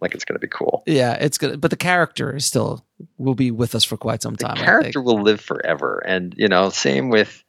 like 0.00 0.14
it's 0.14 0.24
going 0.24 0.34
to 0.36 0.40
be 0.40 0.48
cool. 0.50 0.82
Yeah, 0.86 1.14
it's 1.14 1.38
good. 1.38 1.60
But 1.60 1.70
the 1.70 1.76
character 1.76 2.34
is 2.36 2.44
still 2.44 2.84
will 3.16 3.34
be 3.34 3.50
with 3.50 3.74
us 3.74 3.84
for 3.84 3.96
quite 3.96 4.22
some 4.22 4.34
the 4.34 4.44
time. 4.46 4.58
I 4.58 4.64
character 4.64 5.00
will 5.00 5.22
live 5.22 5.40
forever 5.40 5.98
and 6.04 6.34
you 6.36 6.48
know 6.48 6.68
same 6.70 7.10
with 7.10 7.42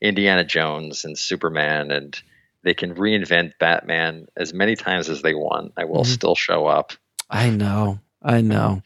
indiana 0.00 0.44
jones 0.44 1.04
and 1.04 1.18
superman 1.18 1.90
and 1.90 2.20
they 2.62 2.72
can 2.74 2.94
reinvent 2.94 3.52
batman 3.58 4.26
as 4.36 4.54
many 4.54 4.76
times 4.76 5.08
as 5.08 5.22
they 5.22 5.34
want 5.34 5.72
i 5.76 5.84
will 5.84 6.02
Mhm. 6.04 6.06
still 6.06 6.34
show 6.36 6.66
up 6.66 6.92
I 7.30 7.50
know. 7.50 7.98
I 8.22 8.40
know. 8.40 8.82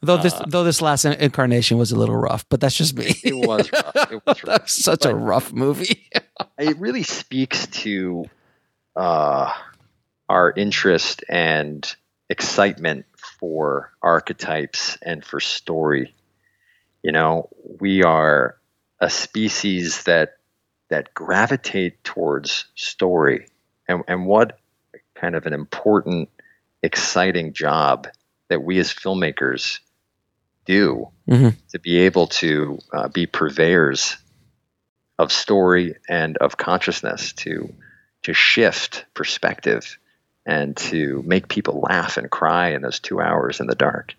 Though 0.00 0.16
this 0.16 0.34
Uh, 0.34 0.44
though 0.48 0.64
this 0.64 0.80
last 0.80 1.04
incarnation 1.04 1.76
was 1.76 1.92
a 1.92 1.96
little 1.96 2.16
rough, 2.16 2.48
but 2.48 2.60
that's 2.60 2.74
just 2.74 2.96
me. 2.96 3.14
It 3.22 3.34
was 3.34 3.70
rough. 3.70 4.12
It 4.12 4.22
was 4.26 4.44
rough. 4.46 4.68
Such 4.68 5.04
a 5.04 5.14
rough 5.14 5.52
movie. 5.52 6.08
it 6.58 6.78
really 6.78 7.02
speaks 7.02 7.66
to 7.68 8.24
uh, 8.96 9.52
our 10.28 10.52
interest 10.56 11.22
and 11.28 11.94
excitement 12.30 13.04
for 13.38 13.92
archetypes 14.02 14.96
and 15.02 15.22
for 15.22 15.38
story. 15.38 16.14
You 17.02 17.12
know, 17.12 17.50
we 17.80 18.02
are 18.04 18.56
a 19.00 19.10
species 19.10 20.04
that 20.04 20.38
that 20.88 21.12
gravitate 21.12 22.02
towards 22.04 22.66
story, 22.74 23.48
and 23.86 24.02
and 24.08 24.26
what 24.26 24.58
kind 25.14 25.34
of 25.36 25.44
an 25.44 25.52
important, 25.52 26.30
exciting 26.82 27.52
job 27.52 28.08
that 28.52 28.62
we 28.62 28.78
as 28.78 28.92
filmmakers 28.92 29.80
do 30.66 31.08
Mhm. 31.28 31.56
to 31.70 31.78
be 31.78 31.98
able 32.00 32.26
to 32.28 32.78
uh, 32.92 33.08
be 33.08 33.26
purveyors 33.26 34.16
of 35.18 35.32
story 35.32 35.96
and 36.08 36.36
of 36.36 36.56
consciousness 36.56 37.32
to 37.32 37.72
to 38.22 38.32
shift 38.34 39.04
perspective 39.14 39.98
and 40.46 40.76
to 40.76 41.22
make 41.26 41.48
people 41.48 41.80
laugh 41.80 42.16
and 42.16 42.30
cry 42.30 42.68
in 42.70 42.82
those 42.82 43.00
two 43.00 43.20
hours 43.20 43.58
in 43.58 43.66
the 43.66 43.74
dark. 43.74 44.14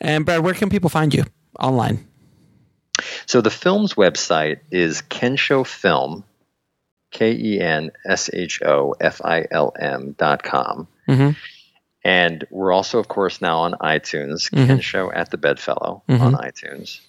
And 0.00 0.24
Brad, 0.24 0.40
where 0.42 0.54
can 0.54 0.70
people 0.70 0.88
find 0.88 1.12
you 1.12 1.24
online? 1.58 2.06
So 3.26 3.40
the 3.42 3.50
film's 3.50 3.94
website 3.94 4.60
is 4.70 5.02
Kensho 5.02 5.66
Film, 5.66 6.24
K 7.10 7.32
E 7.32 7.60
N 7.60 7.90
S 8.06 8.30
H 8.32 8.62
O 8.62 8.94
F 9.00 9.20
I 9.24 9.46
L 9.50 9.74
M 9.78 10.14
dot 10.18 10.42
com. 10.42 10.88
Mm-hmm. 11.08 11.30
And 12.08 12.46
we're 12.50 12.72
also, 12.72 12.98
of 12.98 13.06
course, 13.06 13.42
now 13.42 13.58
on 13.58 13.72
iTunes, 13.72 14.48
Mhm. 14.50 14.66
Kensho 14.66 15.10
at 15.14 15.30
the 15.30 15.36
Bedfellow 15.36 16.02
Mhm. 16.08 16.20
on 16.20 16.32
iTunes. 16.34 17.00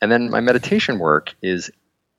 And 0.00 0.10
then 0.10 0.30
my 0.30 0.40
meditation 0.40 0.98
work 0.98 1.32
is 1.42 1.70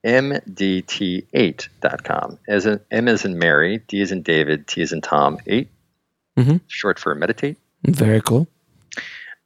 mdt8.com. 0.05 2.39
As 2.47 2.65
in, 2.65 2.79
M 2.91 3.07
is 3.09 3.25
in 3.25 3.37
Mary, 3.37 3.79
D 3.87 3.99
is 3.99 4.13
in 4.13 4.21
David, 4.21 4.67
T 4.67 4.81
is 4.81 4.93
in 4.93 5.01
Tom, 5.01 5.37
8, 5.45 5.69
Mhm. 6.37 6.61
short 6.67 6.97
for 6.97 7.13
meditate. 7.13 7.57
Very 7.83 8.21
cool. 8.21 8.47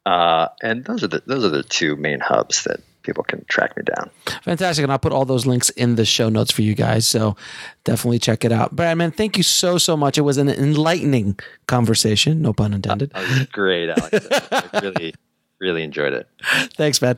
Uh, 0.05 0.49
and 0.61 0.85
those 0.85 1.03
are 1.03 1.07
the 1.07 1.23
those 1.25 1.43
are 1.43 1.49
the 1.49 1.63
two 1.63 1.95
main 1.95 2.19
hubs 2.19 2.63
that 2.63 2.79
people 3.07 3.23
can 3.23 3.43
track 3.45 3.75
me 3.75 3.83
down. 3.83 4.11
Fantastic. 4.43 4.83
And 4.83 4.91
I'll 4.91 4.99
put 4.99 5.13
all 5.13 5.25
those 5.25 5.47
links 5.47 5.69
in 5.71 5.95
the 5.95 6.05
show 6.05 6.29
notes 6.29 6.51
for 6.51 6.61
you 6.61 6.75
guys. 6.75 7.07
So 7.07 7.35
definitely 7.85 8.19
check 8.19 8.45
it 8.45 8.51
out. 8.51 8.75
Brad, 8.75 8.97
man, 8.97 9.09
thank 9.09 9.37
you 9.37 9.43
so, 9.43 9.79
so 9.79 9.97
much. 9.97 10.17
It 10.17 10.21
was 10.21 10.37
an 10.37 10.49
enlightening 10.49 11.39
conversation. 11.65 12.43
No 12.43 12.53
pun 12.53 12.73
intended. 12.73 13.11
That 13.11 13.51
great, 13.51 13.89
Alex. 13.89 14.27
I 14.51 14.79
really, 14.83 15.15
really 15.59 15.83
enjoyed 15.83 16.13
it. 16.13 16.27
Thanks, 16.73 17.01
man. 17.01 17.17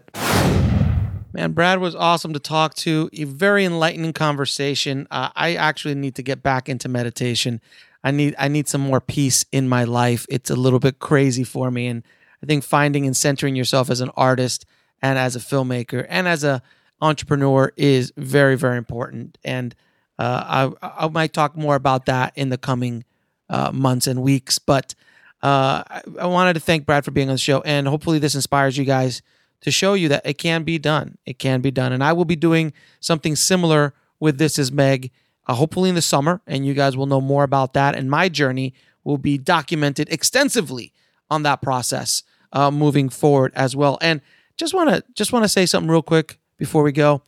Man, 1.34 1.52
Brad 1.52 1.80
was 1.80 1.96
awesome 1.96 2.34
to 2.34 2.40
talk 2.40 2.76
to. 2.76 3.10
A 3.14 3.24
very 3.24 3.66
enlightening 3.66 4.14
conversation. 4.14 5.08
Uh, 5.12 5.30
I 5.36 5.56
actually 5.56 5.96
need 5.96 6.16
to 6.16 6.24
get 6.24 6.42
back 6.42 6.70
into 6.70 6.88
meditation. 6.88 7.62
I 8.04 8.12
need 8.12 8.36
I 8.40 8.48
need 8.48 8.68
some 8.68 8.82
more 8.82 9.02
peace 9.02 9.44
in 9.52 9.68
my 9.68 9.84
life. 9.84 10.26
It's 10.30 10.50
a 10.50 10.56
little 10.56 10.80
bit 10.80 11.00
crazy 11.00 11.44
for 11.44 11.70
me, 11.70 11.88
and 11.88 12.04
I 12.42 12.46
think 12.46 12.64
finding 12.64 13.06
and 13.06 13.16
centering 13.16 13.56
yourself 13.56 13.90
as 13.90 14.02
an 14.02 14.10
artist 14.16 14.66
and 15.02 15.18
as 15.18 15.36
a 15.36 15.40
filmmaker 15.40 16.06
and 16.10 16.28
as 16.28 16.44
a 16.44 16.62
entrepreneur 17.02 17.72
is 17.78 18.12
very 18.18 18.56
very 18.56 18.78
important. 18.78 19.38
And 19.44 19.76
uh, 20.18 20.72
I 20.82 21.06
I 21.06 21.08
might 21.08 21.34
talk 21.34 21.56
more 21.56 21.76
about 21.76 22.06
that 22.06 22.34
in 22.36 22.50
the 22.50 22.58
coming 22.58 23.06
uh, 23.50 23.72
months 23.72 24.08
and 24.08 24.22
weeks. 24.22 24.60
But 24.60 24.96
uh, 25.42 25.84
I, 25.88 26.02
I 26.20 26.26
wanted 26.28 26.54
to 26.54 26.60
thank 26.60 26.86
Brad 26.86 27.06
for 27.06 27.12
being 27.12 27.30
on 27.30 27.36
the 27.36 27.40
show, 27.40 27.62
and 27.62 27.88
hopefully 27.88 28.20
this 28.20 28.36
inspires 28.36 28.78
you 28.78 28.86
guys 28.86 29.22
to 29.62 29.72
show 29.72 29.94
you 29.94 30.08
that 30.10 30.26
it 30.26 30.38
can 30.38 30.64
be 30.64 30.78
done. 30.78 31.18
It 31.26 31.40
can 31.40 31.62
be 31.62 31.72
done, 31.72 31.92
and 31.92 32.04
I 32.04 32.14
will 32.14 32.26
be 32.26 32.36
doing 32.36 32.74
something 33.00 33.36
similar 33.36 33.94
with 34.20 34.38
This 34.38 34.60
Is 34.60 34.72
Meg, 34.72 35.12
uh, 35.48 35.54
hopefully 35.54 35.90
in 35.90 35.96
the 35.96 36.02
summer, 36.02 36.42
and 36.46 36.66
you 36.66 36.74
guys 36.74 36.98
will 36.98 37.06
know 37.06 37.22
more 37.22 37.44
about 37.44 37.74
that. 37.74 37.96
And 37.96 38.10
my 38.10 38.30
journey 38.30 38.74
will 39.04 39.18
be 39.18 39.38
documented 39.38 40.10
extensively 40.12 40.94
on 41.30 41.44
that 41.44 41.62
process 41.62 42.24
uh, 42.52 42.72
moving 42.72 43.10
forward 43.10 43.54
as 43.56 43.76
well. 43.76 43.98
And 44.02 44.22
just 44.60 44.74
want 44.74 44.90
to 44.90 45.04
just 45.14 45.32
want 45.34 45.44
to 45.44 45.50
say 45.50 45.66
something 45.66 45.90
real 45.90 46.04
quick 46.04 46.38
before 46.58 46.84
we 46.84 46.92
go. 46.92 47.24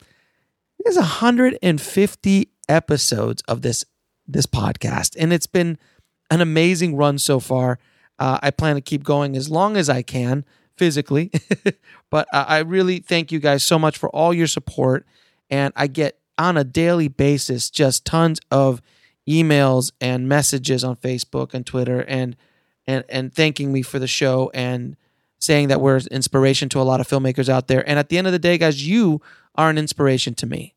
There's 0.83 0.97
150 0.97 2.49
episodes 2.67 3.41
of 3.47 3.61
this 3.61 3.85
this 4.27 4.45
podcast, 4.45 5.15
and 5.17 5.31
it's 5.33 5.47
been 5.47 5.77
an 6.29 6.41
amazing 6.41 6.95
run 6.95 7.17
so 7.17 7.39
far. 7.39 7.79
Uh, 8.19 8.37
I 8.41 8.51
plan 8.51 8.75
to 8.75 8.81
keep 8.81 9.03
going 9.03 9.35
as 9.35 9.49
long 9.49 9.77
as 9.77 9.89
I 9.89 10.01
can 10.01 10.45
physically, 10.77 11.31
but 12.09 12.27
uh, 12.33 12.45
I 12.47 12.59
really 12.59 12.99
thank 12.99 13.31
you 13.31 13.39
guys 13.39 13.63
so 13.63 13.79
much 13.79 13.97
for 13.97 14.09
all 14.09 14.33
your 14.33 14.47
support. 14.47 15.05
And 15.49 15.73
I 15.75 15.87
get 15.87 16.19
on 16.37 16.57
a 16.57 16.63
daily 16.63 17.07
basis 17.07 17.69
just 17.69 18.05
tons 18.05 18.39
of 18.51 18.81
emails 19.27 19.91
and 20.01 20.27
messages 20.27 20.83
on 20.83 20.97
Facebook 20.97 21.53
and 21.53 21.65
Twitter, 21.65 22.01
and 22.01 22.35
and 22.85 23.05
and 23.07 23.33
thanking 23.33 23.71
me 23.71 23.81
for 23.83 23.99
the 23.99 24.07
show 24.07 24.51
and 24.53 24.97
saying 25.41 25.67
that 25.69 25.81
we're 25.81 25.97
inspiration 26.11 26.69
to 26.69 26.79
a 26.79 26.83
lot 26.83 27.01
of 27.01 27.07
filmmakers 27.07 27.49
out 27.49 27.67
there. 27.67 27.87
And 27.89 27.97
at 27.99 28.09
the 28.09 28.17
end 28.17 28.27
of 28.27 28.33
the 28.33 28.39
day, 28.39 28.57
guys, 28.57 28.87
you 28.87 29.21
are 29.55 29.69
an 29.69 29.77
inspiration 29.77 30.35
to 30.35 30.45
me, 30.45 30.75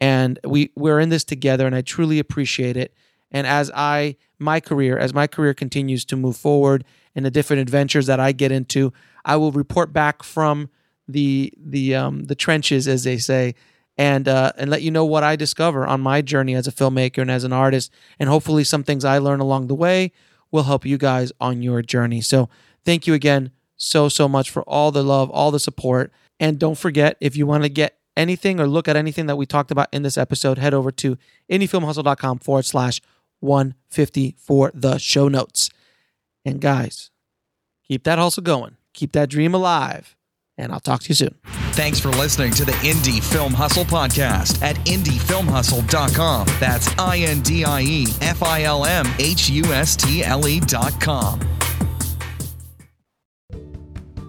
and 0.00 0.40
we 0.42 0.72
we're 0.74 0.98
in 0.98 1.10
this 1.10 1.22
together, 1.22 1.66
and 1.66 1.76
I 1.76 1.82
truly 1.82 2.18
appreciate 2.18 2.76
it. 2.76 2.94
And 3.30 3.46
as 3.46 3.70
I 3.74 4.16
my 4.38 4.58
career, 4.58 4.98
as 4.98 5.14
my 5.14 5.26
career 5.26 5.54
continues 5.54 6.04
to 6.06 6.16
move 6.16 6.36
forward 6.36 6.84
and 7.14 7.24
the 7.24 7.30
different 7.30 7.60
adventures 7.60 8.06
that 8.06 8.18
I 8.18 8.32
get 8.32 8.50
into, 8.50 8.92
I 9.24 9.36
will 9.36 9.52
report 9.52 9.92
back 9.92 10.22
from 10.22 10.70
the 11.06 11.52
the 11.56 11.94
um, 11.94 12.24
the 12.24 12.34
trenches, 12.34 12.88
as 12.88 13.04
they 13.04 13.18
say, 13.18 13.54
and 13.98 14.26
uh, 14.26 14.52
and 14.56 14.70
let 14.70 14.82
you 14.82 14.90
know 14.90 15.04
what 15.04 15.24
I 15.24 15.36
discover 15.36 15.86
on 15.86 16.00
my 16.00 16.22
journey 16.22 16.54
as 16.54 16.66
a 16.66 16.72
filmmaker 16.72 17.18
and 17.18 17.30
as 17.30 17.44
an 17.44 17.52
artist, 17.52 17.92
and 18.18 18.30
hopefully 18.30 18.64
some 18.64 18.82
things 18.82 19.04
I 19.04 19.18
learn 19.18 19.40
along 19.40 19.66
the 19.66 19.74
way 19.74 20.12
will 20.50 20.64
help 20.64 20.86
you 20.86 20.96
guys 20.96 21.32
on 21.38 21.60
your 21.60 21.82
journey. 21.82 22.22
So 22.22 22.48
thank 22.84 23.06
you 23.06 23.12
again 23.12 23.50
so 23.76 24.08
so 24.08 24.28
much 24.28 24.50
for 24.50 24.62
all 24.62 24.90
the 24.90 25.02
love, 25.02 25.30
all 25.30 25.50
the 25.50 25.60
support, 25.60 26.12
and 26.40 26.58
don't 26.58 26.78
forget 26.78 27.16
if 27.20 27.36
you 27.36 27.46
want 27.46 27.62
to 27.62 27.68
get 27.68 27.98
anything 28.16 28.58
or 28.58 28.66
look 28.66 28.88
at 28.88 28.96
anything 28.96 29.26
that 29.26 29.36
we 29.36 29.46
talked 29.46 29.70
about 29.70 29.88
in 29.92 30.02
this 30.02 30.16
episode, 30.16 30.58
head 30.58 30.74
over 30.74 30.90
to 30.90 31.18
indiefilmhustle.com 31.50 32.38
forward 32.38 32.64
slash 32.64 33.00
150 33.40 34.36
for 34.38 34.70
the 34.74 34.98
show 34.98 35.28
notes. 35.28 35.70
And 36.44 36.60
guys, 36.60 37.10
keep 37.86 38.04
that 38.04 38.18
hustle 38.18 38.42
going, 38.42 38.76
keep 38.94 39.12
that 39.12 39.28
dream 39.28 39.54
alive, 39.54 40.16
and 40.56 40.72
I'll 40.72 40.80
talk 40.80 41.02
to 41.02 41.08
you 41.08 41.14
soon. 41.14 41.34
Thanks 41.72 42.00
for 42.00 42.08
listening 42.08 42.52
to 42.52 42.64
the 42.64 42.72
Indie 42.72 43.22
Film 43.22 43.52
Hustle 43.52 43.84
podcast 43.84 44.62
at 44.62 44.76
indiefilmhustle.com. 44.86 46.46
That's 46.58 46.88
I 46.98 47.18
N 47.18 47.42
D 47.42 47.64
I 47.64 47.82
E 47.82 48.06
F 48.22 48.42
I 48.42 48.62
L 48.62 48.86
M 48.86 49.06
H 49.18 49.50
U 49.50 49.64
S 49.64 49.94
T 49.96 50.24
L 50.24 50.48
E.com. 50.48 51.40